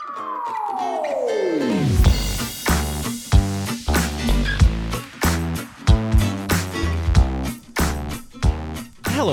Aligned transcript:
Hello 0.00 0.12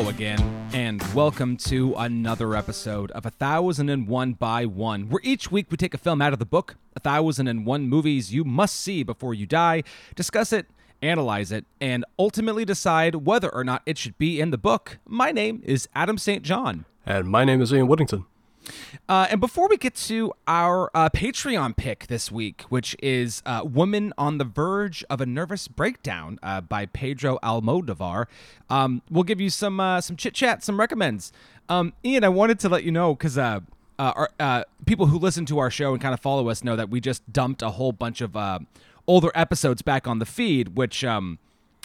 again, 0.10 0.68
and 0.74 1.02
welcome 1.14 1.56
to 1.58 1.96
another 1.96 2.54
episode 2.54 3.12
of 3.12 3.26
A 3.26 3.30
Thousand 3.30 3.88
and 3.88 4.10
One 4.10 4.34
by 4.34 4.66
One, 4.66 5.08
where 5.10 5.22
each 5.24 5.50
week 5.50 5.68
we 5.72 5.78
take 5.78 5.94
a 5.94 5.98
film 5.98 6.22
out 6.22 6.34
of 6.34 6.40
the 6.40 6.46
book, 6.46 6.76
A 6.98 7.00
Thousand 7.00 7.48
and 7.48 7.66
One 7.66 7.88
Movies 7.88 8.34
You 8.34 8.44
Must 8.44 8.76
See 8.76 9.04
Before 9.04 9.34
You 9.34 9.46
Die, 9.46 9.84
discuss 10.16 10.52
it, 10.52 10.68
analyze 11.02 11.54
it, 11.54 11.66
and 11.80 12.04
ultimately 12.20 12.66
decide 12.66 13.16
whether 13.16 13.50
or 13.54 13.64
not 13.64 13.84
it 13.86 13.98
should 13.98 14.18
be 14.18 14.42
in 14.42 14.52
the 14.52 14.58
book. 14.58 14.98
My 15.06 15.32
name 15.32 15.62
is 15.64 15.88
Adam 15.96 16.18
St. 16.18 16.44
John. 16.44 16.84
And 17.06 17.30
my 17.30 17.46
name 17.46 17.62
is 17.62 17.72
Ian 17.72 17.88
Woodington. 17.88 18.26
Uh, 19.10 19.28
and 19.30 19.40
before 19.40 19.68
we 19.70 19.78
get 19.78 19.96
to 19.96 20.34
our 20.48 20.92
uh, 20.94 21.10
Patreon 21.10 21.76
pick 21.76 22.08
this 22.08 22.32
week, 22.32 22.64
which 22.70 22.96
is 23.02 23.42
uh, 23.46 23.62
Woman 23.64 24.14
on 24.18 24.38
the 24.38 24.44
Verge 24.44 25.04
of 25.10 25.22
a 25.22 25.26
Nervous 25.26 25.68
Breakdown 25.68 26.40
uh, 26.44 26.62
by 26.62 26.86
Pedro 26.86 27.40
Almodovar, 27.44 28.26
um, 28.70 29.02
we'll 29.10 29.24
give 29.24 29.40
you 29.40 29.50
some 29.50 29.80
uh, 29.80 30.02
some 30.02 30.16
chit 30.16 30.34
chat, 30.34 30.64
some 30.64 30.80
recommends. 30.80 31.32
Um, 31.70 31.94
Ian, 32.04 32.24
I 32.24 32.30
wanted 32.30 32.60
to 32.60 32.70
let 32.70 32.84
you 32.84 32.92
know 32.92 33.16
because 33.16 33.38
uh, 33.38 33.62
our 34.00 34.66
people 34.86 35.08
who 35.08 35.18
listen 35.18 35.46
to 35.48 35.60
our 35.60 35.72
show 35.72 35.94
and 35.94 36.02
kind 36.02 36.14
of 36.14 36.20
follow 36.20 36.50
us 36.50 36.64
know 36.64 36.76
that 36.76 36.90
we 36.90 37.00
just 37.00 37.22
dumped 37.32 37.62
a 37.62 37.72
whole 37.72 37.92
bunch 37.92 38.22
of 38.22 38.36
older 39.08 39.32
episodes 39.34 39.82
back 39.82 40.08
on 40.08 40.20
the 40.20 40.26
feed, 40.26 40.76
which 40.76 41.04
um, 41.04 41.40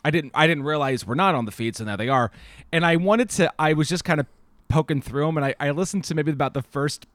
I 0.05 0.11
didn't 0.11 0.33
I 0.35 0.47
didn't 0.47 0.65
realize 0.65 1.07
were 1.07 1.15
not 1.15 1.35
on 1.35 1.45
the 1.45 1.53
feed, 1.53 1.77
so 1.77 1.85
now 1.85 1.97
they 1.97 2.09
are. 2.09 2.31
And 2.73 2.85
I 2.85 2.97
wanted 2.97 3.31
to 3.31 3.53
I 3.59 3.73
was 3.73 3.89
just 3.89 4.05
kind 4.05 4.21
of 4.21 4.27
poking 4.73 5.03
through 5.03 5.27
them, 5.27 5.37
and 5.37 5.47
I, 5.47 5.55
I 5.61 5.71
listened 5.71 6.05
to 6.05 6.15
maybe 6.15 6.33
about 6.33 6.55
the 6.55 6.63
first 6.63 7.07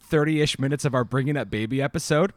30 0.00 0.40
ish 0.40 0.58
minutes 0.58 0.84
of 0.84 0.94
our 0.94 1.04
Bringing 1.04 1.36
Up 1.36 1.48
Baby 1.48 1.80
episode. 1.80 2.32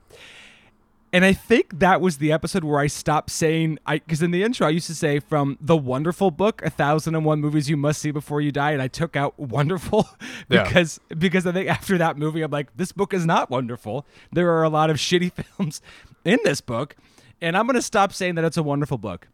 And 1.11 1.25
I 1.25 1.33
think 1.33 1.79
that 1.79 2.01
was 2.01 2.19
the 2.19 2.31
episode 2.31 2.63
where 2.63 2.79
I 2.79 2.85
stopped 2.85 3.31
saying, 3.31 3.79
I 3.87 3.97
because 3.97 4.21
in 4.21 4.29
the 4.29 4.43
intro 4.43 4.67
I 4.67 4.69
used 4.69 4.85
to 4.87 4.95
say 4.95 5.19
from 5.19 5.57
the 5.59 5.75
wonderful 5.75 6.29
book, 6.29 6.61
A 6.63 6.69
Thousand 6.69 7.15
and 7.15 7.25
One 7.25 7.41
Movies 7.41 7.67
You 7.67 7.77
Must 7.77 7.99
See 7.99 8.11
Before 8.11 8.41
You 8.41 8.51
Die, 8.51 8.71
and 8.71 8.81
I 8.81 8.87
took 8.87 9.15
out 9.15 9.39
wonderful 9.39 10.07
because 10.49 10.99
yeah. 11.09 11.15
because 11.15 11.47
I 11.47 11.51
think 11.51 11.67
after 11.67 11.97
that 11.97 12.15
movie 12.15 12.43
I'm 12.43 12.51
like, 12.51 12.77
this 12.77 12.91
book 12.91 13.11
is 13.11 13.25
not 13.25 13.49
wonderful. 13.49 14.05
There 14.31 14.51
are 14.51 14.61
a 14.61 14.69
lot 14.69 14.91
of 14.91 14.97
shitty 14.97 15.31
films 15.33 15.81
in 16.23 16.37
this 16.43 16.61
book, 16.61 16.95
and 17.41 17.57
I'm 17.57 17.65
gonna 17.65 17.81
stop 17.81 18.13
saying 18.13 18.35
that 18.35 18.45
it's 18.45 18.57
a 18.57 18.63
wonderful 18.63 18.99
book. 18.99 19.29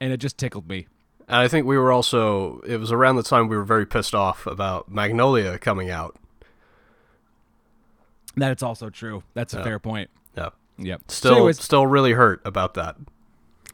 And 0.00 0.12
it 0.12 0.18
just 0.18 0.38
tickled 0.38 0.68
me. 0.68 0.86
And 1.26 1.38
I 1.38 1.48
think 1.48 1.66
we 1.66 1.78
were 1.78 1.90
also, 1.90 2.60
it 2.66 2.76
was 2.76 2.92
around 2.92 3.16
the 3.16 3.22
time 3.22 3.48
we 3.48 3.56
were 3.56 3.64
very 3.64 3.86
pissed 3.86 4.14
off 4.14 4.46
about 4.46 4.90
Magnolia 4.90 5.58
coming 5.58 5.90
out. 5.90 6.16
That 8.36 8.52
it's 8.52 8.62
also 8.62 8.90
true. 8.90 9.22
That's 9.32 9.54
a 9.54 9.58
yeah. 9.58 9.64
fair 9.64 9.78
point. 9.78 10.10
Yeah. 10.36 10.50
Yep. 10.78 11.02
Still, 11.08 11.30
so 11.30 11.36
anyways, 11.36 11.62
still 11.62 11.86
really 11.86 12.12
hurt 12.12 12.42
about 12.44 12.74
that. 12.74 12.96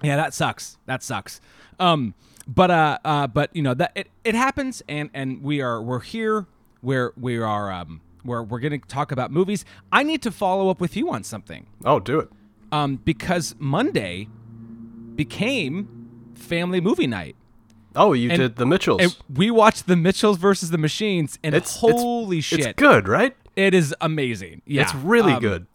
Yeah, 0.02 0.16
that 0.16 0.34
sucks. 0.34 0.78
That 0.86 1.02
sucks. 1.02 1.40
Um, 1.78 2.14
but 2.46 2.70
uh, 2.70 2.98
uh, 3.04 3.26
but 3.26 3.54
you 3.54 3.62
know 3.62 3.74
that 3.74 3.92
it, 3.94 4.08
it 4.24 4.34
happens, 4.34 4.82
and 4.88 5.10
and 5.14 5.42
we 5.42 5.60
are 5.60 5.80
we're 5.80 6.00
here 6.00 6.46
where 6.80 7.12
we 7.16 7.38
are 7.38 7.70
um 7.70 8.00
where 8.22 8.42
we're 8.42 8.60
gonna 8.60 8.78
talk 8.78 9.12
about 9.12 9.30
movies. 9.30 9.64
I 9.92 10.02
need 10.02 10.22
to 10.22 10.30
follow 10.30 10.68
up 10.68 10.80
with 10.80 10.96
you 10.96 11.10
on 11.10 11.24
something. 11.24 11.66
Oh, 11.84 12.00
do 12.00 12.18
it. 12.20 12.28
Um, 12.72 12.96
because 12.96 13.54
Monday 13.58 14.28
became 15.14 15.99
family 16.40 16.80
movie 16.80 17.06
night. 17.06 17.36
Oh, 17.96 18.12
you 18.12 18.30
and, 18.30 18.38
did 18.38 18.56
the 18.56 18.66
Mitchells. 18.66 19.20
We 19.32 19.50
watched 19.50 19.86
the 19.86 19.96
Mitchells 19.96 20.38
versus 20.38 20.70
the 20.70 20.78
Machines, 20.78 21.38
and 21.42 21.54
it's, 21.54 21.76
holy 21.76 22.38
it's, 22.38 22.46
shit, 22.46 22.60
it's 22.60 22.72
good, 22.76 23.08
right? 23.08 23.36
It 23.56 23.74
is 23.74 23.94
amazing. 24.00 24.62
Yeah, 24.64 24.82
it's 24.82 24.94
really 24.94 25.32
um, 25.32 25.40
good. 25.40 25.66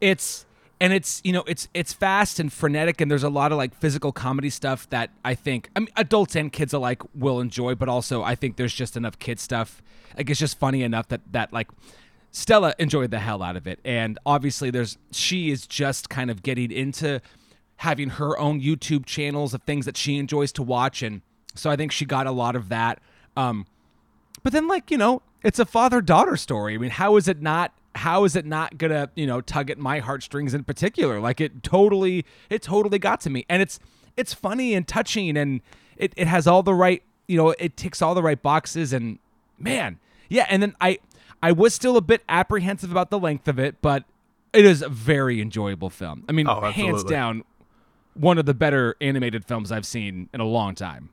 It's 0.00 0.46
and 0.80 0.92
it's 0.92 1.20
you 1.24 1.32
know 1.32 1.42
it's 1.46 1.68
it's 1.74 1.92
fast 1.92 2.38
and 2.38 2.52
frenetic, 2.52 3.00
and 3.00 3.10
there's 3.10 3.24
a 3.24 3.28
lot 3.28 3.52
of 3.52 3.58
like 3.58 3.74
physical 3.74 4.12
comedy 4.12 4.50
stuff 4.50 4.88
that 4.90 5.10
I 5.24 5.34
think 5.34 5.70
I 5.74 5.80
mean 5.80 5.88
adults 5.96 6.36
and 6.36 6.52
kids 6.52 6.72
alike 6.72 7.02
will 7.14 7.40
enjoy, 7.40 7.74
but 7.74 7.88
also 7.88 8.22
I 8.22 8.34
think 8.34 8.56
there's 8.56 8.74
just 8.74 8.96
enough 8.96 9.18
kid 9.18 9.40
stuff. 9.40 9.82
Like 10.16 10.30
it's 10.30 10.38
just 10.38 10.58
funny 10.58 10.82
enough 10.82 11.08
that 11.08 11.20
that 11.32 11.52
like 11.52 11.68
Stella 12.30 12.74
enjoyed 12.78 13.10
the 13.10 13.18
hell 13.18 13.42
out 13.42 13.56
of 13.56 13.66
it, 13.66 13.80
and 13.84 14.18
obviously 14.24 14.70
there's 14.70 14.98
she 15.10 15.50
is 15.50 15.66
just 15.66 16.08
kind 16.08 16.30
of 16.30 16.42
getting 16.42 16.70
into 16.70 17.20
having 17.84 18.10
her 18.10 18.38
own 18.38 18.60
YouTube 18.60 19.06
channels 19.06 19.54
of 19.54 19.62
things 19.62 19.84
that 19.86 19.96
she 19.96 20.16
enjoys 20.16 20.50
to 20.52 20.62
watch 20.62 21.02
and 21.02 21.22
so 21.54 21.70
I 21.70 21.76
think 21.76 21.92
she 21.92 22.04
got 22.04 22.26
a 22.26 22.32
lot 22.32 22.56
of 22.56 22.68
that. 22.68 23.00
Um, 23.36 23.66
but 24.42 24.52
then, 24.52 24.68
like 24.68 24.90
you 24.90 24.98
know, 24.98 25.22
it's 25.42 25.58
a 25.58 25.64
father 25.64 26.00
daughter 26.00 26.36
story. 26.36 26.74
I 26.74 26.78
mean, 26.78 26.90
how 26.90 27.16
is 27.16 27.28
it 27.28 27.40
not? 27.40 27.72
How 27.94 28.24
is 28.24 28.34
it 28.34 28.44
not 28.44 28.76
gonna 28.76 29.10
you 29.14 29.26
know 29.26 29.40
tug 29.40 29.70
at 29.70 29.78
my 29.78 30.00
heartstrings 30.00 30.52
in 30.52 30.64
particular? 30.64 31.20
Like 31.20 31.40
it 31.40 31.62
totally, 31.62 32.24
it 32.50 32.62
totally 32.62 32.98
got 32.98 33.20
to 33.22 33.30
me, 33.30 33.46
and 33.48 33.62
it's 33.62 33.78
it's 34.16 34.34
funny 34.34 34.74
and 34.74 34.86
touching, 34.86 35.36
and 35.36 35.60
it 35.96 36.12
it 36.16 36.26
has 36.26 36.46
all 36.46 36.62
the 36.62 36.74
right 36.74 37.02
you 37.28 37.36
know 37.36 37.54
it 37.58 37.76
ticks 37.76 38.02
all 38.02 38.14
the 38.14 38.22
right 38.22 38.40
boxes, 38.40 38.92
and 38.92 39.18
man, 39.58 39.98
yeah. 40.28 40.46
And 40.50 40.60
then 40.60 40.74
I 40.80 40.98
I 41.42 41.52
was 41.52 41.72
still 41.72 41.96
a 41.96 42.02
bit 42.02 42.22
apprehensive 42.28 42.90
about 42.90 43.10
the 43.10 43.18
length 43.18 43.48
of 43.48 43.58
it, 43.58 43.80
but 43.80 44.04
it 44.52 44.64
is 44.64 44.82
a 44.82 44.88
very 44.88 45.40
enjoyable 45.40 45.90
film. 45.90 46.24
I 46.28 46.32
mean, 46.32 46.48
oh, 46.48 46.60
hands 46.70 47.04
down, 47.04 47.44
one 48.14 48.38
of 48.38 48.46
the 48.46 48.54
better 48.54 48.96
animated 49.00 49.44
films 49.44 49.70
I've 49.70 49.86
seen 49.86 50.28
in 50.32 50.40
a 50.40 50.46
long 50.46 50.74
time. 50.74 51.10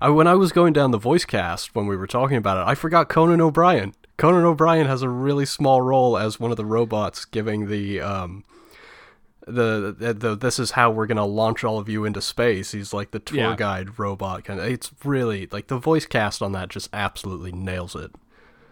I, 0.00 0.10
when 0.10 0.26
I 0.26 0.34
was 0.34 0.52
going 0.52 0.72
down 0.72 0.90
the 0.90 0.98
voice 0.98 1.24
cast 1.24 1.74
when 1.74 1.86
we 1.86 1.96
were 1.96 2.06
talking 2.06 2.36
about 2.36 2.58
it, 2.58 2.70
I 2.70 2.74
forgot 2.74 3.08
Conan 3.08 3.40
O'Brien. 3.40 3.94
Conan 4.16 4.44
O'Brien 4.44 4.86
has 4.86 5.02
a 5.02 5.08
really 5.08 5.46
small 5.46 5.82
role 5.82 6.16
as 6.16 6.40
one 6.40 6.50
of 6.50 6.56
the 6.56 6.64
robots 6.64 7.24
giving 7.24 7.68
the 7.68 8.00
um 8.00 8.44
the, 9.46 9.94
the, 9.96 10.12
the 10.12 10.36
this 10.36 10.58
is 10.58 10.72
how 10.72 10.90
we're 10.90 11.06
gonna 11.06 11.24
launch 11.24 11.62
all 11.62 11.78
of 11.78 11.88
you 11.88 12.04
into 12.04 12.20
space. 12.20 12.72
He's 12.72 12.92
like 12.92 13.12
the 13.12 13.20
tour 13.20 13.38
yeah. 13.38 13.56
guide 13.56 13.98
robot 13.98 14.44
kind 14.44 14.58
of. 14.58 14.66
It's 14.66 14.90
really 15.04 15.48
like 15.52 15.68
the 15.68 15.78
voice 15.78 16.04
cast 16.04 16.42
on 16.42 16.52
that 16.52 16.68
just 16.68 16.88
absolutely 16.92 17.52
nails 17.52 17.94
it. 17.94 18.10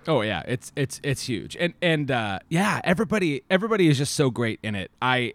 Oh 0.06 0.22
yeah, 0.22 0.42
it's 0.46 0.72
it's 0.76 1.00
it's 1.02 1.22
huge, 1.28 1.56
and 1.58 1.74
and 1.80 2.10
uh, 2.10 2.40
yeah, 2.48 2.80
everybody 2.84 3.42
everybody 3.48 3.88
is 3.88 3.98
just 3.98 4.14
so 4.14 4.30
great 4.30 4.58
in 4.62 4.74
it. 4.74 4.90
I 5.00 5.34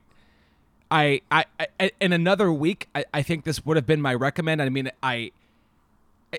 I, 0.91 1.21
I, 1.31 1.45
I, 1.79 1.91
in 2.01 2.13
another 2.13 2.51
week, 2.51 2.87
I, 2.95 3.05
I 3.13 3.21
think 3.21 3.43
this 3.43 3.65
would 3.65 3.77
have 3.77 3.85
been 3.85 4.01
my 4.01 4.13
recommend. 4.13 4.61
I 4.61 4.69
mean, 4.69 4.89
I, 5.03 5.31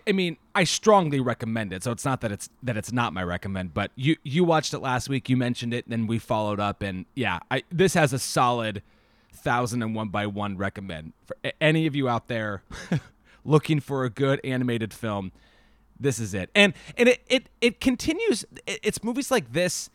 I 0.06 0.12
mean, 0.12 0.36
I 0.54 0.64
strongly 0.64 1.20
recommend 1.20 1.72
it. 1.72 1.82
So 1.82 1.92
it's 1.92 2.04
not 2.04 2.20
that 2.20 2.32
it's 2.32 2.48
that 2.62 2.76
it's 2.76 2.92
not 2.92 3.12
my 3.12 3.22
recommend, 3.22 3.74
but 3.74 3.90
you 3.96 4.16
you 4.22 4.44
watched 4.44 4.72
it 4.72 4.78
last 4.78 5.08
week. 5.08 5.28
You 5.28 5.36
mentioned 5.36 5.74
it, 5.74 5.86
and 5.86 5.92
then 5.92 6.06
we 6.06 6.18
followed 6.18 6.60
up, 6.60 6.82
and 6.82 7.06
yeah, 7.14 7.40
I 7.50 7.62
this 7.70 7.94
has 7.94 8.12
a 8.12 8.18
solid 8.18 8.82
thousand 9.32 9.82
and 9.82 9.94
one 9.94 10.08
by 10.08 10.26
one 10.26 10.56
recommend 10.56 11.12
for 11.24 11.36
any 11.60 11.86
of 11.86 11.96
you 11.96 12.08
out 12.08 12.28
there 12.28 12.62
looking 13.44 13.80
for 13.80 14.04
a 14.04 14.10
good 14.10 14.40
animated 14.44 14.92
film. 14.92 15.32
This 15.98 16.18
is 16.18 16.34
it, 16.34 16.50
and 16.54 16.72
and 16.96 17.08
it 17.08 17.22
it 17.28 17.48
it 17.60 17.80
continues. 17.80 18.44
It's 18.66 19.02
movies 19.02 19.30
like 19.30 19.52
this 19.52 19.90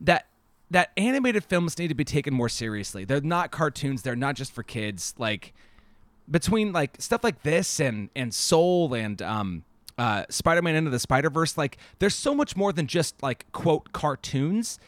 that 0.00 0.26
that 0.72 0.90
animated 0.96 1.44
films 1.44 1.78
need 1.78 1.88
to 1.88 1.94
be 1.94 2.04
taken 2.04 2.32
more 2.32 2.48
seriously. 2.48 3.04
They're 3.04 3.20
not 3.20 3.50
cartoons. 3.50 4.02
They're 4.02 4.16
not 4.16 4.36
just 4.36 4.52
for 4.52 4.62
kids. 4.62 5.14
Like 5.18 5.52
between 6.30 6.72
like 6.72 6.96
stuff 7.00 7.22
like 7.22 7.42
this 7.42 7.78
and 7.78 8.08
and 8.16 8.34
Soul 8.34 8.94
and 8.94 9.20
um 9.20 9.64
uh 9.98 10.24
Spider-Man 10.30 10.74
into 10.74 10.90
the 10.90 10.98
Spider-Verse 10.98 11.58
like 11.58 11.76
there's 11.98 12.14
so 12.14 12.34
much 12.34 12.56
more 12.56 12.72
than 12.72 12.86
just 12.86 13.22
like 13.22 13.50
quote 13.52 13.92
cartoons. 13.92 14.78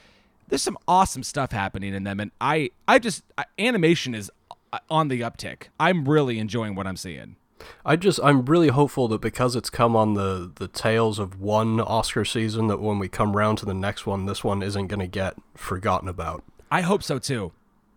There's 0.49 0.62
some 0.62 0.78
awesome 0.89 1.23
stuff 1.23 1.53
happening 1.53 1.94
in 1.94 2.05
them 2.05 2.19
and 2.19 2.31
I 2.41 2.71
I 2.89 2.99
just 2.99 3.23
animation 3.59 4.15
is 4.15 4.31
uh, 4.73 4.78
on 4.89 5.09
the 5.09 5.21
uptick. 5.21 5.65
I'm 5.78 6.09
really 6.09 6.39
enjoying 6.39 6.75
what 6.75 6.87
I'm 6.87 6.97
seeing. 6.97 7.37
I 7.85 7.97
just 7.97 8.21
I'm 8.23 8.45
really 8.45 8.69
hopeful 8.69 9.09
that 9.09 9.21
because 9.21 9.57
it's 9.57 9.71
come 9.71 9.95
on 9.95 10.15
the 10.15 10.51
the 10.55 10.69
tails 10.69 11.19
of 11.19 11.41
one 11.41 11.81
Oscar 11.81 12.25
season 12.25 12.67
that 12.69 12.81
when 12.81 12.99
we 12.99 13.09
come 13.09 13.37
round 13.37 13.59
to 13.59 13.67
the 13.67 13.75
next 13.75 14.07
one 14.07 14.27
this 14.27 14.43
one 14.43 14.63
isn't 14.63 14.89
going 14.89 15.01
to 15.01 15.07
get 15.07 15.35
forgotten 15.55 16.09
about. 16.09 16.45
I 16.71 16.81
hope 16.81 17.03
so 17.03 17.19
too. 17.19 17.53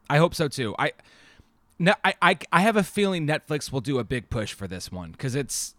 I 0.09 0.17
hope 0.17 0.35
so 0.35 0.47
too. 0.47 0.75
I 0.77 0.93
no, 1.79 1.93
I, 2.03 2.13
I 2.21 2.37
I 2.51 2.61
have 2.61 2.75
a 2.75 2.83
feeling 2.83 3.27
Netflix 3.27 3.71
will 3.71 3.81
do 3.81 3.99
a 3.99 4.03
big 4.03 4.29
push 4.29 4.53
for 4.53 4.67
this 4.67 4.91
one 4.91 5.11
because 5.11 5.35
it's 5.35 5.75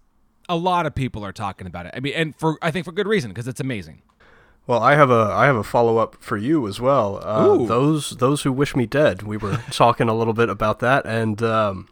a 0.48 0.56
lot 0.56 0.86
of 0.86 0.94
people 0.94 1.24
are 1.24 1.32
talking 1.32 1.66
about 1.66 1.86
it. 1.86 1.94
I 1.96 2.00
mean, 2.00 2.14
and 2.14 2.36
for 2.36 2.58
I 2.62 2.70
think 2.70 2.84
for 2.84 2.92
good 2.92 3.06
reason 3.08 3.30
because 3.30 3.48
it's 3.48 3.60
amazing. 3.60 4.02
Well, 4.66 4.82
I 4.82 4.96
have 4.96 5.10
a 5.10 5.30
I 5.32 5.46
have 5.46 5.56
a 5.56 5.64
follow 5.64 5.96
up 5.96 6.16
for 6.20 6.36
you 6.36 6.68
as 6.68 6.80
well. 6.80 7.20
Uh, 7.22 7.64
those 7.64 8.10
those 8.10 8.42
who 8.42 8.52
wish 8.52 8.76
me 8.76 8.86
dead. 8.86 9.22
We 9.22 9.36
were 9.36 9.62
talking 9.70 10.08
a 10.08 10.14
little 10.14 10.34
bit 10.34 10.50
about 10.50 10.80
that, 10.80 11.06
and 11.06 11.42
um, 11.42 11.88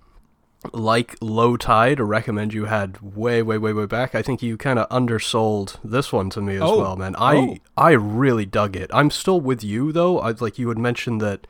like 0.72 1.16
Low 1.20 1.56
Tide, 1.56 2.00
a 2.00 2.04
recommend 2.04 2.54
you 2.54 2.66
had 2.66 3.00
way 3.00 3.42
way 3.42 3.58
way 3.58 3.72
way 3.72 3.86
back. 3.86 4.14
I 4.14 4.22
think 4.22 4.42
you 4.42 4.56
kind 4.56 4.78
of 4.78 4.86
undersold 4.90 5.78
this 5.84 6.12
one 6.12 6.30
to 6.30 6.40
me 6.40 6.56
as 6.56 6.62
oh. 6.62 6.78
well, 6.78 6.96
man. 6.96 7.14
I 7.16 7.36
oh. 7.36 7.56
I 7.76 7.92
really 7.92 8.46
dug 8.46 8.76
it. 8.76 8.90
I'm 8.92 9.10
still 9.10 9.40
with 9.40 9.62
you 9.62 9.92
though. 9.92 10.18
I 10.18 10.30
like 10.32 10.58
you 10.58 10.68
had 10.68 10.78
mentioned 10.78 11.20
that 11.20 11.46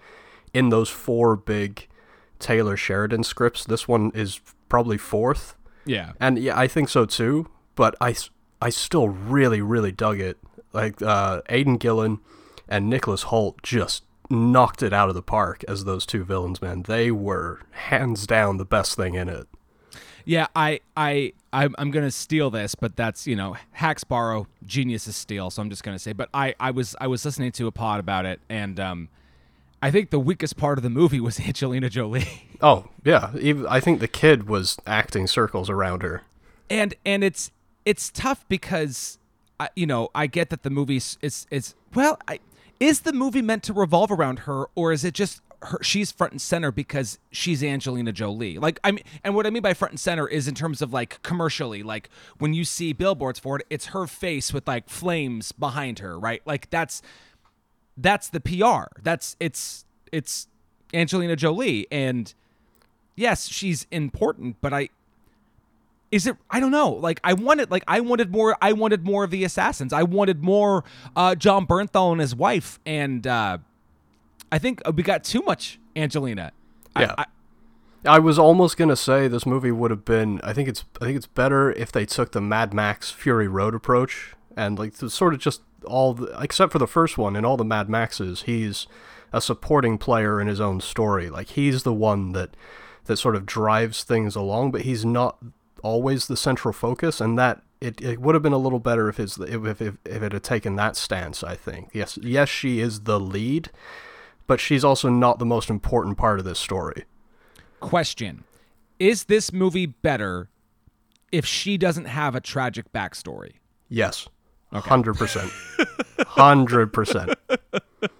in 0.55 0.71
those 0.71 0.89
four 0.89 1.37
big 1.37 1.87
Taylor 2.39 2.77
Sheridan 2.77 3.25
scripts. 3.25 3.65
This 3.65 3.87
one 3.87 4.11
is 4.15 4.41
probably 4.69 4.99
fourth. 4.99 5.55
Yeah. 5.85 6.13
And 6.21 6.39
yeah, 6.39 6.59
I 6.59 6.67
think 6.67 6.89
so 6.89 7.05
too. 7.05 7.49
But 7.75 7.95
I, 8.01 8.15
I 8.61 8.71
still 8.71 9.09
really, 9.09 9.61
really 9.61 9.93
dug 9.93 10.21
it. 10.21 10.39
Like 10.73 11.01
uh, 11.03 11.43
Aidan 11.49 11.77
Gillen, 11.77 12.21
and 12.69 12.91
Nicholas 12.91 13.25
Hoult 13.25 13.63
just 13.63 14.05
knocked 14.31 14.83
it 14.83 14.93
out 14.93 15.09
of 15.09 15.15
the 15.15 15.23
park 15.23 15.65
as 15.69 15.85
those 15.85 16.07
two 16.07 16.25
villains, 16.25 16.61
man. 16.61 16.83
They 16.83 17.11
were 17.11 17.61
hands 17.71 18.27
down 18.27 18.57
the 18.57 18.65
best 18.65 18.97
thing 18.97 19.15
in 19.15 19.29
it. 19.29 19.47
Yeah, 20.25 20.49
I, 20.57 20.81
I, 20.97 21.33
I'm, 21.53 21.75
I'm 21.79 21.93
gonna 21.93 22.11
steal 22.11 22.51
this, 22.51 22.75
but 22.75 22.97
that's 22.97 23.27
you 23.27 23.37
know, 23.37 23.57
hacks 23.73 24.03
borrow, 24.03 24.49
geniuses 24.65 25.15
steal. 25.15 25.51
So 25.51 25.63
I'm 25.63 25.71
just 25.71 25.85
gonna 25.85 26.01
say, 26.01 26.13
but 26.13 26.29
I, 26.35 26.55
I 26.59 26.73
was, 26.73 26.97
I 27.01 27.07
was 27.07 27.25
listening 27.25 27.53
to 27.53 27.69
a 27.69 27.73
pod 27.73 28.01
about 28.01 28.27
it, 28.27 28.41
and 28.49 28.81
um, 28.81 29.09
I 29.81 29.91
think 29.91 30.11
the 30.11 30.19
weakest 30.19 30.57
part 30.57 30.79
of 30.79 30.83
the 30.83 30.91
movie 30.91 31.21
was 31.21 31.39
Angelina 31.47 31.89
Jolie. 31.89 32.49
Oh 32.61 32.89
yeah, 33.05 33.31
even, 33.39 33.67
I 33.67 33.81
think 33.81 34.01
the 34.01 34.09
kid 34.09 34.49
was 34.49 34.79
acting 34.87 35.27
circles 35.27 35.71
around 35.71 36.03
her. 36.03 36.23
And 36.69 36.95
and 37.05 37.23
it's 37.23 37.53
it's 37.85 38.11
tough 38.11 38.45
because, 38.49 39.19
I, 39.61 39.69
you 39.77 39.87
know, 39.87 40.09
I 40.15 40.27
get 40.27 40.51
that 40.51 40.65
the 40.65 40.71
movie's 40.71 41.19
it's 41.23 41.47
it's 41.51 41.75
well, 41.95 42.19
I, 42.27 42.41
is 42.81 43.01
the 43.01 43.13
movie 43.13 43.43
meant 43.43 43.63
to 43.65 43.73
revolve 43.73 44.11
around 44.11 44.41
her, 44.41 44.67
or 44.75 44.93
is 44.93 45.05
it 45.05 45.15
just 45.15 45.41
her, 45.63 45.79
she's 45.83 46.13
front 46.13 46.33
and 46.33 46.41
center 46.41 46.71
because 46.71 47.19
she's 47.31 47.63
Angelina 47.63 48.13
Jolie. 48.13 48.59
Like 48.59 48.79
I 48.85 48.93
mean, 48.93 49.05
and 49.25 49.35
what 49.35 49.47
I 49.47 49.51
mean 49.51 49.63
by 49.63 49.75
front 49.75 49.93
and 49.93 50.01
center 50.01 50.27
is 50.29 50.49
in 50.49 50.55
terms 50.55 50.83
of 50.83 50.93
like 50.93 51.23
commercially, 51.23 51.83
like 51.83 52.11
when 52.39 52.55
you 52.55 52.65
see 52.65 52.93
billboards 52.93 53.39
for 53.39 53.59
it, 53.59 53.67
it's 53.71 53.87
her 53.87 54.07
face 54.07 54.53
with 54.53 54.67
like 54.67 54.89
flames 54.89 55.53
behind 55.53 56.01
her, 56.01 56.19
right? 56.19 56.43
Like 56.45 56.71
that's 56.71 57.03
that's 57.97 58.29
the 58.29 58.41
PR. 58.41 59.01
That's 59.03 59.37
it's 59.41 59.85
it's 60.13 60.49
Angelina 60.95 61.37
Jolie, 61.37 61.87
and 61.91 62.33
yes, 63.17 63.49
she's 63.49 63.87
important, 63.91 64.57
but 64.61 64.73
I 64.73 64.91
is 66.11 66.27
it 66.27 66.37
i 66.51 66.61
don't 66.61 66.71
know 66.71 66.91
like 66.91 67.21
i 67.25 67.33
wanted 67.33 67.71
like 67.71 67.85
i 67.89 68.01
wanted 68.01 68.31
more 68.31 68.57
i 68.63 68.73
wanted 68.73 69.05
more 69.05 69.25
of 69.25 69.31
the 69.31 69.45
assassins 69.45 69.93
i 69.93 70.03
wanted 70.03 70.43
more 70.43 70.85
uh 71.17 71.35
jon 71.35 71.67
bernthal 71.67 72.13
and 72.13 72.21
his 72.21 72.35
wife 72.35 72.79
and 72.87 73.27
uh 73.27 73.59
i 74.53 74.59
think 74.59 74.81
we 74.95 75.03
got 75.03 75.25
too 75.25 75.43
much 75.43 75.79
angelina 75.97 76.53
yeah 76.97 77.15
I, 77.19 77.23
I, 77.23 77.27
I 78.07 78.19
was 78.19 78.39
almost 78.39 78.77
gonna 78.77 78.97
say 78.97 79.27
this 79.27 79.47
movie 79.47 79.73
would 79.73 79.91
have 79.91 80.05
been. 80.05 80.41
I 80.45 80.53
think 80.53 80.69
it's. 80.69 80.85
I 81.01 81.07
think 81.07 81.17
it's 81.17 81.27
better 81.27 81.73
if 81.73 81.91
they 81.91 82.07
took 82.07 82.33
the 82.33 82.41
Mad 82.41 82.73
Max 82.73 83.11
Fury 83.11 83.49
Road 83.49 83.75
approach 83.75 84.35
and 84.57 84.79
like 84.79 84.95
sort 84.95 85.35
of 85.35 85.41
just 85.41 85.63
all, 85.85 86.15
the, 86.15 86.27
except 86.41 86.73
for 86.73 86.79
the 86.79 86.87
first 86.87 87.19
one 87.19 87.37
and 87.37 87.45
all 87.45 87.57
the 87.57 87.65
Mad 87.65 87.89
Maxes, 87.89 88.43
he's 88.43 88.87
a 89.33 89.41
supporting 89.41 89.99
player 89.99 90.41
in 90.41 90.47
his 90.47 90.61
own 90.61 90.81
story. 90.81 91.29
Like 91.29 91.49
he's 91.49 91.83
the 91.83 91.93
one 91.93 92.33
that 92.33 92.51
that 93.05 93.17
sort 93.17 93.37
of 93.37 93.47
drives 93.47 94.05
things 94.05 94.37
along, 94.37 94.71
but 94.71 94.83
he's 94.83 95.05
not 95.05 95.39
always 95.83 96.27
the 96.27 96.37
central 96.37 96.73
focus, 96.73 97.21
and 97.21 97.39
that 97.39 97.63
it, 97.81 98.01
it 98.01 98.21
would 98.21 98.35
have 98.35 98.43
been 98.43 98.53
a 98.53 98.59
little 98.59 98.79
better 98.79 99.09
if 99.09 99.17
his 99.17 99.39
if, 99.39 99.81
if 99.81 99.97
if 100.05 100.23
it 100.23 100.33
had 100.33 100.43
taken 100.43 100.77
that 100.77 100.97
stance. 100.97 101.43
I 101.43 101.55
think 101.55 101.91
yes, 101.93 102.19
yes, 102.23 102.49
she 102.49 102.81
is 102.81 103.01
the 103.01 103.21
lead, 103.21 103.71
but 104.47 104.61
she's 104.61 104.85
also 104.85 105.09
not 105.09 105.39
the 105.39 105.47
most 105.47 105.71
important 105.71 106.17
part 106.19 106.39
of 106.39 106.45
this 106.45 106.59
story. 106.59 107.05
Question: 107.81 108.45
Is 108.99 109.25
this 109.25 109.53
movie 109.53 109.87
better 109.87 110.49
if 111.33 111.45
she 111.45 111.77
doesn't 111.77 112.07
have 112.07 112.35
a 112.35 112.41
tragic 112.41 112.93
backstory? 112.93 113.55
Yes, 113.89 114.29
hundred 114.73 115.15
percent, 115.15 115.51
hundred 116.27 116.93
percent. 116.93 117.35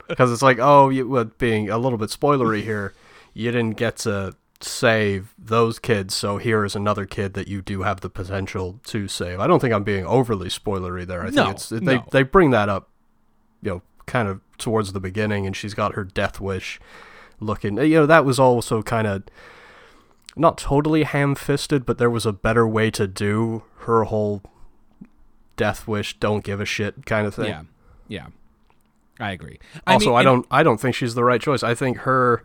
Because 0.09 0.33
it's 0.33 0.43
like, 0.43 0.59
oh, 0.61 0.89
you, 0.89 1.09
well, 1.09 1.25
being 1.25 1.69
a 1.69 1.79
little 1.79 1.99
bit 1.99 2.11
spoilery 2.11 2.63
here, 2.63 2.95
you 3.35 3.51
didn't 3.51 3.77
get 3.77 3.97
to 3.99 4.35
save 4.65 5.35
those 5.39 5.79
kids, 5.79 6.15
so 6.15 6.39
here 6.39 6.65
is 6.65 6.75
another 6.75 7.07
kid 7.07 7.35
that 7.35 7.49
you 7.49 7.63
do 7.63 7.83
have 7.83 8.01
the 8.01 8.11
potential 8.11 8.81
to 8.85 9.09
save. 9.09 9.41
I 9.41 9.47
don't 9.47 9.61
think 9.61 9.75
I'm 9.75 9.85
being 9.85 10.07
overly 10.07 10.49
spoilery 10.49 11.07
there. 11.07 11.23
I 11.23 11.31
no, 11.31 11.45
think 11.45 11.57
it's 11.57 11.69
they 11.69 11.81
no. 11.81 12.05
they 12.11 12.23
bring 12.23 12.51
that 12.51 12.69
up, 12.69 12.89
you 13.63 13.71
know, 13.71 13.83
kind 14.07 14.29
of 14.29 14.41
towards 14.59 14.93
the 14.93 15.01
beginning, 15.01 15.47
and 15.47 15.57
she's 15.57 15.75
got 15.75 15.95
her 15.95 16.05
death 16.05 16.41
wish 16.41 16.81
looking. 17.41 17.77
You 17.79 18.01
know, 18.01 18.07
that 18.07 18.25
was 18.25 18.39
also 18.39 18.83
kind 18.83 19.07
of 19.07 19.25
not 20.37 20.59
totally 20.59 21.05
ham-fisted, 21.05 21.87
but 21.87 21.99
there 21.99 22.11
was 22.11 22.27
a 22.27 22.33
better 22.33 22.69
way 22.69 22.91
to 22.91 23.07
do 23.07 23.63
her 23.81 24.05
whole 24.05 24.43
death 25.57 25.89
wish, 25.89 26.19
don't 26.19 26.45
give 26.45 26.61
a 26.61 26.65
shit 26.65 27.07
kind 27.07 27.27
of 27.27 27.35
thing. 27.35 27.47
Yeah, 27.47 27.63
yeah, 28.09 28.27
I 29.19 29.33
agree. 29.33 29.59
Also, 29.87 30.15
I, 30.15 30.19
mean, 30.19 30.19
I 30.19 30.23
don't 30.23 30.47
I 30.51 30.63
don't 30.63 30.81
think 30.81 30.95
she's 30.95 31.15
the 31.15 31.25
right 31.25 31.41
choice. 31.41 31.63
I 31.63 31.75
think 31.75 31.99
her 31.99 32.45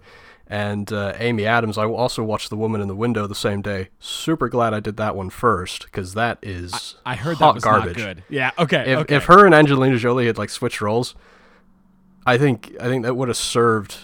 and 0.51 0.91
uh, 0.91 1.13
Amy 1.17 1.45
Adams. 1.45 1.77
I 1.77 1.85
also 1.85 2.23
watched 2.23 2.49
The 2.49 2.57
Woman 2.57 2.81
in 2.81 2.89
the 2.89 2.95
Window 2.95 3.25
the 3.25 3.33
same 3.33 3.61
day. 3.61 3.87
Super 4.01 4.49
glad 4.49 4.73
I 4.73 4.81
did 4.81 4.97
that 4.97 5.15
one 5.15 5.29
first 5.29 5.85
because 5.85 6.13
that 6.15 6.39
is 6.41 6.95
I, 7.05 7.13
I 7.13 7.15
heard 7.15 7.37
hot 7.37 7.47
that 7.47 7.55
was 7.55 7.63
garbage. 7.63 7.97
not 7.97 8.03
good. 8.03 8.23
Yeah, 8.27 8.51
okay. 8.59 8.91
If 8.91 8.99
okay. 8.99 9.15
if 9.15 9.23
her 9.25 9.45
and 9.45 9.55
Angelina 9.55 9.97
Jolie 9.97 10.27
had 10.27 10.37
like 10.37 10.49
switched 10.49 10.81
roles, 10.81 11.15
I 12.25 12.37
think 12.37 12.75
I 12.81 12.87
think 12.89 13.05
that 13.05 13.15
would 13.15 13.29
have 13.29 13.37
served 13.37 13.95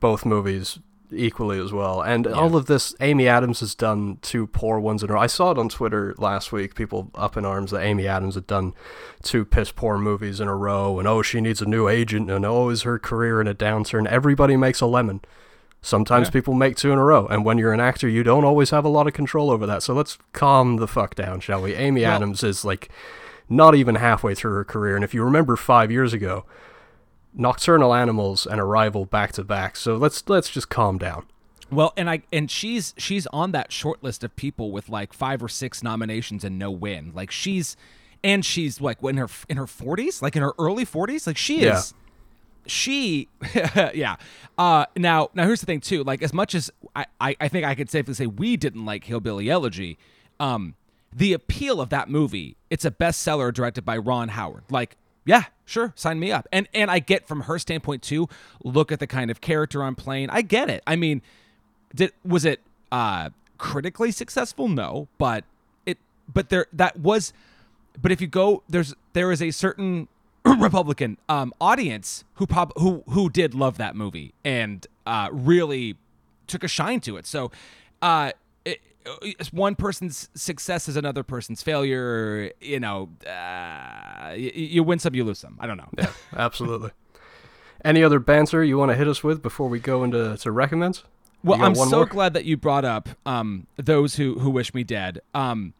both 0.00 0.26
movies 0.26 0.80
equally 1.10 1.58
as 1.58 1.72
well. 1.72 2.02
And 2.02 2.26
Yeah. 2.26 2.32
all 2.32 2.56
of 2.56 2.66
this, 2.66 2.94
Amy 3.00 3.26
Adams 3.26 3.60
has 3.60 3.74
done 3.74 4.18
two 4.20 4.46
poor 4.46 4.78
ones 4.78 5.02
in 5.02 5.08
a 5.08 5.14
row. 5.14 5.20
I 5.20 5.28
saw 5.28 5.50
it 5.52 5.56
on 5.58 5.70
Twitter 5.70 6.14
last 6.18 6.52
week. 6.52 6.74
People 6.74 7.10
up 7.14 7.38
in 7.38 7.46
arms 7.46 7.70
that 7.70 7.80
Amy 7.82 8.06
Adams 8.06 8.34
had 8.34 8.46
done 8.46 8.74
two 9.22 9.46
piss 9.46 9.72
poor 9.72 9.96
movies 9.96 10.40
in 10.40 10.48
a 10.48 10.54
row, 10.56 10.98
and 10.98 11.08
oh, 11.08 11.22
she 11.22 11.40
needs 11.40 11.62
a 11.62 11.66
new 11.66 11.88
agent, 11.88 12.30
and 12.30 12.44
oh, 12.44 12.68
is 12.68 12.82
her 12.82 12.98
career 12.98 13.40
in 13.40 13.46
a 13.46 13.54
downturn? 13.54 14.06
Everybody 14.06 14.58
makes 14.58 14.82
a 14.82 14.86
lemon. 14.86 15.22
Sometimes 15.84 16.28
Yeah. 16.28 16.32
people 16.32 16.54
make 16.54 16.76
two 16.76 16.92
in 16.92 16.98
a 16.98 17.04
row, 17.04 17.26
and 17.26 17.44
when 17.44 17.58
you're 17.58 17.72
an 17.72 17.80
actor, 17.80 18.08
you 18.08 18.22
don't 18.22 18.44
always 18.44 18.70
have 18.70 18.84
a 18.84 18.88
lot 18.88 19.06
of 19.06 19.12
control 19.12 19.50
over 19.50 19.66
that. 19.66 19.82
So 19.82 19.92
let's 19.94 20.16
calm 20.32 20.76
the 20.76 20.88
fuck 20.88 21.14
down, 21.14 21.40
shall 21.40 21.60
we? 21.62 21.74
Amy 21.74 22.02
Well- 22.02 22.12
Adams 22.12 22.42
is 22.42 22.64
like 22.64 22.88
not 23.48 23.74
even 23.74 23.96
halfway 23.96 24.34
through 24.34 24.54
her 24.54 24.64
career, 24.64 24.94
and 24.96 25.04
if 25.04 25.12
you 25.12 25.22
remember 25.22 25.56
five 25.56 25.90
years 25.90 26.12
ago, 26.14 26.44
Nocturnal 27.34 27.92
Animals 27.94 28.46
and 28.46 28.60
Arrival 28.60 29.04
back 29.06 29.32
to 29.32 29.44
back. 29.44 29.76
So 29.76 29.96
let's 29.96 30.22
let's 30.28 30.48
just 30.48 30.68
calm 30.68 30.98
down. 30.98 31.24
Well, 31.70 31.92
and 31.96 32.08
I 32.08 32.22
and 32.32 32.50
she's 32.50 32.94
she's 32.96 33.26
on 33.28 33.52
that 33.52 33.72
short 33.72 34.02
list 34.04 34.22
of 34.22 34.34
people 34.36 34.70
with 34.70 34.88
like 34.88 35.12
five 35.12 35.42
or 35.42 35.48
six 35.48 35.82
nominations 35.82 36.44
and 36.44 36.58
no 36.58 36.70
win. 36.70 37.10
Like 37.14 37.30
she's 37.32 37.76
and 38.22 38.44
she's 38.44 38.80
like 38.80 39.02
in 39.02 39.16
her 39.16 39.28
in 39.48 39.56
her 39.56 39.66
40s, 39.66 40.22
like 40.22 40.36
in 40.36 40.42
her 40.42 40.52
early 40.58 40.86
40s. 40.86 41.26
Like 41.26 41.36
she 41.36 41.62
Yeah. 41.62 41.78
is 41.78 41.92
she 42.66 43.28
yeah. 43.94 44.16
Uh 44.56 44.86
now 44.96 45.30
now 45.34 45.44
here's 45.44 45.60
the 45.60 45.66
thing 45.66 45.80
too. 45.80 46.04
Like 46.04 46.22
as 46.22 46.32
much 46.32 46.54
as 46.54 46.70
I 46.94 47.06
I, 47.20 47.36
I 47.40 47.48
think 47.48 47.64
I 47.64 47.74
could 47.74 47.90
safely 47.90 48.14
say 48.14 48.26
we 48.26 48.56
didn't 48.56 48.84
like 48.84 49.04
Hillbilly 49.04 49.50
Elegy, 49.50 49.98
um 50.40 50.74
the 51.12 51.32
appeal 51.32 51.80
of 51.80 51.90
that 51.90 52.08
movie, 52.08 52.56
it's 52.70 52.84
a 52.84 52.90
bestseller 52.90 53.52
directed 53.54 53.84
by 53.84 53.96
Ron 53.96 54.28
Howard. 54.28 54.64
Like 54.70 54.96
yeah, 55.26 55.44
sure, 55.64 55.92
sign 55.96 56.18
me 56.20 56.32
up. 56.32 56.46
And 56.52 56.68
and 56.74 56.90
I 56.90 56.98
get 56.98 57.26
from 57.26 57.42
her 57.42 57.58
standpoint 57.58 58.02
too, 58.02 58.28
look 58.62 58.92
at 58.92 59.00
the 59.00 59.06
kind 59.06 59.30
of 59.30 59.40
character 59.40 59.82
I'm 59.82 59.94
playing. 59.94 60.30
I 60.30 60.42
get 60.42 60.68
it. 60.68 60.82
I 60.86 60.96
mean, 60.96 61.22
did 61.94 62.12
was 62.24 62.44
it 62.44 62.60
uh 62.92 63.30
critically 63.56 64.10
successful 64.10 64.68
no 64.68 65.08
but 65.16 65.44
it 65.86 65.96
but 66.32 66.48
there 66.48 66.66
that 66.72 66.98
was 66.98 67.32
but 68.00 68.10
if 68.10 68.20
you 68.20 68.26
go 68.26 68.62
there's 68.68 68.94
there 69.12 69.30
is 69.30 69.40
a 69.40 69.50
certain 69.52 70.08
republican 70.58 71.16
um 71.28 71.52
audience 71.60 72.24
who 72.34 72.46
prob 72.46 72.72
who 72.76 73.02
who 73.10 73.28
did 73.30 73.54
love 73.54 73.78
that 73.78 73.96
movie 73.96 74.34
and 74.44 74.86
uh 75.06 75.28
really 75.32 75.96
took 76.46 76.62
a 76.62 76.68
shine 76.68 77.00
to 77.00 77.16
it 77.16 77.26
so 77.26 77.50
uh 78.02 78.30
it, 78.64 78.80
one 79.52 79.74
person's 79.74 80.28
success 80.34 80.88
is 80.88 80.96
another 80.96 81.22
person's 81.22 81.62
failure 81.62 82.50
you 82.60 82.80
know 82.80 83.08
uh 83.26 84.32
you, 84.36 84.50
you 84.54 84.82
win 84.82 84.98
some 84.98 85.14
you 85.14 85.24
lose 85.24 85.38
some 85.38 85.56
i 85.60 85.66
don't 85.66 85.76
know 85.76 85.88
Yeah, 85.98 86.10
absolutely. 86.36 86.90
Any 87.84 88.02
other 88.02 88.18
banter 88.18 88.64
you 88.64 88.78
want 88.78 88.90
to 88.92 88.96
hit 88.96 89.06
us 89.08 89.22
with 89.22 89.42
before 89.42 89.68
we 89.68 89.78
go 89.78 90.04
into 90.04 90.38
to 90.38 90.50
recommends? 90.50 91.04
Well, 91.42 91.62
I'm 91.62 91.74
so 91.74 91.96
more? 91.96 92.06
glad 92.06 92.32
that 92.32 92.46
you 92.46 92.56
brought 92.56 92.86
up 92.86 93.10
um, 93.26 93.66
those 93.76 94.14
who 94.16 94.38
who 94.38 94.48
wish 94.48 94.72
me 94.72 94.84
dead. 94.84 95.20
Um, 95.34 95.74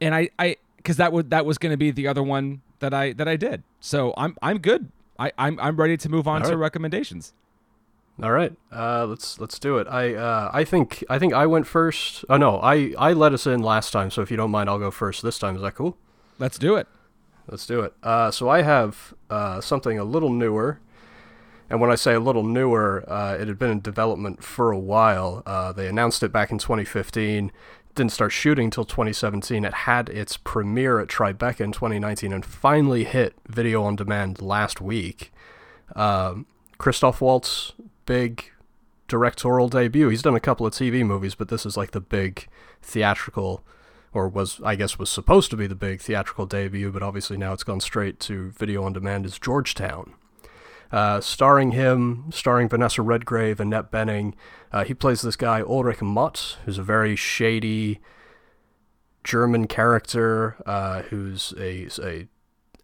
and 0.00 0.14
I 0.14 0.30
I 0.38 0.56
because 0.78 0.96
that 0.96 1.12
would 1.12 1.30
that 1.30 1.44
was 1.44 1.58
going 1.58 1.70
to 1.72 1.76
be 1.76 1.90
the 1.90 2.08
other 2.08 2.22
one 2.22 2.62
that 2.78 2.94
I 2.94 3.12
that 3.12 3.28
I 3.28 3.36
did. 3.36 3.62
So 3.80 4.14
I'm 4.16 4.36
I'm 4.40 4.58
good. 4.58 4.90
I 5.18 5.32
I'm 5.36 5.60
I'm 5.60 5.76
ready 5.76 5.96
to 5.98 6.08
move 6.08 6.26
on 6.26 6.42
All 6.42 6.48
to 6.48 6.56
right. 6.56 6.62
recommendations. 6.62 7.34
All 8.20 8.32
right, 8.32 8.52
uh, 8.72 9.06
let's 9.06 9.38
let's 9.38 9.60
do 9.60 9.78
it. 9.78 9.86
I 9.86 10.14
uh, 10.14 10.50
I 10.52 10.64
think 10.64 11.04
I 11.08 11.20
think 11.20 11.32
I 11.34 11.46
went 11.46 11.68
first. 11.68 12.24
Oh 12.28 12.36
no, 12.36 12.58
I 12.58 12.92
I 12.98 13.12
let 13.12 13.32
us 13.32 13.46
in 13.46 13.62
last 13.62 13.92
time. 13.92 14.10
So 14.10 14.22
if 14.22 14.30
you 14.30 14.36
don't 14.36 14.50
mind, 14.50 14.68
I'll 14.68 14.78
go 14.80 14.90
first 14.90 15.22
this 15.22 15.38
time. 15.38 15.54
Is 15.54 15.62
that 15.62 15.76
cool? 15.76 15.96
Let's 16.40 16.58
do 16.58 16.74
it. 16.74 16.88
Let's 17.46 17.64
do 17.64 17.80
it. 17.80 17.94
Uh, 18.02 18.30
so 18.32 18.48
I 18.48 18.62
have 18.62 19.14
uh, 19.30 19.60
something 19.60 20.00
a 20.00 20.04
little 20.04 20.30
newer, 20.30 20.80
and 21.70 21.80
when 21.80 21.92
I 21.92 21.94
say 21.94 22.14
a 22.14 22.20
little 22.20 22.42
newer, 22.42 23.04
uh, 23.08 23.36
it 23.40 23.46
had 23.46 23.56
been 23.58 23.70
in 23.70 23.80
development 23.80 24.42
for 24.42 24.72
a 24.72 24.78
while. 24.78 25.44
Uh, 25.46 25.70
they 25.72 25.86
announced 25.86 26.22
it 26.24 26.32
back 26.32 26.50
in 26.50 26.58
2015. 26.58 27.52
Didn't 27.98 28.12
start 28.12 28.30
shooting 28.30 28.66
until 28.66 28.84
2017. 28.84 29.64
It 29.64 29.74
had 29.74 30.08
its 30.08 30.36
premiere 30.36 31.00
at 31.00 31.08
Tribeca 31.08 31.62
in 31.62 31.72
2019, 31.72 32.32
and 32.32 32.46
finally 32.46 33.02
hit 33.02 33.34
video 33.48 33.82
on 33.82 33.96
demand 33.96 34.40
last 34.40 34.80
week. 34.80 35.32
Um, 35.96 36.46
Christoph 36.78 37.20
Waltz, 37.20 37.72
big 38.06 38.52
directorial 39.08 39.68
debut. 39.68 40.10
He's 40.10 40.22
done 40.22 40.36
a 40.36 40.40
couple 40.40 40.64
of 40.64 40.74
TV 40.74 41.04
movies, 41.04 41.34
but 41.34 41.48
this 41.48 41.66
is 41.66 41.76
like 41.76 41.90
the 41.90 42.00
big 42.00 42.46
theatrical, 42.82 43.64
or 44.14 44.28
was 44.28 44.60
I 44.62 44.76
guess 44.76 44.96
was 44.96 45.10
supposed 45.10 45.50
to 45.50 45.56
be 45.56 45.66
the 45.66 45.74
big 45.74 46.00
theatrical 46.00 46.46
debut, 46.46 46.92
but 46.92 47.02
obviously 47.02 47.36
now 47.36 47.52
it's 47.52 47.64
gone 47.64 47.80
straight 47.80 48.20
to 48.20 48.50
video 48.50 48.84
on 48.84 48.92
demand. 48.92 49.26
Is 49.26 49.40
Georgetown, 49.40 50.14
Uh, 50.90 51.20
starring 51.20 51.72
him, 51.72 52.24
starring 52.30 52.68
Vanessa 52.68 53.02
Redgrave, 53.02 53.60
Annette 53.60 53.90
Bening. 53.90 54.32
Uh, 54.72 54.84
he 54.84 54.94
plays 54.94 55.20
this 55.20 55.36
guy 55.36 55.60
Ulrich 55.60 56.00
Mott, 56.00 56.56
who's 56.64 56.78
a 56.78 56.82
very 56.82 57.14
shady 57.14 58.00
German 59.22 59.66
character 59.66 60.56
uh, 60.64 61.02
who's 61.02 61.52
a, 61.58 61.88
a 62.02 62.28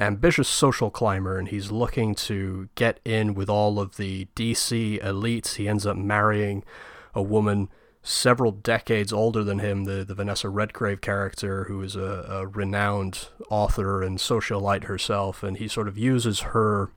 ambitious 0.01 0.49
social 0.49 0.91
climber, 0.91 1.39
and 1.39 1.49
he's 1.49 1.71
looking 1.71 2.15
to 2.15 2.69
get 2.75 3.01
in 3.05 3.35
with 3.35 3.49
all 3.49 3.81
of 3.81 3.97
the 3.97 4.27
DC 4.37 5.03
elites. 5.03 5.55
He 5.55 5.69
ends 5.69 5.87
up 5.87 5.97
marrying 5.97 6.65
a 7.15 7.23
woman 7.23 7.69
several 8.03 8.53
decades 8.53 9.13
older 9.13 9.43
than 9.43 9.61
him, 9.61 9.85
the, 9.85 10.05
the 10.05 10.15
Vanessa 10.15 10.51
Redgrave 10.51 11.01
character, 11.01 11.65
who 11.65 11.81
is 11.81 11.97
a, 11.97 12.27
a 12.29 12.47
renowned 12.47 13.29
author 13.49 14.03
and 14.03 14.19
socialite 14.19 14.85
herself, 14.85 15.43
and 15.43 15.57
he 15.57 15.67
sort 15.67 15.89
of 15.89 15.97
uses 15.97 16.41
her 16.41 16.91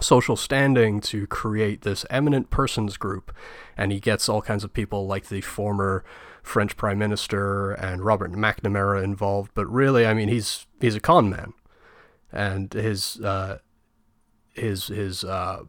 social 0.00 0.36
standing 0.36 1.00
to 1.00 1.26
create 1.26 1.82
this 1.82 2.04
eminent 2.10 2.50
persons 2.50 2.96
group. 2.96 3.34
And 3.76 3.92
he 3.92 4.00
gets 4.00 4.28
all 4.28 4.42
kinds 4.42 4.64
of 4.64 4.72
people 4.72 5.06
like 5.06 5.28
the 5.28 5.40
former 5.40 6.04
French 6.42 6.76
Prime 6.76 6.98
Minister 6.98 7.72
and 7.72 8.04
Robert 8.04 8.32
McNamara 8.32 9.02
involved. 9.02 9.50
But 9.54 9.66
really, 9.66 10.06
I 10.06 10.14
mean, 10.14 10.28
he's 10.28 10.66
he's 10.80 10.94
a 10.94 11.00
con 11.00 11.28
man, 11.28 11.52
and 12.32 12.72
his 12.72 13.20
uh, 13.20 13.58
his 14.54 14.86
his 14.86 15.24
uh, 15.24 15.62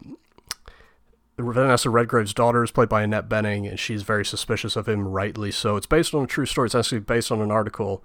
Vanessa 1.36 1.90
Redgrave's 1.90 2.34
daughter 2.34 2.62
is 2.62 2.70
played 2.70 2.88
by 2.88 3.02
Annette 3.02 3.28
Bening, 3.28 3.68
and 3.68 3.78
she's 3.78 4.02
very 4.02 4.24
suspicious 4.24 4.76
of 4.76 4.88
him, 4.88 5.06
rightly 5.06 5.50
so. 5.50 5.76
It's 5.76 5.86
based 5.86 6.14
on 6.14 6.24
a 6.24 6.26
true 6.26 6.46
story. 6.46 6.66
It's 6.66 6.74
actually 6.74 7.00
based 7.00 7.30
on 7.30 7.40
an 7.40 7.50
article 7.50 8.04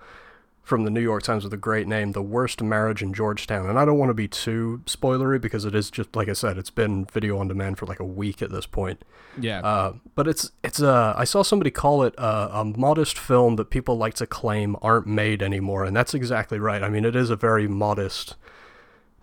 from 0.64 0.86
the 0.86 0.90
New 0.90 1.02
York 1.02 1.24
Times 1.24 1.44
with 1.44 1.54
a 1.54 1.58
great 1.58 1.88
name, 1.88 2.14
The 2.14 2.22
Worst 2.22 2.64
Marriage 2.64 3.04
in 3.04 3.14
Georgetown. 3.14 3.70
And 3.70 3.78
I 3.78 3.84
don't 3.84 3.98
want 3.98 4.10
to 4.10 4.16
be 4.16 4.30
too 4.30 4.82
spoilery 4.86 5.40
because 5.40 5.66
it 5.66 5.76
is 5.76 5.92
just 5.92 6.16
like 6.16 6.30
I 6.30 6.34
said, 6.34 6.58
it's 6.58 6.70
been 6.70 7.06
video 7.06 7.38
on 7.38 7.50
demand 7.50 7.78
for 7.78 7.86
like 7.86 8.00
a 8.00 8.06
week 8.06 8.42
at 8.42 8.50
this 8.50 8.66
point. 8.66 9.04
Yeah. 9.40 9.60
Uh, 9.60 9.94
but 10.16 10.28
it's 10.28 10.52
it's 10.64 10.82
uh 10.82 11.14
I 11.18 11.26
saw 11.26 11.44
somebody 11.44 11.70
call 11.70 12.04
it 12.04 12.16
a, 12.18 12.60
a 12.60 12.66
modest 12.66 13.20
film 13.20 13.58
that 13.58 13.70
people 13.70 13.98
like 13.98 14.14
to 14.16 14.26
claim 14.26 14.78
aren't 14.82 15.06
made 15.06 15.44
anymore, 15.44 15.84
and 15.84 15.96
that's 15.96 16.14
exactly 16.14 16.60
right. 16.60 16.82
I 16.82 16.90
mean, 16.90 17.04
it 17.04 17.16
is 17.16 17.30
a 17.30 17.36
very 17.36 17.68
modest 17.68 18.36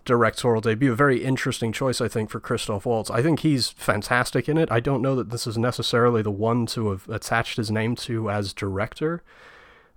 directorial 0.05 0.61
debut. 0.61 0.93
A 0.93 0.95
very 0.95 1.23
interesting 1.23 1.71
choice, 1.71 2.01
I 2.01 2.07
think, 2.07 2.29
for 2.29 2.39
Christoph 2.39 2.85
Waltz. 2.85 3.09
I 3.09 3.21
think 3.21 3.39
he's 3.39 3.69
fantastic 3.69 4.47
in 4.47 4.57
it. 4.57 4.71
I 4.71 4.79
don't 4.79 5.01
know 5.01 5.15
that 5.15 5.29
this 5.29 5.47
is 5.47 5.57
necessarily 5.57 6.21
the 6.21 6.31
one 6.31 6.65
to 6.67 6.91
have 6.91 7.07
attached 7.09 7.57
his 7.57 7.71
name 7.71 7.95
to 7.97 8.29
as 8.29 8.53
director. 8.53 9.23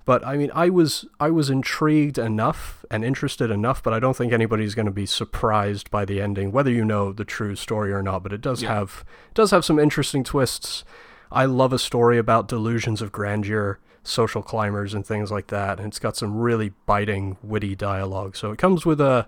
But 0.05 0.27
I 0.27 0.37
mean, 0.37 0.51
I 0.55 0.69
was 0.69 1.07
I 1.19 1.31
was 1.31 1.49
intrigued 1.49 2.19
enough 2.19 2.85
and 2.91 3.05
interested 3.05 3.51
enough, 3.51 3.83
but 3.83 3.95
I 3.95 4.01
don't 4.01 4.17
think 4.17 4.33
anybody's 4.33 4.75
going 4.75 4.87
to 4.87 4.93
be 4.93 5.07
surprised 5.07 5.91
by 5.91 6.05
the 6.05 6.21
ending, 6.21 6.53
whether 6.53 6.71
you 6.71 6.85
know 6.85 7.13
the 7.13 7.25
true 7.25 7.57
story 7.57 7.93
or 7.93 8.03
not. 8.03 8.23
But 8.23 8.33
it 8.33 8.41
does 8.43 8.63
yeah. 8.63 8.75
have 8.75 9.05
does 9.33 9.51
have 9.51 9.65
some 9.65 9.79
interesting 9.79 10.23
twists. 10.23 10.85
I 11.33 11.47
love 11.47 11.73
a 11.73 11.79
story 11.79 12.19
about 12.19 12.49
delusions 12.49 13.01
of 13.01 13.13
grandeur, 13.13 13.79
social 14.03 14.43
climbers, 14.43 14.93
and 14.93 15.07
things 15.07 15.33
like 15.33 15.47
that. 15.49 15.79
And 15.79 15.89
it's 15.89 15.99
got 15.99 16.17
some 16.17 16.37
really 16.37 16.73
biting, 16.85 17.39
witty 17.43 17.75
dialogue. 17.75 18.37
So 18.37 18.53
it 18.53 18.59
comes 18.59 18.85
with 18.85 19.01
a 19.01 19.27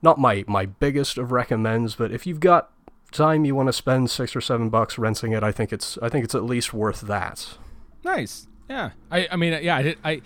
not 0.00 0.18
my 0.18 0.44
my 0.48 0.64
biggest 0.64 1.18
of 1.18 1.30
recommends, 1.30 1.94
but 1.94 2.10
if 2.10 2.26
you've 2.26 2.40
got 2.40 2.70
time 3.12 3.44
you 3.44 3.54
want 3.54 3.68
to 3.68 3.72
spend 3.72 4.10
six 4.10 4.34
or 4.34 4.40
seven 4.40 4.70
bucks 4.70 4.98
renting 4.98 5.32
it, 5.32 5.42
I 5.42 5.52
think 5.52 5.74
it's 5.74 5.98
I 5.98 6.08
think 6.08 6.24
it's 6.24 6.34
at 6.34 6.44
least 6.44 6.72
worth 6.72 7.02
that. 7.02 7.58
Nice. 8.02 8.46
Yeah. 8.68 8.90
I 9.10 9.28
I 9.30 9.36
mean 9.36 9.58
yeah 9.62 9.76
I 9.76 9.82
did 9.82 9.98
I. 10.04 10.22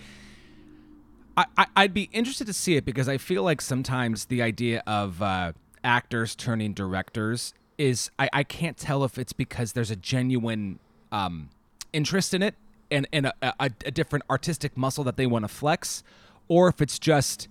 I, 1.37 1.65
I'd 1.77 1.93
be 1.93 2.09
interested 2.11 2.45
to 2.47 2.53
see 2.53 2.75
it 2.75 2.83
because 2.83 3.07
I 3.07 3.17
feel 3.17 3.41
like 3.41 3.61
sometimes 3.61 4.25
the 4.25 4.41
idea 4.41 4.83
of 4.85 5.21
uh, 5.21 5.53
actors 5.81 6.35
turning 6.35 6.73
directors 6.73 7.53
is 7.77 8.11
I, 8.19 8.29
I 8.33 8.43
can't 8.43 8.77
tell 8.77 9.03
if 9.05 9.17
it's 9.17 9.31
because 9.31 9.71
there's 9.71 9.89
a 9.89 9.95
genuine 9.95 10.79
um, 11.11 11.49
interest 11.93 12.33
in 12.33 12.43
it 12.43 12.55
and, 12.91 13.07
and 13.13 13.27
a, 13.27 13.33
a, 13.41 13.71
a 13.85 13.91
different 13.91 14.25
artistic 14.29 14.77
muscle 14.77 15.05
that 15.05 15.15
they 15.15 15.25
want 15.25 15.45
to 15.45 15.47
flex, 15.47 16.03
or 16.49 16.67
if 16.67 16.81
it's 16.81 16.99
just 16.99 17.47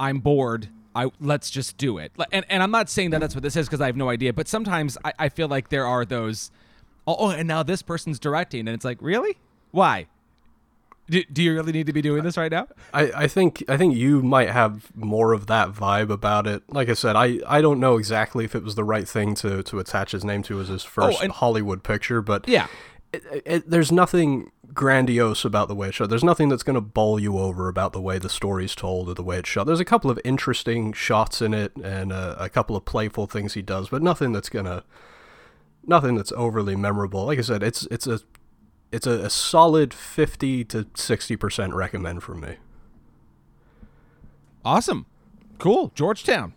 I'm 0.00 0.18
bored 0.18 0.70
I 0.94 1.10
let's 1.20 1.50
just 1.50 1.76
do 1.76 1.98
it. 1.98 2.12
And 2.30 2.44
and 2.48 2.62
I'm 2.62 2.70
not 2.70 2.90
saying 2.90 3.10
that 3.10 3.20
that's 3.20 3.34
what 3.34 3.42
this 3.42 3.56
is 3.56 3.66
because 3.66 3.80
I 3.80 3.86
have 3.86 3.96
no 3.96 4.08
idea. 4.08 4.32
But 4.32 4.48
sometimes 4.48 4.98
I, 5.04 5.12
I 5.18 5.28
feel 5.28 5.48
like 5.48 5.68
there 5.68 5.86
are 5.86 6.04
those. 6.04 6.50
Oh, 7.06 7.16
oh, 7.18 7.30
and 7.30 7.48
now 7.48 7.62
this 7.62 7.82
person's 7.82 8.18
directing, 8.18 8.60
and 8.60 8.70
it's 8.70 8.84
like, 8.84 8.98
really? 9.00 9.38
Why? 9.72 10.06
Do, 11.10 11.22
do 11.24 11.42
you 11.42 11.54
really 11.54 11.72
need 11.72 11.86
to 11.86 11.92
be 11.92 12.00
doing 12.00 12.22
this 12.22 12.36
right 12.36 12.50
now? 12.50 12.68
I, 12.94 13.12
I 13.14 13.28
think 13.28 13.64
I 13.68 13.76
think 13.76 13.96
you 13.96 14.22
might 14.22 14.50
have 14.50 14.94
more 14.96 15.32
of 15.32 15.46
that 15.48 15.70
vibe 15.72 16.10
about 16.10 16.46
it. 16.46 16.62
Like 16.68 16.88
I 16.88 16.94
said, 16.94 17.16
I, 17.16 17.40
I 17.46 17.60
don't 17.60 17.80
know 17.80 17.98
exactly 17.98 18.44
if 18.44 18.54
it 18.54 18.62
was 18.62 18.76
the 18.76 18.84
right 18.84 19.06
thing 19.06 19.34
to, 19.36 19.62
to 19.64 19.78
attach 19.78 20.12
his 20.12 20.24
name 20.24 20.42
to 20.44 20.60
as 20.60 20.68
his 20.68 20.84
oh, 20.84 20.88
first 20.88 21.18
oh, 21.20 21.24
and, 21.24 21.32
Hollywood 21.32 21.82
picture, 21.82 22.22
but 22.22 22.46
yeah, 22.48 22.68
it, 23.12 23.42
it, 23.44 23.70
there's 23.70 23.90
nothing 23.90 24.52
grandiose 24.72 25.44
about 25.44 25.68
the 25.68 25.74
way 25.74 25.88
it's 25.88 25.96
shot. 25.96 26.08
There's 26.08 26.24
nothing 26.24 26.48
that's 26.48 26.62
going 26.62 26.74
to 26.74 26.80
bowl 26.80 27.20
you 27.20 27.38
over 27.38 27.68
about 27.68 27.92
the 27.92 28.00
way 28.00 28.18
the 28.18 28.30
story's 28.30 28.74
told 28.74 29.08
or 29.08 29.14
the 29.14 29.22
way 29.22 29.38
it's 29.38 29.48
shot. 29.48 29.66
There's 29.66 29.80
a 29.80 29.84
couple 29.84 30.10
of 30.10 30.18
interesting 30.24 30.92
shots 30.92 31.42
in 31.42 31.52
it 31.52 31.76
and 31.76 32.12
a, 32.12 32.44
a 32.44 32.48
couple 32.48 32.76
of 32.76 32.84
playful 32.84 33.26
things 33.26 33.54
he 33.54 33.62
does, 33.62 33.88
but 33.88 34.02
nothing 34.02 34.32
that's 34.32 34.48
gonna 34.48 34.84
nothing 35.86 36.14
that's 36.14 36.32
overly 36.32 36.76
memorable. 36.76 37.26
Like 37.26 37.38
I 37.38 37.42
said, 37.42 37.62
it's 37.62 37.86
it's 37.90 38.06
a 38.06 38.20
it's 38.92 39.06
a, 39.06 39.24
a 39.24 39.30
solid 39.30 39.92
fifty 39.92 40.64
to 40.66 40.86
sixty 40.94 41.36
percent 41.36 41.74
recommend 41.74 42.22
from 42.22 42.40
me. 42.40 42.56
Awesome, 44.64 45.06
cool, 45.58 45.90
Georgetown. 45.94 46.54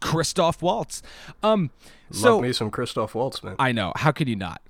Christoph 0.00 0.62
Waltz. 0.62 1.02
Um, 1.42 1.70
so, 2.10 2.34
Love 2.34 2.42
me 2.42 2.52
some 2.52 2.70
Christoph 2.70 3.14
Waltz, 3.14 3.42
man. 3.42 3.56
I 3.58 3.72
know. 3.72 3.92
How 3.96 4.12
could 4.12 4.28
you 4.28 4.36
not? 4.36 4.60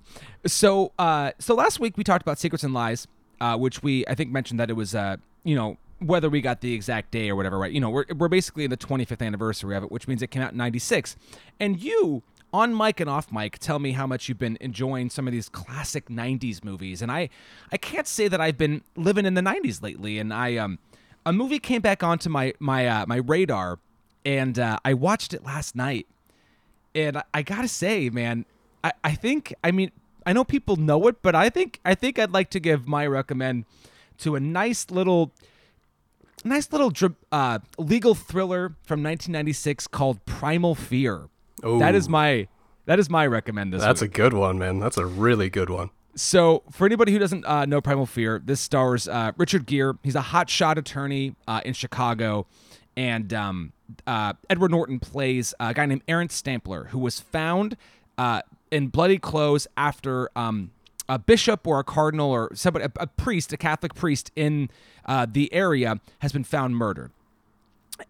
So, 0.46 0.92
uh, 0.98 1.32
so 1.38 1.54
last 1.54 1.80
week 1.80 1.96
we 1.96 2.04
talked 2.04 2.22
about 2.22 2.38
Secrets 2.38 2.64
and 2.64 2.74
Lies, 2.74 3.06
uh, 3.40 3.56
which 3.56 3.82
we 3.82 4.06
I 4.06 4.14
think 4.14 4.30
mentioned 4.30 4.60
that 4.60 4.70
it 4.70 4.74
was, 4.74 4.94
uh, 4.94 5.16
you 5.44 5.54
know, 5.54 5.78
whether 5.98 6.28
we 6.28 6.40
got 6.40 6.60
the 6.60 6.74
exact 6.74 7.10
day 7.10 7.30
or 7.30 7.36
whatever, 7.36 7.58
right? 7.58 7.72
You 7.72 7.80
know, 7.80 7.90
we're 7.90 8.04
we're 8.16 8.28
basically 8.28 8.64
in 8.64 8.70
the 8.70 8.76
25th 8.76 9.24
anniversary 9.24 9.76
of 9.76 9.84
it, 9.84 9.90
which 9.90 10.06
means 10.08 10.22
it 10.22 10.30
came 10.30 10.42
out 10.42 10.52
in 10.52 10.58
'96. 10.58 11.16
And 11.58 11.80
you, 11.80 12.22
on 12.56 12.76
mic 12.76 13.00
and 13.00 13.10
off 13.10 13.30
mic, 13.30 13.58
tell 13.58 13.78
me 13.78 13.92
how 13.92 14.06
much 14.06 14.28
you've 14.28 14.38
been 14.38 14.56
enjoying 14.60 15.10
some 15.10 15.26
of 15.26 15.32
these 15.32 15.48
classic 15.48 16.08
'90s 16.08 16.64
movies. 16.64 17.02
And 17.02 17.12
I, 17.12 17.28
I 17.70 17.76
can't 17.76 18.06
say 18.06 18.28
that 18.28 18.40
I've 18.40 18.56
been 18.56 18.82
living 18.96 19.26
in 19.26 19.34
the 19.34 19.42
'90s 19.42 19.82
lately. 19.82 20.18
And 20.18 20.32
I, 20.32 20.56
um, 20.56 20.78
a 21.26 21.32
movie 21.32 21.58
came 21.58 21.82
back 21.82 22.02
onto 22.02 22.30
my 22.30 22.54
my 22.58 22.86
uh, 22.86 23.06
my 23.06 23.16
radar, 23.16 23.78
and 24.24 24.58
uh, 24.58 24.78
I 24.84 24.94
watched 24.94 25.34
it 25.34 25.44
last 25.44 25.76
night. 25.76 26.06
And 26.94 27.18
I, 27.18 27.24
I 27.34 27.42
gotta 27.42 27.68
say, 27.68 28.08
man, 28.08 28.46
I, 28.82 28.92
I 29.04 29.14
think 29.14 29.54
I 29.62 29.70
mean 29.70 29.92
I 30.24 30.32
know 30.32 30.44
people 30.44 30.76
know 30.76 31.06
it, 31.08 31.22
but 31.22 31.34
I 31.34 31.50
think 31.50 31.80
I 31.84 31.94
think 31.94 32.18
I'd 32.18 32.32
like 32.32 32.50
to 32.50 32.60
give 32.60 32.88
my 32.88 33.06
recommend 33.06 33.66
to 34.18 34.34
a 34.34 34.40
nice 34.40 34.90
little 34.90 35.30
nice 36.44 36.72
little 36.72 36.92
uh, 37.30 37.58
legal 37.78 38.14
thriller 38.14 38.70
from 38.82 39.02
1996 39.02 39.86
called 39.88 40.24
Primal 40.24 40.74
Fear. 40.74 41.28
Ooh. 41.64 41.78
That 41.78 41.94
is 41.94 42.08
my 42.08 42.48
that 42.86 42.98
is 42.98 43.10
my 43.10 43.26
recommend 43.26 43.72
this 43.72 43.82
That's 43.82 44.00
week. 44.00 44.12
a 44.12 44.14
good 44.14 44.32
one, 44.32 44.58
man. 44.58 44.78
That's 44.78 44.96
a 44.96 45.06
really 45.06 45.50
good 45.50 45.70
one. 45.70 45.90
So, 46.14 46.62
for 46.70 46.86
anybody 46.86 47.12
who 47.12 47.18
doesn't 47.18 47.44
uh, 47.44 47.66
know 47.66 47.82
Primal 47.82 48.06
Fear, 48.06 48.40
this 48.44 48.60
stars 48.60 49.06
uh, 49.06 49.32
Richard 49.36 49.66
Gere. 49.66 49.94
He's 50.02 50.14
a 50.14 50.22
hotshot 50.22 50.78
attorney 50.78 51.34
uh, 51.46 51.60
in 51.64 51.74
Chicago, 51.74 52.46
and 52.96 53.34
um, 53.34 53.72
uh, 54.06 54.32
Edward 54.48 54.70
Norton 54.70 54.98
plays 54.98 55.52
a 55.60 55.74
guy 55.74 55.84
named 55.84 56.02
Aaron 56.08 56.30
Stampler, 56.30 56.84
who 56.84 56.98
was 56.98 57.20
found 57.20 57.76
uh, 58.16 58.40
in 58.70 58.88
bloody 58.88 59.18
clothes 59.18 59.66
after 59.76 60.30
um, 60.34 60.70
a 61.08 61.18
bishop 61.18 61.66
or 61.66 61.80
a 61.80 61.84
cardinal 61.84 62.30
or 62.30 62.50
somebody, 62.54 62.86
a, 62.86 62.90
a 62.98 63.06
priest, 63.06 63.52
a 63.52 63.56
Catholic 63.58 63.94
priest 63.94 64.30
in 64.34 64.70
uh, 65.04 65.26
the 65.30 65.52
area 65.52 66.00
has 66.20 66.32
been 66.32 66.44
found 66.44 66.76
murdered. 66.76 67.10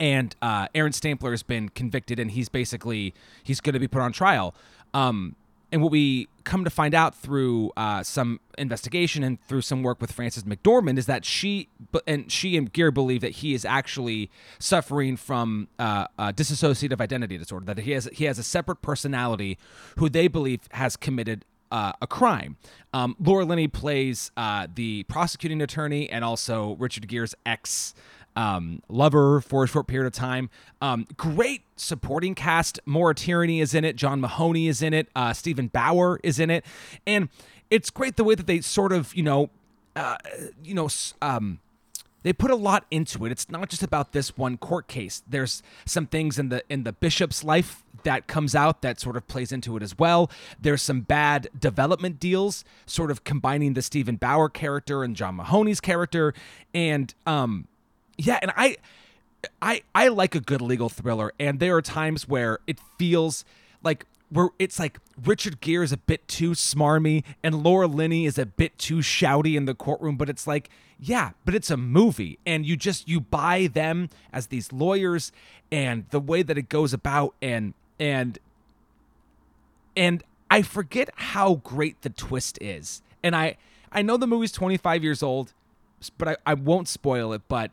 And 0.00 0.34
uh, 0.42 0.68
Aaron 0.74 0.92
Stampler 0.92 1.30
has 1.30 1.42
been 1.42 1.68
convicted, 1.68 2.18
and 2.18 2.30
he's 2.30 2.48
basically 2.48 3.14
he's 3.42 3.60
going 3.60 3.74
to 3.74 3.80
be 3.80 3.88
put 3.88 4.02
on 4.02 4.12
trial. 4.12 4.54
Um, 4.94 5.36
and 5.72 5.82
what 5.82 5.90
we 5.90 6.28
come 6.44 6.64
to 6.64 6.70
find 6.70 6.94
out 6.94 7.14
through 7.14 7.72
uh, 7.76 8.02
some 8.02 8.40
investigation 8.56 9.24
and 9.24 9.40
through 9.42 9.62
some 9.62 9.82
work 9.82 10.00
with 10.00 10.12
Frances 10.12 10.44
McDormand 10.44 10.96
is 10.96 11.06
that 11.06 11.24
she 11.24 11.68
and 12.06 12.30
she 12.30 12.56
and 12.56 12.72
Gere 12.72 12.90
believe 12.90 13.20
that 13.20 13.32
he 13.32 13.52
is 13.52 13.64
actually 13.64 14.30
suffering 14.58 15.16
from 15.16 15.68
uh, 15.78 16.06
dissociative 16.18 17.00
identity 17.00 17.36
disorder. 17.36 17.66
That 17.66 17.78
he 17.80 17.92
has 17.92 18.08
he 18.12 18.24
has 18.24 18.38
a 18.38 18.44
separate 18.44 18.80
personality 18.80 19.58
who 19.96 20.08
they 20.08 20.28
believe 20.28 20.60
has 20.70 20.96
committed 20.96 21.44
uh, 21.70 21.92
a 22.00 22.06
crime. 22.06 22.56
Um, 22.92 23.16
Laura 23.20 23.44
Linney 23.44 23.68
plays 23.68 24.30
uh, 24.36 24.66
the 24.72 25.02
prosecuting 25.04 25.60
attorney 25.60 26.08
and 26.08 26.24
also 26.24 26.76
Richard 26.76 27.08
Gere's 27.08 27.34
ex 27.44 27.94
um, 28.36 28.82
lover 28.88 29.40
for 29.40 29.64
a 29.64 29.66
short 29.66 29.86
period 29.86 30.06
of 30.06 30.12
time. 30.12 30.50
Um, 30.80 31.06
great 31.16 31.62
supporting 31.76 32.34
cast. 32.34 32.78
Maura 32.86 33.14
Tierney 33.14 33.60
is 33.60 33.74
in 33.74 33.84
it. 33.84 33.96
John 33.96 34.20
Mahoney 34.20 34.68
is 34.68 34.82
in 34.82 34.94
it. 34.94 35.08
Uh, 35.16 35.32
Steven 35.32 35.68
Bauer 35.68 36.20
is 36.22 36.38
in 36.38 36.50
it, 36.50 36.64
and 37.06 37.28
it's 37.70 37.90
great 37.90 38.16
the 38.16 38.24
way 38.24 38.34
that 38.34 38.46
they 38.46 38.60
sort 38.60 38.92
of 38.92 39.14
you 39.14 39.22
know, 39.22 39.50
uh, 39.96 40.16
you 40.62 40.74
know, 40.74 40.88
um, 41.22 41.58
they 42.22 42.32
put 42.32 42.50
a 42.50 42.56
lot 42.56 42.86
into 42.90 43.24
it. 43.24 43.32
It's 43.32 43.48
not 43.50 43.68
just 43.70 43.82
about 43.82 44.12
this 44.12 44.36
one 44.36 44.56
court 44.56 44.88
case. 44.88 45.22
There's 45.28 45.62
some 45.84 46.06
things 46.06 46.38
in 46.38 46.50
the 46.50 46.62
in 46.68 46.84
the 46.84 46.92
bishop's 46.92 47.42
life 47.42 47.82
that 48.02 48.26
comes 48.26 48.54
out 48.54 48.82
that 48.82 49.00
sort 49.00 49.16
of 49.16 49.26
plays 49.26 49.50
into 49.50 49.76
it 49.76 49.82
as 49.82 49.98
well. 49.98 50.30
There's 50.60 50.82
some 50.82 51.00
bad 51.00 51.48
development 51.58 52.20
deals, 52.20 52.64
sort 52.84 53.10
of 53.10 53.24
combining 53.24 53.74
the 53.74 53.82
Steven 53.82 54.16
Bauer 54.16 54.48
character 54.48 55.02
and 55.02 55.16
John 55.16 55.36
Mahoney's 55.36 55.80
character, 55.80 56.32
and 56.72 57.12
um, 57.26 57.66
yeah, 58.18 58.38
and 58.42 58.52
I, 58.56 58.76
I, 59.60 59.82
I 59.94 60.08
like 60.08 60.34
a 60.34 60.40
good 60.40 60.60
legal 60.60 60.88
thriller, 60.88 61.32
and 61.38 61.60
there 61.60 61.76
are 61.76 61.82
times 61.82 62.28
where 62.28 62.58
it 62.66 62.78
feels 62.98 63.44
like 63.82 64.06
where 64.28 64.48
it's 64.58 64.78
like 64.78 64.98
Richard 65.24 65.60
Gere 65.60 65.84
is 65.84 65.92
a 65.92 65.96
bit 65.96 66.26
too 66.26 66.50
smarmy 66.50 67.22
and 67.42 67.62
Laura 67.62 67.86
Linney 67.86 68.26
is 68.26 68.38
a 68.38 68.46
bit 68.46 68.76
too 68.78 68.96
shouty 68.96 69.56
in 69.56 69.66
the 69.66 69.74
courtroom, 69.74 70.16
but 70.16 70.28
it's 70.28 70.46
like, 70.46 70.68
yeah, 70.98 71.30
but 71.44 71.54
it's 71.54 71.70
a 71.70 71.76
movie 71.76 72.38
and 72.44 72.66
you 72.66 72.76
just 72.76 73.08
you 73.08 73.20
buy 73.20 73.68
them 73.72 74.10
as 74.32 74.48
these 74.48 74.72
lawyers 74.72 75.30
and 75.70 76.06
the 76.10 76.20
way 76.20 76.42
that 76.42 76.58
it 76.58 76.68
goes 76.68 76.92
about 76.92 77.34
and 77.40 77.74
and 78.00 78.38
and 79.96 80.22
I 80.50 80.62
forget 80.62 81.10
how 81.16 81.56
great 81.56 82.02
the 82.02 82.10
twist 82.10 82.58
is. 82.60 83.02
And 83.22 83.36
I 83.36 83.56
I 83.92 84.02
know 84.02 84.16
the 84.16 84.26
movie's 84.26 84.52
25 84.52 85.04
years 85.04 85.22
old, 85.22 85.52
but 86.18 86.28
I, 86.28 86.36
I 86.44 86.54
won't 86.54 86.88
spoil 86.88 87.32
it, 87.32 87.42
but 87.48 87.70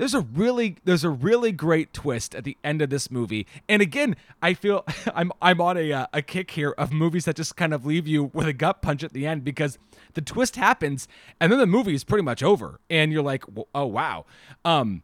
there's 0.00 0.14
a 0.14 0.20
really 0.20 0.76
there's 0.84 1.04
a 1.04 1.10
really 1.10 1.52
great 1.52 1.92
twist 1.92 2.34
at 2.34 2.42
the 2.42 2.56
end 2.64 2.80
of 2.80 2.88
this 2.88 3.10
movie. 3.10 3.46
And 3.68 3.82
again 3.82 4.16
i 4.40 4.54
feel 4.54 4.82
i'm 5.14 5.30
i'm 5.42 5.60
on 5.60 5.76
a, 5.76 5.92
uh, 5.92 6.06
a 6.14 6.22
kick 6.22 6.52
here 6.52 6.70
of 6.78 6.90
movies 6.90 7.26
that 7.26 7.36
just 7.36 7.54
kind 7.54 7.74
of 7.74 7.84
leave 7.84 8.08
you 8.08 8.30
with 8.32 8.48
a 8.48 8.54
gut 8.54 8.80
punch 8.80 9.04
at 9.04 9.12
the 9.12 9.26
end 9.26 9.44
because 9.44 9.78
the 10.14 10.22
twist 10.22 10.56
happens 10.56 11.06
and 11.38 11.52
then 11.52 11.58
the 11.58 11.66
movie 11.66 11.94
is 11.94 12.02
pretty 12.02 12.22
much 12.22 12.42
over. 12.42 12.80
And 12.88 13.12
you're 13.12 13.22
like 13.22 13.44
oh 13.74 13.86
wow. 13.86 14.24
Um 14.64 15.02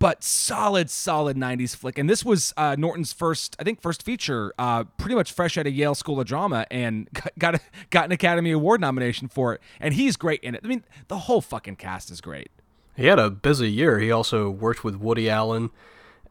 but 0.00 0.24
solid 0.24 0.90
solid 0.90 1.36
90s 1.36 1.76
flick. 1.76 1.96
And 1.96 2.10
this 2.10 2.24
was 2.24 2.52
uh, 2.56 2.74
norton's 2.76 3.12
first 3.12 3.54
i 3.60 3.62
think 3.62 3.80
first 3.80 4.02
feature 4.02 4.52
uh, 4.58 4.82
pretty 4.98 5.14
much 5.14 5.30
fresh 5.30 5.56
out 5.56 5.68
of 5.68 5.72
yale 5.72 5.94
school 5.94 6.18
of 6.18 6.26
drama 6.26 6.66
and 6.72 7.08
got 7.38 7.54
a, 7.54 7.60
got 7.90 8.06
an 8.06 8.12
academy 8.12 8.50
award 8.50 8.80
nomination 8.80 9.28
for 9.28 9.54
it. 9.54 9.60
And 9.78 9.94
he's 9.94 10.16
great 10.16 10.40
in 10.40 10.56
it. 10.56 10.62
I 10.64 10.66
mean 10.66 10.82
the 11.06 11.18
whole 11.18 11.40
fucking 11.40 11.76
cast 11.76 12.10
is 12.10 12.20
great 12.20 12.50
he 12.96 13.06
had 13.06 13.18
a 13.18 13.30
busy 13.30 13.70
year. 13.70 13.98
He 13.98 14.10
also 14.10 14.50
worked 14.50 14.84
with 14.84 14.96
Woody 14.96 15.28
Allen 15.28 15.70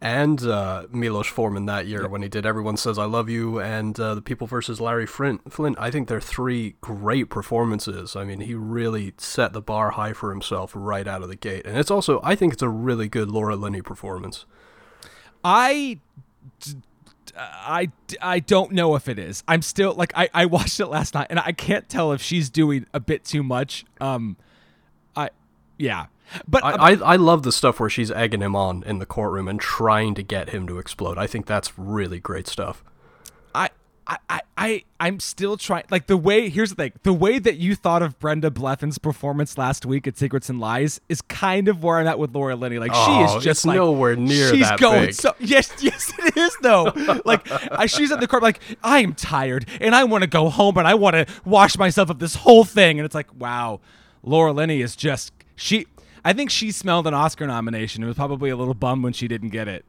and 0.03 0.41
uh, 0.43 0.85
Milos 0.91 1.27
Forman 1.27 1.65
that 1.67 1.87
year 1.87 2.01
yep. 2.01 2.11
when 2.11 2.21
he 2.21 2.27
did 2.27 2.45
Everyone 2.45 2.75
Says 2.75 2.99
I 2.99 3.05
Love 3.05 3.29
You 3.29 3.61
and 3.61 3.97
uh, 3.97 4.15
The 4.15 4.21
People 4.21 4.47
versus 4.47 4.81
Larry 4.81 5.05
Flynt. 5.05 5.51
Flynt. 5.51 5.77
I 5.79 5.91
think 5.91 6.09
they're 6.09 6.19
three 6.19 6.75
great 6.81 7.29
performances. 7.29 8.13
I 8.13 8.25
mean, 8.25 8.41
he 8.41 8.53
really 8.53 9.13
set 9.17 9.53
the 9.53 9.61
bar 9.61 9.91
high 9.91 10.11
for 10.11 10.29
himself 10.29 10.73
right 10.75 11.07
out 11.07 11.23
of 11.23 11.29
the 11.29 11.37
gate. 11.37 11.65
And 11.65 11.77
it's 11.77 11.89
also, 11.89 12.19
I 12.21 12.35
think 12.35 12.51
it's 12.51 12.61
a 12.61 12.67
really 12.67 13.07
good 13.07 13.29
Laura 13.31 13.55
Linney 13.55 13.81
performance. 13.81 14.45
I. 15.43 15.99
I, 17.35 17.89
I 18.21 18.39
don't 18.39 18.73
know 18.73 18.95
if 18.95 19.07
it 19.07 19.17
is. 19.17 19.43
I'm 19.47 19.63
still 19.63 19.95
like 19.95 20.13
I, 20.15 20.29
I 20.35 20.45
watched 20.45 20.79
it 20.79 20.85
last 20.85 21.15
night 21.15 21.27
and 21.31 21.39
I 21.39 21.51
can't 21.51 21.89
tell 21.89 22.11
if 22.11 22.21
she's 22.21 22.49
doing 22.49 22.85
a 22.93 22.99
bit 22.99 23.23
too 23.25 23.41
much. 23.41 23.85
Um 23.99 24.37
I 25.15 25.31
yeah. 25.79 26.07
But 26.47 26.63
I, 26.63 26.71
um, 26.71 27.03
I, 27.03 27.13
I 27.13 27.15
love 27.15 27.43
the 27.43 27.51
stuff 27.51 27.79
where 27.79 27.89
she's 27.89 28.11
egging 28.11 28.41
him 28.41 28.55
on 28.55 28.83
in 28.83 28.99
the 28.99 29.05
courtroom 29.05 29.47
and 29.47 29.59
trying 29.59 30.15
to 30.15 30.23
get 30.23 30.49
him 30.49 30.67
to 30.67 30.79
explode. 30.79 31.17
I 31.17 31.27
think 31.27 31.45
that's 31.45 31.77
really 31.77 32.19
great 32.19 32.47
stuff. 32.47 32.83
I 33.53 33.69
I, 34.05 34.41
I, 34.57 34.83
I'm 34.99 35.19
still 35.19 35.55
trying. 35.55 35.85
Like 35.89 36.07
the 36.07 36.17
way, 36.17 36.49
here's 36.49 36.71
the 36.71 36.75
thing: 36.75 36.93
the 37.03 37.13
way 37.13 37.39
that 37.39 37.57
you 37.57 37.75
thought 37.75 38.01
of 38.01 38.19
Brenda 38.19 38.51
Blethyn's 38.51 38.97
performance 38.97 39.57
last 39.57 39.85
week 39.85 40.07
at 40.07 40.17
Secrets 40.17 40.49
and 40.49 40.59
Lies 40.59 40.99
is 41.07 41.21
kind 41.21 41.67
of 41.67 41.83
where 41.83 41.99
I'm 41.99 42.07
at 42.07 42.19
with 42.19 42.35
Laura 42.35 42.55
Linney. 42.55 42.79
Like 42.79 42.91
oh, 42.93 43.05
she 43.05 43.23
is 43.23 43.31
oh, 43.31 43.39
just 43.39 43.65
like, 43.65 43.75
nowhere 43.75 44.15
near 44.15 44.49
she's 44.49 44.67
that 44.67 44.79
going 44.79 45.07
big. 45.07 45.13
so. 45.13 45.35
Yes, 45.39 45.71
yes, 45.79 46.11
it 46.19 46.35
is 46.35 46.55
though. 46.61 46.91
like 47.25 47.49
I, 47.71 47.85
she's 47.85 48.11
at 48.11 48.19
the 48.19 48.27
court, 48.27 48.43
like 48.43 48.59
I 48.83 48.99
am 48.99 49.13
tired 49.13 49.67
and 49.79 49.95
I 49.95 50.03
want 50.03 50.23
to 50.23 50.29
go 50.29 50.49
home 50.49 50.77
and 50.77 50.87
I 50.87 50.95
want 50.95 51.15
to 51.15 51.25
wash 51.45 51.77
myself 51.77 52.09
of 52.09 52.19
this 52.19 52.35
whole 52.35 52.65
thing. 52.65 52.99
And 52.99 53.05
it's 53.05 53.15
like, 53.15 53.33
wow, 53.39 53.79
Laura 54.21 54.51
Linney 54.51 54.81
is 54.81 54.95
just 54.95 55.31
she. 55.55 55.87
I 56.25 56.33
think 56.33 56.49
she 56.49 56.71
smelled 56.71 57.07
an 57.07 57.13
Oscar 57.13 57.47
nomination. 57.47 58.03
It 58.03 58.07
was 58.07 58.15
probably 58.15 58.49
a 58.49 58.55
little 58.55 58.73
bummed 58.73 59.03
when 59.03 59.13
she 59.13 59.27
didn't 59.27 59.49
get 59.49 59.67
it. 59.67 59.85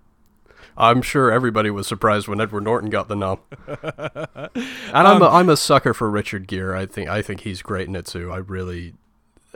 I'm 0.77 1.03
sure 1.03 1.31
everybody 1.31 1.71
was 1.71 1.87
surprised 1.87 2.27
when 2.27 2.41
Edward 2.41 2.65
Norton 2.65 2.91
got 2.91 3.09
the 3.09 3.15
nom. 3.15 3.39
and 3.69 4.51
I'm 4.93 5.23
a, 5.23 5.27
um, 5.27 5.35
I'm 5.35 5.49
a 5.49 5.57
sucker 5.57 5.95
for 5.95 6.11
Richard 6.11 6.49
Gere. 6.49 6.77
I 6.77 6.87
think 6.87 7.09
I 7.09 7.23
think 7.23 7.41
he's 7.41 7.63
great 7.63 7.87
in 7.87 7.95
it 7.95 8.07
too. 8.07 8.33
I 8.33 8.39
really 8.39 8.95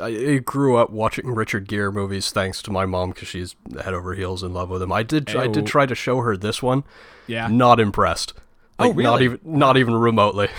I 0.01 0.41
grew 0.45 0.77
up 0.77 0.91
watching 0.91 1.35
Richard 1.35 1.67
Gere 1.67 1.91
movies 1.91 2.31
thanks 2.31 2.63
to 2.63 2.71
my 2.71 2.87
mom 2.87 3.11
because 3.11 3.29
she's 3.29 3.57
head 3.83 3.95
over 3.95 4.15
heels 4.15 4.43
in 4.43 4.55
love 4.55 4.71
with 4.71 4.81
him. 4.81 4.93
I 4.93 5.03
did 5.03 5.35
I 5.35 5.49
did 5.49 5.67
try 5.67 5.87
to 5.87 5.95
show 5.95 6.21
her 6.21 6.37
this 6.37 6.63
one. 6.63 6.85
Yeah. 7.27 7.49
Not 7.49 7.81
impressed. 7.81 8.35
Oh, 8.79 8.85
like, 8.85 8.91
oh 8.91 8.95
really? 8.95 9.05
Not 9.05 9.23
even 9.23 9.41
not 9.45 9.77
even 9.77 9.95
remotely. 9.95 10.49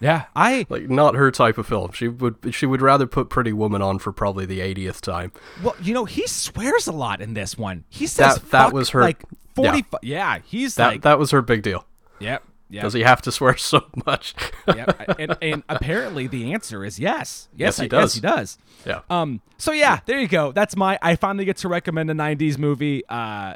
Yeah, 0.00 0.24
I 0.34 0.66
like 0.68 0.88
not 0.88 1.14
her 1.14 1.30
type 1.30 1.58
of 1.58 1.66
film. 1.66 1.92
She 1.92 2.08
would 2.08 2.36
she 2.54 2.66
would 2.66 2.82
rather 2.82 3.06
put 3.06 3.30
Pretty 3.30 3.52
Woman 3.52 3.82
on 3.82 3.98
for 3.98 4.12
probably 4.12 4.46
the 4.46 4.60
80th 4.60 5.00
time. 5.00 5.32
Well, 5.62 5.76
you 5.82 5.94
know, 5.94 6.04
he 6.04 6.26
swears 6.26 6.86
a 6.86 6.92
lot 6.92 7.20
in 7.20 7.34
this 7.34 7.56
one. 7.56 7.84
He 7.88 8.06
says 8.06 8.36
that, 8.36 8.50
that 8.50 8.72
was 8.72 8.90
her 8.90 9.00
like 9.00 9.24
40 9.54 9.78
yeah, 9.78 9.84
yeah 10.02 10.38
he's 10.44 10.74
that 10.76 10.88
like 10.88 11.02
that 11.02 11.18
was 11.18 11.30
her 11.30 11.42
big 11.42 11.62
deal. 11.62 11.86
Yep. 12.18 12.42
Yep. 12.70 12.82
Does 12.82 12.92
he 12.94 13.02
have 13.02 13.22
to 13.22 13.32
swear 13.32 13.56
so 13.58 13.84
much? 14.06 14.34
yep. 14.66 15.18
And, 15.18 15.36
and, 15.40 15.62
apparently 15.68 16.26
the 16.26 16.52
answer 16.52 16.84
is 16.84 16.98
yes. 16.98 17.48
Yes, 17.54 17.78
yes 17.78 17.78
he 17.78 17.88
does. 17.88 18.02
Yes, 18.02 18.14
he 18.14 18.20
does. 18.20 18.58
Yeah. 18.84 19.00
Um. 19.08 19.42
So 19.58 19.72
yeah, 19.72 20.00
there 20.06 20.18
you 20.18 20.28
go. 20.28 20.50
That's 20.50 20.74
my. 20.76 20.98
I 21.00 21.16
finally 21.16 21.44
get 21.44 21.58
to 21.58 21.68
recommend 21.68 22.10
a 22.10 22.14
'90s 22.14 22.58
movie. 22.58 23.04
Uh, 23.08 23.54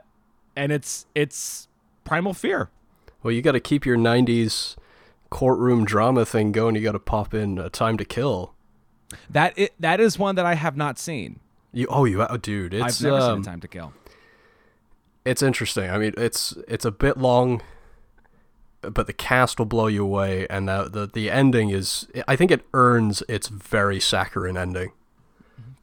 and 0.57 0.72
it's 0.72 1.07
it's 1.14 1.68
Primal 2.05 2.35
Fear. 2.35 2.70
Well, 3.22 3.33
you 3.33 3.42
got 3.42 3.53
to 3.53 3.61
keep 3.61 3.85
your 3.85 3.96
'90s 3.96 4.77
courtroom 5.31 5.85
drama 5.85 6.25
thing 6.25 6.53
going, 6.53 6.75
you 6.75 6.83
got 6.83 6.93
to 6.93 6.99
pop 6.99 7.35
in 7.35 7.59
a 7.59 7.71
Time 7.71 7.97
to 7.99 8.05
Kill. 8.05 8.55
That 9.31 9.55
it, 9.57 9.75
that 9.79 10.01
is 10.01 10.19
one 10.19 10.35
that 10.35 10.47
I 10.47 10.55
have 10.55 10.77
not 10.77 10.99
seen. 10.99 11.41
You 11.73 11.87
oh 11.91 12.05
you 12.05 12.23
oh, 12.23 12.37
dude, 12.37 12.75
it's 12.75 13.01
I've 13.01 13.05
never 13.05 13.23
um, 13.23 13.37
seen 13.38 13.43
Time 13.45 13.61
to 13.61 13.69
Kill. 13.69 13.93
It's 15.25 15.43
interesting. 15.43 15.91
I 15.91 15.99
mean, 15.99 16.14
it's 16.17 16.57
it's 16.67 16.85
a 16.85 16.91
bit 16.91 17.17
long, 17.17 17.62
but 18.83 19.07
the 19.07 19.12
cast 19.12 19.59
will 19.59 19.67
blow 19.67 19.87
you 19.87 20.03
away, 20.03 20.47
and 20.49 20.69
the 20.69 20.88
the, 20.88 21.07
the 21.07 21.31
ending 21.31 21.71
is. 21.71 22.09
I 22.27 22.37
think 22.37 22.51
it 22.51 22.64
earns 22.75 23.23
its 23.29 23.49
very 23.49 24.01
saccharine 24.01 24.57
ending. 24.57 24.93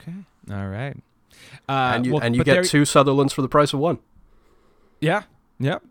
Okay. 0.01 0.13
All 0.51 0.67
right. 0.67 0.97
Uh, 1.67 1.93
and 1.95 2.05
you 2.05 2.13
well, 2.13 2.23
and 2.23 2.35
you 2.35 2.43
get 2.43 2.53
there, 2.53 2.63
two 2.63 2.85
Sutherlands 2.85 3.33
for 3.33 3.41
the 3.41 3.49
price 3.49 3.73
of 3.73 3.79
one. 3.79 3.99
Yeah. 4.99 5.23
Yep. 5.59 5.83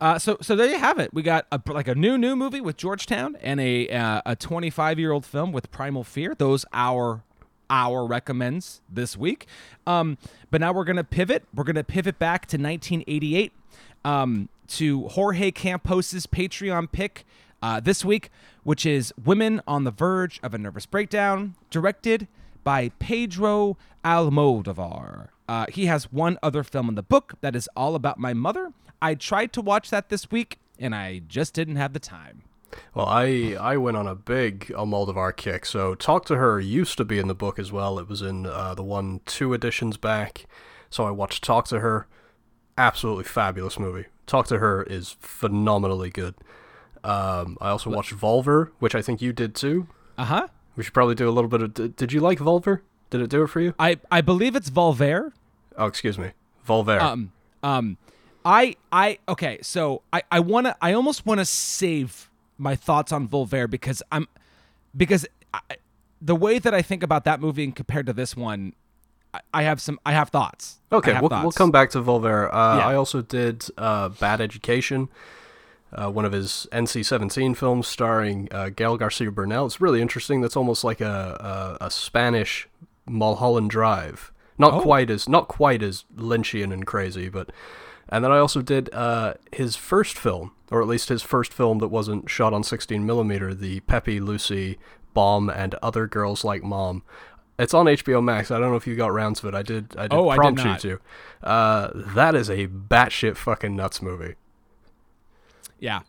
Uh, 0.00 0.18
so 0.18 0.36
so 0.42 0.54
there 0.54 0.68
you 0.68 0.78
have 0.78 0.98
it. 0.98 1.12
We 1.14 1.22
got 1.22 1.46
a, 1.50 1.60
like 1.66 1.88
a 1.88 1.94
new 1.94 2.18
new 2.18 2.36
movie 2.36 2.60
with 2.60 2.76
Georgetown 2.76 3.36
and 3.40 3.60
a 3.60 3.88
uh, 3.88 4.22
a 4.26 4.36
25 4.36 4.98
year 4.98 5.12
old 5.12 5.24
film 5.24 5.52
with 5.52 5.70
Primal 5.70 6.04
Fear. 6.04 6.34
Those 6.34 6.66
our 6.72 7.22
our 7.70 8.06
recommends 8.06 8.82
this 8.92 9.16
week. 9.16 9.46
Um, 9.86 10.18
but 10.50 10.60
now 10.60 10.72
we're 10.72 10.84
gonna 10.84 11.04
pivot. 11.04 11.44
We're 11.54 11.64
gonna 11.64 11.84
pivot 11.84 12.18
back 12.18 12.46
to 12.46 12.56
1988 12.56 13.52
um, 14.04 14.50
to 14.68 15.08
Jorge 15.08 15.50
Campos's 15.50 16.26
Patreon 16.26 16.92
pick 16.92 17.24
uh, 17.62 17.80
this 17.80 18.04
week, 18.04 18.30
which 18.64 18.84
is 18.84 19.14
Women 19.22 19.62
on 19.66 19.84
the 19.84 19.90
Verge 19.90 20.40
of 20.42 20.52
a 20.52 20.58
Nervous 20.58 20.84
Breakdown, 20.84 21.54
directed 21.70 22.28
by 22.64 22.90
Pedro 22.98 23.78
Almodovar. 24.04 25.28
Uh, 25.48 25.66
he 25.70 25.86
has 25.86 26.12
one 26.12 26.38
other 26.42 26.62
film 26.62 26.88
in 26.88 26.96
the 26.96 27.02
book 27.02 27.34
that 27.40 27.56
is 27.56 27.68
all 27.76 27.94
about 27.94 28.18
my 28.18 28.34
mother 28.34 28.72
I 29.00 29.14
tried 29.14 29.52
to 29.54 29.60
watch 29.60 29.90
that 29.90 30.08
this 30.08 30.30
week, 30.30 30.58
and 30.78 30.94
I 30.94 31.22
just 31.26 31.54
didn't 31.54 31.76
have 31.76 31.92
the 31.92 32.00
time. 32.00 32.42
Well, 32.94 33.06
I 33.06 33.56
I 33.58 33.76
went 33.76 33.96
on 33.96 34.06
a 34.06 34.14
big 34.14 34.66
Almodovar 34.68 35.36
kick. 35.36 35.64
So 35.66 35.94
Talk 35.94 36.24
to 36.26 36.36
Her 36.36 36.60
used 36.60 36.98
to 36.98 37.04
be 37.04 37.18
in 37.18 37.28
the 37.28 37.34
book 37.34 37.58
as 37.58 37.72
well. 37.72 37.98
It 37.98 38.08
was 38.08 38.22
in 38.22 38.46
uh, 38.46 38.74
the 38.74 38.82
one 38.82 39.20
two 39.26 39.54
editions 39.54 39.96
back. 39.96 40.46
So 40.90 41.04
I 41.04 41.10
watched 41.10 41.44
Talk 41.44 41.66
to 41.68 41.80
Her. 41.80 42.06
Absolutely 42.78 43.24
fabulous 43.24 43.78
movie. 43.78 44.06
Talk 44.26 44.46
to 44.48 44.58
Her 44.58 44.82
is 44.82 45.16
phenomenally 45.20 46.10
good. 46.10 46.34
Um, 47.04 47.56
I 47.60 47.70
also 47.70 47.88
watched 47.90 48.14
Volver, 48.14 48.70
which 48.80 48.94
I 48.94 49.00
think 49.02 49.22
you 49.22 49.32
did 49.32 49.54
too. 49.54 49.86
Uh 50.18 50.24
huh. 50.24 50.48
We 50.74 50.82
should 50.82 50.92
probably 50.92 51.14
do 51.14 51.28
a 51.28 51.30
little 51.30 51.48
bit 51.48 51.62
of. 51.62 51.96
Did 51.96 52.12
you 52.12 52.20
like 52.20 52.38
Volver? 52.38 52.80
Did 53.10 53.20
it 53.20 53.30
do 53.30 53.42
it 53.44 53.48
for 53.48 53.60
you? 53.60 53.74
I 53.78 53.98
I 54.10 54.20
believe 54.20 54.56
it's 54.56 54.68
Volver. 54.70 55.32
Oh, 55.78 55.86
excuse 55.86 56.18
me, 56.18 56.32
Volver. 56.66 57.00
Um 57.00 57.32
um 57.62 57.96
I 58.46 58.76
I 58.92 59.18
okay, 59.28 59.58
so 59.62 60.02
I 60.12 60.22
I 60.30 60.40
want 60.40 60.66
to 60.68 60.76
I 60.80 60.92
almost 60.92 61.26
want 61.26 61.40
to 61.40 61.44
save 61.44 62.30
my 62.58 62.76
thoughts 62.76 63.10
on 63.12 63.26
Volver 63.28 63.68
because 63.68 64.02
I'm 64.12 64.28
because 64.96 65.26
I, 65.52 65.60
the 66.22 66.36
way 66.36 66.58
that 66.60 66.72
I 66.72 66.80
think 66.80 67.02
about 67.02 67.24
that 67.24 67.40
movie 67.40 67.64
and 67.64 67.74
compared 67.74 68.06
to 68.06 68.12
this 68.12 68.36
one, 68.36 68.72
I, 69.34 69.40
I 69.52 69.62
have 69.64 69.80
some 69.80 69.98
I 70.06 70.12
have 70.12 70.28
thoughts. 70.30 70.78
Okay, 70.92 71.12
have 71.12 71.22
we'll 71.22 71.28
thoughts. 71.28 71.42
we'll 71.42 71.52
come 71.52 71.70
back 71.72 71.90
to 71.90 72.00
Volver. 72.00 72.46
Uh, 72.52 72.76
Yeah. 72.78 72.86
I 72.86 72.94
also 72.94 73.20
did 73.20 73.66
uh, 73.76 74.10
Bad 74.10 74.40
Education. 74.40 75.08
Uh, 75.92 76.10
one 76.10 76.24
of 76.24 76.32
his 76.32 76.66
NC-17 76.72 77.56
films 77.56 77.86
starring 77.86 78.48
uh, 78.50 78.68
Gael 78.70 78.96
Garcia 78.96 79.30
Bernal. 79.30 79.66
It's 79.66 79.80
really 79.80 80.02
interesting. 80.02 80.40
That's 80.40 80.56
almost 80.56 80.82
like 80.84 81.00
a, 81.00 81.76
a, 81.80 81.86
a 81.86 81.90
Spanish 81.90 82.68
Mulholland 83.08 83.70
Drive, 83.70 84.32
Not 84.58 84.74
Oh. 84.74 84.80
quite 84.80 85.10
as 85.10 85.28
not 85.28 85.46
quite 85.48 85.82
as 85.82 86.04
Lynchian 86.16 86.72
and 86.72 86.84
crazy, 86.86 87.28
but 87.28 87.50
and 88.08 88.24
then 88.24 88.32
I 88.32 88.38
also 88.38 88.62
did 88.62 88.92
uh, 88.92 89.34
his 89.52 89.76
first 89.76 90.16
film, 90.18 90.52
or 90.70 90.80
at 90.82 90.88
least 90.88 91.08
his 91.08 91.22
first 91.22 91.52
film 91.52 91.78
that 91.78 91.88
wasn't 91.88 92.28
shot 92.30 92.52
on 92.52 92.62
16 92.62 93.04
millimeter, 93.04 93.54
the 93.54 93.80
Pepi, 93.80 94.20
Luci, 94.20 94.76
Bom, 95.14 95.48
and 95.50 95.74
Other 95.82 96.06
Girls 96.06 96.44
Like 96.44 96.62
Mom. 96.62 97.02
It's 97.58 97.72
on 97.72 97.86
HBO 97.86 98.22
Max. 98.22 98.50
I 98.50 98.58
don't 98.58 98.70
know 98.70 98.76
if 98.76 98.86
you 98.86 98.94
got 98.96 99.12
rounds 99.14 99.40
of 99.40 99.46
it. 99.46 99.54
I 99.54 99.62
did. 99.62 99.94
I 99.96 100.02
did 100.08 100.12
Oh, 100.12 100.28
I 100.28 100.34
did 100.34 100.40
prompt 100.40 100.64
not. 100.64 100.84
you 100.84 101.00
to. 101.42 101.48
Uh, 101.48 101.90
that 102.14 102.34
is 102.34 102.50
a 102.50 102.66
batshit 102.68 103.36
fucking 103.36 103.74
nuts 103.74 104.02
movie. 104.02 104.34
Yeah. 105.78 106.00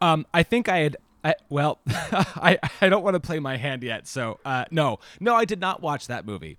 Um, 0.00 0.26
I 0.34 0.42
think 0.42 0.68
I 0.68 0.78
had. 0.78 0.96
I, 1.24 1.34
well, 1.48 1.78
I 1.88 2.58
I 2.80 2.88
don't 2.88 3.02
want 3.02 3.14
to 3.14 3.20
play 3.20 3.38
my 3.38 3.56
hand 3.56 3.82
yet, 3.82 4.06
so 4.06 4.38
uh, 4.44 4.64
no, 4.70 4.98
no, 5.20 5.34
I 5.34 5.44
did 5.44 5.60
not 5.60 5.80
watch 5.82 6.06
that 6.06 6.24
movie. 6.26 6.58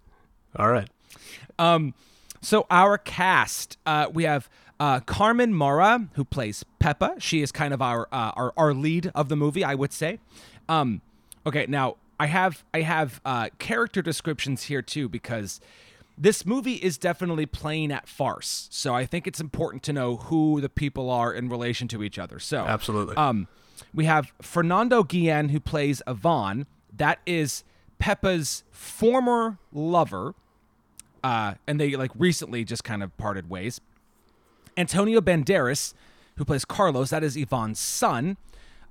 All 0.56 0.70
right. 0.70 0.90
Um, 1.60 1.94
so 2.42 2.66
our 2.70 2.98
cast, 2.98 3.78
uh, 3.86 4.08
we 4.14 4.24
have 4.24 4.50
uh, 4.80 5.00
Carmen 5.02 5.54
Maura 5.54 6.08
who 6.13 6.24
plays 6.24 6.66
Pepa. 6.80 7.22
She 7.22 7.42
is 7.42 7.52
kind 7.52 7.74
of 7.74 7.82
our 7.82 8.08
uh, 8.12 8.32
our 8.36 8.54
our 8.58 8.74
lead 8.74 9.12
of 9.16 9.30
the 9.30 9.36
movie, 9.36 9.63
I 9.63 9.76
would 9.76 9.94
say. 9.94 10.20
Um, 10.70 11.02
okay, 11.46 11.66
now 11.68 11.98
I 12.20 12.28
have 12.28 12.63
I 12.74 12.82
have 12.82 13.22
uh, 13.26 13.50
character 13.60 14.02
descriptions 14.02 14.63
here 14.63 14.82
too 14.82 15.10
because 15.10 15.60
this 16.18 16.46
movie 16.46 16.76
is 16.76 16.98
definitely 16.98 17.46
playing 17.46 17.92
at 17.92 18.08
farce. 18.08 18.68
So 18.72 18.96
I 18.96 19.06
think 19.06 19.28
it's 19.28 19.40
important 19.40 19.84
to 19.84 19.94
know 19.94 20.18
who 20.18 20.60
the 20.62 20.70
people 20.70 21.10
are 21.12 21.32
in 21.32 21.48
relation 21.48 21.88
to 21.90 22.04
each 22.04 22.18
other. 22.18 22.40
So 22.40 22.60
Absolutely. 22.60 23.16
um, 23.16 23.48
we 23.94 24.06
have 24.06 24.34
Fernando 24.42 25.04
Guillen 25.04 25.50
who 25.50 25.60
plays 25.60 26.02
Ivan. 26.08 26.66
That 26.96 27.20
is 27.28 27.63
Pepa's 28.00 28.63
former 28.72 29.60
lover, 29.72 30.34
uh, 31.24 31.56
and 31.68 31.80
they 31.80 31.96
like 31.96 32.12
recently 32.16 32.63
just 32.63 32.84
kind 32.84 33.04
of 33.04 33.16
parted 33.18 33.50
ways. 33.50 33.80
Antonio 34.78 35.20
Banderas, 35.20 35.94
who 36.36 36.46
plays 36.46 36.63
Carlos, 36.63 37.10
that 37.10 37.24
is 37.24 37.36
Ivan's 37.36 37.80
son. 37.80 38.38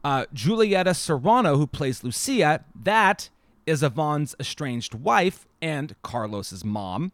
Uh, 0.05 0.27
Julieta 0.35 0.95
Serrano, 0.95 1.57
who 1.57 1.67
plays 1.67 2.05
Lucia, 2.05 2.65
that 2.75 3.29
is 3.67 3.83
Ivan's 3.83 4.35
estranged 4.39 4.95
wife 4.95 5.47
and 5.61 5.97
Carlos's 6.03 6.65
mom. 6.65 7.13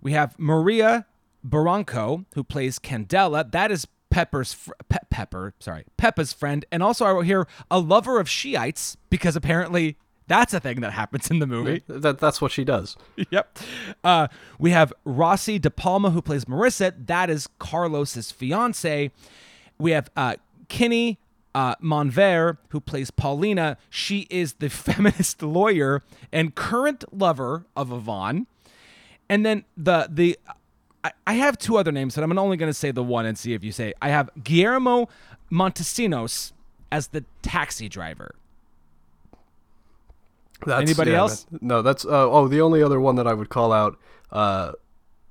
We 0.00 0.12
have 0.12 0.36
Maria 0.38 1.06
Barranco, 1.46 2.24
who 2.34 2.42
plays 2.42 2.78
Candela. 2.78 3.50
That 3.50 3.70
is 3.70 3.86
Pepper's 4.10 4.52
fr- 4.52 4.72
Pe- 4.88 4.98
Pepper, 5.10 5.54
sorry, 5.58 5.84
Pepa's 5.96 6.32
friend, 6.32 6.64
and 6.70 6.82
also 6.82 7.04
I 7.04 7.12
wrote 7.12 7.26
here 7.26 7.46
a 7.70 7.78
lover 7.78 8.18
of 8.20 8.28
Shiites 8.28 8.96
because 9.08 9.36
apparently 9.36 9.96
that's 10.28 10.54
a 10.54 10.60
thing 10.60 10.80
that 10.80 10.92
happens 10.92 11.30
in 11.30 11.38
the 11.38 11.46
movie. 11.46 11.82
that 11.88 12.18
that's 12.18 12.40
what 12.40 12.52
she 12.52 12.64
does. 12.64 12.96
yep. 13.30 13.58
Uh, 14.04 14.28
we 14.58 14.70
have 14.70 14.92
Rossy 15.04 15.58
De 15.58 15.70
Palma, 15.70 16.10
who 16.10 16.22
plays 16.22 16.44
Marissa. 16.44 16.92
That 17.06 17.30
is 17.30 17.48
Carlos's 17.58 18.30
fiance. 18.30 19.10
We 19.78 19.90
have 19.92 20.10
uh, 20.16 20.36
Kinney 20.68 21.18
uh, 21.54 21.74
Monver, 21.76 22.58
who 22.68 22.80
plays 22.80 23.10
Paulina. 23.10 23.76
She 23.90 24.26
is 24.30 24.54
the 24.54 24.70
feminist 24.70 25.42
lawyer 25.42 26.02
and 26.32 26.54
current 26.54 27.04
lover 27.12 27.66
of 27.76 27.92
Ivan. 27.92 28.46
And 29.28 29.44
then 29.46 29.64
the 29.76 30.08
the 30.10 30.38
I, 31.04 31.12
I 31.26 31.32
have 31.34 31.58
two 31.58 31.76
other 31.76 31.92
names, 31.92 32.14
but 32.14 32.24
I'm 32.24 32.38
only 32.38 32.56
going 32.56 32.70
to 32.70 32.74
say 32.74 32.90
the 32.90 33.02
one 33.02 33.26
and 33.26 33.36
see 33.36 33.54
if 33.54 33.64
you 33.64 33.72
say. 33.72 33.92
I 34.00 34.10
have 34.10 34.30
Guillermo 34.42 35.08
Montesinos 35.50 36.52
as 36.90 37.08
the 37.08 37.24
taxi 37.42 37.88
driver. 37.88 38.34
That's, 40.66 40.82
Anybody 40.82 41.10
yeah, 41.12 41.18
else? 41.18 41.46
no, 41.60 41.82
that's 41.82 42.04
uh, 42.04 42.30
oh 42.30 42.48
the 42.48 42.60
only 42.60 42.82
other 42.82 43.00
one 43.00 43.16
that 43.16 43.26
I 43.26 43.34
would 43.34 43.48
call 43.48 43.72
out, 43.72 43.98
uh, 44.30 44.72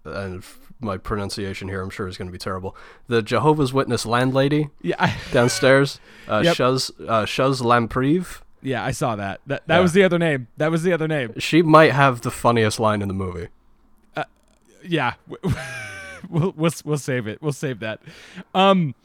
and 0.05 0.43
my 0.79 0.97
pronunciation 0.97 1.67
here 1.67 1.81
I'm 1.81 1.89
sure 1.89 2.07
is 2.07 2.17
going 2.17 2.27
to 2.27 2.31
be 2.31 2.37
terrible. 2.39 2.75
The 3.07 3.21
Jehovah's 3.21 3.71
Witness 3.73 4.05
landlady 4.05 4.69
Yeah, 4.81 5.13
downstairs, 5.31 5.99
uh, 6.27 6.41
Yep. 6.43 6.55
Shuz 6.57 6.91
uh, 7.07 7.25
Shuz 7.25 7.61
Lampreave. 7.61 8.41
yeah, 8.63 8.83
I 8.83 8.91
saw 8.91 9.15
that. 9.15 9.41
That 9.47 9.67
that 9.67 9.75
Yeah. 9.77 9.81
was 9.81 9.93
the 9.93 10.03
other 10.03 10.17
name. 10.19 10.47
That 10.57 10.71
was 10.71 10.83
the 10.83 10.91
other 10.93 11.07
name. 11.07 11.33
She 11.39 11.61
might 11.61 11.91
have 11.91 12.21
the 12.21 12.31
funniest 12.31 12.79
line 12.79 13.01
in 13.01 13.07
the 13.07 13.13
movie. 13.13 13.47
yeah 14.83 15.13
we'll, 16.29 16.53
we'll 16.57 16.71
we'll 16.83 16.97
save 16.97 17.27
it 17.27 17.39
we'll 17.39 17.53
save 17.53 17.79
that 17.81 17.99
um 18.55 18.95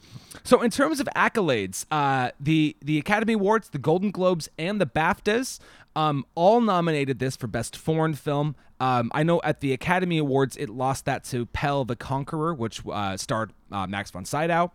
so 0.43 0.63
in 0.63 0.71
terms 0.71 1.01
of 1.01 1.09
accolades 1.15 1.85
uh 1.91 2.31
the 2.41 2.75
the 2.81 2.97
academy 2.99 3.35
awards 3.35 3.69
the 3.69 3.79
golden 3.79 4.11
globes 4.11 4.49
and 4.59 4.81
the 4.81 4.87
baftas 4.87 5.59
um 5.97 6.25
all 6.37 6.61
nominated 6.61 7.19
this 7.19 7.35
for 7.35 7.49
best 7.49 7.77
foreign 7.77 8.15
film 8.15 8.55
um 8.79 9.11
i 9.15 9.23
know 9.23 9.41
at 9.43 9.61
the 9.61 9.73
academy 9.73 10.19
awards 10.19 10.57
it 10.57 10.69
lost 10.69 11.05
that 11.05 11.25
to 11.25 11.47
pelle 11.47 11.85
the 11.85 11.97
conqueror 11.97 12.55
which 12.55 12.83
uh 12.93 13.17
starred 13.17 13.53
uh, 13.73 13.87
max 13.87 14.11
von 14.13 14.25
sydow 14.25 14.71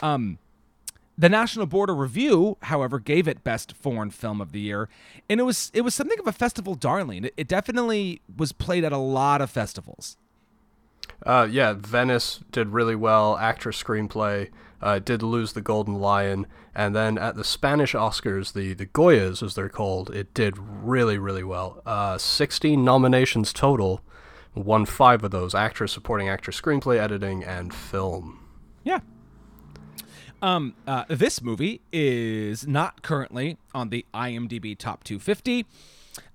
um 0.00 0.38
the 1.18 1.28
National 1.28 1.66
Board 1.66 1.90
of 1.90 1.98
Review, 1.98 2.56
however, 2.62 2.98
gave 2.98 3.28
it 3.28 3.44
Best 3.44 3.72
Foreign 3.72 4.10
Film 4.10 4.40
of 4.40 4.52
the 4.52 4.60
Year, 4.60 4.88
and 5.28 5.38
it 5.38 5.42
was 5.42 5.70
it 5.74 5.82
was 5.82 5.94
something 5.94 6.18
of 6.18 6.26
a 6.26 6.32
festival 6.32 6.74
darling. 6.74 7.26
It, 7.26 7.34
it 7.36 7.46
definitely 7.46 8.22
was 8.34 8.52
played 8.52 8.84
at 8.84 8.92
a 8.92 8.96
lot 8.96 9.42
of 9.42 9.50
festivals. 9.50 10.16
Uh, 11.26 11.46
yeah, 11.50 11.74
Venice 11.74 12.40
did 12.52 12.70
really 12.70 12.96
well. 12.96 13.36
Actress 13.36 13.82
screenplay 13.82 14.48
uh, 14.82 14.98
did 14.98 15.22
lose 15.22 15.52
the 15.52 15.60
Golden 15.60 15.94
Lion, 15.94 16.46
and 16.74 16.94
then 16.94 17.18
at 17.18 17.36
the 17.36 17.44
Spanish 17.44 17.92
Oscars, 17.92 18.52
the 18.52 18.74
the 18.74 18.86
Goyas 18.86 19.42
as 19.42 19.54
they're 19.54 19.68
called, 19.68 20.10
it 20.10 20.32
did 20.34 20.56
really 20.58 21.18
really 21.18 21.44
well. 21.44 21.82
Uh, 21.84 22.18
Sixteen 22.18 22.84
nominations 22.84 23.52
total, 23.52 24.02
won 24.54 24.86
five 24.86 25.22
of 25.24 25.30
those: 25.30 25.54
actress, 25.54 25.92
supporting 25.92 26.28
actress, 26.28 26.60
screenplay, 26.60 26.98
editing, 26.98 27.44
and 27.44 27.74
film. 27.74 28.46
Yeah. 28.84 29.00
Um, 30.42 30.74
uh, 30.86 31.04
this 31.08 31.42
movie 31.42 31.82
is 31.92 32.66
not 32.66 33.02
currently 33.02 33.58
on 33.74 33.90
the 33.90 34.06
IMDb 34.14 34.76
Top 34.76 35.04
250. 35.04 35.66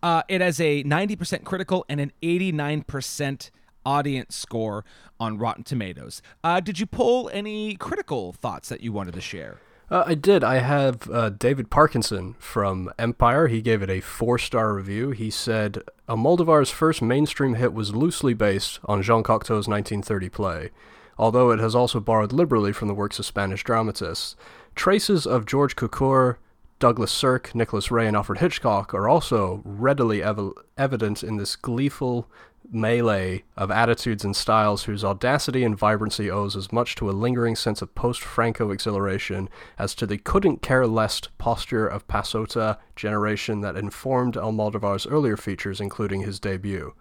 Uh, 0.03 0.21
it 0.27 0.41
has 0.41 0.59
a 0.59 0.83
90% 0.83 1.43
critical 1.43 1.85
and 1.89 1.99
an 1.99 2.11
89% 2.21 3.49
audience 3.85 4.35
score 4.35 4.83
on 5.19 5.37
Rotten 5.37 5.63
Tomatoes. 5.63 6.21
Uh, 6.43 6.59
did 6.59 6.79
you 6.79 6.85
pull 6.85 7.29
any 7.33 7.75
critical 7.75 8.33
thoughts 8.33 8.69
that 8.69 8.81
you 8.81 8.91
wanted 8.91 9.13
to 9.13 9.21
share? 9.21 9.59
Uh, 9.89 10.03
I 10.07 10.15
did. 10.15 10.43
I 10.43 10.55
have 10.55 11.09
uh, 11.11 11.29
David 11.29 11.69
Parkinson 11.69 12.35
from 12.39 12.91
Empire. 12.97 13.47
He 13.47 13.61
gave 13.61 13.83
it 13.83 13.89
a 13.89 14.01
four 14.01 14.39
star 14.39 14.73
review. 14.73 15.11
He 15.11 15.29
said, 15.29 15.83
Almodovar's 16.09 16.71
first 16.71 17.01
mainstream 17.01 17.53
hit 17.55 17.71
was 17.73 17.95
loosely 17.95 18.33
based 18.33 18.79
on 18.85 19.03
Jean 19.03 19.21
Cocteau's 19.21 19.67
1930 19.67 20.29
play, 20.29 20.71
although 21.19 21.51
it 21.51 21.59
has 21.59 21.75
also 21.75 21.99
borrowed 21.99 22.33
liberally 22.33 22.73
from 22.73 22.87
the 22.87 22.95
works 22.95 23.19
of 23.19 23.25
Spanish 23.25 23.63
dramatists. 23.63 24.35
Traces 24.73 25.27
of 25.27 25.45
George 25.45 25.75
Cukor, 25.75 26.37
Douglas 26.79 27.11
Sirk, 27.11 27.53
Nicholas 27.53 27.91
Ray, 27.91 28.07
and 28.07 28.17
Alfred 28.17 28.39
Hitchcock 28.39 28.93
are 28.93 29.07
also 29.07 29.61
readily 29.63 30.21
ev- 30.23 30.53
evident 30.77 31.23
in 31.23 31.37
this 31.37 31.55
gleeful 31.55 32.27
melee 32.71 33.43
of 33.55 33.71
attitudes 33.71 34.23
and 34.23 34.35
styles 34.35 34.83
whose 34.83 35.03
audacity 35.03 35.63
and 35.63 35.77
vibrancy 35.77 36.29
owes 36.29 36.55
as 36.55 36.71
much 36.71 36.95
to 36.95 37.09
a 37.09 37.11
lingering 37.11 37.55
sense 37.55 37.81
of 37.81 37.93
post-Franco 37.95 38.71
exhilaration 38.71 39.49
as 39.77 39.95
to 39.95 40.05
the 40.05 40.17
couldn't 40.17 40.61
care 40.61 40.87
less 40.87 41.21
posture 41.37 41.87
of 41.87 42.07
Pasota 42.07 42.77
generation 42.95 43.61
that 43.61 43.75
informed 43.75 44.35
Almodovar's 44.35 45.07
earlier 45.07 45.37
features, 45.37 45.79
including 45.79 46.21
his 46.21 46.39
debut. 46.39 46.93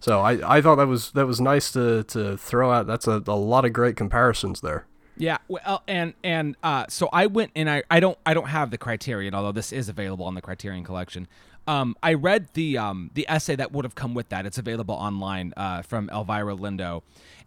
So 0.00 0.20
I, 0.20 0.56
I 0.58 0.60
thought 0.60 0.76
that 0.76 0.86
was 0.86 1.10
that 1.12 1.26
was 1.26 1.40
nice 1.40 1.72
to, 1.72 2.04
to 2.04 2.36
throw 2.36 2.70
out. 2.70 2.86
That's 2.86 3.06
a, 3.06 3.22
a 3.26 3.36
lot 3.36 3.64
of 3.64 3.72
great 3.72 3.96
comparisons 3.96 4.60
there. 4.60 4.86
Yeah, 5.16 5.38
well, 5.48 5.82
and 5.88 6.14
and 6.22 6.56
uh, 6.62 6.86
so 6.88 7.08
I 7.12 7.26
went 7.26 7.50
and 7.56 7.68
I 7.68 7.82
I 7.90 7.98
don't 7.98 8.16
I 8.24 8.34
don't 8.34 8.48
have 8.48 8.70
the 8.70 8.78
Criterion, 8.78 9.34
although 9.34 9.50
this 9.50 9.72
is 9.72 9.88
available 9.88 10.24
on 10.24 10.34
the 10.34 10.40
Criterion 10.40 10.84
Collection. 10.84 11.26
Um, 11.68 11.96
I 12.02 12.14
read 12.14 12.48
the 12.54 12.78
um 12.78 13.10
the 13.12 13.26
essay 13.28 13.54
that 13.54 13.72
would 13.72 13.84
have 13.84 13.94
come 13.94 14.14
with 14.14 14.30
that. 14.30 14.46
It's 14.46 14.58
available 14.58 14.94
online 14.94 15.52
uh, 15.56 15.82
from 15.82 16.08
Elvira 16.10 16.56
Lindo, 16.56 17.02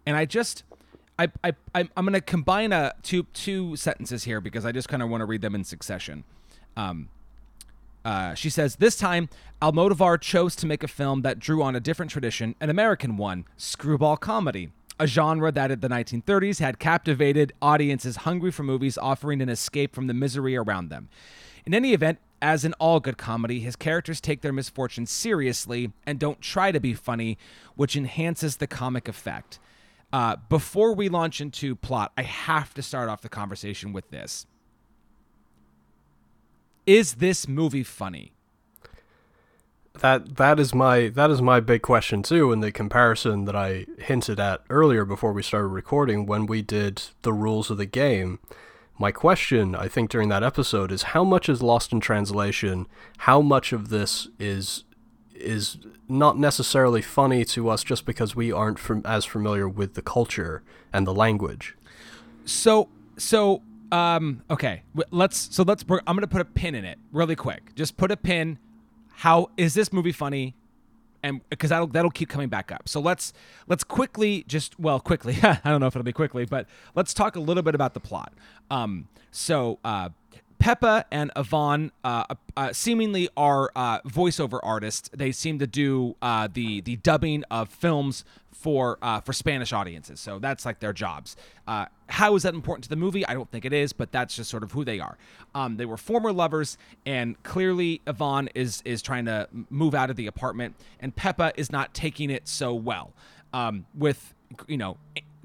and 0.06 0.16
I 0.16 0.24
just 0.24 0.62
I 1.18 1.28
I 1.42 1.52
I'm, 1.74 1.90
I'm 1.96 2.04
gonna 2.04 2.20
combine 2.20 2.72
a 2.72 2.94
two 3.02 3.24
two 3.34 3.74
sentences 3.74 4.22
here 4.24 4.40
because 4.40 4.64
I 4.64 4.70
just 4.70 4.88
kind 4.88 5.02
of 5.02 5.10
want 5.10 5.22
to 5.22 5.26
read 5.26 5.42
them 5.42 5.56
in 5.56 5.64
succession. 5.64 6.22
Um, 6.76 7.08
uh, 8.04 8.34
she 8.34 8.50
says, 8.50 8.76
This 8.76 8.96
time, 8.96 9.28
Almodovar 9.60 10.20
chose 10.20 10.56
to 10.56 10.66
make 10.66 10.82
a 10.82 10.88
film 10.88 11.22
that 11.22 11.38
drew 11.38 11.62
on 11.62 11.76
a 11.76 11.80
different 11.80 12.10
tradition, 12.10 12.54
an 12.60 12.70
American 12.70 13.16
one, 13.16 13.44
screwball 13.56 14.16
comedy. 14.16 14.70
A 15.00 15.06
genre 15.06 15.50
that 15.50 15.70
in 15.70 15.80
the 15.80 15.88
1930s 15.88 16.60
had 16.60 16.78
captivated 16.78 17.52
audiences 17.60 18.16
hungry 18.16 18.52
for 18.52 18.62
movies 18.62 18.98
offering 18.98 19.40
an 19.40 19.48
escape 19.48 19.94
from 19.94 20.06
the 20.06 20.14
misery 20.14 20.54
around 20.54 20.90
them. 20.90 21.08
In 21.64 21.74
any 21.74 21.92
event, 21.92 22.18
as 22.42 22.64
in 22.64 22.74
all 22.74 23.00
good 23.00 23.16
comedy, 23.16 23.60
his 23.60 23.76
characters 23.76 24.20
take 24.20 24.42
their 24.42 24.52
misfortune 24.52 25.06
seriously 25.06 25.92
and 26.04 26.18
don't 26.18 26.40
try 26.40 26.72
to 26.72 26.80
be 26.80 26.92
funny, 26.92 27.38
which 27.76 27.96
enhances 27.96 28.56
the 28.56 28.66
comic 28.66 29.08
effect. 29.08 29.58
Uh, 30.12 30.36
before 30.48 30.94
we 30.94 31.08
launch 31.08 31.40
into 31.40 31.74
plot, 31.76 32.12
I 32.18 32.22
have 32.22 32.74
to 32.74 32.82
start 32.82 33.08
off 33.08 33.22
the 33.22 33.28
conversation 33.30 33.92
with 33.92 34.10
this. 34.10 34.46
Is 36.84 37.14
this 37.14 37.48
movie 37.48 37.84
funny? 37.84 38.32
that 40.00 40.36
that 40.36 40.58
is 40.58 40.74
my 40.74 41.08
that 41.08 41.30
is 41.30 41.42
my 41.42 41.60
big 41.60 41.82
question 41.82 42.22
too. 42.22 42.52
in 42.52 42.60
the 42.60 42.72
comparison 42.72 43.44
that 43.44 43.54
I 43.54 43.86
hinted 43.98 44.40
at 44.40 44.62
earlier 44.70 45.04
before 45.04 45.32
we 45.32 45.42
started 45.42 45.68
recording, 45.68 46.26
when 46.26 46.46
we 46.46 46.62
did 46.62 47.02
the 47.22 47.32
rules 47.32 47.70
of 47.70 47.76
the 47.76 47.86
game, 47.86 48.38
my 49.02 49.10
question 49.10 49.74
I 49.74 49.88
think 49.88 50.10
during 50.10 50.28
that 50.28 50.44
episode 50.44 50.92
is 50.92 51.02
how 51.02 51.24
much 51.24 51.48
is 51.48 51.60
lost 51.60 51.92
in 51.92 51.98
translation? 51.98 52.86
How 53.18 53.42
much 53.42 53.72
of 53.72 53.88
this 53.88 54.28
is 54.38 54.84
is 55.34 55.78
not 56.08 56.38
necessarily 56.38 57.02
funny 57.02 57.44
to 57.46 57.68
us 57.68 57.82
just 57.82 58.06
because 58.06 58.36
we 58.36 58.52
aren't 58.52 58.78
from, 58.78 59.02
as 59.04 59.24
familiar 59.24 59.68
with 59.68 59.94
the 59.94 60.02
culture 60.02 60.62
and 60.92 61.04
the 61.04 61.12
language. 61.12 61.76
So 62.44 62.88
so 63.18 63.62
um 63.90 64.44
okay, 64.48 64.84
let's 65.10 65.52
so 65.54 65.64
let's 65.64 65.82
I'm 65.82 66.14
going 66.16 66.20
to 66.20 66.28
put 66.28 66.40
a 66.40 66.44
pin 66.44 66.76
in 66.76 66.84
it 66.84 66.98
really 67.10 67.34
quick. 67.34 67.74
Just 67.74 67.96
put 67.96 68.12
a 68.12 68.16
pin 68.16 68.58
how 69.16 69.50
is 69.56 69.74
this 69.74 69.92
movie 69.92 70.12
funny? 70.12 70.54
And 71.22 71.40
because 71.50 71.70
that'll 71.70 71.86
that'll 71.86 72.10
keep 72.10 72.28
coming 72.28 72.48
back 72.48 72.72
up. 72.72 72.88
So 72.88 73.00
let's 73.00 73.32
let's 73.68 73.84
quickly 73.84 74.44
just 74.48 74.78
well 74.78 74.98
quickly 75.00 75.36
I 75.42 75.60
don't 75.64 75.80
know 75.80 75.86
if 75.86 75.94
it'll 75.94 76.04
be 76.04 76.12
quickly, 76.12 76.44
but 76.44 76.66
let's 76.94 77.14
talk 77.14 77.36
a 77.36 77.40
little 77.40 77.62
bit 77.62 77.74
about 77.74 77.94
the 77.94 78.00
plot. 78.00 78.32
Um, 78.70 79.08
so 79.30 79.78
uh, 79.84 80.08
Pepa 80.62 81.04
and 81.10 81.32
Ivan 81.34 81.90
uh, 82.04 82.22
uh, 82.56 82.72
seemingly 82.72 83.28
are 83.36 83.72
uh, 83.74 84.00
voiceover 84.02 84.60
artists. 84.62 85.10
They 85.12 85.32
seem 85.32 85.58
to 85.58 85.66
do 85.66 86.14
uh, 86.22 86.48
the 86.52 86.80
the 86.82 86.96
dubbing 86.96 87.42
of 87.50 87.68
films 87.68 88.24
for 88.52 88.96
uh, 89.02 89.20
for 89.20 89.32
Spanish 89.32 89.72
audiences. 89.72 90.20
So 90.20 90.38
that's 90.38 90.64
like 90.64 90.78
their 90.78 90.92
jobs. 90.92 91.34
Uh, 91.66 91.86
how 92.06 92.36
is 92.36 92.44
that 92.44 92.54
important 92.54 92.84
to 92.84 92.90
the 92.90 92.96
movie? 92.96 93.26
I 93.26 93.34
don't 93.34 93.50
think 93.50 93.64
it 93.64 93.72
is, 93.72 93.92
but 93.92 94.12
that's 94.12 94.36
just 94.36 94.50
sort 94.50 94.62
of 94.62 94.70
who 94.70 94.84
they 94.84 95.00
are. 95.00 95.18
Um, 95.52 95.78
they 95.78 95.84
were 95.84 95.96
former 95.96 96.32
lovers, 96.32 96.78
and 97.04 97.42
clearly 97.42 98.00
Ivan 98.06 98.48
is 98.54 98.82
is 98.84 99.02
trying 99.02 99.24
to 99.24 99.48
move 99.68 99.96
out 99.96 100.10
of 100.10 100.16
the 100.16 100.28
apartment, 100.28 100.76
and 101.00 101.14
Pepa 101.16 101.50
is 101.56 101.72
not 101.72 101.92
taking 101.92 102.30
it 102.30 102.46
so 102.46 102.72
well. 102.72 103.12
Um, 103.52 103.84
with 103.96 104.32
you 104.68 104.76
know 104.76 104.96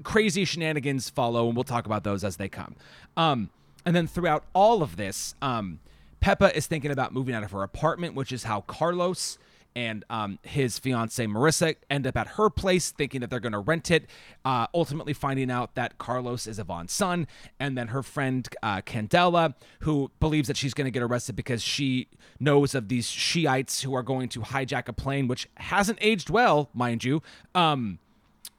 crazy 0.04 0.44
shenanigans 0.44 1.10
follow, 1.10 1.48
and 1.48 1.56
we'll 1.56 1.64
talk 1.64 1.86
about 1.86 2.04
those 2.04 2.22
as 2.22 2.36
they 2.36 2.48
come. 2.48 2.76
Um, 3.16 3.50
and 3.84 3.94
then 3.94 4.06
throughout 4.06 4.44
all 4.54 4.82
of 4.82 4.96
this, 4.96 5.34
um, 5.40 5.80
Pepa 6.20 6.52
is 6.54 6.66
thinking 6.66 6.90
about 6.90 7.12
moving 7.12 7.34
out 7.34 7.42
of 7.42 7.52
her 7.52 7.62
apartment, 7.62 8.14
which 8.14 8.32
is 8.32 8.44
how 8.44 8.62
Carlos 8.62 9.38
and 9.76 10.04
um, 10.10 10.40
his 10.42 10.76
fiancee 10.78 11.26
Marissa 11.26 11.76
end 11.88 12.06
up 12.06 12.16
at 12.16 12.26
her 12.28 12.50
place, 12.50 12.90
thinking 12.90 13.20
that 13.20 13.30
they're 13.30 13.38
going 13.38 13.52
to 13.52 13.60
rent 13.60 13.90
it. 13.90 14.06
Uh, 14.44 14.66
ultimately, 14.74 15.12
finding 15.12 15.50
out 15.50 15.76
that 15.76 15.98
Carlos 15.98 16.48
is 16.48 16.58
Ivan's 16.58 16.92
son, 16.92 17.28
and 17.60 17.78
then 17.78 17.88
her 17.88 18.02
friend 18.02 18.48
uh, 18.62 18.80
Candela, 18.80 19.54
who 19.80 20.10
believes 20.18 20.48
that 20.48 20.56
she's 20.56 20.74
going 20.74 20.86
to 20.86 20.90
get 20.90 21.02
arrested 21.02 21.36
because 21.36 21.62
she 21.62 22.08
knows 22.40 22.74
of 22.74 22.88
these 22.88 23.08
Shiites 23.08 23.82
who 23.82 23.94
are 23.94 24.02
going 24.02 24.28
to 24.30 24.40
hijack 24.40 24.88
a 24.88 24.92
plane, 24.92 25.28
which 25.28 25.48
hasn't 25.58 25.98
aged 26.00 26.28
well, 26.28 26.70
mind 26.74 27.04
you. 27.04 27.22
Um, 27.54 28.00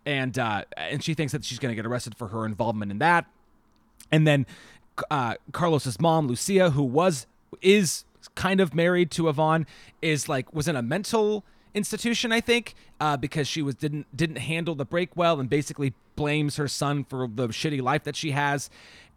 and 0.05 0.39
uh, 0.39 0.63
and 0.77 1.03
she 1.03 1.13
thinks 1.13 1.34
that 1.34 1.43
she's 1.43 1.60
going 1.60 1.71
to 1.71 1.75
get 1.75 1.86
arrested 1.86 2.15
for 2.15 2.29
her 2.29 2.45
involvement 2.45 2.91
in 2.91 2.99
that. 2.99 3.25
And 4.12 4.25
then 4.25 4.45
uh, 5.09 5.35
Carlos's 5.51 5.99
mom, 5.99 6.27
Lucia, 6.27 6.71
who 6.71 6.83
was 6.83 7.27
is 7.62 8.05
kind 8.35 8.59
of 8.62 8.73
married 8.73 9.12
to 9.12 9.27
Ivan, 9.29 9.65
is 10.01 10.29
like 10.29 10.53
was 10.53 10.67
in 10.67 10.75
a 10.75 10.81
mental 10.81 11.43
institution, 11.73 12.31
I 12.31 12.41
think, 12.41 12.75
uh, 12.99 13.17
because 13.17 13.47
she 13.47 13.62
was 13.62 13.75
didn't 13.75 14.05
didn't 14.15 14.38
handle 14.38 14.75
the 14.75 14.85
break 14.85 15.15
well 15.15 15.39
and 15.39 15.49
basically 15.49 15.93
blames 16.15 16.57
her 16.57 16.67
son 16.67 17.03
for 17.03 17.27
the 17.27 17.47
shitty 17.49 17.81
life 17.81 18.03
that 18.03 18.15
she 18.15 18.31
has, 18.31 18.69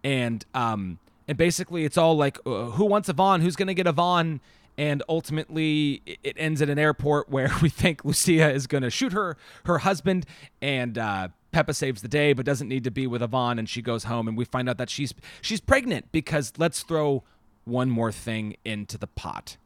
and 0.05 0.45
um 0.55 0.99
and 1.29 1.39
basically 1.39 1.85
it's 1.85 1.97
all 1.99 2.17
like 2.17 2.39
uh, 2.47 2.67
who 2.71 2.85
wants 2.85 3.09
Ivan, 3.09 3.41
who's 3.41 3.57
gonna 3.57 3.75
get 3.75 3.87
Ivan, 3.87 4.41
and 4.77 5.03
ultimately 5.09 6.03
it 6.07 6.35
ends 6.37 6.61
at 6.63 6.69
an 6.69 6.79
airport 6.79 7.29
where 7.35 7.51
we 7.63 7.69
think 7.69 8.05
Lucia 8.05 8.51
is 8.51 8.67
gonna 8.67 8.91
shoot 8.91 9.13
her 9.13 9.37
her 9.67 9.79
husband. 9.79 10.27
And. 10.61 10.99
uh 10.99 11.29
Pepa 11.53 11.75
saves 11.75 12.03
the 12.03 12.09
day, 12.09 12.33
but 12.33 12.47
doesn't 12.47 12.69
need 12.69 12.85
to 12.85 12.91
be 12.91 13.07
with 13.07 13.23
Ivan, 13.23 13.59
and 13.59 13.69
she 13.69 13.83
goes 13.83 14.05
home, 14.05 14.29
and 14.29 14.37
we 14.37 14.45
find 14.45 14.69
out 14.69 14.79
that 14.79 14.91
she's 14.91 15.15
she's 15.41 15.61
pregnant 15.61 16.11
because 16.13 16.53
let's 16.59 16.83
throw 16.83 17.23
one 17.65 17.91
more 17.91 18.11
thing 18.13 18.57
into 18.65 18.99
the 18.99 19.07
pot. 19.07 19.57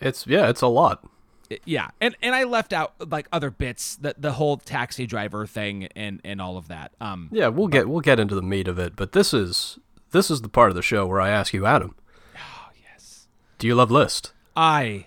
It's 0.00 0.26
yeah, 0.26 0.48
it's 0.48 0.60
a 0.62 0.66
lot. 0.66 1.06
It, 1.50 1.62
yeah, 1.64 1.90
and 2.00 2.16
and 2.22 2.34
I 2.34 2.44
left 2.44 2.72
out 2.72 2.94
like 3.10 3.28
other 3.32 3.50
bits, 3.50 3.96
the 3.96 4.14
the 4.18 4.32
whole 4.32 4.56
taxi 4.56 5.06
driver 5.06 5.46
thing, 5.46 5.88
and 5.94 6.20
and 6.24 6.40
all 6.40 6.56
of 6.56 6.68
that. 6.68 6.92
Um, 7.00 7.28
yeah, 7.32 7.48
we'll 7.48 7.68
but, 7.68 7.72
get 7.72 7.88
we'll 7.88 8.00
get 8.00 8.18
into 8.18 8.34
the 8.34 8.42
meat 8.42 8.68
of 8.68 8.78
it, 8.78 8.96
but 8.96 9.12
this 9.12 9.32
is 9.32 9.78
this 10.10 10.30
is 10.30 10.42
the 10.42 10.48
part 10.48 10.70
of 10.70 10.76
the 10.76 10.82
show 10.82 11.06
where 11.06 11.20
I 11.20 11.30
ask 11.30 11.52
you, 11.52 11.66
Adam. 11.66 11.94
Oh 12.36 12.70
yes. 12.82 13.26
Do 13.58 13.66
you 13.66 13.74
love 13.74 13.90
List? 13.90 14.32
I 14.56 15.06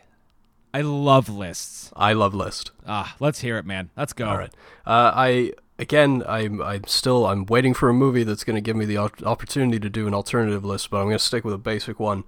I 0.78 0.82
love 0.82 1.28
lists. 1.28 1.92
I 1.96 2.14
love 2.14 2.36
list. 2.36 2.70
Ah, 2.86 3.16
let's 3.20 3.40
hear 3.40 3.58
it, 3.58 3.66
man. 3.66 3.90
Let's 3.98 4.14
go. 4.14 4.28
All 4.28 4.38
right. 4.38 4.54
Uh, 4.86 5.12
I 5.16 5.54
again, 5.80 6.24
I'm 6.28 6.62
I'm 6.62 6.84
still 6.84 7.26
I'm 7.26 7.48
waiting 7.48 7.74
for 7.74 7.90
a 7.90 7.96
movie 7.96 8.24
that's 8.24 8.44
going 8.44 8.58
to 8.58 8.62
give 8.62 8.76
me 8.76 8.86
the 8.86 9.00
opportunity 9.00 9.80
to 9.80 9.90
do 9.90 10.06
an 10.06 10.14
alternative 10.14 10.64
list, 10.64 10.92
but 10.92 10.98
I'm 10.98 11.06
going 11.06 11.18
to 11.18 11.24
stick 11.24 11.44
with 11.44 11.56
a 11.56 11.58
basic 11.58 12.00
one. 12.00 12.26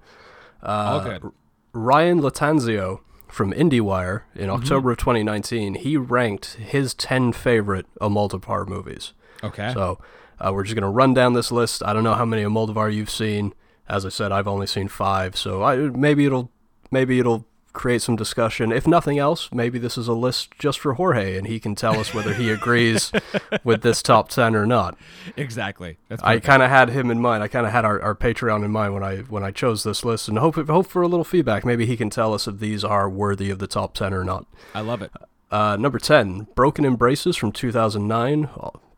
Uh, 0.64 0.66
All 0.66 1.00
good. 1.00 1.30
Ryan 1.72 2.20
Lattanzio 2.22 3.02
from 3.28 3.52
IndieWire 3.52 4.22
in 4.34 4.48
mm-hmm. 4.48 4.50
October 4.50 4.90
of 4.90 4.98
2019, 4.98 5.74
he 5.74 5.96
ranked 5.96 6.54
his 6.54 6.92
10 6.94 7.32
favorite 7.32 7.86
Almodovar 8.00 8.66
movies. 8.66 9.12
Okay. 9.44 9.72
So 9.72 10.00
uh, 10.40 10.50
we're 10.52 10.64
just 10.64 10.74
going 10.74 10.82
to 10.82 10.88
run 10.88 11.14
down 11.14 11.34
this 11.34 11.52
list. 11.52 11.84
I 11.84 11.92
don't 11.92 12.02
know 12.02 12.14
how 12.14 12.24
many 12.24 12.42
Almodovar 12.42 12.92
you've 12.92 13.10
seen. 13.10 13.54
As 13.88 14.04
I 14.04 14.08
said, 14.08 14.32
I've 14.32 14.48
only 14.48 14.66
seen 14.66 14.88
five, 14.88 15.36
so 15.36 15.62
I, 15.62 15.76
maybe 15.76 16.24
it'll 16.24 16.50
maybe 16.90 17.18
it'll 17.20 17.46
create 17.72 18.02
some 18.02 18.16
discussion. 18.16 18.72
If 18.72 18.86
nothing 18.86 19.18
else, 19.18 19.48
maybe 19.52 19.78
this 19.78 19.96
is 19.96 20.08
a 20.08 20.12
list 20.12 20.52
just 20.58 20.78
for 20.78 20.94
Jorge, 20.94 21.36
and 21.36 21.46
he 21.46 21.60
can 21.60 21.74
tell 21.74 21.98
us 21.98 22.12
whether 22.12 22.34
he 22.34 22.50
agrees 22.50 23.12
with 23.64 23.82
this 23.82 24.02
top 24.02 24.28
ten 24.28 24.54
or 24.54 24.66
not. 24.66 24.96
Exactly. 25.36 25.98
I 26.22 26.38
kind 26.38 26.62
of 26.62 26.70
had 26.70 26.90
him 26.90 27.10
in 27.10 27.20
mind. 27.20 27.42
I 27.42 27.48
kind 27.48 27.66
of 27.66 27.72
had 27.72 27.84
our, 27.84 28.00
our 28.00 28.14
Patreon 28.14 28.64
in 28.64 28.70
mind 28.70 28.94
when 28.94 29.02
I 29.02 29.18
when 29.18 29.42
I 29.42 29.50
chose 29.50 29.82
this 29.82 30.04
list, 30.04 30.28
and 30.28 30.38
hope 30.38 30.56
hope 30.56 30.86
for 30.86 31.02
a 31.02 31.08
little 31.08 31.24
feedback. 31.24 31.64
Maybe 31.64 31.86
he 31.86 31.96
can 31.96 32.10
tell 32.10 32.34
us 32.34 32.46
if 32.46 32.58
these 32.58 32.84
are 32.84 33.08
worthy 33.08 33.50
of 33.50 33.58
the 33.58 33.66
top 33.66 33.94
ten 33.94 34.12
or 34.12 34.24
not. 34.24 34.46
I 34.74 34.80
love 34.80 35.02
it. 35.02 35.12
Uh, 35.50 35.76
number 35.76 35.98
ten, 35.98 36.46
Broken 36.54 36.84
Embraces 36.84 37.36
from 37.36 37.52
2009. 37.52 38.48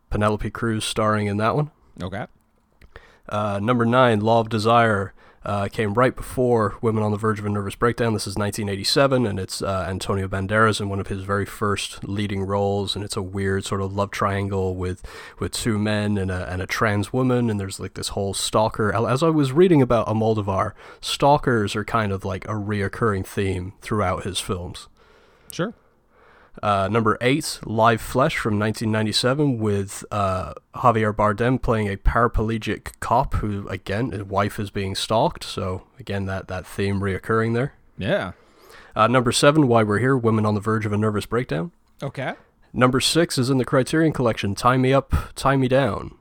Penelope 0.09 0.49
Cruz 0.51 0.85
starring 0.85 1.25
in 1.25 1.37
that 1.37 1.55
one. 1.55 1.71
Okay. 2.01 2.27
Uh, 3.27 3.59
number 3.61 3.85
nine, 3.85 4.19
Law 4.19 4.41
of 4.41 4.49
Desire 4.49 5.13
uh, 5.45 5.67
came 5.67 5.93
right 5.93 6.15
before 6.15 6.77
Women 6.81 7.03
on 7.03 7.11
the 7.11 7.17
Verge 7.17 7.39
of 7.39 7.45
a 7.45 7.49
Nervous 7.49 7.75
Breakdown. 7.75 8.13
This 8.13 8.27
is 8.27 8.35
1987, 8.35 9.25
and 9.25 9.39
it's 9.39 9.61
uh, 9.61 9.85
Antonio 9.89 10.27
Banderas 10.27 10.79
in 10.79 10.89
one 10.89 10.99
of 10.99 11.07
his 11.07 11.23
very 11.23 11.45
first 11.45 12.03
leading 12.07 12.43
roles, 12.43 12.95
and 12.95 13.03
it's 13.03 13.17
a 13.17 13.21
weird 13.21 13.65
sort 13.65 13.81
of 13.81 13.93
love 13.93 14.11
triangle 14.11 14.75
with 14.75 15.03
with 15.39 15.51
two 15.51 15.77
men 15.77 16.17
and 16.17 16.31
a 16.31 16.49
and 16.49 16.61
a 16.61 16.67
trans 16.67 17.11
woman, 17.11 17.49
and 17.49 17.59
there's 17.59 17.79
like 17.79 17.95
this 17.95 18.09
whole 18.09 18.33
stalker. 18.33 18.93
As 18.93 19.23
I 19.23 19.29
was 19.29 19.51
reading 19.51 19.81
about 19.81 20.07
Almodovar, 20.07 20.73
stalkers 21.01 21.75
are 21.75 21.85
kind 21.85 22.11
of 22.11 22.23
like 22.23 22.45
a 22.45 22.53
reoccurring 22.53 23.25
theme 23.25 23.73
throughout 23.81 24.23
his 24.23 24.39
films. 24.39 24.87
Sure. 25.51 25.73
Uh, 26.61 26.87
number 26.87 27.17
eight, 27.19 27.59
Live 27.65 28.01
Flesh 28.01 28.37
from 28.37 28.59
1997, 28.59 29.57
with 29.57 30.05
uh, 30.11 30.53
Javier 30.75 31.13
Bardem 31.13 31.61
playing 31.61 31.87
a 31.87 31.97
paraplegic 31.97 32.99
cop 32.99 33.35
who, 33.35 33.67
again, 33.69 34.11
his 34.11 34.23
wife 34.23 34.59
is 34.59 34.69
being 34.69 34.95
stalked. 34.95 35.43
So 35.43 35.83
again, 35.99 36.25
that 36.25 36.47
that 36.47 36.67
theme 36.67 36.99
reoccurring 36.99 37.53
there. 37.53 37.73
Yeah. 37.97 38.33
Uh, 38.95 39.07
number 39.07 39.31
seven, 39.31 39.67
Why 39.67 39.83
We're 39.83 39.99
Here, 39.99 40.15
Women 40.15 40.45
on 40.45 40.53
the 40.53 40.61
Verge 40.61 40.85
of 40.85 40.93
a 40.93 40.97
Nervous 40.97 41.25
Breakdown. 41.25 41.71
Okay. 42.01 42.35
Number 42.71 42.99
six 42.99 43.37
is 43.37 43.49
in 43.49 43.57
the 43.57 43.65
Criterion 43.65 44.13
Collection, 44.13 44.55
Tie 44.55 44.77
Me 44.77 44.93
Up, 44.93 45.13
Tie 45.35 45.55
Me 45.55 45.67
Down. 45.67 46.15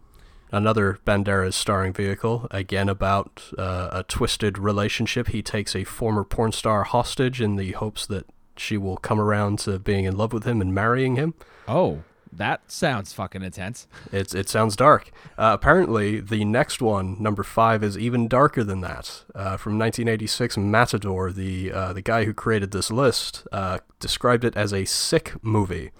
Another 0.50 0.98
Banderas 1.06 1.54
starring 1.54 1.94
vehicle, 1.94 2.46
again 2.50 2.90
about 2.90 3.42
uh, 3.56 3.88
a 3.90 4.02
twisted 4.02 4.58
relationship. 4.58 5.28
He 5.28 5.42
takes 5.42 5.74
a 5.74 5.84
former 5.84 6.24
porn 6.24 6.52
star 6.52 6.84
hostage 6.84 7.40
in 7.40 7.56
the 7.56 7.72
hopes 7.72 8.06
that 8.06 8.26
she 8.56 8.76
will 8.76 8.96
come 8.96 9.20
around 9.20 9.58
to 9.60 9.78
being 9.78 10.04
in 10.04 10.16
love 10.16 10.32
with 10.32 10.44
him 10.44 10.60
and 10.60 10.74
marrying 10.74 11.16
him. 11.16 11.34
Oh, 11.66 12.02
that 12.32 12.70
sounds 12.70 13.12
fucking 13.12 13.42
intense. 13.42 13.86
It's 14.10 14.34
it 14.34 14.48
sounds 14.48 14.74
dark. 14.74 15.10
Uh, 15.36 15.50
apparently, 15.54 16.18
the 16.18 16.44
next 16.44 16.80
one, 16.80 17.22
number 17.22 17.42
five, 17.42 17.84
is 17.84 17.98
even 17.98 18.26
darker 18.26 18.64
than 18.64 18.80
that. 18.80 19.24
Uh, 19.34 19.56
from 19.56 19.78
1986, 19.78 20.56
Matador, 20.56 21.30
the 21.30 21.70
uh, 21.70 21.92
the 21.92 22.00
guy 22.02 22.24
who 22.24 22.32
created 22.32 22.70
this 22.70 22.90
list, 22.90 23.46
uh, 23.52 23.78
described 24.00 24.44
it 24.44 24.56
as 24.56 24.72
a 24.72 24.86
sick 24.86 25.34
movie. 25.42 25.90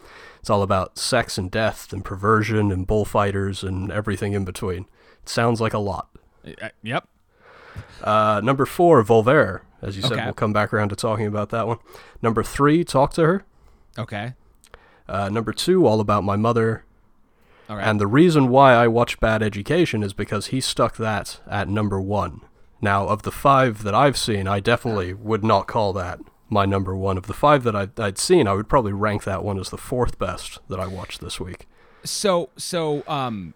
It's 0.40 0.50
all 0.50 0.62
about 0.62 0.98
sex 0.98 1.38
and 1.38 1.50
death 1.50 1.92
and 1.92 2.04
perversion 2.04 2.72
and 2.72 2.86
bullfighters 2.86 3.62
and 3.62 3.92
everything 3.92 4.32
in 4.32 4.44
between. 4.44 4.86
It 5.22 5.28
sounds 5.28 5.60
like 5.60 5.74
a 5.74 5.78
lot. 5.78 6.08
Uh, 6.44 6.70
yep. 6.82 7.06
Uh, 8.02 8.40
number 8.42 8.66
four, 8.66 9.02
Volver. 9.04 9.61
As 9.80 9.96
you 9.96 10.02
said, 10.02 10.12
okay. 10.12 10.24
we'll 10.24 10.35
come 10.35 10.52
back 10.52 10.72
around 10.72 10.90
to 10.90 10.96
talking 10.96 11.26
about 11.26 11.50
that 11.50 11.66
one. 11.66 11.78
Number 12.20 12.42
three, 12.42 12.85
Talk 12.85 13.12
to 13.14 13.22
Her. 13.22 13.44
Okay. 13.98 14.35
Uh, 15.08 15.28
number 15.28 15.52
two, 15.52 15.87
All 15.87 16.00
About 16.00 16.24
My 16.24 16.37
Mother. 16.37 16.85
And 17.68 17.98
the 17.98 18.06
reason 18.06 18.48
why 18.48 18.74
I 18.74 18.87
watch 18.87 19.18
Bad 19.18 19.42
Education 19.42 20.02
is 20.02 20.12
because 20.12 20.48
he 20.48 20.61
stuck 20.61 20.98
that 20.98 21.40
at 21.48 21.68
number 21.68 22.00
one. 22.00 22.42
Now, 22.82 23.08
of 23.08 23.22
the 23.22 23.30
five 23.30 23.82
that 23.85 23.94
I've 23.94 24.18
seen, 24.18 24.46
I 24.46 24.61
definitely 24.61 25.14
would 25.14 25.42
not 25.42 25.66
call 25.68 25.92
that 25.94 26.18
my 26.50 26.66
number 26.66 26.94
one 26.94 27.16
of 27.16 27.26
the 27.26 27.32
five 27.32 27.62
that 27.64 27.74
I'd, 27.74 27.98
I'd 27.98 28.18
seen. 28.18 28.46
I 28.46 28.52
would 28.52 28.68
probably 28.68 28.92
rank 28.92 29.24
that 29.24 29.42
one 29.42 29.58
as 29.58 29.70
the 29.70 29.78
fourth 29.78 30.18
best 30.18 30.58
that 30.68 30.78
I 30.78 30.87
watched 30.87 31.20
this 31.20 31.40
week. 31.40 31.66
So 32.04 32.50
so 32.56 33.04
um 33.06 33.54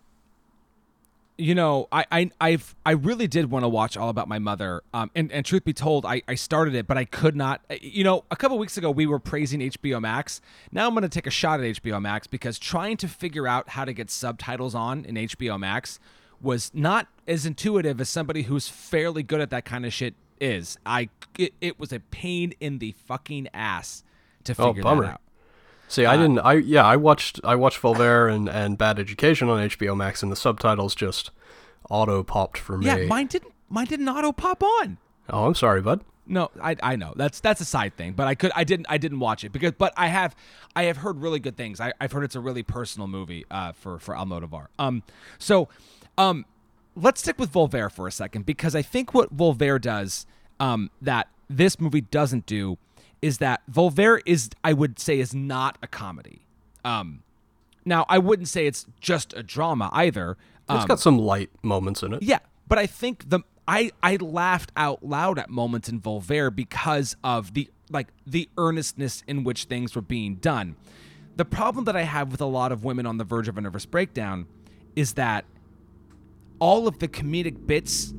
you 1.38 1.54
know, 1.54 1.86
I, 1.92 2.04
I 2.10 2.30
I've 2.40 2.74
I 2.84 2.92
really 2.92 3.26
did 3.26 3.50
want 3.50 3.64
to 3.64 3.68
watch 3.68 3.96
All 3.96 4.08
About 4.08 4.26
My 4.28 4.38
Mother. 4.38 4.82
Um, 4.94 5.10
and, 5.14 5.30
and 5.30 5.44
truth 5.44 5.64
be 5.64 5.72
told, 5.72 6.06
I, 6.06 6.22
I 6.26 6.34
started 6.34 6.74
it, 6.74 6.86
but 6.86 6.96
I 6.96 7.04
could 7.04 7.36
not. 7.36 7.60
You 7.80 8.04
know, 8.04 8.24
a 8.30 8.36
couple 8.36 8.58
weeks 8.58 8.76
ago 8.78 8.90
we 8.90 9.06
were 9.06 9.18
praising 9.18 9.60
HBO 9.60 10.00
Max. 10.00 10.40
Now 10.72 10.86
I'm 10.86 10.94
going 10.94 11.02
to 11.02 11.08
take 11.08 11.26
a 11.26 11.30
shot 11.30 11.60
at 11.60 11.66
HBO 11.82 12.00
Max 12.00 12.26
because 12.26 12.58
trying 12.58 12.96
to 12.98 13.08
figure 13.08 13.46
out 13.46 13.70
how 13.70 13.84
to 13.84 13.92
get 13.92 14.10
subtitles 14.10 14.74
on 14.74 15.04
in 15.04 15.14
HBO 15.16 15.58
Max 15.58 15.98
was 16.40 16.70
not 16.74 17.08
as 17.26 17.44
intuitive 17.46 18.00
as 18.00 18.08
somebody 18.08 18.42
who's 18.42 18.68
fairly 18.68 19.22
good 19.22 19.40
at 19.40 19.50
that 19.50 19.64
kind 19.64 19.84
of 19.86 19.92
shit 19.92 20.14
is. 20.40 20.78
I 20.86 21.08
it, 21.38 21.52
it 21.60 21.78
was 21.78 21.92
a 21.92 22.00
pain 22.00 22.54
in 22.60 22.78
the 22.78 22.92
fucking 23.06 23.48
ass 23.52 24.04
to 24.44 24.54
Oh, 24.58 24.68
figure 24.68 24.82
bummer. 24.82 25.02
that 25.04 25.12
out. 25.14 25.20
See, 25.88 26.04
I 26.04 26.16
didn't. 26.16 26.40
I 26.40 26.54
yeah, 26.54 26.84
I 26.84 26.96
watched 26.96 27.40
I 27.44 27.54
watched 27.54 27.80
Volver 27.80 28.32
and, 28.32 28.48
and 28.48 28.76
Bad 28.76 28.98
Education 28.98 29.48
on 29.48 29.68
HBO 29.68 29.96
Max, 29.96 30.22
and 30.22 30.32
the 30.32 30.36
subtitles 30.36 30.94
just 30.94 31.30
auto 31.90 32.22
popped 32.22 32.58
for 32.58 32.76
me. 32.76 32.86
Yeah, 32.86 33.06
mine 33.06 33.26
didn't 33.26 33.52
mine 33.68 33.86
didn't 33.86 34.08
auto 34.08 34.32
pop 34.32 34.62
on. 34.62 34.98
oh, 35.30 35.46
I'm 35.46 35.54
sorry, 35.54 35.80
bud. 35.80 36.02
No, 36.26 36.50
I 36.60 36.76
I 36.82 36.96
know 36.96 37.12
that's 37.14 37.38
that's 37.38 37.60
a 37.60 37.64
side 37.64 37.96
thing, 37.96 38.12
but 38.14 38.26
I 38.26 38.34
could 38.34 38.50
I 38.56 38.64
didn't 38.64 38.86
I 38.88 38.98
didn't 38.98 39.20
watch 39.20 39.44
it 39.44 39.52
because 39.52 39.72
but 39.72 39.92
I 39.96 40.08
have 40.08 40.34
I 40.74 40.84
have 40.84 40.98
heard 40.98 41.20
really 41.20 41.38
good 41.38 41.56
things. 41.56 41.80
I, 41.80 41.92
I've 42.00 42.12
heard 42.12 42.24
it's 42.24 42.34
a 42.34 42.40
really 42.40 42.64
personal 42.64 43.06
movie 43.06 43.44
uh, 43.50 43.72
for 43.72 43.98
for 44.00 44.14
Almodovar. 44.14 44.66
Um, 44.78 45.04
so, 45.38 45.68
um, 46.18 46.44
let's 46.96 47.20
stick 47.20 47.38
with 47.38 47.52
Volver 47.52 47.90
for 47.90 48.08
a 48.08 48.12
second 48.12 48.44
because 48.44 48.74
I 48.74 48.82
think 48.82 49.14
what 49.14 49.36
Volver 49.36 49.80
does 49.80 50.26
um 50.58 50.90
that 51.00 51.28
this 51.48 51.78
movie 51.78 52.00
doesn't 52.00 52.44
do 52.46 52.76
is 53.26 53.38
that 53.38 53.60
Volver 53.70 54.20
is 54.24 54.50
I 54.62 54.72
would 54.72 55.00
say 55.00 55.18
is 55.18 55.34
not 55.34 55.76
a 55.82 55.88
comedy. 55.88 56.46
Um, 56.84 57.24
now 57.84 58.06
I 58.08 58.18
wouldn't 58.18 58.48
say 58.48 58.66
it's 58.66 58.86
just 59.00 59.34
a 59.34 59.42
drama 59.42 59.90
either. 59.92 60.36
It's 60.70 60.84
got 60.84 61.00
some 61.00 61.18
light 61.18 61.50
moments 61.62 62.02
in 62.02 62.14
it. 62.14 62.22
yeah, 62.22 62.38
but 62.68 62.78
I 62.78 62.86
think 62.86 63.28
the 63.30 63.40
I 63.66 63.90
I 64.02 64.16
laughed 64.16 64.70
out 64.76 65.04
loud 65.04 65.38
at 65.38 65.50
moments 65.50 65.88
in 65.88 66.00
Volver 66.00 66.54
because 66.54 67.16
of 67.24 67.54
the 67.54 67.68
like 67.90 68.08
the 68.26 68.48
earnestness 68.56 69.24
in 69.26 69.42
which 69.42 69.64
things 69.64 69.94
were 69.96 70.02
being 70.02 70.36
done. 70.36 70.76
The 71.34 71.44
problem 71.44 71.84
that 71.84 71.96
I 71.96 72.02
have 72.02 72.30
with 72.30 72.40
a 72.40 72.46
lot 72.46 72.70
of 72.72 72.84
women 72.84 73.06
on 73.06 73.18
the 73.18 73.24
verge 73.24 73.48
of 73.48 73.58
a 73.58 73.60
nervous 73.60 73.86
breakdown 73.86 74.46
is 74.94 75.14
that 75.14 75.44
all 76.58 76.88
of 76.88 77.00
the 77.00 77.08
comedic 77.08 77.66
bits 77.66 78.14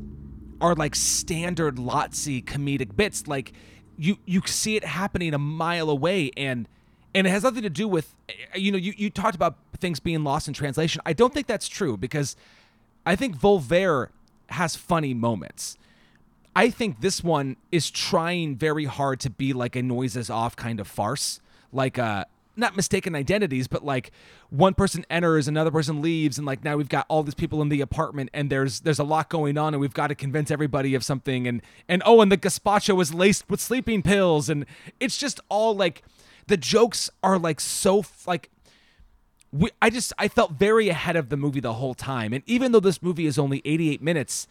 are 0.61 0.75
like 0.75 0.95
standard 0.95 1.77
Lotzi 1.77 2.43
comedic 2.43 2.95
bits. 2.95 3.27
Like 3.27 3.53
you 3.97 4.17
you 4.25 4.41
see 4.45 4.75
it 4.75 4.83
happening 4.83 5.33
a 5.33 5.39
mile 5.39 5.89
away 5.89 6.31
and 6.37 6.67
and 7.13 7.25
it 7.25 7.29
has 7.31 7.43
nothing 7.43 7.63
to 7.63 7.69
do 7.69 7.87
with 7.87 8.13
you 8.55 8.71
know 8.71 8.77
you, 8.77 8.93
you 8.95 9.09
talked 9.09 9.35
about 9.35 9.55
things 9.77 9.99
being 9.99 10.23
lost 10.23 10.47
in 10.47 10.53
translation. 10.53 11.01
I 11.05 11.13
don't 11.13 11.33
think 11.33 11.47
that's 11.47 11.67
true 11.67 11.97
because 11.97 12.35
I 13.05 13.15
think 13.15 13.37
Volver 13.37 14.09
has 14.49 14.75
funny 14.75 15.13
moments. 15.13 15.77
I 16.55 16.69
think 16.69 17.01
this 17.01 17.23
one 17.23 17.57
is 17.71 17.91
trying 17.91 18.55
very 18.55 18.85
hard 18.85 19.19
to 19.21 19.29
be 19.29 19.53
like 19.53 19.75
a 19.75 19.81
noises 19.81 20.29
off 20.29 20.55
kind 20.55 20.79
of 20.79 20.87
farce, 20.87 21.39
like 21.71 21.97
uh 21.99 22.25
not 22.57 22.75
mistaken 22.75 23.15
identities, 23.15 23.67
but 23.67 23.83
like 23.83 24.11
one 24.49 24.73
person 24.73 25.05
enters, 25.09 25.47
another 25.47 25.71
person 25.71 26.01
leaves, 26.01 26.37
and 26.37 26.45
like 26.45 26.63
now 26.63 26.77
we've 26.77 26.89
got 26.89 27.05
all 27.09 27.23
these 27.23 27.35
people 27.35 27.61
in 27.61 27.69
the 27.69 27.81
apartment, 27.81 28.29
and 28.33 28.49
there's 28.49 28.81
there's 28.81 28.99
a 28.99 29.03
lot 29.03 29.29
going 29.29 29.57
on, 29.57 29.73
and 29.73 29.81
we've 29.81 29.93
got 29.93 30.07
to 30.07 30.15
convince 30.15 30.51
everybody 30.51 30.95
of 30.95 31.03
something, 31.03 31.47
and 31.47 31.61
and 31.87 32.01
oh, 32.05 32.21
and 32.21 32.31
the 32.31 32.37
gazpacho 32.37 33.01
is 33.01 33.13
laced 33.13 33.49
with 33.49 33.61
sleeping 33.61 34.01
pills, 34.01 34.49
and 34.49 34.65
it's 34.99 35.17
just 35.17 35.39
all 35.49 35.75
like 35.75 36.03
the 36.47 36.57
jokes 36.57 37.09
are 37.23 37.37
like 37.37 37.59
so 37.59 38.03
like 38.25 38.49
we, 39.51 39.69
I 39.81 39.89
just 39.89 40.13
I 40.17 40.27
felt 40.27 40.53
very 40.53 40.89
ahead 40.89 41.15
of 41.15 41.29
the 41.29 41.37
movie 41.37 41.59
the 41.59 41.73
whole 41.73 41.93
time, 41.93 42.33
and 42.33 42.43
even 42.47 42.71
though 42.71 42.79
this 42.79 43.01
movie 43.01 43.25
is 43.25 43.37
only 43.37 43.61
88 43.65 44.01
minutes, 44.01 44.47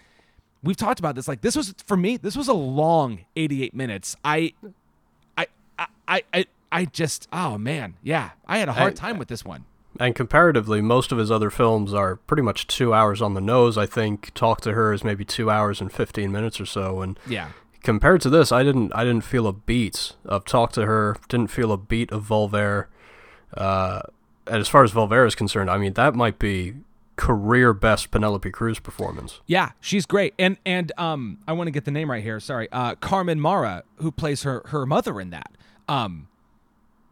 we've 0.62 0.76
talked 0.76 0.98
about 0.98 1.14
this. 1.14 1.28
Like 1.28 1.40
this 1.40 1.56
was 1.56 1.74
for 1.84 1.96
me, 1.96 2.16
this 2.16 2.36
was 2.36 2.48
a 2.48 2.54
long 2.54 3.24
88 3.36 3.74
minutes. 3.74 4.16
I, 4.24 4.52
I, 5.36 5.46
I, 5.78 6.22
I, 6.32 6.46
I, 6.72 6.84
just 6.86 7.28
oh 7.32 7.58
man, 7.58 7.96
yeah, 8.02 8.30
I 8.46 8.58
had 8.58 8.68
a 8.68 8.72
hard 8.72 8.92
I- 8.92 8.96
time 8.96 9.18
with 9.18 9.28
this 9.28 9.44
one. 9.44 9.64
And 9.98 10.14
comparatively, 10.14 10.82
most 10.82 11.10
of 11.10 11.16
his 11.16 11.30
other 11.30 11.48
films 11.48 11.94
are 11.94 12.16
pretty 12.16 12.42
much 12.42 12.66
two 12.66 12.92
hours 12.92 13.22
on 13.22 13.32
the 13.32 13.40
nose. 13.40 13.78
I 13.78 13.86
think 13.86 14.30
Talk 14.34 14.60
to 14.60 14.74
Her 14.74 14.92
is 14.92 15.02
maybe 15.02 15.24
two 15.24 15.50
hours 15.50 15.80
and 15.80 15.90
fifteen 15.90 16.30
minutes 16.30 16.60
or 16.60 16.66
so, 16.66 17.00
and 17.00 17.18
Yeah, 17.26 17.48
compared 17.82 18.20
to 18.22 18.28
this, 18.30 18.52
I 18.52 18.62
didn't 18.62 18.92
I 18.94 19.04
didn't 19.04 19.24
feel 19.24 19.46
a 19.46 19.54
beat 19.54 20.12
of 20.26 20.44
Talk 20.44 20.72
to 20.72 20.84
Her. 20.84 21.16
Didn't 21.30 21.50
feel 21.50 21.72
a 21.72 21.78
beat 21.78 22.12
of 22.12 22.24
Volver. 22.28 22.86
Uh, 23.56 24.02
and 24.46 24.56
as 24.56 24.68
far 24.68 24.84
as 24.84 24.92
Volver 24.92 25.26
is 25.26 25.34
concerned, 25.34 25.70
I 25.70 25.78
mean 25.78 25.94
that 25.94 26.14
might 26.14 26.38
be 26.38 26.74
career 27.16 27.72
best 27.72 28.10
Penelope 28.10 28.50
Cruz 28.50 28.78
performance. 28.78 29.40
yeah, 29.46 29.70
she's 29.80 30.04
great, 30.04 30.34
and 30.38 30.58
and 30.66 30.92
um, 30.98 31.38
I 31.48 31.54
want 31.54 31.68
to 31.68 31.70
get 31.70 31.86
the 31.86 31.90
name 31.90 32.10
right 32.10 32.22
here. 32.22 32.38
Sorry, 32.38 32.68
uh, 32.70 32.96
Carmen 32.96 33.40
Maura, 33.40 33.82
who 33.96 34.12
plays 34.12 34.42
her 34.42 34.62
her 34.66 34.84
mother 34.84 35.18
in 35.22 35.30
that, 35.30 35.56
um, 35.88 36.28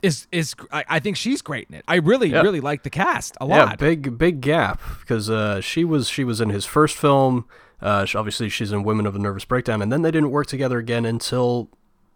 is 0.05 0.27
is 0.33 0.55
I, 0.71 0.85
I 0.89 0.99
think 1.01 1.17
she's 1.17 1.43
great 1.43 1.69
in 1.69 1.75
it. 1.77 1.85
I 1.89 1.97
really 1.97 2.29
Yeah. 2.31 2.43
really 2.43 2.61
like 2.61 2.83
the 2.83 2.91
cast 2.91 3.37
a 3.41 3.47
lot. 3.47 3.57
Yeah, 3.71 3.77
big 3.77 4.19
big 4.19 4.41
gap 4.41 4.81
because 5.01 5.31
uh, 5.31 5.61
she 5.61 5.85
was 5.85 6.09
she 6.09 6.25
was 6.25 6.41
in 6.41 6.51
his 6.51 6.65
first 6.65 6.97
film. 6.97 7.47
Uh, 7.81 8.05
sh- 8.05 8.15
obviously, 8.15 8.49
she's 8.49 8.73
in 8.73 8.83
Women 8.83 9.07
of 9.07 9.15
a 9.15 9.19
Nervous 9.19 9.45
Breakdown, 9.45 9.83
and 9.83 9.93
then 9.93 10.03
they 10.03 10.11
didn't 10.11 10.31
work 10.31 10.47
together 10.47 10.79
again 10.79 11.05
until 11.05 11.69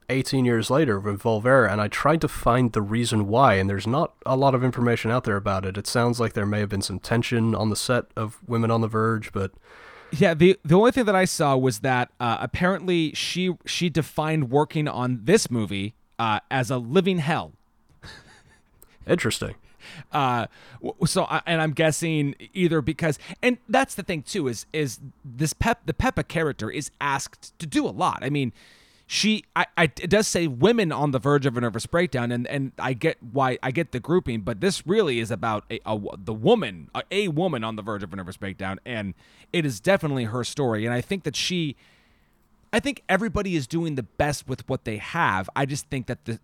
18 0.09 0.46
years 0.46 0.70
later 0.70 0.98
with 0.98 1.20
Volver. 1.22 1.70
And 1.70 1.81
I 1.81 1.88
tried 1.88 2.22
to 2.22 2.29
find 2.29 2.72
the 2.72 2.81
reason 2.81 3.27
why, 3.27 3.55
and 3.55 3.68
there's 3.68 3.87
not 3.87 4.14
a 4.24 4.37
lot 4.37 4.55
of 4.55 4.64
information 4.64 5.11
out 5.11 5.24
there 5.24 5.37
about 5.37 5.66
it. 5.66 5.77
It 5.77 5.87
sounds 5.87 6.18
like 6.20 6.33
there 6.33 6.46
may 6.46 6.61
have 6.61 6.70
been 6.70 6.81
some 6.81 6.98
tension 6.98 7.55
on 7.55 7.68
the 7.68 7.77
set 7.77 8.07
of 8.16 8.38
Women 8.46 8.70
on 8.70 8.81
the 8.81 8.88
Verge, 8.88 9.31
but 9.33 9.51
Yeah, 10.11 10.33
the 10.33 10.59
the 10.64 10.74
only 10.74 10.90
thing 10.92 11.05
that 11.05 11.16
I 11.16 11.27
saw 11.27 11.55
was 11.57 11.81
that 11.81 12.11
uh, 12.18 12.38
apparently 12.40 13.12
she 13.14 13.55
she 13.66 13.90
defined 13.90 14.48
working 14.51 14.88
on 14.88 15.20
this 15.24 15.51
movie 15.51 15.94
uh, 16.18 16.40
as 16.51 16.70
a 16.70 16.79
living 16.79 17.18
hell. 17.18 17.53
Interesting. 19.09 19.55
Uh, 20.12 20.47
so 21.07 21.25
I, 21.25 21.40
and 21.47 21.61
I'm 21.61 21.73
guessing 21.73 22.35
either 22.53 22.81
because 22.81 23.18
and 23.42 23.59
that's 23.68 23.94
the 23.94 24.03
thing 24.03 24.23
too 24.23 24.49
is 24.49 24.66
is 24.73 24.99
this 25.25 25.53
Pep 25.53 25.81
the 25.87 25.94
Pepa 25.94 26.27
character 26.27 26.71
is 26.71 26.90
asked 27.01 27.59
to 27.59 27.66
do 27.66 27.87
a 27.87 27.90
lot. 27.90 28.18
I 28.23 28.31
mean, 28.31 28.53
she 29.07 29.44
I, 29.57 29.66
I 29.77 29.85
it 29.85 30.11
does 30.11 30.27
say 30.27 30.47
women 30.47 30.92
on 30.92 31.12
the 31.12 31.18
verge 31.18 31.47
of 31.47 31.57
a 31.57 31.61
nervous 31.61 31.87
breakdown 31.87 32.31
and 32.33 32.47
and 32.49 32.73
I 32.79 32.92
get 32.92 33.18
why 33.23 33.59
I 33.62 33.71
get 33.71 33.92
the 33.92 34.01
grouping, 34.01 34.42
but 34.42 34.61
this 34.61 34.87
really 34.87 35.21
is 35.21 35.31
about 35.31 35.64
a, 35.71 35.81
a 35.87 35.99
the 36.23 36.35
woman 36.35 36.90
a, 36.94 37.03
a 37.11 37.29
woman 37.29 37.64
on 37.64 37.77
the 37.77 37.83
verge 37.83 38.03
of 38.03 38.12
a 38.12 38.16
nervous 38.16 38.37
breakdown 38.37 38.81
and 38.85 39.14
it 39.53 39.64
is 39.64 39.81
definitely 39.81 40.25
her 40.25 40.44
story 40.44 40.85
and 40.85 40.94
I 40.94 41.01
think 41.01 41.23
that 41.23 41.37
she 41.37 41.77
I 42.73 42.81
think 42.81 43.03
everybody 43.09 43.57
is 43.57 43.66
doing 43.66 43.94
the 43.94 44.03
best 44.03 44.47
with 44.47 44.68
what 44.68 44.85
they 44.85 44.99
have. 44.99 45.49
I 45.57 45.64
just 45.64 45.87
think 45.87 46.07
that 46.07 46.27
the 46.27 46.38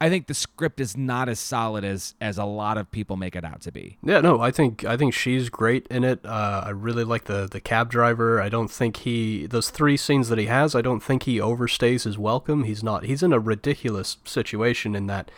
I 0.00 0.08
think 0.08 0.28
the 0.28 0.34
script 0.34 0.80
is 0.80 0.96
not 0.96 1.28
as 1.28 1.40
solid 1.40 1.84
as 1.84 2.14
as 2.20 2.38
a 2.38 2.44
lot 2.44 2.78
of 2.78 2.90
people 2.90 3.16
make 3.16 3.34
it 3.34 3.44
out 3.44 3.62
to 3.62 3.72
be. 3.72 3.98
Yeah, 4.02 4.20
no, 4.20 4.40
I 4.40 4.50
think 4.50 4.84
I 4.84 4.96
think 4.96 5.12
she's 5.12 5.48
great 5.48 5.86
in 5.88 6.04
it. 6.04 6.24
Uh, 6.24 6.62
I 6.66 6.70
really 6.70 7.04
like 7.04 7.24
the 7.24 7.48
the 7.50 7.60
cab 7.60 7.90
driver. 7.90 8.40
I 8.40 8.48
don't 8.48 8.70
think 8.70 8.98
he 8.98 9.46
those 9.46 9.70
three 9.70 9.96
scenes 9.96 10.28
that 10.28 10.38
he 10.38 10.46
has. 10.46 10.74
I 10.74 10.82
don't 10.82 11.02
think 11.02 11.24
he 11.24 11.38
overstays 11.38 12.04
his 12.04 12.16
welcome. 12.16 12.64
He's 12.64 12.82
not. 12.82 13.04
He's 13.04 13.22
in 13.22 13.32
a 13.32 13.40
ridiculous 13.40 14.18
situation 14.24 14.94
in 14.94 15.06
that 15.08 15.30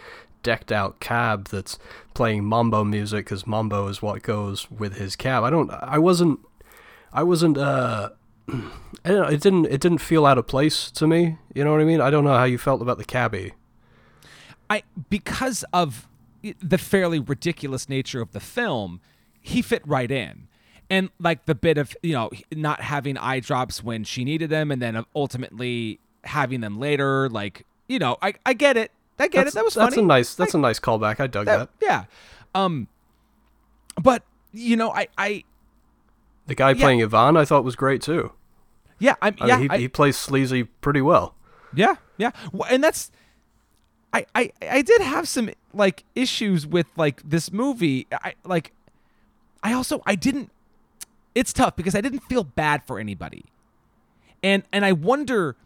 decked 0.43 0.73
out 0.73 1.01
cab 1.01 1.49
that's 1.49 1.79
playing 2.15 2.45
mambo 2.45 2.85
music 2.85 3.27
because 3.27 3.47
mambo 3.47 3.89
is 3.89 4.03
what 4.03 4.23
goes 4.23 4.71
with 4.71 4.97
his 4.97 5.17
cab. 5.17 5.43
I 5.43 5.51
don't. 5.51 5.71
I 5.71 5.99
wasn't. 5.99 6.41
I 7.13 7.23
wasn't. 7.23 7.57
Uh, 7.57 8.11
I 8.49 9.09
don't 9.09 9.23
know, 9.23 9.29
it 9.29 9.41
didn't. 9.41 9.67
It 9.67 9.81
didn't 9.81 9.99
feel 9.99 10.27
out 10.27 10.37
of 10.37 10.47
place 10.47 10.91
to 10.93 11.07
me. 11.07 11.39
You 11.55 11.65
know 11.65 11.73
what 11.73 11.81
I 11.81 11.85
mean? 11.85 12.03
I 12.03 12.11
don't 12.11 12.25
know 12.25 12.37
how 12.37 12.45
you 12.45 12.59
felt 12.59 12.83
about 12.83 12.99
the 12.99 13.05
cabbie. 13.07 13.55
I 14.71 14.85
because 15.11 15.65
of 15.73 16.09
the 16.61 16.79
fairly 16.79 17.19
ridiculous 17.19 17.89
nature 17.89 18.23
of 18.23 18.33
the 18.33 18.41
film, 18.41 19.01
he 19.41 19.61
fit 19.61 19.83
right 19.87 20.11
in. 20.11 20.47
And 20.89 21.11
like 21.21 21.45
the 21.47 21.55
bit 21.55 21.77
of, 21.79 21.95
you 22.03 22.15
know, 22.15 22.31
not 22.53 22.81
having 22.81 23.17
eye 23.19 23.41
drops 23.41 23.83
when 23.85 24.03
she 24.05 24.25
needed 24.25 24.51
them 24.51 24.71
and 24.73 24.81
then 24.81 25.05
ultimately 25.15 26.01
having 26.25 26.61
them 26.63 26.81
later, 26.81 27.29
like, 27.29 27.65
you 27.89 27.99
know, 27.99 28.17
I, 28.23 28.35
I 28.47 28.55
get 28.55 28.77
it. 28.77 28.91
I 29.19 29.29
get 29.29 29.45
That's, 29.45 29.55
it. 29.55 29.59
That 29.59 29.65
was 29.67 29.75
that's 29.75 29.95
funny. 29.95 30.05
a 30.05 30.07
nice. 30.07 30.35
That's 30.35 30.55
a 30.55 30.59
nice 30.59 30.81
callback. 30.81 31.21
I 31.21 31.27
dug 31.27 31.47
that. 31.47 31.59
That- 31.59 31.69
yeah. 31.81 32.05
Um 32.55 32.89
but 34.01 34.23
you 34.53 34.77
know, 34.77 34.91
I 34.91 35.09
I 35.19 35.45
The 36.47 36.55
guy 36.55 36.75
playing 36.75 37.03
Ivan, 37.03 37.37
I 37.37 37.45
thought 37.45 37.63
was 37.65 37.77
great 37.77 38.03
too. 38.03 38.33
yeah, 38.99 39.15
I'm 39.23 39.37
I 39.41 39.47
yeah, 39.47 39.57
mean, 39.59 39.63
he, 39.71 39.75
I- 39.77 39.79
he 39.79 39.89
plays 39.89 40.17
sleazy 40.17 40.65
pretty 40.65 41.03
well. 41.03 41.35
Yeah, 41.75 41.97
yeah, 42.17 42.33
and 42.69 42.83
that's 42.83 43.13
I, 44.13 44.27
I 44.35 44.53
I 44.63 44.83
did 44.83 45.01
have 45.01 45.29
some 45.29 45.51
like 45.73 46.05
issues 46.15 46.67
with 46.67 46.87
like 46.97 47.23
this 47.29 47.53
movie. 47.53 48.07
I 48.13 48.35
like 48.45 48.73
I 49.63 49.73
also 49.73 50.03
I 50.07 50.15
didn't 50.15 50.51
it's 51.35 51.53
tough 51.53 51.77
because 51.77 51.95
I 51.95 52.01
didn't 52.01 52.21
feel 52.21 52.45
bad 52.45 52.85
for 52.85 52.99
anybody. 52.99 53.45
And 54.43 54.65
and 54.73 54.85
I 54.85 54.93
wonder 54.93 55.57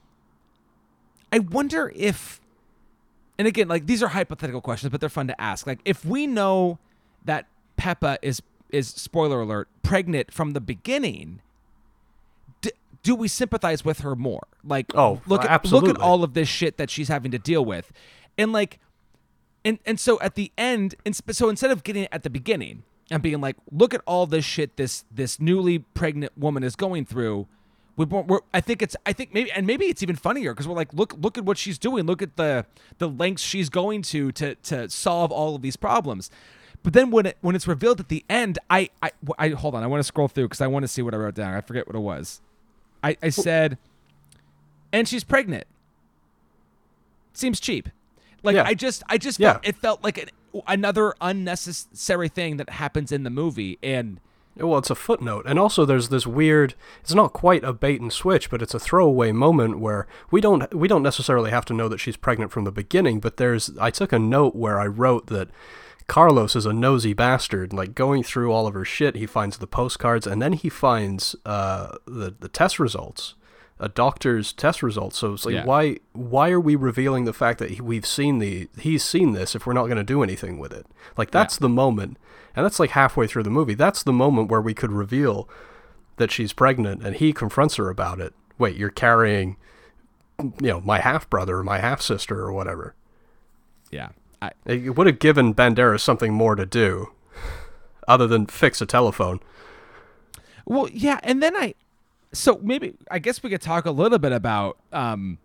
I 1.33 1.39
wonder 1.39 1.93
if 1.95 2.41
and 3.39 3.49
again, 3.49 3.69
like 3.69 3.87
these 3.87 4.03
are 4.03 4.09
hypothetical 4.09 4.61
questions, 4.61 4.91
but 4.91 5.01
they're 5.01 5.09
fun 5.09 5.27
to 5.29 5.41
ask. 5.41 5.67
Like 5.67 5.81
if 5.85 6.05
we 6.05 6.27
know 6.27 6.79
that 7.25 7.47
Pepa 7.79 8.19
is 8.23 8.43
is 8.71 8.89
spoiler 8.89 9.41
alert 9.41 9.69
pregnant 9.83 10.33
from 10.33 10.53
the 10.53 10.61
beginning, 10.61 11.41
do 13.05 13.15
we 13.15 13.29
sympathize 13.29 13.85
with 13.85 14.01
her 14.01 14.17
more? 14.17 14.49
Like, 14.65 14.93
oh, 14.97 15.21
look 15.27 15.45
at 15.45 15.51
absolutely. 15.51 15.91
look 15.91 15.99
at 15.99 16.03
all 16.03 16.25
of 16.25 16.35
this 16.35 16.49
shit 16.49 16.79
that 16.79 16.91
she's 16.91 17.09
having 17.09 17.31
to 17.31 17.39
deal 17.39 17.65
with, 17.65 17.93
and 18.39 18.53
like, 18.53 18.79
and 19.65 19.79
and 19.87 19.99
so 19.99 20.21
at 20.21 20.35
the 20.35 20.53
end, 20.59 20.95
and 21.05 21.15
so 21.15 21.49
instead 21.49 21.71
of 21.71 21.83
getting 21.85 22.05
it 22.05 22.09
at 22.13 22.23
the 22.23 22.31
beginning 22.31 22.83
and 23.11 23.23
being 23.23 23.41
like, 23.41 23.57
look 23.71 23.95
at 23.95 24.01
all 24.07 24.27
this 24.27 24.45
shit 24.45 24.77
this 24.77 25.05
this 25.11 25.41
newly 25.41 25.79
pregnant 25.79 26.37
woman 26.37 26.63
is 26.63 26.77
going 26.77 27.05
through. 27.05 27.47
We, 27.97 28.07
we're, 28.07 28.41
I 28.53 28.61
think 28.61 28.83
it's 28.83 28.97
I 29.07 29.13
think 29.13 29.33
maybe 29.33 29.53
and 29.53 29.67
maybe 29.67 29.87
it's 29.87 30.03
even 30.03 30.17
funnier 30.17 30.53
because 30.53 30.67
we're 30.67 30.75
like 30.75 30.93
look 30.93 31.15
look 31.21 31.39
at 31.39 31.45
what 31.45 31.59
she's 31.59 31.79
doing. 31.79 32.07
Look 32.07 32.23
at 32.23 32.37
the 32.37 32.67
the 32.99 33.09
lengths 33.09 33.43
she's 33.43 33.69
going 33.69 34.03
to 34.03 34.33
to 34.33 34.57
to 34.57 34.89
solve 34.91 35.31
all 35.31 35.55
of 35.55 35.63
these 35.63 35.77
problems. 35.77 36.31
But 36.83 36.93
then 36.93 37.11
when 37.11 37.27
it 37.27 37.39
when 37.41 37.55
it's 37.55 37.69
revealed 37.69 38.01
at 38.01 38.09
the 38.09 38.25
end 38.29 38.59
I 38.69 38.91
I, 39.01 39.13
I 39.39 39.51
hold 39.51 39.75
on. 39.77 39.85
I 39.85 39.87
want 39.87 40.01
to 40.01 40.05
scroll 40.05 40.29
through 40.29 40.47
because 40.47 40.61
I 40.61 40.67
want 40.67 40.83
to 40.83 40.89
see 40.89 41.03
what 41.03 41.15
I 41.15 41.19
wrote 41.19 41.35
down. 41.35 41.55
I 41.55 41.61
forget 41.61 41.87
what 41.87 41.95
it 41.95 42.01
was. 42.01 42.41
I 43.03 43.17
I 43.23 43.29
said 43.29 43.79
and 44.93 45.09
she's 45.09 45.25
pregnant. 45.25 45.67
Seems 47.33 47.61
cheap 47.61 47.89
like 48.45 48.57
Yeah. 48.57 48.65
I 48.67 48.75
just 48.75 49.03
I 49.09 49.19
just 49.19 49.41
Yeah. 49.41 49.55
felt, 49.55 49.67
it 49.67 49.77
felt 49.77 50.05
like 50.05 50.19
an, 50.19 50.29
another 50.67 51.15
unnecessary 51.21 52.29
thing 52.29 52.57
that 52.59 52.71
happens 52.71 53.11
in 53.13 53.23
the 53.25 53.31
movie 53.31 53.79
and 53.83 54.21
Well, 54.57 54.79
it's 54.79 54.91
a 54.91 54.95
footnote, 54.95 55.45
and 55.49 55.59
also 55.59 55.85
there's 55.85 56.11
this 56.11 56.27
weird. 56.29 56.75
It's 57.01 57.13
not 57.15 57.33
quite 57.33 57.65
a 57.65 57.73
bait 57.73 58.01
and 58.01 58.13
switch, 58.13 58.51
but 58.51 58.63
it's 58.63 58.75
a 58.75 58.79
throwaway 58.79 59.33
moment 59.33 59.81
where 59.81 60.07
we 60.31 60.41
don't 60.41 60.73
we 60.73 60.87
don't 60.87 61.03
necessarily 61.03 61.51
have 61.51 61.65
to 61.67 61.75
know 61.75 61.89
that 61.89 61.99
she's 61.99 62.17
pregnant 62.17 62.53
from 62.53 62.63
the 62.65 62.71
beginning. 62.71 63.19
But 63.19 63.37
there's 63.37 63.77
I 63.81 63.91
took 63.91 64.13
a 64.13 64.19
note 64.19 64.55
where 64.55 64.79
I 64.79 64.87
wrote 64.87 65.27
that 65.27 65.49
Carlos 66.07 66.55
is 66.55 66.67
a 66.67 66.73
nosy 66.73 67.15
bastard. 67.15 67.73
Like 67.73 67.95
going 67.97 68.23
through 68.23 68.53
all 68.53 68.67
of 68.69 68.75
her 68.75 68.85
shit, 68.85 69.17
he 69.17 69.27
finds 69.27 69.59
the 69.59 69.67
postcards, 69.67 70.27
and 70.27 70.41
then 70.41 70.53
he 70.53 70.69
finds 70.69 71.35
uh, 71.45 71.97
the 72.07 72.35
the 72.39 72.49
test 72.49 72.79
results, 72.79 73.35
a 73.81 73.89
doctor's 73.89 74.53
test 74.53 74.83
results. 74.83 75.19
So 75.19 75.35
it's 75.35 75.45
like 75.45 75.55
Yeah. 75.55 75.65
why 75.65 75.99
why 76.13 76.51
are 76.51 76.61
we 76.61 76.77
revealing 76.77 77.25
the 77.25 77.33
fact 77.33 77.59
that 77.59 77.81
we've 77.81 78.07
seen 78.07 78.39
the 78.39 78.69
he's 78.79 79.03
seen 79.05 79.33
this 79.33 79.55
if 79.55 79.67
we're 79.67 79.73
not 79.73 79.87
going 79.87 79.97
to 79.97 80.05
do 80.05 80.23
anything 80.23 80.59
with 80.59 80.73
it? 80.73 80.87
Like 81.17 81.31
that's 81.31 81.57
the 81.59 81.69
moment, 81.69 82.17
and 82.55 82.65
that's 82.65 82.79
like 82.79 82.91
halfway 82.91 83.27
through 83.27 83.43
the 83.43 83.51
movie. 83.51 83.75
That's 83.75 84.03
the 84.03 84.13
moment 84.13 84.49
where 84.51 84.61
we 84.61 84.75
could 84.75 84.93
reveal 84.93 85.49
that 86.17 86.31
she's 86.31 86.53
pregnant, 86.53 87.03
and 87.05 87.17
he 87.17 87.33
confronts 87.33 87.75
her 87.77 87.91
about 87.91 88.21
it. 88.21 88.33
Wait, 88.59 88.77
you're 88.77 88.91
carrying, 88.91 89.57
you 90.39 90.69
know, 90.69 90.81
my 90.81 91.01
half 91.01 91.29
brother 91.29 91.59
or 91.59 91.65
my 91.65 91.79
half 91.79 92.01
sister 92.01 92.39
or 92.41 92.53
whatever. 92.53 92.95
yeah 93.91 94.11
I 94.41 94.53
It 94.65 94.97
would 94.97 95.09
have 95.09 95.19
given 95.19 95.53
Banderas 95.55 96.01
something 96.01 96.33
more 96.33 96.55
to 96.55 96.65
do, 96.65 97.11
other 98.07 98.29
than 98.29 98.47
fix 98.47 98.81
a 98.81 98.87
telephone. 98.87 99.41
Well, 100.67 100.89
yeah, 100.93 101.19
and 101.25 101.43
then 101.43 101.57
I, 101.57 101.75
so 102.35 102.61
maybe 102.63 102.95
I 103.11 103.19
guess 103.19 103.43
we 103.43 103.51
could 103.51 103.63
talk 103.63 103.87
a 103.87 103.91
little 103.91 104.19
bit 104.19 104.33
about 104.33 104.79
um, 104.93 105.39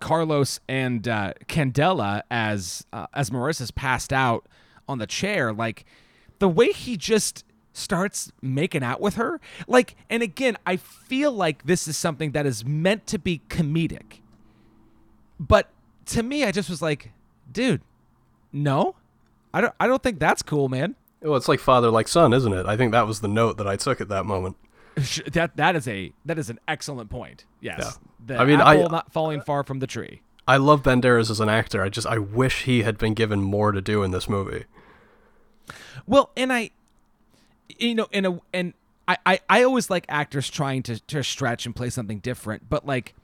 Carlos 0.00 0.60
and 0.68 1.06
uh, 1.06 1.34
Candela 1.46 2.22
as 2.30 2.86
uh, 2.92 3.06
as 3.14 3.30
Marissa's 3.30 3.70
passed 3.70 4.12
out 4.12 4.46
on 4.88 4.98
the 4.98 5.06
chair, 5.06 5.52
like 5.52 5.84
the 6.38 6.48
way 6.48 6.72
he 6.72 6.96
just 6.96 7.44
starts 7.72 8.32
making 8.40 8.82
out 8.82 9.00
with 9.00 9.16
her, 9.16 9.38
like, 9.66 9.96
and 10.08 10.22
again, 10.22 10.56
I 10.64 10.76
feel 10.76 11.30
like 11.30 11.64
this 11.64 11.86
is 11.86 11.96
something 11.96 12.32
that 12.32 12.46
is 12.46 12.64
meant 12.64 13.06
to 13.08 13.18
be 13.18 13.42
comedic, 13.48 14.20
but 15.38 15.70
to 16.06 16.22
me, 16.22 16.44
I 16.44 16.52
just 16.52 16.70
was 16.70 16.80
like, 16.80 17.10
dude, 17.50 17.82
no, 18.52 18.96
I 19.52 19.60
don't, 19.60 19.74
I 19.78 19.86
don't 19.86 20.02
think 20.02 20.20
that's 20.20 20.42
cool, 20.42 20.68
man. 20.68 20.94
Well, 21.20 21.36
it's 21.36 21.48
like 21.48 21.60
father 21.60 21.90
like 21.90 22.08
son, 22.08 22.32
isn't 22.32 22.52
it? 22.52 22.66
I 22.66 22.76
think 22.76 22.92
that 22.92 23.06
was 23.06 23.20
the 23.20 23.28
note 23.28 23.58
that 23.58 23.66
I 23.66 23.76
took 23.76 24.00
at 24.00 24.08
that 24.08 24.24
moment. 24.24 24.56
That 25.32 25.56
that 25.56 25.76
is 25.76 25.86
a 25.86 26.12
that 26.24 26.38
is 26.38 26.48
an 26.48 26.58
excellent 26.66 27.10
point. 27.10 27.44
Yes, 27.60 27.78
Yeah. 27.80 27.90
the 28.24 28.38
I 28.40 28.44
mean, 28.46 28.60
I- 28.62 28.76
apple 28.76 28.88
not 28.90 29.12
falling 29.12 29.42
far 29.42 29.62
from 29.62 29.80
the 29.80 29.86
tree. 29.86 30.22
I 30.48 30.56
love 30.58 30.82
Banderas 30.84 31.30
as 31.30 31.38
an 31.40 31.48
actor. 31.48 31.82
I 31.82 31.88
just 31.90 32.06
I 32.06 32.18
wish 32.18 32.62
he 32.64 32.82
had 32.82 32.96
been 32.96 33.12
given 33.14 33.42
more 33.42 33.72
to 33.72 33.82
do 33.82 34.02
in 34.02 34.10
this 34.12 34.28
movie. 34.28 34.64
Well, 36.06 36.30
and 36.36 36.52
I, 36.52 36.70
you 37.78 37.94
know, 37.94 38.06
in 38.12 38.24
a 38.24 38.40
and 38.54 38.72
I 39.08 39.16
I, 39.26 39.40
I 39.48 39.62
always 39.64 39.90
like 39.90 40.06
actors 40.08 40.48
trying 40.48 40.82
to 40.84 40.98
to 41.00 41.22
stretch 41.22 41.66
and 41.66 41.74
play 41.74 41.90
something 41.90 42.20
different, 42.20 42.68
but 42.68 42.86
like, 42.86 43.14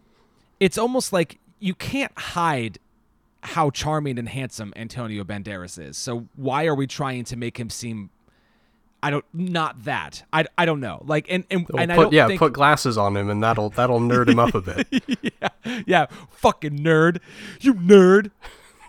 it's 0.60 0.76
almost 0.78 1.12
like 1.12 1.38
you 1.60 1.74
can't 1.74 2.12
hide 2.18 2.78
how 3.44 3.70
charming 3.70 4.18
and 4.18 4.28
handsome 4.28 4.72
Antonio 4.76 5.24
Banderas 5.24 5.78
is. 5.82 5.96
So 5.96 6.26
why 6.36 6.66
are 6.66 6.74
we 6.74 6.86
trying 6.86 7.24
to 7.24 7.36
make 7.36 7.58
him 7.58 7.70
seem? 7.70 8.10
I 9.02 9.10
don't 9.10 9.24
not 9.32 9.84
that. 9.84 10.22
I, 10.32 10.44
I 10.56 10.64
don't 10.64 10.80
know. 10.80 11.02
Like 11.04 11.26
and 11.28 11.44
and, 11.50 11.68
and 11.76 11.92
I 11.92 11.96
put, 11.96 12.02
don't 12.02 12.12
yeah, 12.12 12.28
think 12.28 12.38
put 12.38 12.52
glasses 12.52 12.96
on 12.96 13.16
him, 13.16 13.28
and 13.28 13.42
that'll 13.42 13.70
that'll 13.70 14.00
nerd 14.00 14.28
him 14.28 14.38
up 14.38 14.54
a 14.54 14.60
bit. 14.60 14.86
yeah, 15.40 15.82
yeah, 15.86 16.06
fucking 16.30 16.78
nerd, 16.78 17.18
you 17.60 17.74
nerd. 17.74 18.30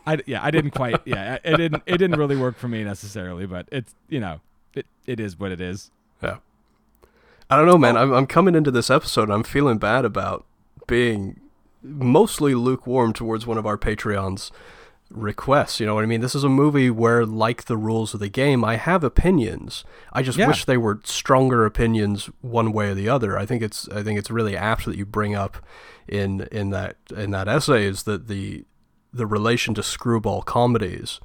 I 0.05 0.19
yeah, 0.27 0.43
I 0.43 0.51
didn't 0.51 0.71
quite. 0.71 1.01
Yeah, 1.05 1.39
it 1.43 1.57
didn't. 1.57 1.83
It 1.85 1.97
didn't 1.97 2.19
really 2.19 2.35
work 2.35 2.57
for 2.57 2.67
me 2.67 2.83
necessarily, 2.83 3.45
but 3.47 3.67
it's 3.71 3.95
you 4.07 4.19
know, 4.19 4.41
it 4.75 4.85
it 5.07 5.19
is 5.19 5.39
what 5.39 5.51
it 5.51 5.59
is. 5.59 5.89
Yeah. 6.21 6.37
I 7.49 7.57
don't 7.57 7.65
know, 7.65 7.77
man. 7.77 7.97
Oh. 7.97 8.01
I'm, 8.01 8.13
I'm 8.13 8.27
coming 8.27 8.55
into 8.55 8.71
this 8.71 8.89
episode. 8.89 9.29
I'm 9.29 9.43
feeling 9.43 9.77
bad 9.77 10.05
about 10.05 10.45
being 10.87 11.39
mostly 11.81 12.55
lukewarm 12.55 13.13
towards 13.13 13.45
one 13.45 13.57
of 13.57 13.65
our 13.65 13.77
Patreons' 13.77 14.51
requests. 15.13 15.79
You 15.79 15.85
know 15.85 15.95
what 15.95 16.03
I 16.03 16.07
mean? 16.07 16.21
This 16.21 16.35
is 16.35 16.43
a 16.43 16.49
movie 16.49 16.89
where, 16.89 17.25
like 17.25 17.65
the 17.65 17.77
rules 17.77 18.13
of 18.13 18.19
the 18.19 18.29
game, 18.29 18.63
I 18.63 18.75
have 18.77 19.03
opinions. 19.03 19.83
I 20.11 20.21
just 20.23 20.37
Yeah. 20.37 20.47
wish 20.47 20.65
they 20.65 20.77
were 20.77 20.99
stronger 21.03 21.65
opinions 21.65 22.29
one 22.41 22.71
way 22.73 22.89
or 22.89 22.93
the 22.93 23.09
other. 23.09 23.37
I 23.37 23.45
think 23.45 23.61
it's 23.61 23.87
I 23.89 24.03
think 24.03 24.19
it's 24.19 24.31
really 24.31 24.57
apt 24.57 24.85
that 24.85 24.97
you 24.97 25.05
bring 25.05 25.35
up 25.35 25.57
in 26.07 26.41
in 26.51 26.69
that 26.71 26.97
in 27.15 27.31
that 27.31 27.47
essay 27.47 27.85
is 27.85 28.03
that 28.03 28.27
the 28.27 28.65
the 29.13 29.25
relation 29.27 29.73
to 29.75 29.83
screwball 29.83 30.41
comedies 30.41 31.19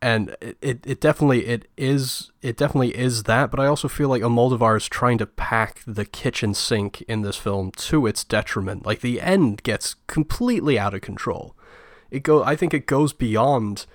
and 0.00 0.36
it, 0.40 0.56
it, 0.62 0.78
it 0.86 1.00
definitely 1.00 1.44
it 1.46 1.66
is 1.76 2.30
it 2.40 2.56
definitely 2.56 2.96
is 2.96 3.24
that 3.24 3.50
but 3.50 3.58
i 3.58 3.66
also 3.66 3.88
feel 3.88 4.08
like 4.08 4.22
Almodovar 4.22 4.76
is 4.76 4.88
trying 4.88 5.18
to 5.18 5.26
pack 5.26 5.82
the 5.86 6.04
kitchen 6.04 6.54
sink 6.54 7.02
in 7.08 7.22
this 7.22 7.36
film 7.36 7.72
to 7.72 8.06
its 8.06 8.22
detriment 8.22 8.86
like 8.86 9.00
the 9.00 9.20
end 9.20 9.64
gets 9.64 9.96
completely 10.06 10.78
out 10.78 10.94
of 10.94 11.00
control 11.00 11.56
it 12.10 12.22
go 12.22 12.42
i 12.44 12.56
think 12.56 12.72
it 12.74 12.86
goes 12.86 13.12
beyond 13.12 13.86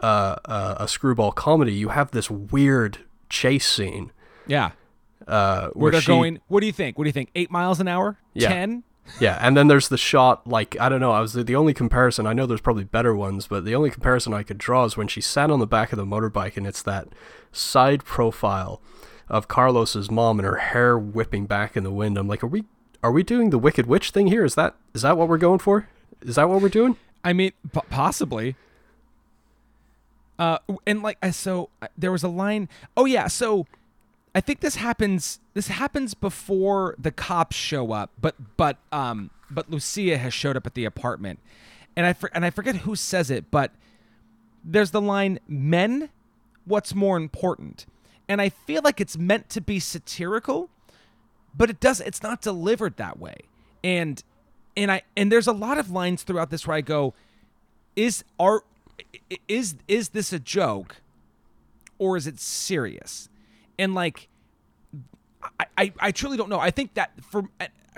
uh, 0.00 0.36
uh, 0.44 0.74
a 0.78 0.88
screwball 0.88 1.32
comedy 1.32 1.72
you 1.72 1.88
have 1.90 2.10
this 2.10 2.30
weird 2.30 2.98
chase 3.30 3.66
scene 3.66 4.12
Yeah, 4.46 4.72
uh, 5.26 5.68
where 5.68 5.70
where 5.74 5.92
they're 5.92 6.00
she, 6.02 6.06
going. 6.08 6.40
What 6.48 6.60
do 6.60 6.66
you 6.66 6.72
think? 6.72 6.98
What 6.98 7.04
do 7.04 7.08
you 7.08 7.12
think? 7.12 7.30
Eight 7.34 7.50
miles 7.50 7.80
an 7.80 7.88
hour? 7.88 8.18
Yeah. 8.34 8.48
Ten? 8.48 8.82
Yeah, 9.20 9.38
and 9.40 9.56
then 9.56 9.68
there's 9.68 9.88
the 9.88 9.98
shot, 9.98 10.46
like, 10.46 10.78
I 10.80 10.88
don't 10.88 11.00
know, 11.00 11.12
I 11.12 11.20
was 11.20 11.34
the, 11.34 11.44
the 11.44 11.56
only 11.56 11.74
comparison, 11.74 12.26
I 12.26 12.32
know 12.32 12.46
there's 12.46 12.60
probably 12.62 12.84
better 12.84 13.14
ones, 13.14 13.46
but 13.46 13.64
the 13.64 13.74
only 13.74 13.90
comparison 13.90 14.32
I 14.32 14.42
could 14.42 14.56
draw 14.56 14.84
is 14.84 14.96
when 14.96 15.08
she 15.08 15.20
sat 15.20 15.50
on 15.50 15.58
the 15.58 15.66
back 15.66 15.92
of 15.92 15.98
the 15.98 16.06
motorbike 16.06 16.56
and 16.56 16.66
it's 16.66 16.82
that 16.82 17.08
side 17.52 18.04
profile 18.04 18.80
of 19.28 19.46
Carlos's 19.48 20.10
mom 20.10 20.38
and 20.38 20.46
her 20.46 20.56
hair 20.56 20.98
whipping 20.98 21.44
back 21.46 21.76
in 21.76 21.84
the 21.84 21.90
wind. 21.90 22.16
I'm 22.18 22.28
like, 22.28 22.42
are 22.42 22.46
we 22.48 22.64
are 23.02 23.12
we 23.12 23.22
doing 23.22 23.50
the 23.50 23.58
Wicked 23.58 23.86
Witch 23.86 24.10
thing 24.10 24.26
here? 24.28 24.44
Is 24.44 24.54
that 24.54 24.74
is 24.94 25.02
that 25.02 25.16
what 25.18 25.28
we're 25.28 25.38
going 25.38 25.58
for? 25.58 25.88
Is 26.22 26.36
that 26.36 26.48
what 26.48 26.62
we're 26.62 26.68
doing? 26.70 26.96
I 27.24 27.32
mean, 27.32 27.52
p- 27.72 27.80
possibly. 27.90 28.54
Uh, 30.38 30.58
and 30.86 31.02
like, 31.02 31.18
so 31.32 31.70
there 31.96 32.12
was 32.12 32.22
a 32.22 32.28
line. 32.28 32.68
Oh 32.96 33.06
yeah, 33.06 33.28
so 33.28 33.66
I 34.34 34.40
think 34.40 34.60
this 34.60 34.76
happens. 34.76 35.38
This 35.54 35.68
happens 35.68 36.14
before 36.14 36.96
the 36.98 37.12
cops 37.12 37.56
show 37.56 37.92
up, 37.92 38.10
but 38.20 38.34
but 38.56 38.78
um, 38.90 39.30
but 39.50 39.70
Lucia 39.70 40.18
has 40.18 40.34
showed 40.34 40.56
up 40.56 40.66
at 40.66 40.74
the 40.74 40.84
apartment, 40.84 41.38
and 41.96 42.04
I 42.04 42.12
for, 42.12 42.30
and 42.34 42.44
I 42.44 42.50
forget 42.50 42.76
who 42.76 42.96
says 42.96 43.30
it, 43.30 43.50
but 43.50 43.70
there's 44.64 44.90
the 44.90 45.00
line, 45.00 45.38
"Men, 45.46 46.10
what's 46.64 46.94
more 46.94 47.16
important?" 47.16 47.86
And 48.28 48.40
I 48.40 48.48
feel 48.48 48.82
like 48.82 49.00
it's 49.00 49.16
meant 49.16 49.50
to 49.50 49.60
be 49.60 49.78
satirical, 49.78 50.68
but 51.56 51.70
it 51.70 51.78
does. 51.78 52.00
It's 52.00 52.22
not 52.22 52.42
delivered 52.42 52.96
that 52.96 53.20
way, 53.20 53.36
and 53.84 54.22
and 54.76 54.90
I 54.90 55.02
and 55.16 55.30
there's 55.30 55.46
a 55.46 55.52
lot 55.52 55.78
of 55.78 55.90
lines 55.90 56.22
throughout 56.22 56.50
this 56.50 56.66
where 56.66 56.76
I 56.76 56.80
go, 56.80 57.14
is 57.96 58.24
are 58.38 58.62
is 59.48 59.76
is 59.88 60.10
this 60.10 60.32
a 60.32 60.38
joke 60.38 60.96
or 61.98 62.16
is 62.16 62.26
it 62.26 62.40
serious? 62.40 63.28
And 63.78 63.94
like 63.94 64.28
I, 65.60 65.66
I 65.76 65.92
i 66.00 66.10
truly 66.10 66.36
don't 66.36 66.48
know. 66.48 66.60
I 66.60 66.70
think 66.70 66.94
that 66.94 67.12
for 67.22 67.44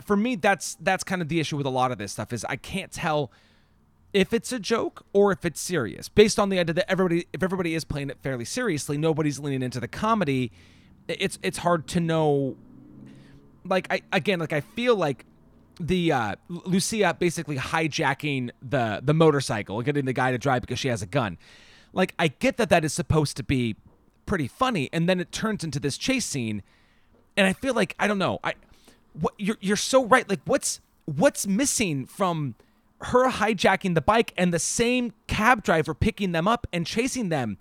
for 0.04 0.16
me 0.16 0.36
that's 0.36 0.76
that's 0.80 1.04
kind 1.04 1.22
of 1.22 1.28
the 1.28 1.40
issue 1.40 1.56
with 1.56 1.66
a 1.66 1.70
lot 1.70 1.90
of 1.90 1.98
this 1.98 2.12
stuff 2.12 2.30
is 2.30 2.44
i 2.44 2.56
can't 2.56 2.92
tell 2.92 3.30
if 4.12 4.32
it's 4.32 4.52
a 4.52 4.58
joke 4.58 5.04
or 5.12 5.30
if 5.32 5.44
it's 5.44 5.60
serious. 5.60 6.08
Based 6.08 6.38
on 6.38 6.48
the 6.48 6.58
idea 6.58 6.74
that 6.74 6.90
everybody 6.90 7.26
if 7.32 7.42
everybody 7.42 7.74
is 7.74 7.84
playing 7.84 8.10
it 8.10 8.18
fairly 8.22 8.44
seriously 8.44 8.96
nobody's 8.96 9.38
leaning 9.38 9.62
into 9.62 9.80
the 9.80 9.88
comedy 9.88 10.52
it's 11.08 11.38
it's 11.42 11.58
hard 11.58 11.86
to 11.88 12.00
know. 12.00 12.56
Like 13.64 13.86
i 13.90 14.02
again 14.12 14.38
like 14.38 14.52
i 14.52 14.60
feel 14.60 14.96
like 14.96 15.24
the 15.80 16.12
uh, 16.12 16.34
Lucia 16.48 17.14
basically 17.18 17.56
hijacking 17.56 18.50
the 18.62 19.00
the 19.02 19.14
motorcycle, 19.14 19.82
getting 19.82 20.04
the 20.04 20.12
guy 20.12 20.30
to 20.30 20.38
drive 20.38 20.62
because 20.62 20.78
she 20.78 20.88
has 20.88 21.02
a 21.02 21.06
gun. 21.06 21.38
Like 21.92 22.14
I 22.18 22.28
get 22.28 22.56
that 22.56 22.70
that 22.70 22.84
is 22.84 22.92
supposed 22.92 23.36
to 23.38 23.42
be 23.42 23.76
pretty 24.24 24.48
funny, 24.48 24.88
and 24.92 25.08
then 25.08 25.20
it 25.20 25.32
turns 25.32 25.64
into 25.64 25.78
this 25.78 25.96
chase 25.96 26.26
scene, 26.26 26.62
and 27.36 27.46
I 27.46 27.52
feel 27.52 27.74
like 27.74 27.94
I 27.98 28.06
don't 28.06 28.18
know. 28.18 28.38
I 28.42 28.54
what 29.12 29.34
you're 29.38 29.58
you're 29.60 29.76
so 29.76 30.04
right. 30.04 30.28
Like 30.28 30.40
what's 30.44 30.80
what's 31.04 31.46
missing 31.46 32.06
from 32.06 32.54
her 33.00 33.30
hijacking 33.30 33.94
the 33.94 34.00
bike 34.00 34.32
and 34.36 34.52
the 34.52 34.58
same 34.58 35.12
cab 35.26 35.62
driver 35.62 35.94
picking 35.94 36.32
them 36.32 36.48
up 36.48 36.66
and 36.72 36.86
chasing 36.86 37.28
them? 37.28 37.58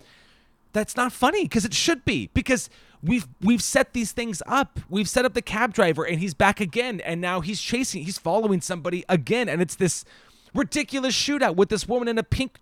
That's 0.74 0.98
not 0.98 1.14
funny 1.14 1.44
because 1.44 1.64
it 1.64 1.74
should 1.74 2.04
be 2.04 2.30
because 2.34 2.70
we've 3.06 3.28
we've 3.42 3.62
set 3.62 3.94
these 3.94 4.12
things 4.12 4.42
up. 4.48 4.80
We've 4.90 5.10
set 5.10 5.26
up 5.26 5.34
the 5.34 5.42
cab 5.42 5.74
driver 5.74 6.04
and 6.04 6.20
he's 6.20 6.34
back 6.34 6.60
again 6.60 7.02
and 7.02 7.22
now 7.22 7.42
he's 7.42 7.62
chasing 7.62 8.04
he's 8.04 8.18
following 8.18 8.62
somebody 8.62 9.06
again 9.08 9.48
and 9.48 9.62
it's 9.62 9.76
this 9.76 10.06
ridiculous 10.54 11.16
shootout 11.16 11.56
with 11.56 11.70
this 11.70 11.88
woman 11.88 12.08
in 12.08 12.18
a 12.18 12.24
pink 12.24 12.60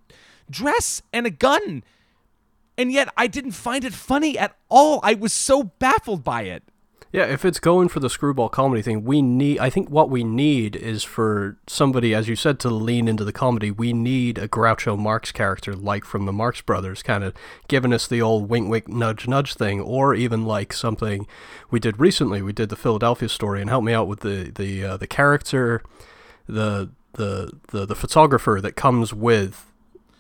dress 0.50 1.02
and 1.12 1.26
a 1.26 1.30
gun. 1.32 1.84
And 2.78 2.92
yet 2.92 3.10
I 3.16 3.28
didn't 3.28 3.52
find 3.52 3.84
it 3.84 3.94
funny 3.94 4.38
at 4.38 4.56
all. 4.70 5.00
I 5.04 5.14
was 5.14 5.32
so 5.32 5.64
baffled 5.64 6.24
by 6.24 6.44
it. 6.44 6.64
Yeah, 7.14 7.26
if 7.26 7.46
it's 7.46 7.60
going 7.60 7.90
for 7.90 8.00
the 8.00 8.10
screwball 8.10 8.50
comedy 8.50 8.82
thing, 8.82 9.04
we 9.04 9.22
need. 9.22 9.60
I 9.60 9.70
think 9.70 9.88
what 9.88 10.10
we 10.10 10.24
need 10.24 10.76
is 10.76 11.04
for 11.04 11.58
somebody, 11.68 12.16
as 12.16 12.28
you 12.28 12.36
said, 12.36 12.60
to 12.62 12.72
lean 12.72 13.08
into 13.08 13.24
the 13.24 13.32
comedy. 13.32 13.70
We 13.70 13.94
need 13.94 14.40
a 14.40 14.48
Groucho 14.48 14.98
Marx 14.98 15.32
character, 15.32 15.76
like 15.76 16.06
from 16.06 16.26
the 16.26 16.34
Marx 16.34 16.62
Brothers, 16.62 17.04
kind 17.04 17.24
of 17.24 17.36
giving 17.68 17.94
us 17.94 18.08
the 18.08 18.20
old 18.20 18.50
wink, 18.50 18.68
wink, 18.68 18.88
nudge, 18.88 19.28
nudge 19.28 19.54
thing, 19.54 19.80
or 19.80 20.16
even 20.16 20.44
like 20.44 20.74
something 20.74 21.28
we 21.70 21.80
did 21.80 22.00
recently. 22.00 22.42
We 22.42 22.52
did 22.52 22.70
the 22.70 22.76
Philadelphia 22.76 23.30
story, 23.30 23.62
and 23.62 23.70
help 23.70 23.84
me 23.84 23.94
out 23.94 24.08
with 24.08 24.22
the 24.22 24.50
the 24.50 24.84
uh, 24.84 24.98
the 24.98 25.06
character, 25.06 25.84
the 26.48 26.90
the 27.14 27.52
the 27.68 27.86
the 27.86 27.96
photographer 27.96 28.60
that 28.60 28.76
comes 28.76 29.14
with 29.14 29.72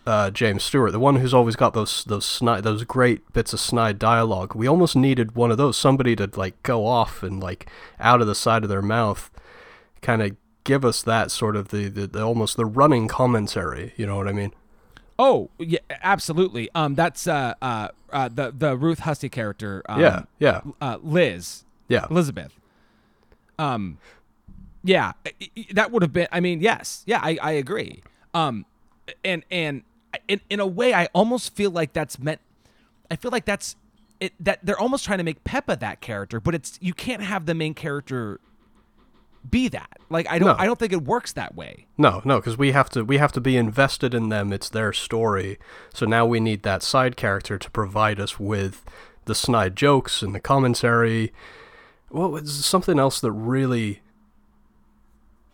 uh, 0.05 0.29
James 0.31 0.63
Stewart, 0.63 0.91
the 0.91 0.99
one 0.99 1.17
who's 1.17 1.33
always 1.33 1.55
got 1.55 1.73
those 1.73 2.03
those 2.03 2.25
snide, 2.25 2.63
those 2.63 2.83
great 2.83 3.31
bits 3.33 3.53
of 3.53 3.59
snide 3.59 3.99
dialogue. 3.99 4.55
We 4.55 4.67
almost 4.67 4.95
needed 4.95 5.35
one 5.35 5.51
of 5.51 5.57
those, 5.57 5.77
somebody 5.77 6.15
to 6.17 6.29
like 6.35 6.61
go 6.63 6.85
off 6.85 7.23
and 7.23 7.41
like 7.41 7.69
out 7.99 8.21
of 8.21 8.27
the 8.27 8.35
side 8.35 8.63
of 8.63 8.69
their 8.69 8.81
mouth, 8.81 9.31
kind 10.01 10.21
of 10.21 10.35
give 10.63 10.83
us 10.83 11.01
that 11.03 11.31
sort 11.31 11.55
of 11.55 11.69
the, 11.69 11.87
the, 11.87 12.07
the 12.07 12.21
almost 12.21 12.57
the 12.57 12.65
running 12.65 13.07
commentary. 13.07 13.93
You 13.95 14.05
know 14.05 14.17
what 14.17 14.27
I 14.27 14.33
mean? 14.33 14.53
Oh 15.17 15.49
yeah, 15.57 15.79
absolutely. 16.01 16.69
Um, 16.75 16.95
that's 16.95 17.27
uh, 17.27 17.53
uh, 17.61 17.89
uh 18.11 18.29
the 18.29 18.51
the 18.51 18.75
Ruth 18.75 18.99
Hussey 18.99 19.29
character. 19.29 19.83
Um, 19.87 20.01
yeah, 20.01 20.23
yeah. 20.39 20.61
Uh, 20.81 20.97
Liz. 21.01 21.63
Yeah, 21.87 22.07
Elizabeth. 22.09 22.59
Um, 23.59 23.99
yeah, 24.83 25.13
that 25.71 25.91
would 25.91 26.01
have 26.01 26.11
been. 26.11 26.27
I 26.31 26.39
mean, 26.39 26.59
yes, 26.59 27.03
yeah, 27.05 27.19
I 27.21 27.37
I 27.41 27.51
agree. 27.51 28.03
Um, 28.33 28.65
and 29.23 29.43
and 29.51 29.83
in 30.27 30.41
in 30.49 30.59
a 30.59 30.67
way, 30.67 30.93
I 30.93 31.07
almost 31.13 31.55
feel 31.55 31.71
like 31.71 31.93
that's 31.93 32.19
meant. 32.19 32.41
I 33.09 33.15
feel 33.15 33.31
like 33.31 33.45
that's 33.45 33.75
it. 34.19 34.33
That 34.39 34.59
they're 34.63 34.79
almost 34.79 35.05
trying 35.05 35.19
to 35.19 35.23
make 35.23 35.43
Pepa 35.43 35.79
that 35.79 36.01
character, 36.01 36.39
but 36.39 36.55
it's 36.55 36.77
you 36.81 36.93
can't 36.93 37.21
have 37.21 37.45
the 37.45 37.53
main 37.53 37.73
character 37.73 38.39
be 39.49 39.67
that. 39.69 39.99
Like 40.09 40.29
I 40.29 40.39
don't. 40.39 40.49
No. 40.49 40.55
I 40.57 40.65
don't 40.65 40.79
think 40.79 40.93
it 40.93 41.03
works 41.03 41.33
that 41.33 41.55
way. 41.55 41.87
No, 41.97 42.21
no, 42.23 42.39
because 42.39 42.57
we 42.57 42.71
have 42.71 42.89
to. 42.91 43.03
We 43.03 43.17
have 43.17 43.31
to 43.33 43.41
be 43.41 43.57
invested 43.57 44.13
in 44.13 44.29
them. 44.29 44.53
It's 44.53 44.69
their 44.69 44.93
story. 44.93 45.59
So 45.93 46.05
now 46.05 46.25
we 46.25 46.39
need 46.39 46.63
that 46.63 46.83
side 46.83 47.17
character 47.17 47.57
to 47.57 47.71
provide 47.71 48.19
us 48.19 48.39
with 48.39 48.83
the 49.25 49.35
snide 49.35 49.75
jokes 49.75 50.21
and 50.21 50.33
the 50.33 50.39
commentary. 50.39 51.33
Well, 52.09 52.31
was 52.31 52.65
something 52.65 52.99
else 52.99 53.19
that 53.21 53.31
really 53.31 54.01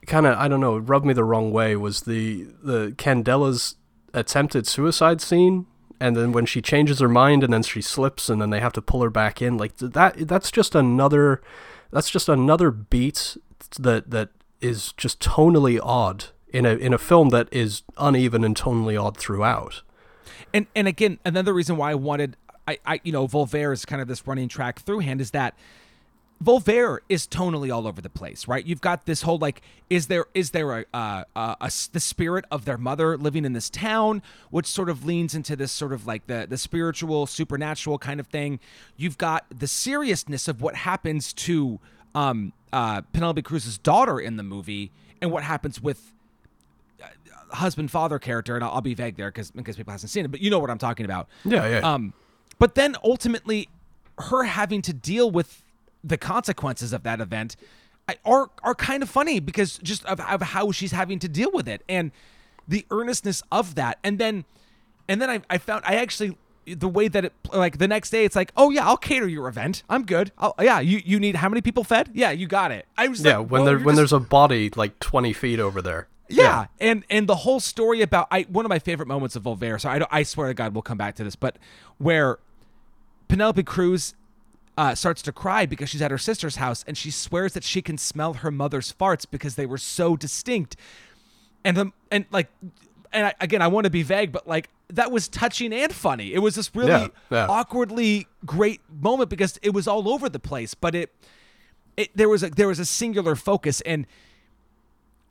kind 0.05 0.25
of 0.25 0.37
I 0.37 0.47
don't 0.47 0.59
know 0.59 0.77
rubbed 0.77 1.05
me 1.05 1.13
the 1.13 1.23
wrong 1.23 1.51
way 1.51 1.75
was 1.75 2.01
the 2.01 2.47
the 2.63 2.93
Candela's 2.97 3.75
attempted 4.13 4.67
suicide 4.67 5.21
scene 5.21 5.65
and 5.99 6.15
then 6.15 6.31
when 6.31 6.45
she 6.45 6.61
changes 6.61 6.99
her 6.99 7.09
mind 7.09 7.43
and 7.43 7.51
then 7.51 7.63
she 7.63 7.81
slips 7.81 8.29
and 8.29 8.41
then 8.41 8.49
they 8.49 8.59
have 8.59 8.73
to 8.73 8.81
pull 8.81 9.01
her 9.01 9.09
back 9.09 9.41
in 9.41 9.57
like 9.57 9.75
that 9.77 10.27
that's 10.27 10.51
just 10.51 10.75
another 10.75 11.41
that's 11.91 12.09
just 12.09 12.29
another 12.29 12.71
beat 12.71 13.37
that 13.79 14.11
that 14.11 14.29
is 14.61 14.93
just 14.93 15.19
tonally 15.19 15.79
odd 15.81 16.25
in 16.51 16.65
a 16.65 16.75
in 16.75 16.93
a 16.93 16.97
film 16.97 17.29
that 17.29 17.47
is 17.51 17.83
uneven 17.97 18.43
and 18.43 18.55
tonally 18.55 19.01
odd 19.01 19.17
throughout. 19.17 19.81
And 20.53 20.67
and 20.75 20.87
again 20.87 21.19
another 21.25 21.53
reason 21.53 21.77
why 21.77 21.91
I 21.91 21.95
wanted 21.95 22.35
I, 22.67 22.79
I 22.85 23.01
you 23.03 23.11
know 23.11 23.27
Volver 23.27 23.73
is 23.73 23.85
kind 23.85 24.01
of 24.01 24.07
this 24.07 24.25
running 24.27 24.47
track 24.47 24.79
through 24.79 24.99
hand 24.99 25.21
is 25.21 25.31
that 25.31 25.55
Volver 26.43 26.99
is 27.09 27.27
tonally 27.27 27.73
all 27.73 27.85
over 27.85 27.99
the 27.99 28.09
place, 28.09 28.47
right? 28.47 28.65
You've 28.65 28.79
got 28.79 29.05
this 29.05 29.23
whole 29.23 29.37
like, 29.37 29.61
is 29.89 30.07
there 30.07 30.25
is 30.33 30.51
there 30.51 30.79
a, 30.79 30.85
a, 30.93 31.25
a, 31.35 31.57
a, 31.61 31.71
the 31.91 31.99
spirit 31.99 32.45
of 32.49 32.63
their 32.63 32.77
mother 32.77 33.17
living 33.17 33.43
in 33.43 33.51
this 33.51 33.69
town, 33.69 34.21
which 34.49 34.65
sort 34.65 34.89
of 34.89 35.05
leans 35.05 35.35
into 35.35 35.57
this 35.57 35.71
sort 35.71 35.91
of 35.91 36.07
like 36.07 36.27
the 36.27 36.47
the 36.49 36.57
spiritual, 36.57 37.27
supernatural 37.27 37.97
kind 37.97 38.21
of 38.21 38.27
thing. 38.27 38.59
You've 38.95 39.17
got 39.17 39.45
the 39.49 39.67
seriousness 39.67 40.47
of 40.47 40.61
what 40.61 40.75
happens 40.75 41.33
to 41.33 41.79
um, 42.15 42.53
uh, 42.71 43.01
Penelope 43.11 43.41
Cruz's 43.41 43.77
daughter 43.77 44.17
in 44.17 44.37
the 44.37 44.43
movie, 44.43 44.91
and 45.21 45.31
what 45.31 45.43
happens 45.43 45.81
with 45.81 46.13
uh, 47.03 47.07
husband 47.55 47.91
father 47.91 48.17
character, 48.17 48.55
and 48.55 48.63
I'll, 48.63 48.75
I'll 48.75 48.81
be 48.81 48.93
vague 48.93 49.17
there 49.17 49.29
because 49.29 49.51
because 49.51 49.75
people 49.75 49.91
hasn't 49.91 50.09
seen 50.09 50.23
it, 50.23 50.31
but 50.31 50.39
you 50.39 50.49
know 50.49 50.59
what 50.59 50.69
I'm 50.69 50.77
talking 50.77 51.05
about. 51.05 51.27
Yeah, 51.43 51.67
yeah. 51.67 51.79
Um, 51.79 52.13
but 52.59 52.75
then 52.75 52.95
ultimately, 53.03 53.67
her 54.17 54.43
having 54.43 54.81
to 54.83 54.93
deal 54.93 55.29
with 55.29 55.63
the 56.03 56.17
consequences 56.17 56.93
of 56.93 57.03
that 57.03 57.19
event 57.19 57.55
are 58.25 58.49
are 58.63 58.75
kind 58.75 59.03
of 59.03 59.09
funny 59.09 59.39
because 59.39 59.77
just 59.79 60.05
of, 60.05 60.19
of 60.19 60.41
how 60.41 60.71
she's 60.71 60.91
having 60.91 61.19
to 61.19 61.27
deal 61.27 61.51
with 61.51 61.67
it 61.67 61.83
and 61.87 62.11
the 62.67 62.85
earnestness 62.91 63.43
of 63.51 63.75
that 63.75 63.99
and 64.03 64.17
then 64.17 64.45
and 65.07 65.21
then 65.21 65.29
I, 65.29 65.41
I 65.49 65.57
found 65.57 65.83
I 65.85 65.95
actually 65.95 66.37
the 66.65 66.87
way 66.87 67.07
that 67.07 67.25
it 67.25 67.33
like 67.51 67.77
the 67.77 67.87
next 67.87 68.09
day 68.09 68.25
it's 68.25 68.35
like 68.35 68.51
oh 68.57 68.69
yeah 68.69 68.87
I'll 68.87 68.97
cater 68.97 69.27
your 69.27 69.47
event 69.47 69.83
I'm 69.89 70.05
good 70.05 70.31
I'll, 70.37 70.55
yeah 70.59 70.79
you 70.79 71.01
you 71.03 71.19
need 71.19 71.35
how 71.35 71.49
many 71.49 71.61
people 71.61 71.83
fed 71.83 72.09
yeah 72.13 72.31
you 72.31 72.47
got 72.47 72.71
it 72.71 72.85
I 72.97 73.07
was 73.07 73.23
yeah 73.23 73.37
like, 73.37 73.51
when 73.51 73.65
there 73.65 73.77
when 73.77 73.85
just... 73.85 73.97
there's 73.97 74.13
a 74.13 74.19
body 74.19 74.71
like 74.75 74.99
20 74.99 75.33
feet 75.33 75.59
over 75.59 75.81
there 75.81 76.07
yeah. 76.29 76.43
yeah. 76.43 76.65
and 76.79 77.03
and 77.09 77.27
the 77.27 77.37
whole 77.37 77.59
story 77.59 78.01
about 78.01 78.27
I 78.31 78.43
one 78.43 78.65
of 78.65 78.69
my 78.69 78.79
favorite 78.79 79.07
moments 79.07 79.35
of 79.35 79.43
Volver. 79.43 79.79
So 79.81 79.89
I 79.89 80.01
I 80.11 80.23
swear 80.23 80.47
to 80.47 80.53
God 80.53 80.73
we'll 80.73 80.81
come 80.81 80.97
back 80.97 81.15
to 81.15 81.23
this, 81.23 81.35
but 81.35 81.57
where 81.97 82.37
Penelope 83.27 83.63
Cruz 83.63 84.13
uh, 84.79 84.95
starts 84.95 85.21
to 85.21 85.33
cry 85.33 85.65
because 85.65 85.89
she's 85.89 86.01
at 86.01 86.09
her 86.09 86.17
sister's 86.17 86.55
house 86.55 86.85
and 86.87 86.97
she 86.97 87.11
swears 87.11 87.51
that 87.51 87.65
she 87.65 87.81
can 87.81 87.97
smell 87.97 88.35
her 88.35 88.49
mother's 88.49 88.93
farts 88.93 89.25
because 89.29 89.55
they 89.55 89.65
were 89.65 89.77
so 89.77 90.15
distinct. 90.15 90.77
And 91.65 91.75
the, 91.75 91.91
and 92.09 92.25
like 92.31 92.47
and 93.11 93.25
I, 93.25 93.33
again 93.41 93.61
I 93.61 93.67
want 93.67 93.83
to 93.83 93.89
be 93.89 94.03
vague 94.03 94.31
but 94.31 94.47
like 94.47 94.69
that 94.87 95.11
was 95.11 95.27
touching 95.27 95.73
and 95.73 95.93
funny. 95.93 96.33
It 96.33 96.39
was 96.39 96.55
this 96.55 96.73
really 96.73 96.91
yeah, 96.91 97.07
yeah. 97.29 97.47
awkwardly 97.49 98.27
great 98.45 98.79
moment 98.89 99.29
because 99.29 99.59
it 99.61 99.71
was 99.71 99.85
all 99.85 100.07
over 100.07 100.29
the 100.29 100.39
place, 100.39 100.73
but 100.75 100.95
it 100.95 101.13
it 101.97 102.15
there 102.15 102.29
was 102.29 102.41
a 102.41 102.49
there 102.49 102.69
was 102.69 102.79
a 102.79 102.85
singular 102.85 103.35
focus 103.35 103.81
and 103.81 104.07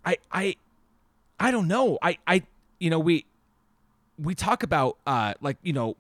I 0.05 0.19
I 0.31 0.57
I 1.41 1.51
don't 1.51 1.69
know. 1.69 1.99
I 2.03 2.19
I 2.27 2.43
you 2.79 2.91
know 2.91 2.99
we 2.99 3.25
we 4.19 4.35
talk 4.35 4.63
about 4.63 4.99
uh 5.07 5.33
like 5.41 5.57
you 5.63 5.73
know 5.73 5.97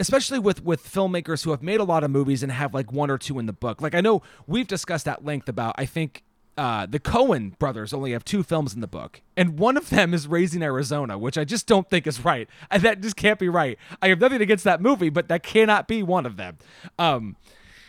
especially 0.00 0.38
with 0.38 0.64
with 0.64 0.84
filmmakers 0.84 1.44
who 1.44 1.50
have 1.50 1.62
made 1.62 1.80
a 1.80 1.84
lot 1.84 2.04
of 2.04 2.10
movies 2.10 2.42
and 2.42 2.52
have 2.52 2.74
like 2.74 2.92
one 2.92 3.10
or 3.10 3.18
two 3.18 3.38
in 3.38 3.46
the 3.46 3.52
book. 3.52 3.80
Like 3.80 3.94
I 3.94 4.00
know 4.00 4.22
we've 4.46 4.66
discussed 4.66 5.06
at 5.08 5.24
length 5.24 5.48
about 5.48 5.74
I 5.78 5.86
think 5.86 6.22
uh, 6.56 6.86
the 6.86 7.00
Coen 7.00 7.58
brothers 7.58 7.92
only 7.92 8.12
have 8.12 8.24
two 8.24 8.42
films 8.44 8.74
in 8.74 8.80
the 8.80 8.86
book, 8.86 9.20
and 9.36 9.58
one 9.58 9.76
of 9.76 9.90
them 9.90 10.14
is 10.14 10.28
Raising 10.28 10.62
Arizona, 10.62 11.18
which 11.18 11.36
I 11.36 11.44
just 11.44 11.66
don't 11.66 11.88
think 11.90 12.06
is 12.06 12.24
right. 12.24 12.48
And 12.70 12.82
that 12.82 13.00
just 13.00 13.16
can't 13.16 13.38
be 13.38 13.48
right. 13.48 13.78
I 14.00 14.08
have 14.08 14.20
nothing 14.20 14.40
against 14.40 14.64
that 14.64 14.80
movie, 14.80 15.08
but 15.08 15.28
that 15.28 15.42
cannot 15.42 15.88
be 15.88 16.02
one 16.02 16.26
of 16.26 16.36
them. 16.36 16.58
Um, 16.98 17.36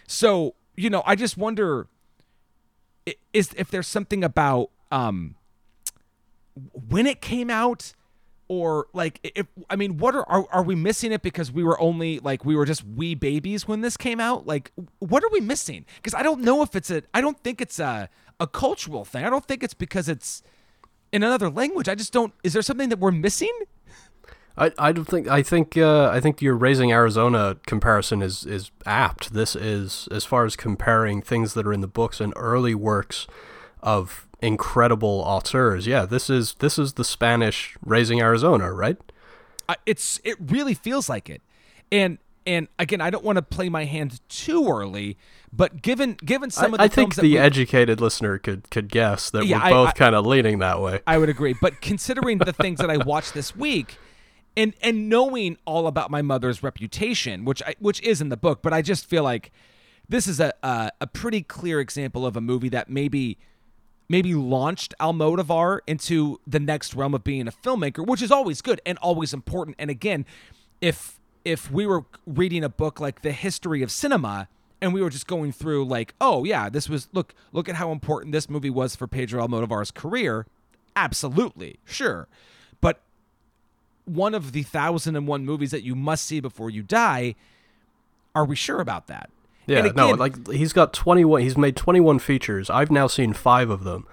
so 0.08 0.56
you 0.76 0.90
know, 0.90 1.04
I 1.06 1.16
just 1.16 1.38
wonder 1.38 1.88
is 3.34 3.54
if 3.56 3.70
there's 3.70 3.88
something 3.88 4.24
about 4.24 4.72
um, 4.92 5.36
when 6.74 7.06
it 7.06 7.22
came 7.22 7.50
out 7.50 7.94
or 8.48 8.88
like 8.94 9.20
if 9.36 9.48
i 9.70 9.76
mean 9.76 9.98
what 9.98 10.16
are, 10.16 10.28
are 10.30 10.46
are 10.52 10.64
we 10.64 10.76
missing 10.76 11.12
it 11.12 11.22
because 11.22 11.52
we 11.52 11.64
were 11.64 11.80
only 11.82 12.20
like 12.20 12.46
we 12.46 12.56
were 12.56 12.66
just 12.66 12.84
wee 12.84 13.16
babies 13.16 13.68
when 13.68 13.82
this 13.82 13.98
came 13.98 14.20
out? 14.20 14.46
Like 14.46 14.72
what 15.00 15.24
are 15.24 15.30
we 15.32 15.40
missing? 15.40 15.86
Because 15.96 16.14
i 16.14 16.24
don't 16.24 16.42
know 16.42 16.62
if 16.62 16.76
it's 16.76 16.90
a 16.92 17.04
i 17.14 17.22
don't 17.22 17.40
think 17.44 17.62
it's 17.62 17.80
a 17.80 18.10
a 18.40 18.48
cultural 18.48 19.06
thing. 19.06 19.24
I 19.24 19.30
don't 19.30 19.46
think 19.46 19.64
it's 19.64 19.74
because 19.74 20.10
it's 20.10 20.44
in 21.12 21.24
another 21.24 21.50
language. 21.50 21.88
I 21.88 21.96
just 21.96 22.14
don't 22.14 22.34
is 22.44 22.54
there 22.54 22.62
something 22.62 22.90
that 22.90 23.00
we're 23.00 23.12
missing? 23.12 23.54
I, 24.58 24.72
I 24.78 24.92
don't 24.94 25.06
think 25.06 25.28
I 25.28 25.44
think 25.44 25.78
uh, 25.78 26.10
I 26.10 26.20
think 26.22 26.42
your 26.42 26.56
raising 26.56 26.92
Arizona 26.92 27.58
comparison 27.66 28.22
is 28.22 28.46
is 28.46 28.72
apt. 28.86 29.34
This 29.34 29.56
is 29.56 30.08
as 30.12 30.24
far 30.24 30.46
as 30.46 30.56
comparing 30.56 31.22
things 31.22 31.54
that 31.56 31.68
are 31.68 31.74
in 31.74 31.82
the 31.82 31.88
books 31.88 32.22
and 32.22 32.32
early 32.36 32.74
works 32.74 33.28
of 33.82 34.25
incredible 34.42 35.24
auteurs. 35.26 35.88
Yeah, 35.88 36.06
this 36.06 36.30
is 36.30 36.56
this 36.60 36.78
is 36.78 36.94
the 36.94 37.04
Spanish 37.04 37.78
raising 37.86 38.22
Arizona, 38.22 38.72
right? 38.72 38.98
Uh, 39.68 39.76
it's 39.86 40.20
it 40.24 40.38
really 40.40 40.74
feels 40.74 41.10
like 41.10 41.30
it, 41.30 41.42
and 41.92 42.18
and 42.46 42.68
again, 42.78 43.02
I 43.02 43.10
don't 43.10 43.24
want 43.24 43.38
to 43.38 43.42
play 43.42 43.70
my 43.70 43.86
hand 43.86 44.22
too 44.30 44.68
early, 44.68 45.18
but 45.52 45.82
given 45.82 46.14
given 46.24 46.52
some 46.52 46.74
of 46.74 46.78
the 46.78 46.84
I 46.84 46.88
think 46.88 47.16
the 47.16 47.22
we- 47.24 47.38
educated 47.38 48.00
listener 48.00 48.38
could 48.38 48.70
could 48.70 48.90
guess 48.90 49.30
that 49.32 49.46
Yeah, 49.46 49.64
we're 49.64 49.72
both 49.72 49.96
kind 49.96 50.14
of 50.16 50.26
leaning 50.26 50.60
that 50.60 50.82
way. 50.82 51.00
I 51.08 51.18
would 51.18 51.30
agree. 51.30 51.56
But 51.60 51.82
considering 51.82 52.38
the 52.38 52.54
things 52.54 52.80
that 52.80 52.92
I 52.92 52.98
watched 52.98 53.34
this 53.34 53.56
week, 53.56 53.98
and 54.56 54.76
and 54.84 55.10
knowing 55.10 55.58
all 55.66 55.88
about 55.88 56.12
my 56.12 56.22
mother's 56.22 56.62
reputation, 56.62 57.46
which 57.46 57.64
I, 57.64 57.74
which 57.80 58.00
is 58.04 58.22
in 58.22 58.30
the 58.30 58.38
book, 58.38 58.62
but 58.62 58.74
I 58.74 58.84
just 58.84 59.08
feel 59.08 59.24
like 59.24 59.52
this 60.08 60.28
is 60.28 60.40
a, 60.40 60.54
a 60.62 60.92
a 61.02 61.08
pretty 61.08 61.42
clear 61.42 61.80
example 61.80 62.28
of 62.28 62.38
a 62.38 62.42
movie 62.42 62.70
that 62.70 62.88
maybe 62.90 63.40
maybe 64.08 64.34
launched 64.34 64.94
Almodovar 65.00 65.80
into 65.88 66.40
the 66.46 66.60
next 66.60 66.94
realm 66.94 67.14
of 67.14 67.24
being 67.24 67.48
a 67.48 67.52
filmmaker, 67.52 68.06
which 68.06 68.22
is 68.22 68.32
always 68.32 68.62
good 68.62 68.82
and 68.86 68.98
always 69.00 69.34
important. 69.34 69.76
And 69.80 69.90
again, 69.90 70.26
if 70.82 71.20
if 71.44 71.72
we 71.72 71.86
were 71.86 72.06
reading 72.26 72.64
a 72.64 72.70
book 72.70 73.00
like 73.00 73.22
The 73.22 73.32
History 73.32 73.84
of 73.84 73.92
Cinema 73.92 74.48
and 74.82 74.94
we 74.94 75.02
were 75.02 75.10
just 75.10 75.28
going 75.28 75.52
through 75.52 75.86
like, 75.86 76.14
oh 76.20 76.44
yeah, 76.44 76.70
this 76.70 76.90
was 76.90 77.08
look 77.14 77.34
look 77.52 77.70
at 77.70 77.76
how 77.76 77.92
important 77.92 78.32
this 78.32 78.50
movie 78.50 78.70
was 78.70 78.96
for 78.96 79.08
Pedro 79.08 79.46
Almodovar's 79.46 79.92
career, 79.92 80.46
absolutely, 80.96 81.80
sure. 81.86 82.28
But 82.82 83.02
one 84.06 84.34
of 84.34 84.52
the 84.52 84.64
thousand 84.64 85.16
and 85.16 85.28
one 85.28 85.46
movies 85.46 85.72
that 85.72 85.84
you 85.84 85.96
must 85.96 86.26
see 86.26 86.40
before 86.40 86.70
you 86.70 86.84
die, 86.84 87.36
are 88.34 88.46
we 88.46 88.56
sure 88.56 88.80
about 88.80 89.08
that? 89.08 89.30
Yeah, 89.68 89.86
And 89.86 89.96
no, 89.96 90.10
like 90.12 90.48
he's 90.50 90.74
got 90.74 90.94
21 90.94 91.42
he's 91.42 91.58
made 91.58 91.76
21 91.76 92.20
features. 92.20 92.70
I've 92.70 92.92
now 92.92 93.08
seen 93.08 93.34
5 93.34 93.70
of 93.70 93.84
them. 93.84 94.08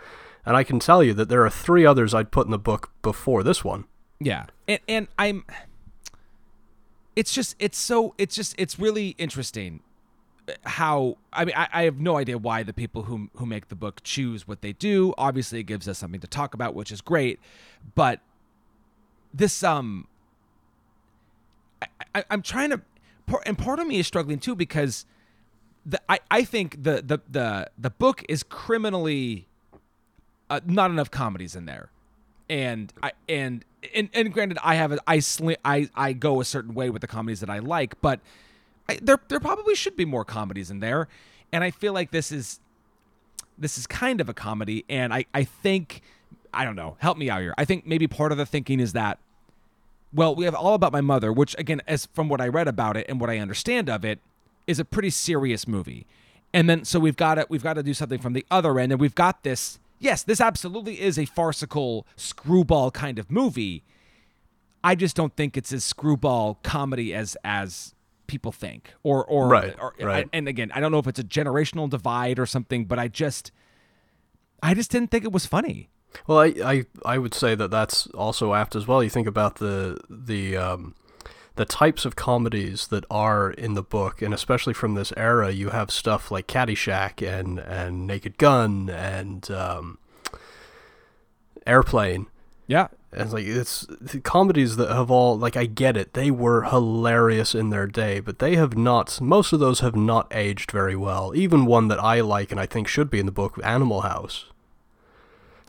And 0.45 0.57
I 0.57 0.65
can 0.65 0.81
tell 0.81 1.05
you 1.05 1.15
that 1.15 1.29
there 1.29 1.45
are 1.45 1.51
3 1.51 1.87
others 1.87 2.15
I'd 2.15 2.33
put 2.33 2.47
in 2.47 2.51
the 2.51 2.59
book 2.59 2.91
before 3.03 3.43
this 3.43 3.65
one. 3.65 3.85
Yeah. 4.19 4.47
And 4.67 4.81
and 4.89 5.09
I'm 5.19 5.45
it's 7.17 7.33
just 7.33 7.57
it's 7.59 7.79
so 7.79 8.15
it's 8.19 8.35
just 8.35 8.55
it's 8.59 8.79
really 8.79 9.11
interesting 9.19 9.81
uh, 10.49 10.53
how 10.65 11.19
I 11.33 11.45
mean 11.45 11.55
I, 11.57 11.69
I 11.73 11.83
have 11.85 12.01
no 12.01 12.17
idea 12.17 12.39
why 12.39 12.63
the 12.63 12.73
people 12.73 13.05
who 13.05 13.29
who 13.37 13.47
make 13.47 13.69
the 13.69 13.75
book 13.75 14.03
choose 14.03 14.49
what 14.49 14.63
they 14.63 14.73
do. 14.73 15.15
Obviously 15.19 15.61
it 15.61 15.65
gives 15.65 15.89
us 15.89 15.99
something 15.99 16.21
to 16.21 16.27
talk 16.27 16.55
about, 16.55 16.75
which 16.75 16.91
is 16.91 17.01
great. 17.01 17.39
But 17.95 18.21
this 19.35 19.63
um 19.63 20.07
I, 21.83 21.87
I 22.15 22.25
I'm 22.31 22.43
trying 22.43 22.71
to 22.71 22.81
and 23.47 23.57
part 23.57 23.79
of 23.79 23.87
me 23.87 23.99
is 23.99 24.07
struggling 24.07 24.39
too 24.39 24.55
because 24.55 25.07
the 25.85 26.01
I, 26.09 26.21
I 26.31 26.45
think 26.45 26.83
the 26.83 27.03
the 27.03 27.19
the 27.29 27.71
the 27.79 27.91
book 27.91 28.25
is 28.29 28.43
criminally 28.43 29.47
uh, 30.51 30.61
not 30.67 30.91
enough 30.91 31.11
comedies 31.11 31.57
in 31.57 31.67
there. 31.67 31.91
And 32.49 32.93
I 33.03 33.13
and 33.29 33.65
and, 33.95 34.09
and 34.13 34.33
granted, 34.33 34.59
I 34.63 34.77
have 34.77 34.93
a, 34.93 34.99
I 35.07 35.19
sli- 35.19 35.57
I 35.65 35.89
I 35.95 36.13
go 36.13 36.41
a 36.41 36.45
certain 36.45 36.75
way 36.75 36.91
with 36.91 37.01
the 37.01 37.09
comedies 37.09 37.41
that 37.41 37.51
I 37.51 37.59
like, 37.59 38.01
but 38.01 38.21
I, 38.89 38.99
there 39.03 39.19
there 39.29 39.41
probably 39.41 39.75
should 39.75 39.97
be 39.97 40.05
more 40.05 40.25
comedies 40.25 40.71
in 40.71 40.81
there, 40.81 41.09
and 41.53 41.65
I 41.65 41.71
feel 41.71 41.93
like 41.93 42.11
this 42.11 42.31
is 42.31 42.61
this 43.59 43.79
is 43.79 43.87
kind 43.87 44.21
of 44.21 44.29
a 44.29 44.35
comedy, 44.35 44.85
and 44.89 45.13
I 45.13 45.25
I 45.35 45.45
think 45.45 46.03
I 46.53 46.65
don't 46.65 46.77
know, 46.77 46.97
help 46.99 47.17
me 47.17 47.31
out 47.31 47.41
here. 47.41 47.55
I 47.57 47.65
think 47.65 47.87
maybe 47.87 48.07
part 48.07 48.31
of 48.33 48.39
the 48.39 48.47
thinking 48.47 48.79
is 48.79 48.93
that 48.93 49.19
well, 50.15 50.35
we 50.35 50.45
have 50.45 50.55
all 50.55 50.75
about 50.75 50.93
my 50.93 51.01
mother, 51.01 51.33
which 51.33 51.57
again, 51.59 51.81
as 51.87 52.07
from 52.13 52.29
what 52.29 52.41
I 52.41 52.49
read 52.49 52.69
about 52.69 52.97
it 52.97 53.07
and 53.09 53.19
what 53.19 53.31
I 53.31 53.39
understand 53.39 53.89
of 53.89 54.05
it, 54.05 54.19
is 54.67 54.79
a 54.79 54.85
pretty 54.85 55.11
serious 55.11 55.67
movie. 55.67 56.07
And 56.55 56.69
then 56.69 56.85
so 56.85 57.01
we've 57.01 57.17
got 57.17 57.37
to 57.37 57.47
we've 57.49 57.63
got 57.63 57.75
to 57.75 57.83
do 57.83 57.95
something 57.95 58.19
from 58.21 58.33
the 58.35 58.45
other 58.51 58.79
end, 58.79 58.93
and 58.93 59.01
we've 59.01 59.15
got 59.15 59.43
this. 59.43 59.79
Yes, 59.99 60.23
this 60.23 60.41
absolutely 60.41 61.01
is 61.01 61.19
a 61.19 61.25
farcical 61.27 62.07
screwball 62.17 62.91
kind 62.91 63.19
of 63.19 63.31
movie. 63.31 63.85
I 64.85 64.95
just 64.97 65.15
don't 65.17 65.35
think 65.37 65.57
it's 65.57 65.73
as 65.73 65.85
screwball 65.85 66.59
comedy 66.63 67.15
as 67.15 67.37
as 67.45 67.95
people 68.27 68.53
think, 68.53 68.93
or 69.03 69.25
or, 69.25 69.49
Right, 69.49 69.77
or 69.81 69.95
right. 70.01 70.29
and 70.33 70.49
again, 70.49 70.71
I 70.75 70.81
don't 70.81 70.91
know 70.93 70.99
if 70.99 71.07
it's 71.07 71.21
a 71.21 71.25
generational 71.25 71.89
divide 71.89 72.39
or 72.39 72.47
something, 72.47 72.85
but 72.87 72.99
I 72.99 73.09
just 73.09 73.53
I 74.63 74.75
just 74.75 74.91
didn't 74.91 75.11
think 75.11 75.25
it 75.25 75.33
was 75.33 75.47
funny. 75.47 75.89
Well, 76.27 76.39
I, 76.39 76.47
I, 76.63 76.85
I 77.07 77.19
would 77.19 77.33
say 77.33 77.55
that 77.55 77.71
that's 77.71 78.07
also 78.09 78.53
apt 78.53 78.77
as 78.77 78.87
well. 78.87 79.03
You 79.03 79.09
think 79.11 79.27
about 79.27 79.57
the 79.57 79.99
the 80.11 80.57
um, 80.57 80.95
the 81.57 81.65
types 81.65 82.05
of 82.05 82.17
comedies 82.17 82.87
that 82.89 83.05
are 83.11 83.51
in 83.51 83.75
the 83.75 83.83
book, 83.83 84.23
and 84.23 84.33
especially 84.33 84.75
from 84.75 84.95
this 84.95 85.13
era, 85.17 85.51
you 85.51 85.71
have 85.71 85.91
stuff 85.91 86.31
like 86.31 86.47
Caddyshack 86.47 87.27
and 87.27 87.59
and 87.59 88.07
Naked 88.07 88.39
Gun 88.39 88.89
and 88.89 89.51
um, 89.51 89.99
Airplane. 91.67 92.27
Yeah, 92.67 92.89
And 93.13 93.23
it's 93.23 93.33
like 93.33 93.45
it's 93.45 93.87
comedies 94.23 94.77
that 94.77 94.89
have 94.89 95.11
all 95.11 95.39
like 95.39 95.57
I 95.57 95.67
get 95.67 95.97
it. 95.97 96.15
They 96.15 96.31
were 96.31 96.63
hilarious 96.63 97.55
in 97.55 97.71
their 97.71 97.87
day, 97.87 98.21
but 98.21 98.39
they 98.39 98.57
have 98.57 98.77
not 98.77 99.21
most 99.21 99.53
of 99.53 99.61
those 99.61 99.81
have 99.81 99.97
not 99.97 100.29
aged 100.31 100.71
very 100.71 100.97
well. 100.97 101.35
Even 101.35 101.67
one 101.67 101.89
that 101.89 102.03
I 102.03 102.21
like 102.21 102.51
and 102.51 102.61
I 102.61 102.67
think 102.67 102.89
should 102.89 103.11
be 103.11 103.21
in 103.21 103.27
the 103.27 103.33
book, 103.33 103.59
Animal 103.63 104.03
House. 104.03 104.47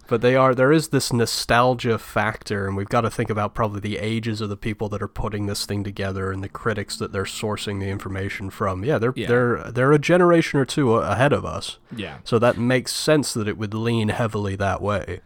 But 0.08 0.22
they 0.22 0.36
are 0.36 0.54
there 0.54 0.72
is 0.72 0.90
this 0.90 1.14
nostalgia 1.14 1.98
factor 1.98 2.68
and 2.68 2.76
we've 2.76 2.90
got 2.90 3.02
to 3.02 3.10
think 3.10 3.30
about 3.30 3.54
probably 3.56 3.80
the 3.80 3.98
ages 3.98 4.42
of 4.42 4.50
the 4.50 4.58
people 4.58 4.90
that 4.90 5.02
are 5.02 5.08
putting 5.08 5.46
this 5.46 5.66
thing 5.66 5.84
together 5.84 6.32
and 6.32 6.44
the 6.44 6.50
critics 6.50 6.98
that 6.98 7.14
they're 7.14 7.24
sourcing 7.24 7.80
the 7.80 7.88
information 7.90 8.50
from. 8.50 8.84
Yeah, 8.84 8.98
they're 8.98 9.14
Yeah. 9.16 9.28
they're 9.28 9.72
they're 9.72 9.92
a 9.94 10.00
generation 10.00 10.60
or 10.60 10.66
two 10.66 10.94
ahead 10.98 11.32
of 11.32 11.46
us. 11.46 11.78
yeah. 11.96 12.18
So 12.26 12.38
that 12.40 12.58
makes 12.58 12.92
sense 12.94 13.34
that 13.34 13.48
it 13.48 13.58
would 13.58 13.74
lean 13.74 14.10
heavily 14.10 14.56
that 14.58 14.82
way. 14.82 15.22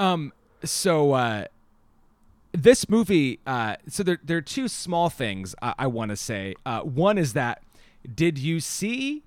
Um. 0.00 0.32
So, 0.64 1.12
uh, 1.12 1.44
this 2.52 2.88
movie. 2.88 3.38
Uh. 3.46 3.76
So 3.86 4.02
there, 4.02 4.18
there 4.24 4.38
are 4.38 4.42
two 4.42 4.66
small 4.66 5.10
things 5.10 5.54
I, 5.60 5.74
I 5.80 5.86
want 5.88 6.08
to 6.10 6.16
say. 6.16 6.54
Uh. 6.64 6.80
One 6.80 7.18
is 7.18 7.34
that 7.34 7.62
did 8.14 8.38
you 8.38 8.58
see 8.60 9.22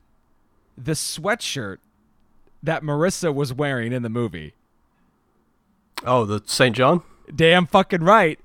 the 0.77 0.93
sweatshirt 0.93 1.77
that 2.63 2.81
Marissa 2.81 3.33
was 3.33 3.53
wearing 3.53 3.93
in 3.93 4.01
the 4.01 4.09
movie? 4.09 4.54
Oh, 6.05 6.25
the 6.25 6.41
St. 6.45 6.75
John? 6.75 7.01
Damn 7.33 7.65
fucking 7.65 8.03
right. 8.03 8.39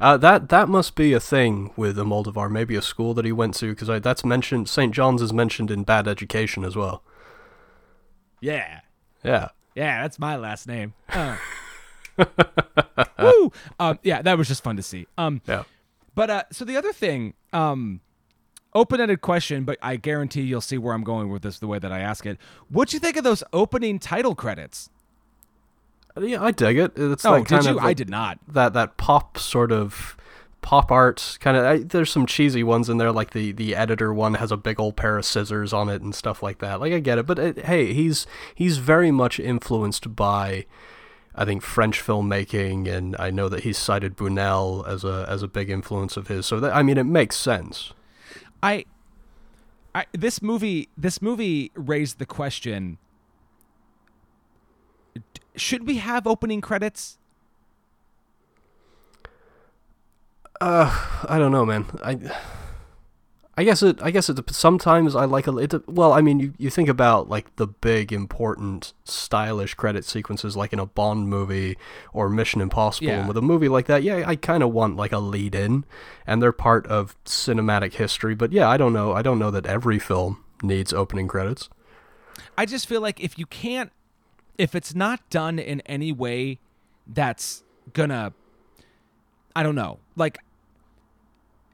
Uh, 0.00 0.16
that 0.16 0.48
that 0.48 0.68
must 0.68 0.94
be 0.96 1.12
a 1.12 1.20
thing 1.20 1.70
with 1.76 1.96
Almodovar. 1.96 2.50
Maybe 2.50 2.74
a 2.74 2.82
school 2.82 3.14
that 3.14 3.24
he 3.24 3.32
went 3.32 3.54
to, 3.54 3.74
because 3.74 4.02
that's 4.02 4.24
mentioned. 4.24 4.68
St. 4.68 4.92
John's 4.92 5.22
is 5.22 5.32
mentioned 5.32 5.70
in 5.70 5.84
Bad 5.84 6.08
Education 6.08 6.64
as 6.64 6.74
well. 6.76 7.02
Yeah. 8.40 8.80
Yeah. 9.22 9.48
Yeah, 9.74 10.02
that's 10.02 10.18
my 10.18 10.36
last 10.36 10.66
name. 10.66 10.94
Uh. 12.20 12.26
Woo! 13.20 13.52
Um, 13.78 13.98
yeah, 14.02 14.22
that 14.22 14.36
was 14.36 14.48
just 14.48 14.64
fun 14.64 14.76
to 14.76 14.82
see. 14.82 15.06
Um, 15.16 15.40
Yeah. 15.46 15.62
But 16.16 16.30
uh, 16.30 16.42
so 16.50 16.64
the 16.64 16.76
other 16.76 16.92
thing, 16.92 17.34
um, 17.52 18.00
open-ended 18.74 19.20
question, 19.20 19.62
but 19.62 19.78
I 19.80 19.94
guarantee 19.94 20.42
you'll 20.42 20.60
see 20.60 20.78
where 20.78 20.94
I'm 20.94 21.04
going 21.04 21.28
with 21.30 21.42
this 21.42 21.60
the 21.60 21.68
way 21.68 21.78
that 21.78 21.92
I 21.92 22.00
ask 22.00 22.26
it. 22.26 22.38
What'd 22.68 22.92
you 22.92 22.98
think 22.98 23.16
of 23.16 23.22
those 23.22 23.44
opening 23.52 24.00
title 24.00 24.34
credits? 24.34 24.90
Yeah, 26.20 26.42
I 26.42 26.50
dig 26.50 26.78
it. 26.78 26.92
It's 26.96 27.24
oh, 27.24 27.32
like 27.32 27.48
did 27.48 27.54
kind 27.54 27.64
you? 27.66 27.78
of 27.78 27.84
I 27.84 27.94
did 27.94 28.10
not. 28.10 28.38
that 28.48 28.72
that 28.74 28.96
pop 28.96 29.38
sort 29.38 29.72
of 29.72 30.16
pop 30.62 30.90
art 30.90 31.38
kind 31.40 31.56
of. 31.56 31.88
There's 31.88 32.10
some 32.10 32.26
cheesy 32.26 32.62
ones 32.62 32.88
in 32.88 32.98
there, 32.98 33.12
like 33.12 33.30
the 33.30 33.52
the 33.52 33.74
editor 33.74 34.12
one 34.12 34.34
has 34.34 34.52
a 34.52 34.56
big 34.56 34.78
old 34.78 34.96
pair 34.96 35.16
of 35.18 35.24
scissors 35.24 35.72
on 35.72 35.88
it 35.88 36.02
and 36.02 36.14
stuff 36.14 36.42
like 36.42 36.58
that. 36.58 36.80
Like 36.80 36.92
I 36.92 37.00
get 37.00 37.18
it, 37.18 37.26
but 37.26 37.38
it, 37.38 37.64
hey, 37.64 37.92
he's 37.92 38.26
he's 38.54 38.78
very 38.78 39.10
much 39.10 39.40
influenced 39.40 40.14
by. 40.14 40.66
I 41.34 41.44
think 41.44 41.62
French 41.62 42.04
filmmaking, 42.04 42.88
and 42.88 43.14
I 43.16 43.30
know 43.30 43.48
that 43.48 43.62
he's 43.62 43.78
cited 43.78 44.16
Buñuel 44.16 44.86
as 44.88 45.04
a 45.04 45.24
as 45.28 45.42
a 45.42 45.48
big 45.48 45.70
influence 45.70 46.16
of 46.16 46.26
his. 46.26 46.46
So 46.46 46.58
that, 46.58 46.74
I 46.74 46.82
mean, 46.82 46.98
it 46.98 47.04
makes 47.04 47.36
sense. 47.36 47.92
I, 48.60 48.86
I 49.94 50.06
this 50.12 50.42
movie 50.42 50.88
this 50.96 51.22
movie 51.22 51.70
raised 51.76 52.18
the 52.18 52.26
question: 52.26 52.98
Should 55.58 55.86
we 55.86 55.96
have 55.96 56.26
opening 56.26 56.60
credits? 56.60 57.18
Uh, 60.60 61.06
I 61.28 61.38
don't 61.38 61.52
know, 61.52 61.64
man. 61.64 61.86
I 62.02 62.18
I 63.58 63.64
guess 63.64 63.82
it. 63.82 64.00
I 64.00 64.12
guess 64.12 64.28
it. 64.28 64.38
Sometimes 64.50 65.16
I 65.16 65.24
like 65.24 65.48
a. 65.48 65.58
It, 65.58 65.88
well, 65.88 66.12
I 66.12 66.20
mean, 66.20 66.38
you, 66.38 66.54
you 66.58 66.70
think 66.70 66.88
about 66.88 67.28
like 67.28 67.56
the 67.56 67.66
big, 67.66 68.12
important, 68.12 68.92
stylish 69.04 69.74
credit 69.74 70.04
sequences, 70.04 70.56
like 70.56 70.72
in 70.72 70.78
a 70.78 70.86
Bond 70.86 71.28
movie 71.28 71.76
or 72.12 72.28
Mission 72.28 72.60
Impossible. 72.60 73.08
Yeah. 73.08 73.18
And 73.18 73.26
with 73.26 73.36
a 73.36 73.42
movie 73.42 73.68
like 73.68 73.86
that, 73.86 74.04
yeah, 74.04 74.22
I 74.24 74.36
kind 74.36 74.62
of 74.62 74.72
want 74.72 74.94
like 74.94 75.10
a 75.10 75.18
lead 75.18 75.56
in, 75.56 75.84
and 76.24 76.40
they're 76.40 76.52
part 76.52 76.86
of 76.86 77.16
cinematic 77.24 77.94
history. 77.94 78.36
But 78.36 78.52
yeah, 78.52 78.68
I 78.68 78.76
don't 78.76 78.92
know. 78.92 79.12
I 79.12 79.22
don't 79.22 79.40
know 79.40 79.50
that 79.50 79.66
every 79.66 79.98
film 79.98 80.44
needs 80.62 80.92
opening 80.92 81.26
credits. 81.26 81.68
I 82.56 82.64
just 82.64 82.86
feel 82.86 83.00
like 83.00 83.18
if 83.18 83.40
you 83.40 83.46
can't, 83.46 83.90
if 84.58 84.74
it's 84.74 84.94
not 84.94 85.20
done 85.30 85.58
in 85.58 85.80
any 85.82 86.12
way 86.12 86.58
that's 87.06 87.62
gonna, 87.94 88.32
I 89.56 89.62
don't 89.62 89.74
know, 89.76 89.98
like, 90.16 90.38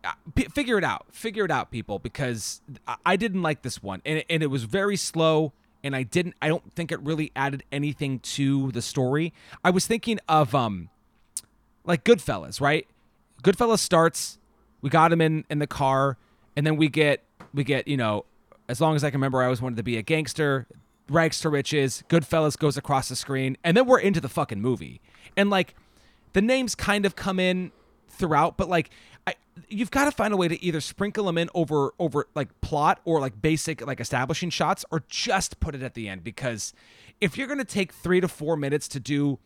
uh, 0.05 0.13
p- 0.35 0.45
figure 0.45 0.77
it 0.79 0.85
out, 0.85 1.07
figure 1.11 1.45
it 1.45 1.51
out, 1.51 1.71
people, 1.71 1.99
because 1.99 2.61
I- 2.87 2.97
I 3.07 3.17
didn't 3.17 3.43
like 3.43 3.63
this 3.63 3.83
one, 3.83 4.03
and 4.05 4.19
it, 4.19 4.27
and 4.29 4.43
it 4.43 4.49
was 4.49 4.65
very 4.65 4.97
slow, 4.97 5.53
and 5.83 5.97
I 5.97 6.03
didn't, 6.03 6.35
I 6.43 6.49
don't 6.49 6.73
think 6.75 6.93
it 6.93 7.01
really 7.01 7.33
added 7.35 7.65
anything 7.73 8.19
to 8.21 8.71
the 8.73 8.83
story. 8.83 9.33
I 9.65 9.71
was 9.71 9.87
thinking 9.87 10.21
of 10.29 10.55
um, 10.55 10.91
like 11.85 12.05
Goodfellas, 12.05 12.61
right? 12.61 12.87
Goodfellas 13.43 13.79
starts, 13.79 14.39
we 14.83 14.91
got 14.91 15.11
him 15.13 15.21
in 15.21 15.45
in 15.51 15.59
the 15.59 15.67
car, 15.67 16.17
and 16.57 16.67
then 16.67 16.77
we 16.77 16.89
get 16.89 17.23
we 17.55 17.65
get 17.65 17.89
you 17.89 17.97
know, 17.97 18.25
as 18.69 18.81
long 18.81 18.95
as 18.97 19.05
I 19.05 19.11
can 19.11 19.19
remember, 19.19 19.41
I 19.41 19.45
always 19.45 19.61
wanted 19.63 19.77
to 19.77 19.83
be 19.83 19.97
a 19.97 20.03
gangster. 20.03 20.67
Rags 21.09 21.41
to 21.41 21.49
riches. 21.49 22.03
Goodfellas 22.09 22.59
goes 22.59 22.77
across 22.77 23.09
the 23.09 23.17
screen, 23.17 23.57
and 23.63 23.77
then 23.77 23.87
we're 23.87 24.01
into 24.01 24.21
the 24.21 24.29
fucking 24.29 24.61
movie. 24.61 25.01
And 25.37 25.51
like, 25.51 25.75
the 26.33 26.41
names 26.43 26.75
kind 26.75 27.05
of 27.05 27.15
come 27.17 27.39
in 27.39 27.73
throughout, 28.09 28.57
but 28.57 28.69
like, 28.69 28.91
I 29.27 29.35
you've 29.69 29.91
got 29.91 30.07
to 30.07 30.11
find 30.11 30.33
a 30.35 30.37
way 30.37 30.49
to 30.49 30.63
either 30.65 30.81
sprinkle 30.81 31.27
them 31.27 31.39
in 31.39 31.49
over 31.55 31.93
over 31.99 32.27
like 32.35 32.61
plot 32.61 33.01
or 33.05 33.21
like 33.21 33.41
basic 33.41 33.87
like 33.87 34.01
establishing 34.01 34.51
shots, 34.51 34.85
or 34.91 35.05
just 35.09 35.61
put 35.61 35.75
it 35.75 35.83
at 35.83 35.95
the 35.95 36.09
end 36.09 36.25
because 36.25 36.73
if 37.21 37.37
you're 37.39 37.47
gonna 37.47 37.65
take 37.65 37.93
three 37.93 38.21
to 38.21 38.29
four 38.29 38.57
minutes 38.57 38.89
to 38.89 39.01
do 39.01 39.39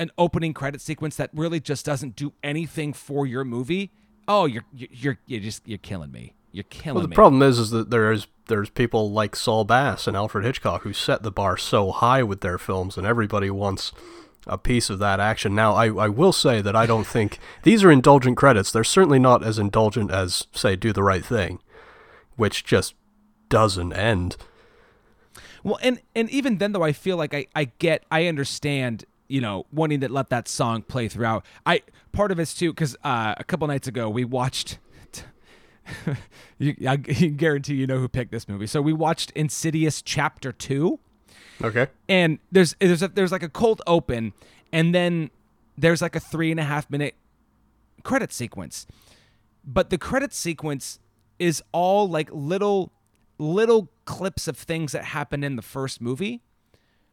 an 0.00 0.10
opening 0.18 0.52
credit 0.52 0.80
sequence 0.80 1.16
that 1.16 1.30
really 1.32 1.60
just 1.60 1.86
doesn't 1.86 2.16
do 2.16 2.32
anything 2.42 2.92
for 2.92 3.26
your 3.26 3.44
movie, 3.44 3.90
oh, 4.26 4.44
you're 4.46 4.64
you're 4.74 5.18
you're 5.26 5.40
just 5.40 5.62
you're 5.66 5.78
killing 5.78 6.10
me. 6.10 6.34
You're 6.50 6.64
killing 6.64 6.94
Well, 6.94 7.02
the 7.02 7.08
me. 7.08 7.14
problem 7.14 7.42
is, 7.42 7.58
is 7.58 7.70
that 7.70 7.90
there's 7.90 8.26
there's 8.46 8.70
people 8.70 9.10
like 9.10 9.36
Saul 9.36 9.64
Bass 9.64 10.06
and 10.06 10.16
Alfred 10.16 10.44
Hitchcock 10.44 10.82
who 10.82 10.92
set 10.92 11.22
the 11.22 11.30
bar 11.30 11.56
so 11.56 11.90
high 11.90 12.22
with 12.22 12.40
their 12.40 12.58
films, 12.58 12.96
and 12.96 13.06
everybody 13.06 13.50
wants 13.50 13.92
a 14.46 14.58
piece 14.58 14.90
of 14.90 14.98
that 14.98 15.20
action. 15.20 15.54
Now, 15.54 15.74
I, 15.74 15.86
I 15.86 16.08
will 16.08 16.32
say 16.32 16.60
that 16.60 16.76
I 16.76 16.86
don't 16.86 17.06
think 17.06 17.38
these 17.62 17.82
are 17.82 17.90
indulgent 17.90 18.36
credits. 18.36 18.70
They're 18.70 18.84
certainly 18.84 19.18
not 19.18 19.42
as 19.42 19.58
indulgent 19.58 20.10
as, 20.10 20.46
say, 20.52 20.76
Do 20.76 20.92
the 20.92 21.02
Right 21.02 21.24
Thing, 21.24 21.60
which 22.36 22.64
just 22.64 22.94
doesn't 23.48 23.92
end. 23.92 24.36
Well, 25.62 25.78
and 25.82 26.00
and 26.14 26.28
even 26.30 26.58
then 26.58 26.72
though 26.72 26.82
I 26.82 26.92
feel 26.92 27.16
like 27.16 27.32
I 27.32 27.46
I 27.54 27.64
get 27.78 28.04
I 28.10 28.26
understand 28.26 29.06
you 29.28 29.40
know 29.40 29.64
wanting 29.72 30.00
to 30.00 30.12
let 30.12 30.28
that 30.28 30.46
song 30.46 30.82
play 30.82 31.08
throughout. 31.08 31.44
I 31.64 31.82
part 32.12 32.30
of 32.30 32.38
it's 32.38 32.54
too 32.54 32.70
because 32.72 32.96
uh, 33.02 33.34
a 33.36 33.44
couple 33.44 33.66
nights 33.66 33.88
ago 33.88 34.10
we 34.10 34.24
watched. 34.24 34.78
you, 36.58 36.74
I 36.88 36.96
guarantee 36.96 37.74
you 37.74 37.86
know 37.86 37.98
who 37.98 38.08
picked 38.08 38.30
this 38.32 38.48
movie. 38.48 38.66
So 38.66 38.80
we 38.82 38.92
watched 38.92 39.30
Insidious 39.32 40.02
Chapter 40.02 40.52
Two, 40.52 40.98
Okay. 41.62 41.88
and 42.08 42.38
there's 42.52 42.74
there's 42.80 43.02
a, 43.02 43.08
there's 43.08 43.32
like 43.32 43.42
a 43.42 43.48
cold 43.48 43.82
open, 43.86 44.32
and 44.72 44.94
then 44.94 45.30
there's 45.76 46.02
like 46.02 46.16
a 46.16 46.20
three 46.20 46.50
and 46.50 46.60
a 46.60 46.64
half 46.64 46.88
minute 46.90 47.14
credit 48.02 48.32
sequence, 48.32 48.86
but 49.64 49.90
the 49.90 49.98
credit 49.98 50.32
sequence 50.32 50.98
is 51.38 51.62
all 51.72 52.08
like 52.08 52.28
little 52.32 52.92
little 53.38 53.88
clips 54.04 54.46
of 54.46 54.56
things 54.56 54.92
that 54.92 55.04
happened 55.04 55.44
in 55.44 55.56
the 55.56 55.62
first 55.62 56.00
movie. 56.00 56.40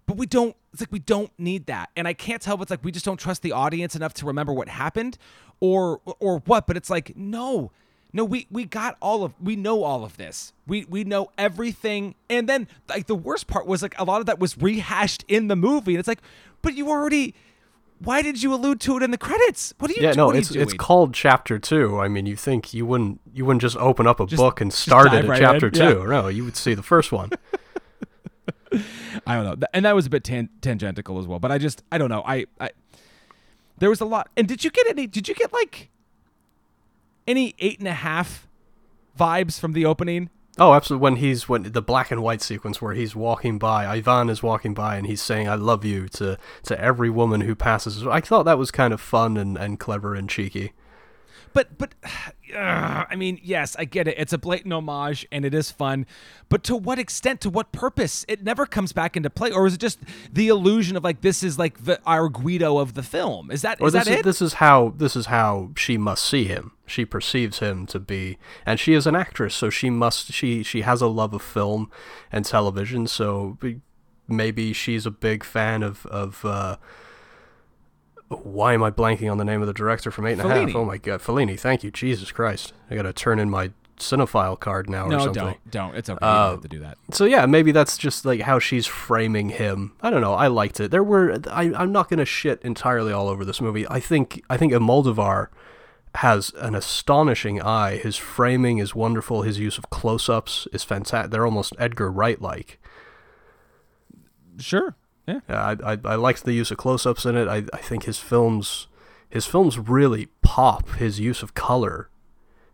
But 0.05 0.17
we 0.17 0.25
don't 0.25 0.55
it's 0.73 0.81
like 0.81 0.91
we 0.91 0.99
don't 0.99 1.31
need 1.37 1.65
that. 1.67 1.89
And 1.95 2.07
i 2.07 2.13
can't 2.13 2.41
tell 2.41 2.55
if 2.55 2.61
it's 2.61 2.71
like 2.71 2.83
we 2.83 2.91
just 2.91 3.05
don't 3.05 3.19
trust 3.19 3.41
the 3.41 3.51
audience 3.53 3.95
enough 3.95 4.13
to 4.15 4.25
remember 4.25 4.51
what 4.53 4.67
happened 4.69 5.17
or 5.59 6.01
or 6.19 6.39
what 6.45 6.67
but 6.67 6.75
it's 6.75 6.89
like 6.89 7.15
no 7.15 7.71
no 8.13 8.23
we 8.23 8.47
we 8.51 8.65
got 8.65 8.97
all 9.01 9.23
of 9.23 9.33
we 9.41 9.55
know 9.55 9.83
all 9.83 10.03
of 10.03 10.17
this 10.17 10.53
we 10.67 10.85
we 10.85 11.03
know 11.03 11.29
everything 11.37 12.15
and 12.29 12.47
then 12.47 12.67
like 12.89 13.07
the 13.07 13.15
worst 13.15 13.47
part 13.47 13.65
was 13.65 13.81
like 13.81 13.97
a 13.99 14.03
lot 14.03 14.19
of 14.19 14.25
that 14.25 14.39
was 14.39 14.57
rehashed 14.57 15.23
in 15.27 15.47
the 15.47 15.55
movie 15.55 15.93
and 15.93 15.99
it's 15.99 16.07
like 16.07 16.21
but 16.61 16.73
you 16.75 16.89
already 16.89 17.33
why 17.99 18.21
did 18.21 18.41
you 18.41 18.53
allude 18.53 18.79
to 18.81 18.97
it 18.97 19.03
in 19.03 19.11
the 19.11 19.17
credits 19.17 19.73
what 19.77 19.91
are 19.91 19.93
you 19.93 20.01
Yeah, 20.01 20.13
no, 20.13 20.27
what 20.27 20.35
are 20.35 20.39
it's 20.39 20.51
it's 20.51 20.73
called 20.73 21.13
Chapter 21.13 21.59
Two. 21.59 21.99
I 21.99 22.07
mean, 22.07 22.25
you 22.25 22.35
think 22.35 22.73
you 22.73 22.85
wouldn't 22.85 23.21
you 23.31 23.45
wouldn't 23.45 23.61
just 23.61 23.77
open 23.77 24.07
up 24.07 24.19
a 24.19 24.25
book 24.25 24.59
and 24.59 24.73
start 24.73 25.07
it 25.07 25.13
at 25.13 25.25
right 25.25 25.39
Chapter 25.39 25.67
in, 25.67 25.73
yeah. 25.75 25.93
Two? 25.93 26.07
No, 26.07 26.27
you 26.27 26.43
would 26.43 26.57
see 26.57 26.73
the 26.73 26.81
first 26.81 27.11
one. 27.11 27.29
I 29.27 29.35
don't 29.35 29.59
know, 29.59 29.67
and 29.73 29.85
that 29.85 29.93
was 29.93 30.05
a 30.05 30.09
bit 30.09 30.23
tan- 30.23 30.49
tangential 30.61 31.19
as 31.19 31.27
well. 31.27 31.39
But 31.39 31.51
I 31.51 31.57
just, 31.57 31.83
I 31.91 31.97
don't 31.97 32.09
know. 32.09 32.23
I, 32.25 32.45
I, 32.59 32.69
there 33.77 33.89
was 33.89 34.01
a 34.01 34.05
lot. 34.05 34.29
And 34.37 34.47
did 34.47 34.63
you 34.63 34.71
get 34.71 34.87
any? 34.89 35.07
Did 35.07 35.27
you 35.27 35.35
get 35.35 35.51
like 35.53 35.89
any 37.27 37.55
eight 37.59 37.79
and 37.79 37.87
a 37.87 37.93
half 37.93 38.47
vibes 39.17 39.59
from 39.59 39.73
the 39.73 39.85
opening? 39.85 40.29
Oh, 40.57 40.73
absolutely. 40.73 41.03
When 41.03 41.15
he's 41.15 41.47
when 41.47 41.63
the 41.63 41.81
black 41.81 42.11
and 42.11 42.21
white 42.21 42.41
sequence 42.41 42.81
where 42.81 42.93
he's 42.93 43.15
walking 43.15 43.57
by, 43.57 43.87
Ivan 43.87 44.29
is 44.29 44.43
walking 44.43 44.73
by 44.73 44.97
and 44.97 45.07
he's 45.07 45.21
saying 45.21 45.47
"I 45.47 45.55
love 45.55 45.85
you" 45.85 46.09
to 46.09 46.37
to 46.63 46.79
every 46.79 47.09
woman 47.09 47.41
who 47.41 47.55
passes. 47.55 48.05
I 48.05 48.19
thought 48.19 48.43
that 48.43 48.57
was 48.57 48.69
kind 48.69 48.93
of 48.93 48.99
fun 48.99 49.37
and, 49.37 49.57
and 49.57 49.79
clever 49.79 50.13
and 50.13 50.29
cheeky. 50.29 50.73
But, 51.53 51.77
but, 51.77 51.93
uh, 52.55 53.05
I 53.09 53.15
mean, 53.15 53.39
yes, 53.43 53.75
I 53.77 53.85
get 53.85 54.07
it. 54.07 54.15
It's 54.17 54.33
a 54.33 54.37
blatant 54.37 54.73
homage 54.73 55.25
and 55.31 55.45
it 55.45 55.53
is 55.53 55.71
fun. 55.71 56.05
But 56.49 56.63
to 56.65 56.75
what 56.75 56.99
extent? 56.99 57.39
To 57.41 57.49
what 57.49 57.71
purpose? 57.71 58.25
It 58.27 58.43
never 58.43 58.65
comes 58.65 58.91
back 58.91 59.15
into 59.15 59.29
play, 59.29 59.51
or 59.51 59.65
is 59.67 59.75
it 59.75 59.79
just 59.79 59.99
the 60.31 60.49
illusion 60.49 60.97
of 60.97 61.03
like 61.03 61.21
this 61.21 61.43
is 61.43 61.57
like 61.57 61.85
the 61.85 61.99
our 62.05 62.27
Guido 62.27 62.77
of 62.77 62.93
the 62.93 63.03
film? 63.03 63.49
Is 63.51 63.61
that 63.61 63.79
Or 63.79 63.87
is 63.87 63.93
this 63.93 64.05
that 64.05 64.11
is 64.11 64.19
it? 64.19 64.23
this 64.25 64.41
is 64.41 64.53
how 64.55 64.93
this 64.97 65.15
is 65.15 65.27
how 65.27 65.71
she 65.77 65.97
must 65.97 66.25
see 66.25 66.43
him. 66.43 66.73
She 66.85 67.05
perceives 67.05 67.59
him 67.59 67.85
to 67.85 67.99
be, 68.01 68.37
and 68.65 68.81
she 68.81 68.93
is 68.93 69.07
an 69.07 69.15
actress, 69.15 69.55
so 69.55 69.69
she 69.69 69.89
must 69.89 70.33
she 70.33 70.61
she 70.61 70.81
has 70.81 71.01
a 71.01 71.07
love 71.07 71.33
of 71.33 71.41
film 71.41 71.89
and 72.33 72.43
television. 72.43 73.07
So 73.07 73.57
maybe 74.27 74.73
she's 74.73 75.05
a 75.05 75.11
big 75.11 75.45
fan 75.45 75.83
of 75.83 76.05
of. 76.07 76.43
Uh, 76.43 76.75
why 78.43 78.73
am 78.73 78.83
I 78.83 78.91
blanking 78.91 79.31
on 79.31 79.37
the 79.37 79.45
name 79.45 79.61
of 79.61 79.67
the 79.67 79.73
director 79.73 80.11
from 80.11 80.25
Eight 80.25 80.33
and 80.33 80.41
a 80.41 80.47
Half? 80.47 80.69
Fellini. 80.69 80.75
Oh 80.75 80.85
my 80.85 80.97
God, 80.97 81.21
Fellini! 81.21 81.59
Thank 81.59 81.83
you, 81.83 81.91
Jesus 81.91 82.31
Christ! 82.31 82.73
I 82.89 82.95
got 82.95 83.03
to 83.03 83.13
turn 83.13 83.39
in 83.39 83.49
my 83.49 83.71
cinephile 83.97 84.59
card 84.59 84.89
now 84.89 85.05
or 85.05 85.11
something. 85.19 85.33
no, 85.35 85.49
don't, 85.51 85.71
don't. 85.71 85.95
It's 85.95 86.09
okay. 86.09 86.25
you 86.25 86.31
don't 86.31 86.51
have 86.51 86.61
to 86.61 86.67
do 86.67 86.79
that. 86.79 86.97
Um, 86.97 87.13
so 87.13 87.25
yeah, 87.25 87.45
maybe 87.45 87.71
that's 87.71 87.97
just 87.97 88.25
like 88.25 88.41
how 88.41 88.59
she's 88.59 88.87
framing 88.87 89.49
him. 89.49 89.93
I 90.01 90.09
don't 90.09 90.21
know. 90.21 90.33
I 90.33 90.47
liked 90.47 90.79
it. 90.79 90.91
There 90.91 91.03
were. 91.03 91.37
I, 91.49 91.73
I'm 91.75 91.91
not 91.91 92.09
gonna 92.09 92.25
shit 92.25 92.61
entirely 92.63 93.13
all 93.13 93.27
over 93.27 93.45
this 93.45 93.61
movie. 93.61 93.87
I 93.87 93.99
think. 93.99 94.43
I 94.49 94.57
think 94.57 94.73
Almodovar 94.73 95.47
has 96.15 96.51
an 96.57 96.75
astonishing 96.75 97.61
eye. 97.61 97.97
His 97.97 98.17
framing 98.17 98.79
is 98.79 98.93
wonderful. 98.93 99.43
His 99.43 99.59
use 99.59 99.77
of 99.77 99.89
close-ups 99.89 100.67
is 100.73 100.83
fantastic. 100.83 101.31
They're 101.31 101.45
almost 101.45 101.73
Edgar 101.79 102.11
Wright-like. 102.11 102.79
Sure. 104.57 104.95
Yeah. 105.27 105.39
Yeah, 105.47 105.75
I, 105.83 105.93
I 105.93 105.97
I 106.03 106.15
liked 106.15 106.43
the 106.43 106.53
use 106.53 106.71
of 106.71 106.77
close-ups 106.77 107.25
in 107.25 107.35
it. 107.37 107.47
I 107.47 107.63
I 107.73 107.77
think 107.77 108.03
his 108.03 108.17
films 108.17 108.87
his 109.29 109.45
films 109.45 109.77
really 109.79 110.27
pop. 110.41 110.89
His 110.95 111.19
use 111.19 111.41
of 111.41 111.53
color, 111.53 112.09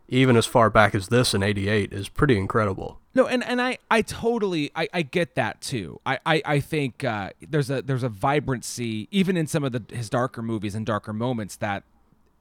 even 0.08 0.36
as 0.36 0.46
far 0.46 0.70
back 0.70 0.94
as 0.94 1.08
this 1.08 1.34
in 1.34 1.42
'88, 1.42 1.92
is 1.92 2.08
pretty 2.08 2.36
incredible. 2.36 3.00
No, 3.14 3.26
and, 3.26 3.42
and 3.44 3.60
I, 3.60 3.78
I 3.90 4.02
totally 4.02 4.70
I, 4.76 4.88
I 4.94 5.02
get 5.02 5.34
that 5.34 5.60
too. 5.60 6.00
I, 6.06 6.18
I, 6.24 6.42
I 6.44 6.60
think 6.60 7.02
uh, 7.02 7.30
there's 7.40 7.68
a 7.68 7.82
there's 7.82 8.04
a 8.04 8.08
vibrancy 8.08 9.08
even 9.10 9.36
in 9.36 9.46
some 9.46 9.64
of 9.64 9.72
the 9.72 9.82
his 9.94 10.08
darker 10.08 10.40
movies 10.42 10.74
and 10.74 10.86
darker 10.86 11.12
moments 11.12 11.56
that 11.56 11.82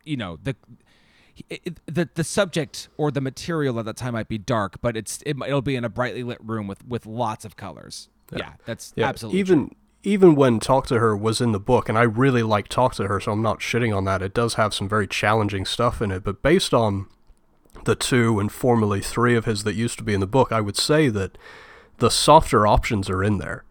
you 0.03 0.17
know 0.17 0.37
the 0.43 0.55
it, 1.49 1.79
the 1.85 2.09
the 2.13 2.23
subject 2.23 2.89
or 2.97 3.11
the 3.11 3.21
material 3.21 3.79
at 3.79 3.85
that 3.85 3.97
time 3.97 4.13
might 4.13 4.27
be 4.27 4.37
dark, 4.37 4.81
but 4.81 4.95
it's 4.95 5.21
it, 5.25 5.35
it'll 5.45 5.61
be 5.61 5.75
in 5.75 5.83
a 5.83 5.89
brightly 5.89 6.23
lit 6.23 6.39
room 6.43 6.67
with 6.67 6.85
with 6.87 7.05
lots 7.05 7.43
of 7.45 7.55
colors. 7.55 8.09
Yeah, 8.31 8.53
that's 8.65 8.93
Yeah, 8.95 9.07
absolutely 9.07 9.39
even 9.39 9.75
even 10.07 10.35
when 10.35 10.61
Talk 10.61 10.87
to 10.87 10.99
Her 10.99 11.17
was 11.17 11.41
in 11.41 11.51
the 11.51 11.59
book, 11.59 11.89
and 11.89 11.97
I 11.97 12.03
really 12.03 12.41
like 12.41 12.69
Talk 12.69 12.95
to 12.95 13.07
Her, 13.07 13.19
so 13.19 13.33
I'm 13.33 13.41
not 13.41 13.59
shitting 13.59 13.95
on 13.95 14.05
that. 14.05 14.21
It 14.21 14.33
does 14.33 14.53
have 14.53 14.73
some 14.73 14.87
very 14.87 15.05
challenging 15.05 15.65
stuff 15.65 16.01
in 16.01 16.11
it, 16.11 16.23
but 16.23 16.41
based 16.41 16.73
on 16.73 17.07
the 17.83 17.93
two 17.93 18.39
and 18.39 18.49
formerly 18.49 19.01
three 19.01 19.35
of 19.35 19.43
his 19.43 19.65
that 19.65 19.75
used 19.75 19.97
to 19.97 20.05
be 20.05 20.13
in 20.13 20.21
the 20.21 20.25
book, 20.25 20.53
I 20.53 20.61
would 20.61 20.77
say 20.77 21.09
that 21.09 21.37
the 21.97 22.09
softer 22.09 22.65
options 22.65 23.09
are 23.09 23.21
in 23.21 23.37
there. 23.37 23.65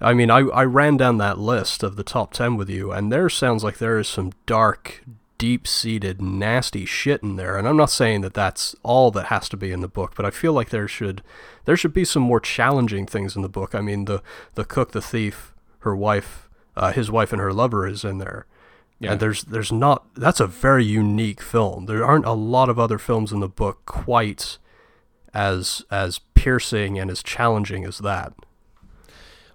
I 0.00 0.14
mean, 0.14 0.30
I, 0.30 0.38
I 0.38 0.64
ran 0.64 0.96
down 0.96 1.18
that 1.18 1.38
list 1.38 1.82
of 1.82 1.96
the 1.96 2.04
top 2.04 2.32
10 2.32 2.56
with 2.56 2.70
you, 2.70 2.90
and 2.90 3.12
there 3.12 3.28
sounds 3.28 3.62
like 3.62 3.76
there 3.76 3.98
is 3.98 4.08
some 4.08 4.32
dark, 4.46 5.04
deep 5.36 5.66
seated, 5.66 6.22
nasty 6.22 6.86
shit 6.86 7.22
in 7.22 7.36
there. 7.36 7.58
And 7.58 7.68
I'm 7.68 7.76
not 7.76 7.90
saying 7.90 8.22
that 8.22 8.32
that's 8.32 8.74
all 8.82 9.10
that 9.10 9.26
has 9.26 9.50
to 9.50 9.56
be 9.58 9.70
in 9.70 9.80
the 9.80 9.88
book, 9.88 10.14
but 10.16 10.24
I 10.24 10.30
feel 10.30 10.54
like 10.54 10.70
there 10.70 10.88
should 10.88 11.22
there 11.66 11.76
should 11.76 11.92
be 11.92 12.06
some 12.06 12.22
more 12.22 12.40
challenging 12.40 13.04
things 13.04 13.36
in 13.36 13.42
the 13.42 13.48
book. 13.50 13.74
I 13.74 13.82
mean, 13.82 14.06
the, 14.06 14.22
the 14.54 14.64
cook, 14.64 14.92
the 14.92 15.02
thief, 15.02 15.52
her 15.80 15.94
wife, 15.94 16.48
uh, 16.76 16.92
his 16.92 17.10
wife 17.10 17.32
and 17.32 17.40
her 17.40 17.52
lover 17.52 17.86
is 17.86 18.04
in 18.04 18.18
there. 18.18 18.46
Yeah. 19.00 19.12
And 19.12 19.20
there's 19.20 19.44
there's 19.44 19.70
not 19.70 20.12
that's 20.14 20.40
a 20.40 20.46
very 20.46 20.84
unique 20.84 21.40
film. 21.40 21.86
There 21.86 22.04
aren't 22.04 22.24
a 22.24 22.32
lot 22.32 22.68
of 22.68 22.78
other 22.78 22.98
films 22.98 23.32
in 23.32 23.40
the 23.40 23.48
book 23.48 23.86
quite 23.86 24.58
as 25.32 25.84
as 25.90 26.18
piercing 26.34 26.98
and 26.98 27.10
as 27.10 27.22
challenging 27.22 27.84
as 27.84 27.98
that. 27.98 28.32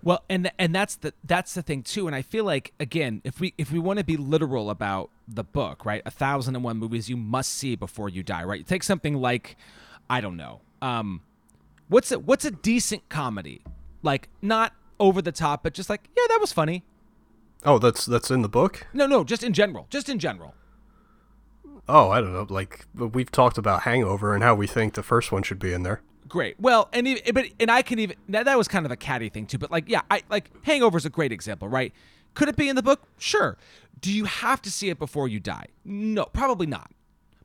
Well, 0.02 0.24
and 0.30 0.52
and 0.60 0.76
that's 0.76 0.96
the 0.96 1.14
that's 1.24 1.54
the 1.54 1.62
thing 1.62 1.84
too. 1.84 2.08
And 2.08 2.16
I 2.16 2.22
feel 2.22 2.44
like 2.44 2.74
again, 2.80 3.22
if 3.24 3.40
we 3.40 3.54
if 3.58 3.72
we 3.72 3.80
want 3.80 4.00
to 4.00 4.06
be 4.06 4.18
literal 4.18 4.70
about 4.70 5.10
the 5.28 5.44
book, 5.44 5.86
right? 5.86 6.02
A 6.06 6.12
thousand 6.12 6.56
and 6.56 6.64
one 6.64 6.78
movies 6.78 7.10
you 7.10 7.18
must 7.18 7.54
see 7.54 7.76
before 7.76 8.10
you 8.10 8.22
die, 8.24 8.44
right? 8.44 8.68
Take 8.68 8.84
something 8.84 9.16
like, 9.16 9.56
I 10.10 10.20
don't 10.20 10.36
know, 10.36 10.62
um, 10.82 11.22
what's 11.88 12.12
a 12.12 12.20
what's 12.20 12.44
a 12.44 12.52
decent 12.52 13.08
comedy? 13.08 13.62
Like 14.02 14.28
not 14.42 14.74
over 15.00 15.22
the 15.22 15.32
top, 15.32 15.64
but 15.64 15.74
just 15.74 15.90
like 15.90 16.10
yeah, 16.16 16.24
that 16.30 16.40
was 16.40 16.52
funny. 16.52 16.84
Oh, 17.66 17.80
that's 17.80 18.06
that's 18.06 18.30
in 18.30 18.42
the 18.42 18.50
book? 18.50 18.88
No, 18.94 19.06
no, 19.06 19.24
just 19.24 19.44
in 19.44 19.54
general, 19.54 19.88
just 19.90 20.10
in 20.10 20.20
general. 20.20 20.56
Oh, 21.88 22.10
I 22.10 22.22
don't 22.22 22.34
know. 22.34 22.48
Like 22.50 22.86
we've 22.96 23.32
talked 23.32 23.58
about 23.58 23.84
Hangover 23.84 24.34
and 24.34 24.44
how 24.44 24.56
we 24.56 24.68
think 24.68 24.94
the 24.94 25.04
first 25.04 25.32
one 25.32 25.44
should 25.44 25.60
be 25.60 25.74
in 25.74 25.84
there. 25.84 26.02
Great. 26.28 26.60
Well, 26.60 26.90
and 26.94 27.08
even, 27.08 27.34
but 27.34 27.46
and 27.60 27.70
I 27.70 27.82
can 27.82 28.00
even 28.00 28.16
that, 28.30 28.46
that 28.46 28.58
was 28.58 28.68
kind 28.68 28.86
of 28.86 28.92
a 28.92 28.96
catty 28.96 29.30
thing 29.30 29.46
too. 29.46 29.58
But 29.58 29.72
like, 29.72 29.90
yeah, 29.90 30.02
I 30.10 30.24
like 30.30 30.50
Hangover's 30.64 31.06
a 31.06 31.10
great 31.10 31.32
example, 31.32 31.68
right? 31.68 31.94
Could 32.34 32.50
it 32.50 32.56
be 32.56 32.70
in 32.70 32.76
the 32.76 32.84
book? 32.84 33.04
Sure. 33.18 33.58
Do 34.00 34.12
you 34.12 34.26
have 34.26 34.62
to 34.64 34.72
see 34.72 34.90
it 34.90 35.00
before 35.00 35.28
you 35.28 35.40
die? 35.40 35.68
No, 35.86 36.26
probably 36.26 36.66
not. 36.66 36.92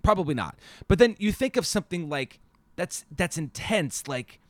Probably 0.03 0.35
not. 0.35 0.57
But 0.87 0.99
then 0.99 1.17
you 1.19 1.33
think 1.33 1.57
of 1.57 1.67
something 1.67 2.09
like 2.09 2.41
that's 2.77 3.05
that's 3.15 3.37
intense 3.37 4.09
like 4.09 4.41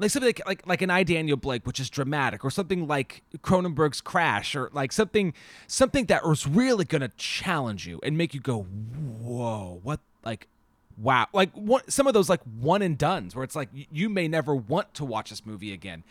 like 0.00 0.10
something 0.10 0.28
like, 0.28 0.46
like 0.46 0.66
like 0.66 0.82
an 0.82 0.90
I 0.90 1.02
Daniel 1.02 1.36
Blake, 1.36 1.66
which 1.66 1.78
is 1.78 1.90
dramatic, 1.90 2.44
or 2.44 2.50
something 2.50 2.88
like 2.88 3.22
Cronenberg's 3.38 4.00
Crash, 4.00 4.56
or 4.56 4.70
like 4.72 4.92
something 4.92 5.34
something 5.66 6.06
that 6.06 6.24
was 6.24 6.46
really 6.46 6.84
gonna 6.84 7.10
challenge 7.16 7.86
you 7.86 8.00
and 8.02 8.16
make 8.16 8.32
you 8.32 8.40
go, 8.40 8.62
whoa, 8.62 9.78
what 9.82 10.00
like 10.24 10.48
wow, 10.96 11.26
like 11.32 11.52
what 11.52 11.92
some 11.92 12.06
of 12.06 12.14
those 12.14 12.28
like 12.30 12.40
one 12.58 12.82
and 12.82 12.96
duns 12.96 13.36
where 13.36 13.44
it's 13.44 13.54
like 13.54 13.68
you 13.72 14.08
may 14.08 14.26
never 14.26 14.54
want 14.54 14.92
to 14.94 15.04
watch 15.04 15.30
this 15.30 15.44
movie 15.44 15.72
again. 15.72 16.02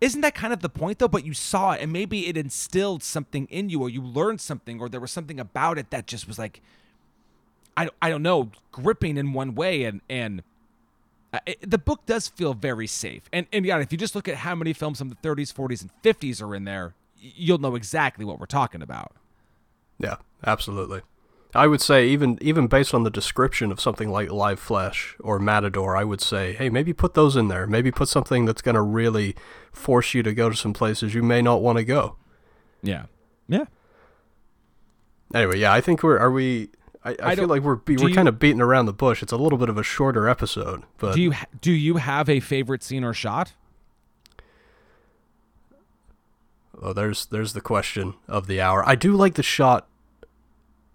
Isn't 0.00 0.22
that 0.22 0.34
kind 0.34 0.52
of 0.52 0.60
the 0.60 0.68
point 0.68 0.98
though? 0.98 1.08
But 1.08 1.24
you 1.24 1.34
saw 1.34 1.72
it, 1.72 1.80
and 1.80 1.92
maybe 1.92 2.26
it 2.26 2.36
instilled 2.36 3.02
something 3.02 3.46
in 3.46 3.68
you, 3.68 3.80
or 3.82 3.88
you 3.88 4.02
learned 4.02 4.40
something, 4.40 4.80
or 4.80 4.88
there 4.88 5.00
was 5.00 5.12
something 5.12 5.38
about 5.38 5.78
it 5.78 5.90
that 5.90 6.06
just 6.06 6.26
was 6.26 6.38
like, 6.38 6.60
I 7.76 7.90
I 8.02 8.10
don't 8.10 8.22
know, 8.22 8.50
gripping 8.72 9.16
in 9.16 9.32
one 9.34 9.54
way, 9.54 9.84
and 9.84 10.00
and 10.08 10.42
uh, 11.32 11.38
it, 11.46 11.70
the 11.70 11.78
book 11.78 12.06
does 12.06 12.28
feel 12.28 12.54
very 12.54 12.86
safe. 12.86 13.22
And 13.32 13.46
and 13.52 13.64
yeah, 13.64 13.78
if 13.78 13.92
you 13.92 13.98
just 13.98 14.14
look 14.14 14.28
at 14.28 14.36
how 14.36 14.54
many 14.54 14.72
films 14.72 14.98
from 14.98 15.08
the 15.08 15.16
30s, 15.16 15.52
40s, 15.52 15.82
and 15.82 15.90
50s 16.02 16.42
are 16.42 16.54
in 16.54 16.64
there, 16.64 16.94
you'll 17.16 17.58
know 17.58 17.74
exactly 17.74 18.24
what 18.24 18.38
we're 18.38 18.46
talking 18.46 18.82
about. 18.82 19.12
Yeah, 19.98 20.16
absolutely. 20.44 21.02
I 21.54 21.66
would 21.66 21.80
say 21.80 22.06
even 22.06 22.38
even 22.40 22.68
based 22.68 22.94
on 22.94 23.02
the 23.02 23.10
description 23.10 23.72
of 23.72 23.80
something 23.80 24.08
like 24.08 24.30
Live 24.30 24.60
Flesh 24.60 25.16
or 25.20 25.38
Matador, 25.38 25.96
I 25.96 26.04
would 26.04 26.20
say, 26.20 26.52
hey, 26.52 26.68
maybe 26.68 26.92
put 26.92 27.14
those 27.14 27.36
in 27.36 27.48
there. 27.48 27.66
Maybe 27.66 27.90
put 27.90 28.08
something 28.08 28.44
that's 28.44 28.62
going 28.62 28.76
to 28.76 28.82
really 28.82 29.34
force 29.72 30.14
you 30.14 30.22
to 30.22 30.32
go 30.32 30.48
to 30.48 30.56
some 30.56 30.72
places 30.72 31.14
you 31.14 31.22
may 31.22 31.42
not 31.42 31.60
want 31.60 31.78
to 31.78 31.84
go. 31.84 32.16
Yeah. 32.82 33.06
Yeah. 33.48 33.64
Anyway, 35.34 35.58
yeah, 35.58 35.72
I 35.72 35.80
think 35.80 36.02
we're 36.02 36.18
are 36.18 36.30
we 36.30 36.70
I, 37.04 37.10
I, 37.10 37.16
I 37.22 37.36
feel 37.36 37.48
like 37.48 37.62
we're 37.62 37.80
we're 37.86 38.14
kind 38.14 38.28
of 38.28 38.38
beating 38.38 38.60
around 38.60 38.86
the 38.86 38.92
bush. 38.92 39.22
It's 39.22 39.32
a 39.32 39.36
little 39.36 39.58
bit 39.58 39.68
of 39.68 39.78
a 39.78 39.82
shorter 39.82 40.28
episode, 40.28 40.82
but 40.98 41.14
do 41.14 41.22
you 41.22 41.32
do 41.60 41.72
you 41.72 41.96
have 41.96 42.28
a 42.28 42.40
favorite 42.40 42.82
scene 42.82 43.04
or 43.04 43.14
shot? 43.14 43.54
Oh, 46.82 46.92
there's 46.92 47.26
there's 47.26 47.52
the 47.52 47.60
question 47.60 48.14
of 48.28 48.46
the 48.46 48.60
hour. 48.60 48.86
I 48.88 48.94
do 48.94 49.12
like 49.12 49.34
the 49.34 49.42
shot 49.42 49.86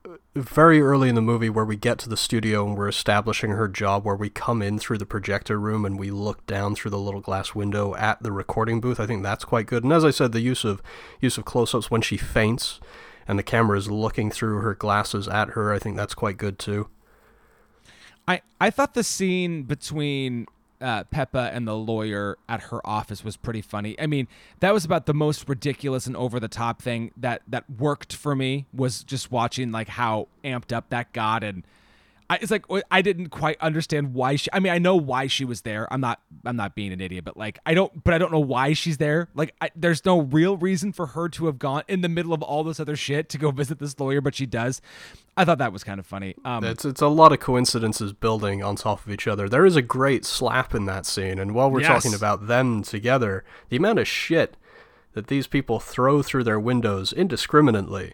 uh, 0.04 0.18
very 0.36 0.82
early 0.82 1.10
in 1.10 1.16
the 1.16 1.22
movie 1.22 1.50
where 1.50 1.66
we 1.66 1.76
get 1.76 2.00
to 2.00 2.10
the 2.10 2.18
studio 2.18 2.68
and 2.68 2.78
we're 2.78 2.88
establishing 2.88 3.52
her 3.52 3.68
job 3.68 4.04
where 4.04 4.16
we 4.16 4.30
come 4.30 4.62
in 4.62 4.80
through 4.80 4.98
the 4.98 5.06
projector 5.06 5.60
room 5.60 5.86
and 5.86 6.00
we 6.00 6.10
look 6.10 6.46
down 6.48 6.76
through 6.76 6.92
the 6.92 6.98
little 7.00 7.22
glass 7.22 7.54
window 7.54 7.96
at 7.96 8.22
the 8.24 8.32
recording 8.32 8.82
booth. 8.82 9.00
I 9.00 9.06
think 9.06 9.22
that's 9.22 9.46
quite 9.46 9.68
good. 9.68 9.84
And 9.84 9.94
as 9.94 10.04
I 10.04 10.12
said, 10.12 10.32
the 10.32 10.42
use 10.42 10.64
of 10.64 10.82
use 11.22 11.38
of 11.38 11.46
close-ups 11.46 11.92
when 11.92 12.02
she 12.02 12.18
faints 12.18 12.80
and 13.28 13.40
the 13.40 13.44
camera 13.44 13.78
is 13.78 13.90
looking 13.90 14.32
through 14.32 14.60
her 14.60 14.76
glasses 14.76 15.28
at 15.28 15.50
her. 15.50 15.74
I 15.74 15.80
think 15.80 15.96
that's 15.96 16.14
quite 16.14 16.38
good 16.38 16.60
too. 16.60 16.90
I 18.28 18.42
I 18.60 18.70
thought 18.70 18.94
the 18.94 19.04
scene 19.04 19.64
between 19.64 20.48
uh, 20.82 21.04
Pepa 21.06 21.52
and 21.54 21.68
the 21.68 21.76
lawyer 21.76 22.38
at 22.50 22.64
her 22.64 22.86
office 22.86 23.24
was 23.24 23.38
pretty 23.38 23.62
funny. 23.62 24.00
I 24.00 24.08
mean, 24.08 24.28
that 24.60 24.74
was 24.74 24.86
about 24.86 25.06
the 25.06 25.14
most 25.14 25.48
ridiculous 25.48 26.06
and 26.06 26.16
over 26.16 26.40
the 26.40 26.48
top 26.48 26.82
thing 26.82 27.12
that 27.18 27.42
that 27.48 27.66
worked 27.70 28.16
for 28.16 28.36
me 28.36 28.66
was 28.74 29.04
just 29.04 29.32
watching 29.32 29.72
like 29.72 29.90
how 29.90 30.28
amped 30.44 30.74
up 30.74 30.90
that 30.90 31.14
got 31.14 31.44
and 31.44 31.64
I, 32.30 32.40
it's 32.42 32.50
like 32.50 32.66
I 32.90 33.02
didn't 33.02 33.30
quite 33.30 33.58
understand 33.62 34.14
why 34.14 34.36
she. 34.36 34.50
I 34.52 34.60
mean, 34.60 34.74
I 34.74 34.80
know 34.80 34.96
why 34.96 35.28
she 35.28 35.46
was 35.46 35.62
there. 35.62 35.92
I'm 35.94 36.02
not. 36.02 36.22
I'm 36.44 36.56
not 36.56 36.74
being 36.74 36.92
an 36.92 37.00
idiot, 37.00 37.24
but 37.24 37.38
like 37.38 37.60
I 37.66 37.76
don't. 37.76 38.04
But 38.04 38.16
I 38.16 38.18
don't 38.18 38.32
know 38.32 38.40
why 38.40 38.74
she's 38.74 38.98
there. 38.98 39.30
Like, 39.36 39.54
I, 39.62 39.70
there's 39.76 40.04
no 40.06 40.22
real 40.22 40.58
reason 40.58 40.92
for 40.92 41.08
her 41.08 41.30
to 41.30 41.46
have 41.46 41.60
gone 41.60 41.84
in 41.88 42.02
the 42.02 42.10
middle 42.10 42.34
of 42.34 42.42
all 42.42 42.64
this 42.64 42.80
other 42.80 42.96
shit 42.96 43.30
to 43.30 43.38
go 43.38 43.52
visit 43.52 43.78
this 43.78 44.00
lawyer, 44.00 44.22
but 44.22 44.34
she 44.34 44.48
does. 44.48 44.82
I 45.38 45.46
thought 45.46 45.60
that 45.60 45.72
was 45.72 45.84
kind 45.84 46.00
of 46.00 46.06
funny. 46.08 46.36
Um, 46.44 46.64
it's 46.64 46.84
it's 46.84 47.02
a 47.02 47.08
lot 47.08 47.32
of 47.32 47.40
coincidences 47.40 48.12
building 48.12 48.64
on 48.64 48.76
top 48.76 49.06
of 49.06 49.12
each 49.12 49.28
other. 49.28 49.48
There 49.48 49.66
is 49.66 49.76
a 49.76 49.84
great 49.84 50.26
slap 50.26 50.74
in 50.74 50.86
that 50.86 51.06
scene, 51.06 51.38
and 51.38 51.54
while 51.54 51.70
we're 51.70 51.82
yes. 51.82 51.90
talking 51.90 52.16
about 52.16 52.48
them 52.48 52.82
together, 52.82 53.44
the 53.70 53.78
amount 53.78 54.00
of 54.00 54.08
shit 54.08 54.58
that 55.14 55.28
these 55.28 55.46
people 55.46 55.80
throw 55.80 56.24
through 56.24 56.44
their 56.44 56.60
windows 56.60 57.14
indiscriminately 57.14 58.14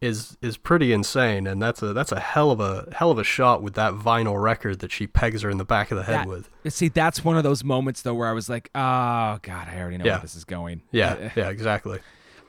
is 0.00 0.36
is 0.40 0.56
pretty 0.56 0.92
insane, 0.92 1.46
and 1.46 1.60
that's 1.60 1.82
a 1.82 1.92
that's 1.92 2.12
a 2.12 2.20
hell 2.20 2.50
of 2.50 2.60
a 2.60 2.88
hell 2.92 3.10
of 3.10 3.18
a 3.18 3.24
shot 3.24 3.62
with 3.62 3.74
that 3.74 3.94
vinyl 3.94 4.40
record 4.40 4.78
that 4.80 4.92
she 4.92 5.06
pegs 5.06 5.42
her 5.42 5.50
in 5.50 5.58
the 5.58 5.64
back 5.64 5.90
of 5.90 5.96
the 5.96 6.04
head 6.04 6.20
that, 6.20 6.28
with. 6.28 6.48
See, 6.68 6.88
that's 6.88 7.24
one 7.24 7.36
of 7.36 7.42
those 7.42 7.64
moments 7.64 8.02
though 8.02 8.14
where 8.14 8.28
I 8.28 8.32
was 8.32 8.48
like, 8.48 8.70
oh 8.74 9.38
god, 9.42 9.68
I 9.68 9.78
already 9.80 9.98
know 9.98 10.04
yeah. 10.04 10.12
where 10.12 10.22
this 10.22 10.36
is 10.36 10.44
going. 10.44 10.82
Yeah, 10.92 11.32
yeah, 11.36 11.48
exactly. 11.48 11.98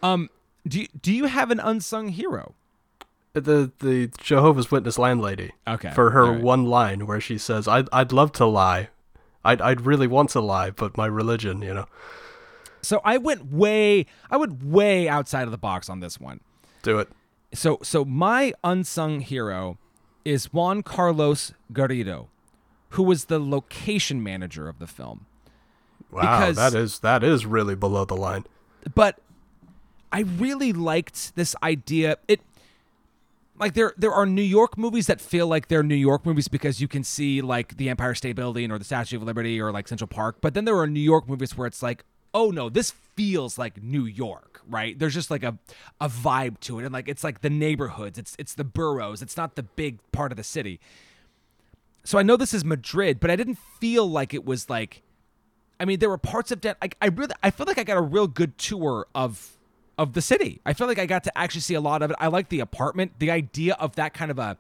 Um, 0.04 0.30
do 0.68 0.82
you, 0.82 0.88
do 1.02 1.12
you 1.12 1.26
have 1.26 1.50
an 1.50 1.60
unsung 1.60 2.10
hero? 2.10 2.54
The 3.34 3.72
the 3.80 4.12
Jehovah's 4.20 4.70
Witness 4.70 5.00
landlady. 5.00 5.54
Okay. 5.68 5.92
For 5.92 6.12
her 6.12 6.32
right. 6.32 6.42
one 6.42 6.66
line 6.66 7.08
where 7.08 7.22
she 7.22 7.38
says, 7.38 7.68
"I'd 7.68 7.88
I'd 7.92 8.12
love 8.12 8.32
to 8.34 8.46
lie, 8.46 8.90
I'd 9.44 9.62
I'd 9.62 9.82
really 9.82 10.08
want 10.08 10.30
to 10.32 10.40
lie, 10.40 10.70
but 10.70 10.98
my 10.98 11.08
religion, 11.08 11.62
you 11.62 11.74
know." 11.74 11.86
So 12.82 13.02
I 13.04 13.18
went 13.18 13.52
way 13.52 14.06
I 14.30 14.38
went 14.38 14.64
way 14.64 15.10
outside 15.10 15.44
of 15.44 15.52
the 15.52 15.58
box 15.58 15.90
on 15.90 16.00
this 16.00 16.20
one. 16.20 16.42
Do 16.84 17.00
it 17.00 17.10
so 17.54 17.80
so 17.82 18.06
my 18.06 18.54
unsung 18.64 19.22
hero 19.22 19.78
is 20.26 20.54
Juan 20.54 20.84
Carlos 20.84 21.54
Garrido, 21.74 22.28
who 22.90 23.04
was 23.04 23.26
the 23.26 23.40
location 23.40 24.22
manager 24.22 24.68
of 24.68 24.80
the 24.80 24.88
film. 24.88 25.26
Wow, 26.12 26.40
because, 26.40 26.56
that 26.56 26.74
is 26.74 27.00
that 27.00 27.24
is 27.24 27.46
really 27.46 27.76
below 27.76 28.06
the 28.06 28.16
line. 28.16 28.46
But 28.96 29.20
I 30.12 30.22
really 30.22 30.74
liked 30.74 31.36
this 31.36 31.56
idea. 31.62 32.18
It 32.28 32.42
like 33.60 33.74
there 33.74 33.94
there 33.98 34.12
are 34.12 34.26
New 34.26 34.42
York 34.42 34.78
movies 34.78 35.08
that 35.08 35.22
feel 35.22 35.48
like 35.48 35.68
they're 35.68 35.84
New 35.84 35.96
York 35.96 36.26
movies 36.26 36.48
because 36.48 36.82
you 36.82 36.88
can 36.88 37.04
see 37.04 37.42
like 37.42 37.78
the 37.78 37.90
Empire 37.90 38.16
State 38.16 38.36
Building 38.36 38.72
or 38.72 38.80
the 38.80 38.86
Statue 38.86 39.18
of 39.18 39.24
Liberty 39.24 39.62
or 39.62 39.72
like 39.72 39.88
Central 39.88 40.08
Park. 40.08 40.38
But 40.42 40.54
then 40.54 40.66
there 40.66 40.78
are 40.78 40.88
New 40.88 41.00
York 41.00 41.28
movies 41.28 41.58
where 41.58 41.68
it's 41.68 41.84
like, 41.84 42.06
oh 42.34 42.52
no, 42.52 42.70
this 42.70 42.92
feels 43.16 43.58
like 43.58 43.82
New 43.82 44.06
York, 44.06 44.62
right? 44.68 44.98
There's 44.98 45.14
just 45.14 45.32
like 45.32 45.44
a 45.44 45.58
a 46.00 46.08
vibe 46.10 46.60
to 46.62 46.80
it, 46.80 46.86
and 46.86 46.94
like 46.94 47.08
it's 47.08 47.24
like 47.24 47.42
the 47.42 47.50
neighborhoods, 47.50 48.18
it's 48.18 48.36
it's 48.40 48.54
the 48.54 48.64
boroughs, 48.64 49.22
it's 49.22 49.38
not 49.38 49.56
the 49.56 49.64
big 49.64 50.00
part 50.12 50.32
of 50.32 50.38
the 50.38 50.44
city. 50.44 50.80
So 52.04 52.18
I 52.18 52.24
know 52.24 52.38
this 52.38 52.54
is 52.54 52.64
Madrid, 52.64 53.20
but 53.20 53.30
I 53.30 53.36
didn't 53.36 53.60
feel 53.80 54.10
like 54.10 54.34
it 54.34 54.46
was 54.46 54.70
like. 54.70 55.04
I 55.82 55.86
mean, 55.86 56.00
there 56.00 56.10
were 56.10 56.18
parts 56.18 56.52
of 56.52 56.60
that. 56.62 56.78
Like 56.82 56.98
I 57.02 57.08
really, 57.08 57.34
I 57.42 57.52
feel 57.52 57.66
like 57.66 57.78
I 57.78 57.84
got 57.84 57.96
a 57.96 58.02
real 58.02 58.28
good 58.28 58.58
tour 58.58 59.08
of 59.16 59.58
of 59.98 60.14
the 60.14 60.22
city. 60.22 60.62
I 60.66 60.74
feel 60.74 60.88
like 60.88 60.98
I 60.98 61.06
got 61.06 61.26
to 61.26 61.38
actually 61.38 61.62
see 61.62 61.74
a 61.74 61.82
lot 61.82 62.02
of 62.02 62.12
it. 62.12 62.18
I 62.20 62.28
like 62.28 62.50
the 62.50 62.62
apartment, 62.62 63.14
the 63.20 63.32
idea 63.32 63.76
of 63.76 63.96
that 63.96 64.14
kind 64.14 64.32
of 64.32 64.40
a 64.40 64.58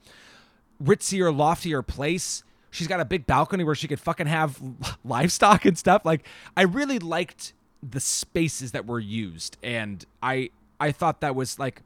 ritzier, 0.83 1.35
loftier 1.35 1.81
place. 1.81 2.43
She's 2.71 2.87
got 2.87 2.99
a 2.99 3.05
big 3.05 3.25
balcony 3.25 3.63
where 3.63 3.73
she 3.73 3.87
could 3.87 3.99
fucking 3.99 4.27
have 4.27 4.61
livestock 5.05 5.65
and 5.65 5.77
stuff. 5.77 6.03
Like 6.05 6.27
I 6.57 6.63
really 6.63 6.99
liked 6.99 7.53
the 7.81 7.99
spaces 7.99 8.71
that 8.71 8.85
were 8.85 8.99
used, 8.99 9.57
and 9.63 10.05
I 10.21 10.49
I 10.79 10.91
thought 10.91 11.21
that 11.21 11.35
was 11.35 11.59
like 11.59 11.81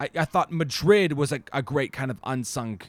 I, 0.00 0.08
I 0.16 0.24
thought 0.24 0.50
Madrid 0.50 1.12
was 1.12 1.32
a, 1.32 1.42
a 1.52 1.62
great 1.62 1.92
kind 1.92 2.10
of 2.10 2.18
unsung 2.24 2.80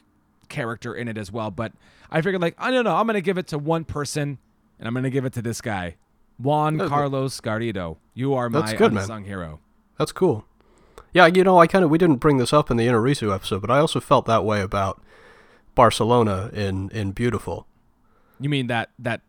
character 0.48 0.94
in 0.94 1.08
it 1.08 1.16
as 1.16 1.30
well. 1.30 1.50
But 1.50 1.72
I 2.10 2.20
figured 2.22 2.42
like 2.42 2.54
I 2.58 2.70
don't 2.70 2.84
know, 2.84 2.96
I'm 2.96 3.06
gonna 3.06 3.20
give 3.20 3.38
it 3.38 3.46
to 3.48 3.58
one 3.58 3.84
person, 3.84 4.38
and 4.78 4.88
I'm 4.88 4.94
gonna 4.94 5.10
give 5.10 5.24
it 5.24 5.32
to 5.34 5.42
this 5.42 5.60
guy, 5.60 5.96
Juan 6.38 6.76
That's 6.76 6.88
Carlos 6.88 7.40
good. 7.40 7.50
Garrido. 7.50 7.96
You 8.14 8.34
are 8.34 8.50
my 8.50 8.74
good, 8.74 8.92
unsung 8.92 9.22
man. 9.22 9.28
hero. 9.28 9.60
That's 9.98 10.12
cool. 10.12 10.44
Yeah, 11.12 11.26
you 11.26 11.44
know, 11.44 11.58
I 11.58 11.68
kind 11.68 11.84
of 11.84 11.90
we 11.90 11.98
didn't 11.98 12.16
bring 12.16 12.38
this 12.38 12.52
up 12.52 12.70
in 12.70 12.76
the 12.76 12.86
Inarritu 12.86 13.32
episode, 13.32 13.60
but 13.60 13.70
I 13.70 13.78
also 13.78 14.00
felt 14.00 14.26
that 14.26 14.44
way 14.44 14.60
about 14.60 15.00
Barcelona 15.74 16.50
in 16.52 16.90
in 16.90 17.12
Biutiful. 17.14 17.66
You 18.40 18.48
mean 18.48 18.66
that 18.66 18.90
that 18.98 19.20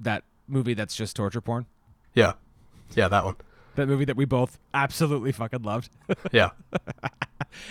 that 0.00 0.24
movie 0.48 0.74
that's 0.74 0.96
just 0.96 1.14
torture 1.14 1.40
porn? 1.40 1.66
Yeah. 2.18 2.32
Yeah, 2.96 3.06
that 3.06 3.24
one. 3.24 3.36
That 3.76 3.86
movie 3.86 4.04
that 4.06 4.16
we 4.16 4.24
both 4.24 4.58
absolutely 4.74 5.30
fucking 5.30 5.62
loved. 5.62 5.88
yeah. 6.32 6.50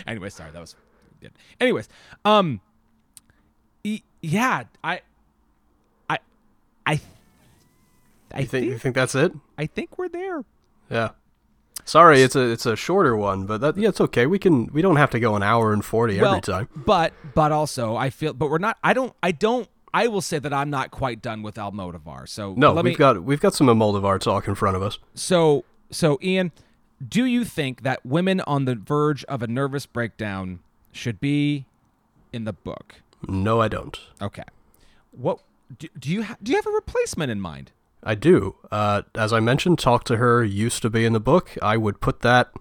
anyway, 0.08 0.30
sorry, 0.30 0.52
that 0.52 0.62
was 0.62 0.76
good. 1.20 1.34
Anyways, 1.60 1.90
um 2.24 2.62
yeah, 4.22 4.64
I 4.84 5.02
I 6.10 6.20
I 6.86 7.02
I 8.34 8.40
you 8.40 8.46
think, 8.46 8.50
think 8.50 8.66
you 8.66 8.78
think 8.78 8.96
that's 8.96 9.16
it? 9.16 9.34
I 9.58 9.66
think 9.66 9.98
we're 9.98 10.08
there. 10.08 10.46
Yeah. 10.90 11.10
Sorry, 11.84 12.22
it's 12.22 12.36
a 12.38 12.52
it's 12.52 12.66
a 12.66 12.78
shorter 12.78 13.18
one, 13.18 13.46
but 13.46 13.60
that 13.60 13.78
yeah, 13.78 13.90
it's 13.90 14.00
okay. 14.00 14.28
We 14.28 14.40
can 14.40 14.68
we 14.68 14.82
don't 14.82 14.96
have 14.96 15.10
to 15.12 15.20
go 15.20 15.36
an 15.36 15.44
hour 15.44 15.74
and 15.74 15.84
forty 15.84 16.22
well, 16.22 16.32
every 16.32 16.42
time. 16.42 16.70
But 16.74 17.12
but 17.36 17.52
also 17.52 17.98
I 17.98 18.12
feel 18.12 18.32
but 18.32 18.50
we're 18.50 18.60
not 18.60 18.78
I 18.82 18.94
don't 18.94 19.14
I 19.22 19.32
don't 19.32 19.68
I 19.94 20.08
will 20.08 20.22
say 20.22 20.40
that 20.40 20.54
I'm 20.54 20.70
not 20.70 20.92
quite 20.92 21.22
done 21.22 21.42
with 21.42 21.56
Almodovar. 21.56 22.28
So 22.28 22.54
no, 22.58 22.74
we've 22.74 22.84
me, 22.84 22.96
got 22.96 23.24
we've 23.24 23.40
got 23.40 23.54
some 23.54 23.68
Almodovar 23.68 24.20
talk 24.20 24.48
in 24.48 24.56
front 24.56 24.76
of 24.76 24.84
us. 24.84 25.00
So 25.16 25.66
so 25.92 26.20
Ian, 26.22 26.52
do 27.06 27.26
you 27.26 27.46
think 27.46 27.84
that 27.84 28.06
women 28.06 28.42
on 28.42 28.66
the 28.66 28.76
verge 28.76 29.24
of 29.26 29.42
a 29.42 29.48
nervous 29.48 29.86
breakdown 29.86 30.60
should 30.92 31.20
be 31.20 31.66
in 32.34 32.44
the 32.44 32.54
book? 32.54 32.96
No, 33.28 33.62
I 33.62 33.68
don't. 33.68 34.00
Okay. 34.22 34.44
What 35.12 35.40
do, 35.78 35.88
do 35.98 36.10
you 36.10 36.24
ha- 36.24 36.38
do 36.42 36.52
you 36.52 36.58
have 36.58 36.68
a 36.68 36.72
replacement 36.72 37.32
in 37.32 37.40
mind? 37.40 37.72
I 38.04 38.16
do. 38.16 38.56
Uh, 38.72 39.02
as 39.16 39.34
I 39.34 39.40
mentioned, 39.40 39.80
talk 39.80 40.04
to 40.06 40.18
her 40.18 40.44
used 40.44 40.82
to 40.84 40.90
be 40.90 41.06
in 41.06 41.14
the 41.14 41.20
book. 41.20 41.58
I 41.62 41.78
would 41.78 42.00
put 42.00 42.22
that 42.22 42.52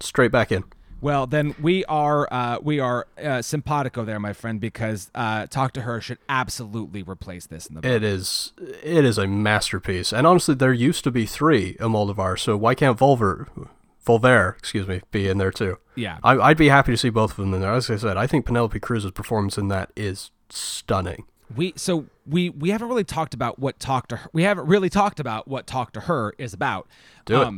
straight 0.00 0.30
back 0.30 0.52
in. 0.52 0.64
Well, 1.04 1.26
then 1.26 1.54
we 1.60 1.84
are 1.84 2.26
uh, 2.32 2.60
we 2.62 2.80
are 2.80 3.06
uh, 3.22 3.42
simpatico 3.42 4.06
there, 4.06 4.18
my 4.18 4.32
friend, 4.32 4.58
because 4.58 5.10
uh, 5.14 5.46
Talk 5.48 5.74
to 5.74 5.82
Her 5.82 6.00
should 6.00 6.16
absolutely 6.30 7.02
replace 7.02 7.44
this 7.44 7.66
in 7.66 7.74
the. 7.74 7.82
Book. 7.82 7.90
It 7.90 8.02
is 8.02 8.54
it 8.56 9.04
is 9.04 9.18
a 9.18 9.26
masterpiece, 9.26 10.14
and 10.14 10.26
honestly, 10.26 10.54
there 10.54 10.72
used 10.72 11.04
to 11.04 11.10
be 11.10 11.26
three 11.26 11.74
Almodovar, 11.74 12.38
so 12.38 12.56
why 12.56 12.74
can't 12.74 12.98
Volver, 12.98 13.48
Volver, 14.06 14.56
excuse 14.56 14.88
me, 14.88 15.02
be 15.10 15.28
in 15.28 15.36
there 15.36 15.50
too? 15.50 15.76
Yeah, 15.94 16.20
I, 16.24 16.38
I'd 16.38 16.56
be 16.56 16.68
happy 16.70 16.92
to 16.92 16.96
see 16.96 17.10
both 17.10 17.32
of 17.32 17.36
them 17.36 17.52
in 17.52 17.60
there. 17.60 17.74
As 17.74 17.90
I 17.90 17.96
said, 17.96 18.16
I 18.16 18.26
think 18.26 18.46
Penelope 18.46 18.80
Cruz's 18.80 19.10
performance 19.10 19.58
in 19.58 19.68
that 19.68 19.90
is 19.94 20.30
stunning. 20.48 21.26
We 21.54 21.74
so 21.76 22.06
we 22.26 22.48
we 22.48 22.70
haven't 22.70 22.88
really 22.88 23.04
talked 23.04 23.34
about 23.34 23.58
what 23.58 23.78
talk 23.78 24.08
to 24.08 24.16
her. 24.16 24.30
We 24.32 24.44
haven't 24.44 24.68
really 24.68 24.88
talked 24.88 25.20
about 25.20 25.48
what 25.48 25.66
talk 25.66 25.92
to 25.92 26.00
her 26.00 26.32
is 26.38 26.54
about. 26.54 26.88
Do 27.26 27.42
it. 27.42 27.52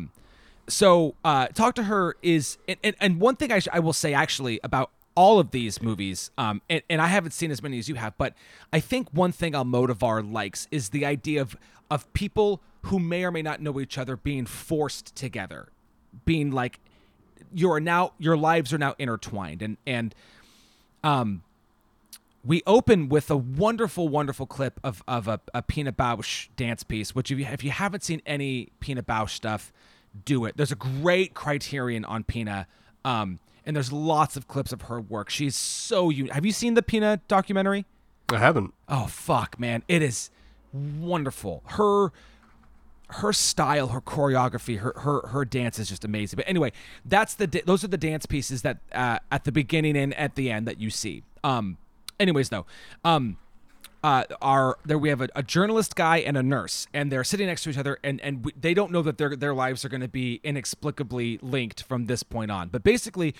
So 0.68 1.14
uh, 1.24 1.48
talk 1.48 1.74
to 1.76 1.84
her 1.84 2.16
is 2.22 2.58
and, 2.66 2.78
and, 2.82 2.96
and 3.00 3.20
one 3.20 3.36
thing 3.36 3.52
I, 3.52 3.60
sh- 3.60 3.68
I 3.72 3.78
will 3.78 3.92
say 3.92 4.14
actually 4.14 4.60
about 4.64 4.90
all 5.14 5.38
of 5.38 5.50
these 5.50 5.80
movies 5.80 6.30
um, 6.36 6.60
and, 6.68 6.82
and 6.90 7.00
i 7.00 7.06
haven't 7.06 7.30
seen 7.30 7.50
as 7.50 7.62
many 7.62 7.78
as 7.78 7.88
you 7.88 7.94
have 7.94 8.12
but 8.18 8.34
i 8.70 8.78
think 8.78 9.08
one 9.12 9.32
thing 9.32 9.54
almodovar 9.54 10.30
likes 10.30 10.68
is 10.70 10.90
the 10.90 11.06
idea 11.06 11.40
of 11.40 11.56
of 11.90 12.12
people 12.12 12.60
who 12.82 12.98
may 12.98 13.24
or 13.24 13.30
may 13.30 13.40
not 13.40 13.62
know 13.62 13.80
each 13.80 13.96
other 13.96 14.14
being 14.14 14.44
forced 14.44 15.16
together 15.16 15.68
being 16.26 16.50
like 16.50 16.80
you're 17.52 17.80
now 17.80 18.12
your 18.18 18.36
lives 18.36 18.72
are 18.72 18.78
now 18.78 18.94
intertwined. 18.98 19.62
And 19.62 19.76
and 19.86 20.14
um 21.02 21.42
we 22.44 22.62
open 22.64 23.08
with 23.08 23.28
a 23.28 23.36
wonderful, 23.36 24.08
wonderful 24.08 24.46
clip 24.46 24.78
of, 24.84 25.02
of 25.08 25.26
a, 25.26 25.40
a 25.52 25.62
Pina 25.62 25.90
Bausch 25.90 26.46
dance 26.54 26.84
piece, 26.84 27.12
which 27.12 27.32
if 27.32 27.40
you, 27.40 27.44
if 27.44 27.64
you 27.64 27.72
haven't 27.72 28.04
seen 28.04 28.22
any 28.24 28.68
Pina 28.78 29.02
Bausch 29.02 29.30
stuff, 29.30 29.72
do 30.24 30.44
it. 30.44 30.56
There's 30.56 30.72
a 30.72 30.76
great 30.76 31.34
criterion 31.34 32.04
on 32.04 32.24
Pina, 32.24 32.66
um, 33.04 33.38
and 33.64 33.76
there's 33.76 33.92
lots 33.92 34.36
of 34.36 34.48
clips 34.48 34.72
of 34.72 34.82
her 34.82 35.00
work. 35.00 35.30
She's 35.30 35.56
so 35.56 36.10
you. 36.10 36.26
Have 36.26 36.46
you 36.46 36.52
seen 36.52 36.74
the 36.74 36.82
Pina 36.82 37.20
documentary? 37.28 37.84
I 38.30 38.38
haven't. 38.38 38.74
Oh 38.88 39.06
fuck, 39.06 39.58
man, 39.58 39.82
it 39.88 40.02
is 40.02 40.30
wonderful. 40.72 41.62
Her 41.66 42.12
her 43.08 43.32
style, 43.32 43.88
her 43.88 44.00
choreography, 44.00 44.78
her 44.78 44.92
her 44.98 45.28
her 45.28 45.44
dance 45.44 45.78
is 45.78 45.88
just 45.88 46.04
amazing. 46.04 46.36
But 46.36 46.48
anyway, 46.48 46.72
that's 47.04 47.34
the 47.34 47.46
those 47.64 47.84
are 47.84 47.88
the 47.88 47.98
dance 47.98 48.26
pieces 48.26 48.62
that 48.62 48.78
uh, 48.92 49.18
at 49.30 49.44
the 49.44 49.52
beginning 49.52 49.96
and 49.96 50.14
at 50.14 50.34
the 50.34 50.50
end 50.50 50.66
that 50.66 50.80
you 50.80 50.90
see. 50.90 51.22
Um, 51.44 51.76
anyways, 52.18 52.48
though, 52.48 52.66
um, 53.04 53.36
uh, 54.06 54.22
are 54.40 54.78
there 54.84 54.98
we 54.98 55.08
have 55.08 55.20
a, 55.20 55.28
a, 55.34 55.42
journalist 55.42 55.96
guy 55.96 56.18
and 56.18 56.36
a 56.36 56.42
nurse 56.42 56.86
and 56.94 57.10
they're 57.10 57.24
sitting 57.24 57.48
next 57.48 57.64
to 57.64 57.70
each 57.70 57.76
other 57.76 57.98
and 58.04 58.20
and 58.20 58.44
we, 58.44 58.52
they 58.52 58.72
don't 58.72 58.92
know 58.92 59.02
that 59.02 59.18
their 59.18 59.34
their 59.34 59.52
lives 59.52 59.84
are 59.84 59.88
going 59.88 60.00
to 60.00 60.06
be 60.06 60.40
inexplicably 60.44 61.40
linked 61.42 61.82
from 61.82 62.06
this 62.06 62.22
point 62.22 62.52
on. 62.52 62.68
But 62.68 62.84
basically 62.84 63.34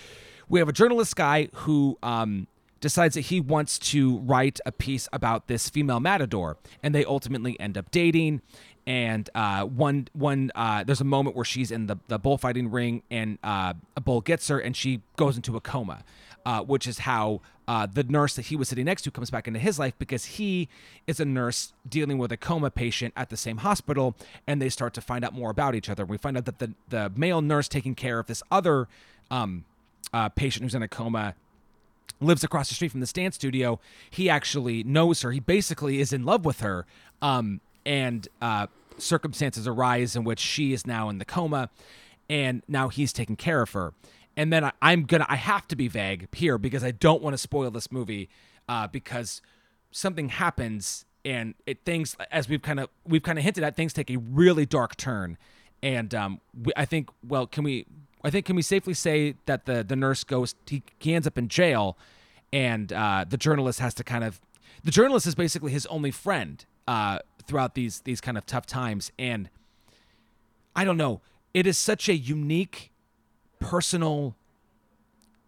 we 0.49 0.59
have 0.59 0.67
a 0.67 0.73
journalist 0.73 1.15
guy 1.15 1.47
who 1.53 1.97
um, 2.03 2.47
decides 2.81 3.15
that 3.15 3.21
he 3.21 3.39
wants 3.39 3.79
to 3.79 4.17
write 4.17 4.59
a 4.65 4.73
piece 4.73 5.07
about 5.13 5.47
this 5.47 5.69
female 5.69 6.01
matador 6.01 6.57
and 6.83 6.93
they 6.93 7.05
ultimately 7.05 7.57
end 7.61 7.77
up 7.77 7.89
dating 7.89 8.41
and 8.85 9.29
uh, 9.35 9.63
one 9.63 10.09
one 10.11 10.51
uh, 10.53 10.83
there's 10.83 10.99
a 10.99 11.05
moment 11.05 11.33
where 11.37 11.45
she's 11.45 11.71
in 11.71 11.87
the, 11.87 11.95
the 12.09 12.19
bullfighting 12.19 12.69
ring 12.69 13.03
and 13.09 13.37
uh, 13.41 13.73
a 13.95 14.01
bull 14.01 14.19
gets 14.19 14.49
her 14.49 14.59
and 14.59 14.75
she 14.75 14.99
goes 15.15 15.37
into 15.37 15.55
a 15.55 15.61
coma 15.61 16.03
uh, 16.47 16.61
which 16.61 16.87
is 16.87 16.99
how 16.99 17.41
uh, 17.67 17.85
the 17.93 18.03
nurse 18.03 18.37
that 18.37 18.45
he 18.45 18.55
was 18.55 18.69
sitting 18.69 18.85
next 18.85 19.01
to 19.01 19.11
comes 19.11 19.29
back 19.29 19.49
into 19.49 19.59
his 19.59 19.77
life 19.77 19.93
because 19.99 20.23
he 20.23 20.69
is 21.05 21.19
a 21.19 21.25
nurse 21.25 21.73
dealing 21.87 22.17
with 22.17 22.31
a 22.31 22.37
coma 22.37 22.71
patient 22.71 23.13
at 23.17 23.29
the 23.29 23.35
same 23.35 23.57
hospital, 23.57 24.15
and 24.47 24.61
they 24.61 24.69
start 24.69 24.93
to 24.93 25.01
find 25.01 25.25
out 25.25 25.33
more 25.33 25.51
about 25.51 25.75
each 25.75 25.89
other. 25.89 26.05
We 26.05 26.17
find 26.17 26.37
out 26.37 26.45
that 26.45 26.59
the 26.59 26.71
the 26.87 27.11
male 27.17 27.41
nurse 27.41 27.67
taking 27.67 27.95
care 27.95 28.17
of 28.17 28.27
this 28.27 28.41
other 28.49 28.87
um, 29.29 29.65
uh, 30.13 30.29
patient 30.29 30.63
who's 30.63 30.73
in 30.73 30.81
a 30.81 30.87
coma 30.87 31.35
lives 32.21 32.45
across 32.45 32.69
the 32.69 32.75
street 32.75 32.91
from 32.91 33.01
the 33.01 33.07
stand 33.07 33.33
studio. 33.33 33.81
He 34.09 34.29
actually 34.29 34.85
knows 34.85 35.23
her. 35.23 35.33
He 35.33 35.41
basically 35.41 35.99
is 35.99 36.13
in 36.13 36.23
love 36.23 36.45
with 36.45 36.61
her. 36.61 36.85
Um, 37.21 37.59
and 37.85 38.25
uh, 38.41 38.67
circumstances 38.97 39.67
arise 39.67 40.15
in 40.15 40.23
which 40.23 40.39
she 40.39 40.71
is 40.71 40.87
now 40.87 41.09
in 41.09 41.17
the 41.17 41.25
coma, 41.25 41.69
and 42.29 42.63
now 42.69 42.87
he's 42.87 43.11
taking 43.11 43.35
care 43.35 43.61
of 43.61 43.71
her 43.71 43.93
and 44.37 44.53
then 44.53 44.63
I, 44.63 44.93
am 44.93 45.03
gonna 45.03 45.25
I 45.27 45.35
have 45.35 45.67
to 45.69 45.75
be 45.75 45.87
vague 45.87 46.33
here 46.33 46.59
because 46.59 46.83
I 46.83 46.91
don't 46.91 47.23
want 47.23 47.33
to 47.33 47.39
spoil 47.39 47.71
this 47.71 47.91
movie 47.91 48.29
uh, 48.69 48.87
because 48.87 49.41
something 49.91 50.29
happens 50.29 51.05
and 51.25 51.55
it 51.65 51.83
things 51.83 52.15
as 52.31 52.47
we've 52.47 52.61
kind 52.61 52.79
of 52.79 52.89
we've 53.05 53.23
kind 53.23 53.39
of 53.39 53.43
hinted 53.43 53.63
at 53.63 53.75
things 53.75 53.91
take 53.91 54.11
a 54.11 54.17
really 54.17 54.65
dark 54.65 54.95
turn. 54.95 55.37
And 55.81 56.13
um, 56.13 56.41
we, 56.63 56.71
I 56.77 56.85
think 56.85 57.09
well 57.27 57.47
can 57.47 57.63
we 57.63 57.87
I 58.23 58.29
think 58.29 58.45
can 58.45 58.55
we 58.55 58.61
safely 58.61 58.93
say 58.93 59.35
that 59.47 59.65
the 59.65 59.83
the 59.83 59.95
nurse 59.95 60.23
goes 60.23 60.53
he, 60.67 60.83
he 60.99 61.15
ends 61.15 61.25
up 61.25 61.37
in 61.37 61.47
jail 61.47 61.97
and 62.53 62.93
uh, 62.93 63.25
the 63.27 63.37
journalist 63.37 63.79
has 63.79 63.95
to 63.95 64.03
kind 64.03 64.23
of 64.23 64.39
the 64.83 64.91
journalist 64.91 65.25
is 65.25 65.33
basically 65.33 65.71
his 65.71 65.87
only 65.87 66.11
friend 66.11 66.63
uh, 66.87 67.19
throughout 67.47 67.73
these 67.73 68.01
these 68.01 68.21
kind 68.21 68.37
of 68.37 68.45
tough 68.45 68.67
times. 68.67 69.11
And 69.17 69.49
I 70.75 70.85
don't 70.85 70.97
know 70.97 71.21
it 71.55 71.65
is 71.65 71.75
such 71.75 72.07
a 72.07 72.15
unique 72.15 72.91
personal, 73.59 74.35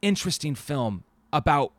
interesting 0.02 0.56
film 0.56 1.04
about 1.32 1.74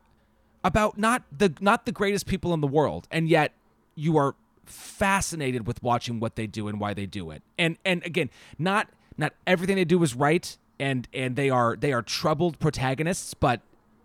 about 0.63 0.99
not 0.99 1.23
the 1.37 1.55
not 1.61 1.87
the 1.87 1.93
greatest 1.93 2.27
people 2.27 2.53
in 2.55 2.61
the 2.61 2.67
world, 2.67 3.09
and 3.11 3.29
yet 3.29 3.53
you 3.95 4.17
are 4.17 4.35
fascinated 4.65 5.67
with 5.67 5.83
watching 5.83 6.21
what 6.21 6.37
they 6.37 6.47
do 6.47 6.69
and 6.69 6.81
why 6.81 6.95
they 6.95 7.07
do 7.07 7.31
it. 7.31 7.43
And 7.59 7.77
and 7.85 8.05
again, 8.05 8.31
not 8.59 8.89
not 9.17 9.35
everything 9.47 9.77
they 9.77 9.85
do 9.85 10.03
is 10.03 10.15
right, 10.15 10.57
and 10.79 11.09
and 11.13 11.37
they 11.37 11.51
are 11.51 11.77
they 11.77 11.93
are 11.93 12.03
troubled 12.03 12.59
protagonists, 12.59 13.35
but 13.35 13.61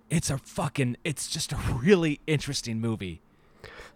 it's 0.10 0.30
a 0.30 0.38
fucking 0.38 0.98
it's 1.04 1.28
just 1.28 1.52
a 1.52 1.58
really 1.58 2.20
interesting 2.28 2.80
movie. 2.80 3.22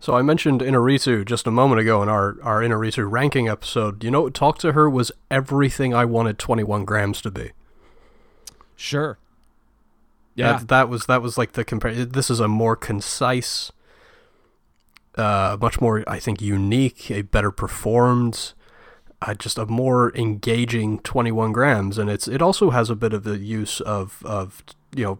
So 0.01 0.15
I 0.15 0.21
mentioned 0.21 0.61
Inarritu 0.61 1.25
just 1.25 1.45
a 1.45 1.51
moment 1.51 1.81
ago 1.81 2.01
in 2.01 2.07
our, 2.07 2.37
our 2.41 2.61
Inarritu 2.61 3.09
ranking 3.09 3.49
episode. 3.49 4.01
You 4.01 4.11
know, 4.11 4.29
Talk 4.29 4.57
to 4.59 4.71
Her 4.71 4.89
was 4.89 5.11
everything 5.29 5.93
I 5.93 6.05
wanted 6.05 6.39
21 6.39 6.85
grams 6.85 7.21
to 7.21 7.31
be. 7.31 7.51
Sure. 8.79 9.17
Yeah. 10.35 10.53
That, 10.53 10.67
that 10.69 10.89
was 10.89 11.05
that 11.07 11.21
was 11.21 11.37
like 11.37 11.51
the 11.51 11.65
compare. 11.65 11.93
This 12.05 12.29
is 12.29 12.39
a 12.39 12.47
more 12.47 12.77
concise, 12.77 13.73
uh, 15.15 15.57
much 15.59 15.81
more 15.81 16.01
I 16.07 16.17
think 16.17 16.41
unique, 16.41 17.11
a 17.11 17.23
better 17.23 17.51
performed, 17.51 18.53
uh, 19.21 19.33
just 19.33 19.57
a 19.57 19.65
more 19.65 20.15
engaging 20.15 20.99
21 20.99 21.51
grams, 21.51 21.97
and 21.97 22.09
it's 22.09 22.29
it 22.29 22.41
also 22.41 22.69
has 22.69 22.89
a 22.89 22.95
bit 22.95 23.11
of 23.11 23.25
the 23.25 23.37
use 23.37 23.81
of 23.81 24.23
of 24.25 24.63
you 24.95 25.03
know 25.03 25.19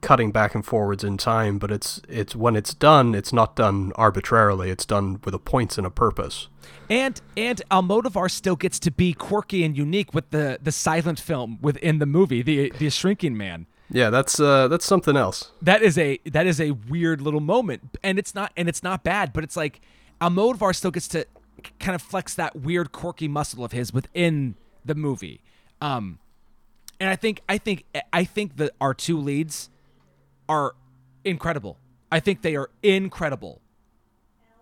cutting 0.00 0.30
back 0.30 0.54
and 0.54 0.64
forwards 0.64 1.04
in 1.04 1.16
time, 1.16 1.58
but 1.58 1.70
it's 1.70 2.00
it's 2.08 2.34
when 2.34 2.56
it's 2.56 2.74
done, 2.74 3.14
it's 3.14 3.32
not 3.32 3.56
done 3.56 3.92
arbitrarily. 3.96 4.70
It's 4.70 4.86
done 4.86 5.20
with 5.24 5.34
a 5.34 5.38
points 5.38 5.76
point 5.76 5.78
and 5.78 5.86
a 5.86 5.90
purpose. 5.90 6.48
And 6.88 7.20
and 7.36 7.62
Almodovar 7.70 8.30
still 8.30 8.56
gets 8.56 8.78
to 8.80 8.90
be 8.90 9.12
quirky 9.12 9.64
and 9.64 9.76
unique 9.76 10.14
with 10.14 10.30
the 10.30 10.58
the 10.62 10.72
silent 10.72 11.20
film 11.20 11.58
within 11.60 11.98
the 11.98 12.06
movie, 12.06 12.42
the 12.42 12.70
the 12.78 12.90
Shrinking 12.90 13.36
Man. 13.36 13.66
Yeah, 13.90 14.10
that's 14.10 14.38
uh, 14.38 14.68
that's 14.68 14.84
something 14.84 15.16
else. 15.16 15.52
That 15.62 15.82
is 15.82 15.96
a 15.98 16.18
that 16.26 16.46
is 16.46 16.60
a 16.60 16.72
weird 16.72 17.20
little 17.20 17.40
moment, 17.40 17.96
and 18.02 18.18
it's 18.18 18.34
not 18.34 18.52
and 18.56 18.68
it's 18.68 18.82
not 18.82 19.02
bad, 19.02 19.32
but 19.32 19.44
it's 19.44 19.56
like 19.56 19.80
Almodovar 20.20 20.74
still 20.74 20.90
gets 20.90 21.08
to 21.08 21.26
kind 21.80 21.94
of 21.94 22.02
flex 22.02 22.34
that 22.34 22.56
weird 22.56 22.92
quirky 22.92 23.28
muscle 23.28 23.64
of 23.64 23.72
his 23.72 23.92
within 23.92 24.54
the 24.84 24.94
movie. 24.94 25.40
Um, 25.80 26.18
and 27.00 27.08
I 27.08 27.16
think 27.16 27.40
I 27.48 27.58
think 27.58 27.84
I 28.12 28.24
think 28.24 28.56
that 28.56 28.72
our 28.80 28.94
two 28.94 29.18
leads 29.18 29.70
are 30.48 30.74
incredible. 31.24 31.78
I 32.10 32.20
think 32.20 32.42
they 32.42 32.56
are 32.56 32.70
incredible. 32.82 33.60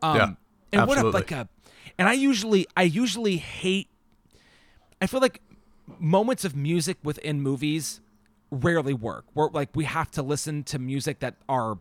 Um, 0.02 0.16
yeah, 0.16 0.24
and 0.72 0.82
absolutely. 0.82 1.04
what 1.04 1.14
a 1.14 1.16
like 1.16 1.30
a 1.32 1.48
and 1.98 2.08
I 2.08 2.12
usually 2.12 2.66
I 2.76 2.82
usually 2.82 3.36
hate 3.38 3.88
I 5.00 5.06
feel 5.06 5.20
like 5.20 5.40
moments 5.98 6.44
of 6.44 6.56
music 6.56 6.98
within 7.02 7.40
movies 7.40 8.00
rarely 8.50 8.94
work. 8.94 9.24
Where 9.34 9.48
like 9.52 9.70
we 9.74 9.84
have 9.84 10.10
to 10.12 10.22
listen 10.22 10.64
to 10.64 10.78
music 10.78 11.20
that 11.20 11.34
our 11.48 11.78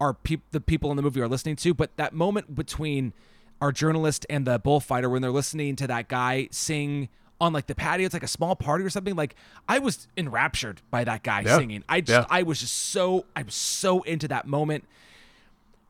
our 0.00 0.14
pe- 0.14 0.38
the 0.50 0.60
people 0.60 0.90
in 0.90 0.96
the 0.96 1.02
movie 1.02 1.20
are 1.20 1.28
listening 1.28 1.56
to, 1.56 1.74
but 1.74 1.96
that 1.96 2.12
moment 2.12 2.54
between 2.54 3.12
our 3.60 3.70
journalist 3.70 4.26
and 4.28 4.46
the 4.46 4.58
bullfighter 4.58 5.08
when 5.08 5.22
they're 5.22 5.30
listening 5.30 5.76
to 5.76 5.86
that 5.86 6.08
guy 6.08 6.48
sing 6.50 7.08
on 7.42 7.52
like 7.52 7.66
the 7.66 7.74
patio, 7.74 8.06
it's 8.06 8.14
like 8.14 8.22
a 8.22 8.28
small 8.28 8.54
party 8.54 8.84
or 8.84 8.90
something. 8.90 9.16
Like 9.16 9.34
I 9.68 9.80
was 9.80 10.06
enraptured 10.16 10.80
by 10.92 11.02
that 11.02 11.24
guy 11.24 11.40
yeah. 11.40 11.58
singing. 11.58 11.82
I 11.88 12.00
just 12.00 12.28
yeah. 12.28 12.34
I 12.34 12.44
was 12.44 12.60
just 12.60 12.74
so 12.74 13.26
I 13.34 13.42
was 13.42 13.54
so 13.54 14.02
into 14.02 14.28
that 14.28 14.46
moment. 14.46 14.84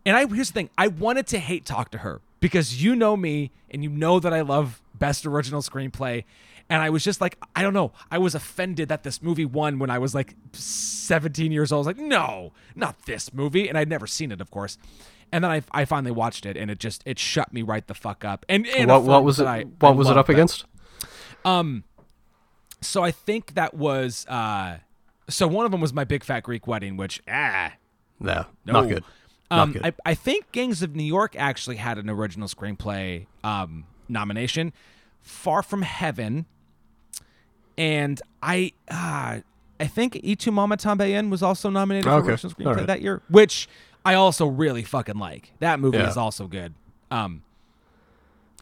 And 0.06 0.16
I 0.16 0.26
here's 0.26 0.48
the 0.48 0.54
thing, 0.54 0.70
I 0.78 0.88
wanted 0.88 1.26
to 1.28 1.38
hate 1.38 1.66
talk 1.66 1.90
to 1.90 1.98
her 1.98 2.22
because 2.40 2.82
you 2.82 2.96
know 2.96 3.18
me 3.18 3.50
and 3.70 3.84
you 3.84 3.90
know 3.90 4.18
that 4.18 4.32
I 4.32 4.40
love 4.40 4.80
best 4.94 5.26
original 5.26 5.60
screenplay. 5.60 6.24
And 6.70 6.80
I 6.80 6.88
was 6.88 7.04
just 7.04 7.20
like, 7.20 7.36
I 7.54 7.60
don't 7.60 7.74
know. 7.74 7.92
I 8.10 8.16
was 8.16 8.34
offended 8.34 8.88
that 8.88 9.02
this 9.02 9.20
movie 9.20 9.44
won 9.44 9.78
when 9.78 9.90
I 9.90 9.98
was 9.98 10.14
like 10.14 10.34
17 10.54 11.52
years 11.52 11.70
old. 11.70 11.86
I 11.86 11.90
was 11.90 11.98
like, 11.98 12.06
no, 12.06 12.52
not 12.74 13.04
this 13.04 13.34
movie. 13.34 13.68
And 13.68 13.76
I'd 13.76 13.90
never 13.90 14.06
seen 14.06 14.32
it, 14.32 14.40
of 14.40 14.50
course. 14.50 14.78
And 15.30 15.44
then 15.44 15.50
I, 15.50 15.62
I 15.70 15.84
finally 15.84 16.12
watched 16.12 16.46
it 16.46 16.56
and 16.56 16.70
it 16.70 16.78
just, 16.78 17.02
it 17.04 17.18
shut 17.18 17.52
me 17.52 17.60
right 17.60 17.86
the 17.86 17.94
fuck 17.94 18.24
up. 18.24 18.46
And, 18.48 18.66
and 18.68 18.90
what, 18.90 19.02
what 19.02 19.24
was 19.24 19.38
it? 19.38 19.46
I, 19.46 19.64
what 19.64 19.90
I 19.90 19.92
was 19.92 20.08
it 20.08 20.16
up 20.16 20.28
that. 20.28 20.32
against? 20.32 20.64
Um, 21.44 21.84
so 22.80 23.02
I 23.02 23.10
think 23.10 23.54
that 23.54 23.74
was 23.74 24.26
uh, 24.28 24.78
so 25.28 25.46
one 25.46 25.64
of 25.64 25.70
them 25.72 25.80
was 25.80 25.92
my 25.92 26.04
Big 26.04 26.24
Fat 26.24 26.40
Greek 26.42 26.66
Wedding, 26.66 26.96
which 26.96 27.20
ah, 27.28 27.72
Yeah, 28.20 28.44
no. 28.64 28.72
not 28.72 28.88
good. 28.88 29.04
Not 29.50 29.58
Um, 29.60 29.72
good. 29.72 29.84
I, 29.84 29.92
I 30.06 30.14
think 30.14 30.50
Gangs 30.52 30.82
of 30.82 30.96
New 30.96 31.02
York 31.04 31.34
actually 31.36 31.76
had 31.76 31.98
an 31.98 32.08
original 32.10 32.48
screenplay 32.48 33.26
um, 33.44 33.84
nomination. 34.08 34.72
Far 35.20 35.62
from 35.62 35.82
Heaven, 35.82 36.46
and 37.78 38.20
I 38.42 38.72
uh, 38.90 39.38
I 39.80 39.86
think 39.86 40.20
Y 40.24 40.34
Tu 40.34 40.50
Mamá 40.50 40.76
También 40.76 41.30
was 41.30 41.42
also 41.42 41.70
nominated 41.70 42.04
for 42.04 42.16
Okay. 42.18 42.30
original 42.30 42.52
screenplay 42.52 42.76
right. 42.76 42.86
that 42.86 43.02
year, 43.02 43.22
which 43.28 43.68
I 44.04 44.14
also 44.14 44.46
really 44.46 44.82
fucking 44.82 45.16
like. 45.16 45.52
That 45.60 45.78
movie 45.80 45.98
Yeah. 45.98 46.08
is 46.10 46.16
also 46.16 46.48
good. 46.48 46.74
Um, 47.10 47.42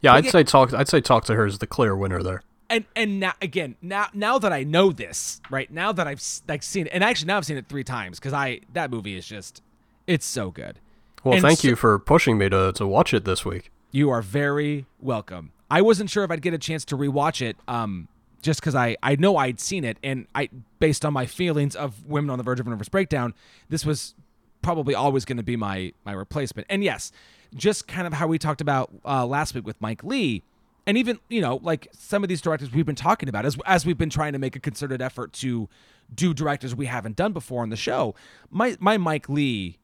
yeah, 0.01 0.13
I'd 0.13 0.27
say 0.27 0.43
talk. 0.43 0.73
I'd 0.73 0.87
say 0.87 1.01
talk 1.01 1.25
to 1.25 1.35
her 1.35 1.45
is 1.45 1.57
the 1.59 1.67
clear 1.67 1.95
winner 1.95 2.21
there. 2.21 2.41
And 2.71 2.85
and 2.95 3.19
now 3.19 3.33
again 3.41 3.75
now 3.81 4.07
now 4.13 4.39
that 4.39 4.51
I 4.53 4.63
know 4.63 4.91
this 4.91 5.41
right 5.49 5.69
now 5.69 5.91
that 5.91 6.07
I've 6.07 6.23
like 6.47 6.63
seen 6.63 6.87
it 6.87 6.91
and 6.93 7.03
actually 7.03 7.27
now 7.27 7.37
I've 7.37 7.45
seen 7.45 7.57
it 7.57 7.67
three 7.67 7.83
times 7.83 8.17
because 8.17 8.33
I 8.33 8.61
that 8.73 8.89
movie 8.89 9.15
is 9.17 9.27
just 9.27 9.61
it's 10.07 10.25
so 10.25 10.49
good. 10.51 10.79
Well, 11.23 11.33
And 11.35 11.41
thank 11.43 11.59
so- 11.59 11.67
you 11.67 11.75
for 11.75 11.99
pushing 11.99 12.37
me 12.37 12.49
to 12.49 12.71
to 12.73 12.87
watch 12.87 13.13
it 13.13 13.25
this 13.25 13.43
week. 13.45 13.71
You 13.91 14.09
are 14.09 14.21
very 14.21 14.85
welcome. 14.99 15.51
I 15.69 15.81
wasn't 15.81 16.09
sure 16.09 16.23
if 16.23 16.31
I'd 16.31 16.41
get 16.41 16.53
a 16.53 16.57
chance 16.57 16.83
to 16.85 16.97
rewatch 16.97 17.41
it, 17.41 17.57
um, 17.67 18.07
just 18.41 18.61
because 18.61 18.73
I 18.73 18.95
I 19.03 19.15
know 19.17 19.35
I'd 19.37 19.59
seen 19.59 19.83
it, 19.83 19.97
and 20.01 20.27
I 20.33 20.49
based 20.79 21.03
on 21.05 21.11
my 21.13 21.25
feelings 21.25 21.75
of 21.75 22.05
Women 22.07 22.29
on 22.29 22.37
the 22.37 22.43
Verge 22.43 22.59
of 22.61 22.67
a 22.67 22.69
Nervous 22.69 22.89
Breakdown, 22.89 23.33
this 23.69 23.85
was 23.85 24.15
probably 24.61 24.95
always 24.95 25.25
going 25.25 25.37
to 25.37 25.43
be 25.43 25.57
my 25.57 25.91
my 26.05 26.13
replacement. 26.13 26.67
And 26.69 26.83
yes, 26.83 27.11
just 27.53 27.87
kind 27.87 28.07
of 28.07 28.13
how 28.13 28.27
we 28.27 28.37
talked 28.39 28.61
about 28.61 28.91
uh, 29.05 29.25
last 29.25 29.53
week 29.53 29.65
with 29.65 29.79
Mike 29.81 30.03
Leigh, 30.03 30.43
and 30.87 30.97
even 30.97 31.19
you 31.29 31.41
know 31.41 31.59
like 31.63 31.87
some 31.93 32.23
of 32.23 32.29
these 32.29 32.41
directors 32.41 32.71
we've 32.71 32.85
been 32.85 32.95
talking 32.95 33.29
about 33.29 33.45
as 33.45 33.57
as 33.65 33.85
we've 33.85 33.97
been 33.97 34.09
trying 34.09 34.33
to 34.33 34.39
make 34.39 34.55
a 34.55 34.59
concerted 34.59 35.01
effort 35.01 35.33
to 35.33 35.69
do 36.13 36.33
directors 36.33 36.75
we 36.75 36.87
haven't 36.87 37.15
done 37.15 37.33
before 37.33 37.61
on 37.61 37.69
the 37.69 37.77
show. 37.77 38.15
My 38.49 38.77
my 38.79 38.97
Mike 38.97 39.29
Leigh 39.29 39.77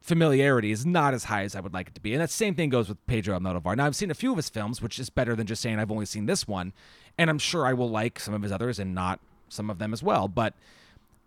familiarity 0.00 0.72
is 0.72 0.86
not 0.86 1.14
as 1.14 1.24
high 1.24 1.42
as 1.42 1.54
I 1.54 1.60
would 1.60 1.74
like 1.74 1.88
it 1.88 1.94
to 1.94 2.00
be. 2.00 2.12
And 2.12 2.22
that 2.22 2.30
same 2.30 2.54
thing 2.54 2.70
goes 2.70 2.88
with 2.88 3.04
Pedro 3.06 3.38
Almodovar. 3.38 3.76
Now, 3.76 3.86
I've 3.86 3.96
seen 3.96 4.10
a 4.10 4.14
few 4.14 4.30
of 4.30 4.38
his 4.38 4.48
films, 4.48 4.80
which 4.80 4.98
is 4.98 5.10
better 5.10 5.36
than 5.36 5.46
just 5.46 5.60
saying 5.60 5.78
I've 5.78 5.92
only 5.92 6.06
seen 6.06 6.26
this 6.26 6.48
one. 6.48 6.72
And 7.18 7.28
I'm 7.28 7.38
sure 7.38 7.66
I 7.66 7.74
will 7.74 7.90
like 7.90 8.18
some 8.18 8.32
of 8.32 8.42
his 8.42 8.50
others 8.50 8.78
and 8.78 8.94
not 8.94 9.20
some 9.48 9.68
of 9.68 9.78
them 9.78 9.92
as 9.92 10.02
well. 10.02 10.26
But 10.26 10.54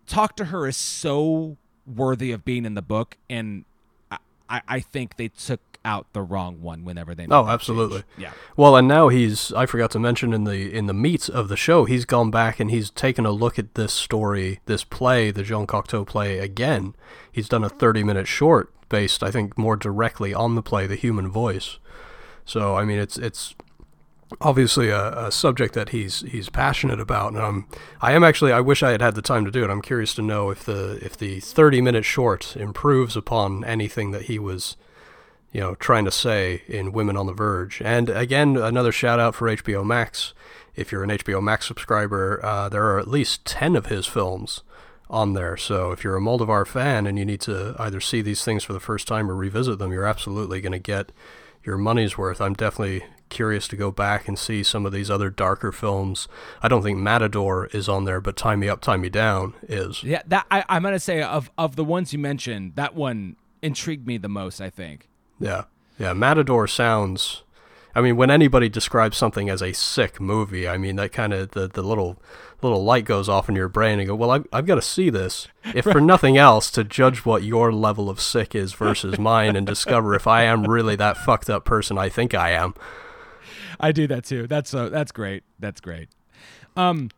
Talk 0.06 0.36
to 0.36 0.46
Her 0.46 0.66
is 0.66 0.76
so 0.76 1.56
worthy 1.86 2.32
of 2.32 2.44
being 2.44 2.64
in 2.64 2.74
the 2.74 2.82
book. 2.82 3.16
And 3.30 3.64
I, 4.10 4.18
I, 4.48 4.62
I 4.66 4.80
think 4.80 5.16
they 5.16 5.28
took 5.28 5.60
out 5.84 6.06
the 6.12 6.22
wrong 6.22 6.62
one 6.62 6.84
whenever 6.84 7.14
they 7.14 7.26
Oh, 7.30 7.46
absolutely. 7.46 7.98
change. 7.98 8.04
Yeah. 8.18 8.32
Well, 8.56 8.76
and 8.76 8.88
now 8.88 9.08
he's 9.08 9.52
I 9.52 9.66
forgot 9.66 9.90
to 9.92 9.98
mention 9.98 10.32
in 10.32 10.44
the 10.44 10.72
in 10.74 10.86
the 10.86 10.94
meat 10.94 11.28
of 11.28 11.48
the 11.48 11.56
show, 11.56 11.84
he's 11.84 12.04
gone 12.04 12.30
back 12.30 12.58
and 12.60 12.70
he's 12.70 12.90
taken 12.90 13.26
a 13.26 13.30
look 13.32 13.58
at 13.58 13.74
this 13.74 13.92
story, 13.92 14.60
this 14.66 14.84
play, 14.84 15.30
the 15.30 15.42
Jean 15.42 15.66
Cocteau 15.66 16.06
play 16.06 16.38
again. 16.38 16.94
He's 17.30 17.48
done 17.48 17.64
a 17.64 17.70
30-minute 17.70 18.26
short 18.28 18.70
based 18.88 19.22
I 19.22 19.30
think 19.30 19.58
more 19.58 19.76
directly 19.76 20.32
on 20.32 20.54
the 20.54 20.62
play 20.62 20.86
The 20.86 20.94
Human 20.96 21.28
Voice. 21.30 21.78
So, 22.44 22.76
I 22.76 22.84
mean, 22.84 22.98
it's 22.98 23.16
it's 23.18 23.54
obviously 24.40 24.88
a, 24.88 25.26
a 25.26 25.30
subject 25.32 25.74
that 25.74 25.90
he's 25.90 26.20
he's 26.22 26.48
passionate 26.48 26.98
about 26.98 27.32
and 27.34 27.40
I'm 27.42 27.66
I 28.00 28.12
am 28.12 28.24
actually 28.24 28.52
I 28.52 28.60
wish 28.60 28.82
I 28.82 28.90
had 28.90 29.00
had 29.00 29.14
the 29.14 29.22
time 29.22 29.44
to 29.44 29.50
do 29.50 29.62
it. 29.64 29.70
I'm 29.70 29.82
curious 29.82 30.14
to 30.14 30.22
know 30.22 30.50
if 30.50 30.64
the 30.64 30.98
if 31.04 31.16
the 31.16 31.40
30-minute 31.40 32.04
short 32.04 32.56
improves 32.56 33.16
upon 33.16 33.64
anything 33.64 34.10
that 34.12 34.22
he 34.22 34.38
was 34.38 34.76
you 35.54 35.60
know, 35.60 35.76
trying 35.76 36.04
to 36.04 36.10
say 36.10 36.62
in 36.66 36.92
Women 36.92 37.16
on 37.16 37.26
the 37.26 37.32
Verge. 37.32 37.80
And 37.80 38.10
again, 38.10 38.56
another 38.56 38.90
shout 38.90 39.20
out 39.20 39.36
for 39.36 39.48
HBO 39.48 39.86
Max. 39.86 40.34
If 40.74 40.90
you're 40.90 41.04
an 41.04 41.10
HBO 41.10 41.40
Max 41.40 41.66
subscriber, 41.66 42.44
uh, 42.44 42.68
there 42.68 42.84
are 42.86 42.98
at 42.98 43.06
least 43.06 43.44
10 43.44 43.76
of 43.76 43.86
his 43.86 44.04
films 44.04 44.64
on 45.08 45.34
there. 45.34 45.56
So 45.56 45.92
if 45.92 46.02
you're 46.02 46.16
a 46.16 46.20
Moldovar 46.20 46.66
fan 46.66 47.06
and 47.06 47.16
you 47.16 47.24
need 47.24 47.40
to 47.42 47.76
either 47.78 48.00
see 48.00 48.20
these 48.20 48.44
things 48.44 48.64
for 48.64 48.72
the 48.72 48.80
first 48.80 49.06
time 49.06 49.30
or 49.30 49.36
revisit 49.36 49.78
them, 49.78 49.92
you're 49.92 50.04
absolutely 50.06 50.60
going 50.60 50.72
to 50.72 50.78
get 50.80 51.12
your 51.62 51.78
money's 51.78 52.18
worth. 52.18 52.40
I'm 52.40 52.54
definitely 52.54 53.04
curious 53.28 53.68
to 53.68 53.76
go 53.76 53.92
back 53.92 54.26
and 54.26 54.36
see 54.36 54.64
some 54.64 54.84
of 54.84 54.90
these 54.90 55.08
other 55.08 55.30
darker 55.30 55.70
films. 55.70 56.26
I 56.62 56.68
don't 56.68 56.82
think 56.82 56.98
Matador 56.98 57.66
is 57.66 57.88
on 57.88 58.06
there, 58.06 58.20
but 58.20 58.36
Tie 58.36 58.56
Me 58.56 58.68
Up, 58.68 58.80
Tie 58.80 58.96
Me 58.96 59.08
Down 59.08 59.54
is. 59.62 60.02
Yeah. 60.02 60.22
That 60.26 60.46
I, 60.50 60.64
I'm 60.68 60.82
going 60.82 60.94
to 60.94 61.00
say 61.00 61.22
of, 61.22 61.48
of 61.56 61.76
the 61.76 61.84
ones 61.84 62.12
you 62.12 62.18
mentioned, 62.18 62.74
that 62.74 62.96
one 62.96 63.36
intrigued 63.62 64.08
me 64.08 64.18
the 64.18 64.28
most, 64.28 64.60
I 64.60 64.68
think. 64.68 65.08
Yeah. 65.38 65.64
Yeah. 65.98 66.12
Matador 66.12 66.66
sounds. 66.66 67.42
I 67.94 68.00
mean, 68.00 68.16
when 68.16 68.30
anybody 68.30 68.68
describes 68.68 69.16
something 69.16 69.48
as 69.48 69.62
a 69.62 69.72
sick 69.72 70.20
movie, 70.20 70.66
I 70.68 70.76
mean 70.78 70.96
that 70.96 71.12
kind 71.12 71.32
of 71.32 71.52
the, 71.52 71.68
the 71.68 71.82
little 71.82 72.20
little 72.60 72.82
light 72.82 73.04
goes 73.04 73.28
off 73.28 73.48
in 73.48 73.54
your 73.54 73.68
brain 73.68 74.00
and 74.00 74.08
go, 74.08 74.14
well, 74.14 74.30
I've, 74.30 74.46
I've 74.52 74.66
got 74.66 74.76
to 74.76 74.82
see 74.82 75.10
this, 75.10 75.46
if 75.74 75.84
for 75.84 76.00
nothing 76.00 76.38
else, 76.38 76.70
to 76.72 76.82
judge 76.82 77.24
what 77.24 77.42
your 77.42 77.72
level 77.72 78.08
of 78.08 78.20
sick 78.20 78.54
is 78.54 78.72
versus 78.72 79.18
mine, 79.18 79.54
and 79.54 79.66
discover 79.66 80.14
if 80.14 80.26
I 80.26 80.44
am 80.44 80.64
really 80.64 80.96
that 80.96 81.18
fucked 81.18 81.50
up 81.50 81.64
person 81.64 81.98
I 81.98 82.08
think 82.08 82.34
I 82.34 82.50
am. 82.50 82.74
I 83.78 83.92
do 83.92 84.06
that 84.06 84.24
too. 84.24 84.46
That's 84.46 84.70
so 84.70 84.88
that's 84.88 85.12
great. 85.12 85.44
That's 85.58 85.80
great. 85.80 86.08
Um, 86.76 87.10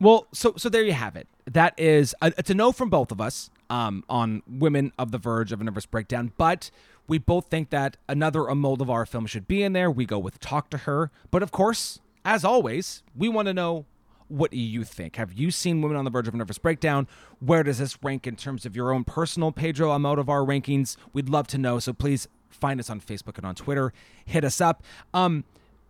well, 0.00 0.26
so 0.32 0.54
so 0.56 0.68
there 0.68 0.82
you 0.82 0.92
have 0.92 1.14
it. 1.14 1.28
That 1.44 1.78
is 1.78 2.14
a, 2.20 2.32
it's 2.36 2.50
a 2.50 2.54
no 2.54 2.72
from 2.72 2.90
both 2.90 3.12
of 3.12 3.20
us 3.20 3.50
um, 3.70 4.04
on 4.08 4.42
Women 4.46 4.92
of 4.98 5.10
the 5.10 5.18
Verge 5.18 5.52
of 5.52 5.60
a 5.60 5.64
Nervous 5.64 5.86
Breakdown, 5.86 6.32
but 6.36 6.70
we 7.08 7.18
both 7.18 7.46
think 7.46 7.70
that 7.70 7.96
another 8.08 8.40
Almodovar 8.40 9.06
film 9.06 9.26
should 9.26 9.46
be 9.46 9.62
in 9.62 9.72
there. 9.72 9.90
We 9.90 10.06
go 10.06 10.18
with 10.18 10.40
Talk 10.40 10.70
to 10.70 10.78
Her, 10.78 11.10
but 11.30 11.42
of 11.42 11.52
course, 11.52 12.00
as 12.24 12.44
always, 12.44 13.02
we 13.14 13.28
want 13.28 13.46
to 13.46 13.54
know 13.54 13.86
what 14.28 14.52
you 14.52 14.84
think. 14.84 15.16
Have 15.16 15.32
you 15.32 15.50
seen 15.50 15.80
Women 15.80 15.96
on 15.96 16.04
the 16.04 16.10
Verge 16.10 16.28
of 16.28 16.34
a 16.34 16.36
Nervous 16.36 16.58
Breakdown? 16.58 17.06
Where 17.40 17.62
does 17.62 17.78
this 17.78 17.96
rank 18.02 18.26
in 18.26 18.36
terms 18.36 18.66
of 18.66 18.74
your 18.74 18.92
own 18.92 19.04
personal 19.04 19.52
Pedro 19.52 19.90
Almodovar 19.90 20.46
rankings? 20.46 20.96
We'd 21.12 21.28
love 21.28 21.46
to 21.48 21.58
know. 21.58 21.78
So 21.78 21.92
please 21.92 22.26
find 22.50 22.80
us 22.80 22.90
on 22.90 23.00
Facebook 23.00 23.36
and 23.36 23.46
on 23.46 23.54
Twitter. 23.54 23.92
Hit 24.24 24.44
us 24.44 24.60
up. 24.60 24.82
Um, 25.14 25.44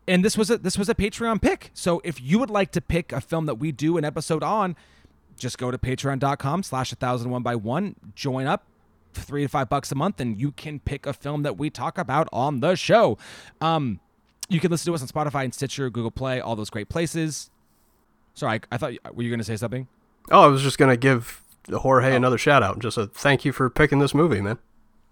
and 0.08 0.24
this 0.24 0.36
was 0.36 0.50
a 0.50 0.58
this 0.58 0.78
was 0.78 0.88
a 0.88 0.94
Patreon 0.94 1.40
pick. 1.40 1.70
So 1.74 2.00
if 2.04 2.20
you 2.20 2.38
would 2.38 2.50
like 2.50 2.70
to 2.72 2.80
pick 2.80 3.12
a 3.12 3.20
film 3.20 3.46
that 3.46 3.56
we 3.56 3.72
do 3.72 3.96
an 3.96 4.04
episode 4.04 4.42
on, 4.42 4.76
just 5.36 5.58
go 5.58 5.70
to 5.70 5.78
patreon.com 5.78 6.62
slash 6.62 6.92
a 6.92 6.96
thousand 6.96 7.30
one 7.30 7.42
by 7.42 7.54
one, 7.54 7.96
join 8.14 8.46
up 8.46 8.66
three 9.14 9.42
to 9.42 9.48
five 9.48 9.68
bucks 9.68 9.90
a 9.92 9.94
month, 9.94 10.20
and 10.20 10.38
you 10.38 10.52
can 10.52 10.80
pick 10.80 11.06
a 11.06 11.12
film 11.12 11.42
that 11.42 11.56
we 11.56 11.70
talk 11.70 11.98
about 11.98 12.28
on 12.32 12.60
the 12.60 12.74
show. 12.74 13.18
Um, 13.60 14.00
you 14.48 14.60
can 14.60 14.70
listen 14.70 14.92
to 14.92 14.94
us 14.94 15.02
on 15.02 15.08
Spotify 15.08 15.44
and 15.44 15.54
Stitcher, 15.54 15.90
Google 15.90 16.10
Play, 16.10 16.40
all 16.40 16.54
those 16.56 16.70
great 16.70 16.88
places. 16.88 17.50
Sorry, 18.34 18.60
I, 18.70 18.74
I 18.74 18.78
thought 18.78 18.92
were 19.14 19.22
you 19.22 19.30
going 19.30 19.38
to 19.38 19.44
say 19.44 19.56
something? 19.56 19.88
Oh, 20.30 20.42
I 20.42 20.46
was 20.48 20.62
just 20.62 20.76
gonna 20.76 20.96
give 20.96 21.42
Jorge 21.72 22.14
another 22.14 22.36
shout 22.36 22.62
out, 22.62 22.80
just 22.80 22.98
a 22.98 23.06
thank 23.06 23.44
you 23.44 23.52
for 23.52 23.70
picking 23.70 24.00
this 24.00 24.14
movie, 24.14 24.40
man. 24.40 24.58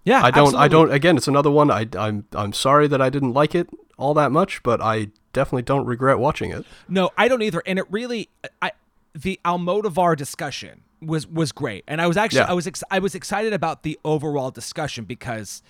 Yeah, 0.04 0.22
I 0.22 0.30
don't. 0.30 0.54
I 0.54 0.68
don't. 0.68 0.92
Again, 0.92 1.16
it's 1.16 1.28
another 1.28 1.50
one. 1.50 1.70
I, 1.70 1.88
I'm. 1.96 2.26
I'm 2.32 2.52
sorry 2.52 2.86
that 2.88 3.00
I 3.00 3.08
didn't 3.08 3.32
like 3.32 3.54
it 3.54 3.70
all 3.96 4.12
that 4.14 4.30
much, 4.32 4.62
but 4.62 4.80
I 4.80 5.08
definitely 5.32 5.62
don't 5.62 5.86
regret 5.86 6.18
watching 6.18 6.50
it. 6.50 6.66
No, 6.88 7.10
I 7.16 7.26
don't 7.28 7.40
either. 7.42 7.62
And 7.64 7.78
it 7.78 7.86
really, 7.90 8.28
I 8.60 8.72
the 9.14 9.38
Almodovar 9.44 10.16
discussion 10.16 10.82
was 11.00 11.26
was 11.26 11.52
great, 11.52 11.84
and 11.86 12.00
I 12.00 12.06
was 12.06 12.16
actually 12.16 12.40
Yeah. 12.40 12.50
I 12.50 12.54
was 12.54 12.66
ex- 12.66 12.82
I 12.90 12.98
was 12.98 13.14
excited 13.14 13.52
about 13.52 13.82
the 13.82 13.98
overall 14.04 14.50
discussion 14.50 15.04
because 15.04 15.62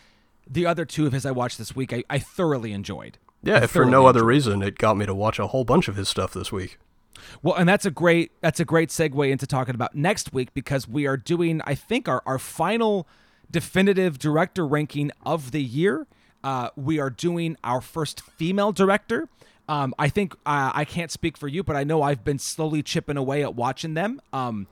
the 0.48 0.66
other 0.66 0.84
two 0.84 1.06
of 1.06 1.12
his 1.12 1.24
I 1.26 1.30
watched 1.30 1.58
this 1.58 1.74
week 1.74 1.92
I, 1.92 2.04
I 2.08 2.18
thoroughly 2.18 2.72
enjoyed. 2.72 3.18
Yeah, 3.42 3.56
I 3.60 3.64
if 3.64 3.70
for 3.70 3.84
no 3.84 4.06
other 4.06 4.20
enjoyed. 4.20 4.28
reason, 4.28 4.62
it 4.62 4.78
got 4.78 4.96
me 4.96 5.06
to 5.06 5.14
watch 5.14 5.38
a 5.38 5.48
whole 5.48 5.64
bunch 5.64 5.88
of 5.88 5.96
his 5.96 6.08
stuff 6.08 6.32
this 6.32 6.50
week. 6.52 6.78
Well, 7.42 7.54
and 7.54 7.68
that's 7.68 7.84
a 7.86 7.90
great 7.90 8.32
that's 8.40 8.60
a 8.60 8.64
great 8.64 8.88
segue 8.90 9.30
into 9.30 9.46
talking 9.46 9.74
about 9.74 9.94
next 9.94 10.32
week 10.32 10.52
because 10.54 10.88
we 10.88 11.06
are 11.06 11.16
doing 11.16 11.60
I 11.64 11.74
think 11.74 12.08
our 12.08 12.22
our 12.26 12.38
final 12.38 13.06
definitive 13.50 14.18
director 14.18 14.66
ranking 14.66 15.10
of 15.24 15.50
the 15.50 15.62
year. 15.62 16.06
Uh, 16.42 16.68
we 16.76 16.98
are 16.98 17.10
doing 17.10 17.56
our 17.64 17.80
first 17.80 18.20
female 18.20 18.72
director. 18.72 19.28
Um, 19.68 19.94
I 19.98 20.08
think 20.08 20.34
uh, 20.46 20.72
I 20.74 20.84
can't 20.84 21.10
speak 21.10 21.36
for 21.36 21.48
you, 21.48 21.62
but 21.62 21.76
I 21.76 21.84
know 21.84 22.02
I've 22.02 22.24
been 22.24 22.38
slowly 22.38 22.82
chipping 22.82 23.16
away 23.16 23.42
at 23.42 23.54
watching 23.54 23.94
them. 23.94 24.20
Um, 24.32 24.66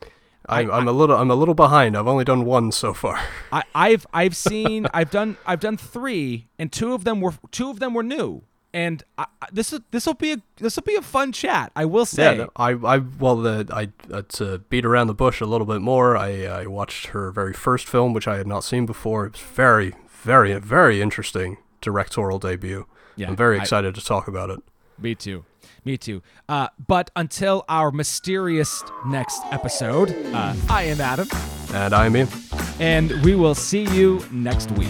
I'm, 0.48 0.70
I'm 0.70 0.88
a 0.88 0.92
little. 0.92 1.16
I'm 1.16 1.30
a 1.30 1.34
little 1.36 1.54
behind. 1.54 1.96
I've 1.96 2.08
only 2.08 2.24
done 2.24 2.44
one 2.44 2.72
so 2.72 2.92
far. 2.92 3.20
I, 3.52 3.62
I've 3.74 4.06
I've 4.12 4.36
seen 4.36 4.86
I've 4.92 5.10
done 5.10 5.36
I've 5.46 5.60
done 5.60 5.76
three, 5.76 6.48
and 6.58 6.70
two 6.72 6.94
of 6.94 7.04
them 7.04 7.20
were 7.20 7.32
two 7.52 7.70
of 7.70 7.78
them 7.78 7.94
were 7.94 8.02
new. 8.02 8.42
And 8.74 9.02
I, 9.18 9.26
I- 9.40 9.46
this 9.52 9.72
is 9.72 9.80
this 9.92 10.04
will 10.06 10.14
be 10.14 10.32
a 10.32 10.36
this 10.56 10.76
will 10.76 10.82
be 10.82 10.96
a 10.96 11.02
fun 11.02 11.30
chat. 11.32 11.70
I 11.76 11.84
will 11.84 12.04
say. 12.06 12.24
Yeah, 12.38 12.44
no, 12.44 12.50
I, 12.56 12.70
I, 12.72 12.98
well, 12.98 13.36
the, 13.36 13.68
I, 13.72 13.88
uh, 14.12 14.22
to 14.30 14.58
beat 14.68 14.84
around 14.84 15.06
the 15.06 15.14
bush 15.14 15.40
a 15.40 15.46
little 15.46 15.66
bit 15.66 15.80
more, 15.80 16.16
I, 16.16 16.44
I 16.46 16.66
watched 16.66 17.06
her 17.08 17.30
very 17.30 17.52
first 17.52 17.86
film, 17.86 18.12
which 18.12 18.26
I 18.26 18.36
had 18.38 18.46
not 18.46 18.64
seen 18.64 18.84
before. 18.84 19.26
It 19.26 19.32
was 19.34 19.42
very, 19.42 19.94
very, 20.10 20.54
very 20.58 21.00
interesting 21.00 21.58
directorial 21.80 22.38
debut. 22.38 22.86
Yeah, 23.14 23.28
I'm 23.28 23.36
very 23.36 23.58
I- 23.58 23.62
excited 23.62 23.94
to 23.94 24.04
talk 24.04 24.26
about 24.26 24.50
it. 24.50 24.60
Me 25.02 25.14
too. 25.14 25.44
Me 25.84 25.96
too. 25.98 26.22
Uh, 26.48 26.68
but 26.86 27.10
until 27.16 27.64
our 27.68 27.90
mysterious 27.90 28.82
next 29.06 29.40
episode, 29.50 30.10
uh, 30.32 30.54
I 30.68 30.84
am 30.84 31.00
Adam, 31.00 31.28
And 31.74 31.92
I'm 31.94 32.14
in. 32.16 32.28
and 32.78 33.10
we 33.24 33.34
will 33.34 33.54
see 33.54 33.82
you 33.94 34.24
next 34.30 34.70
week. 34.72 34.88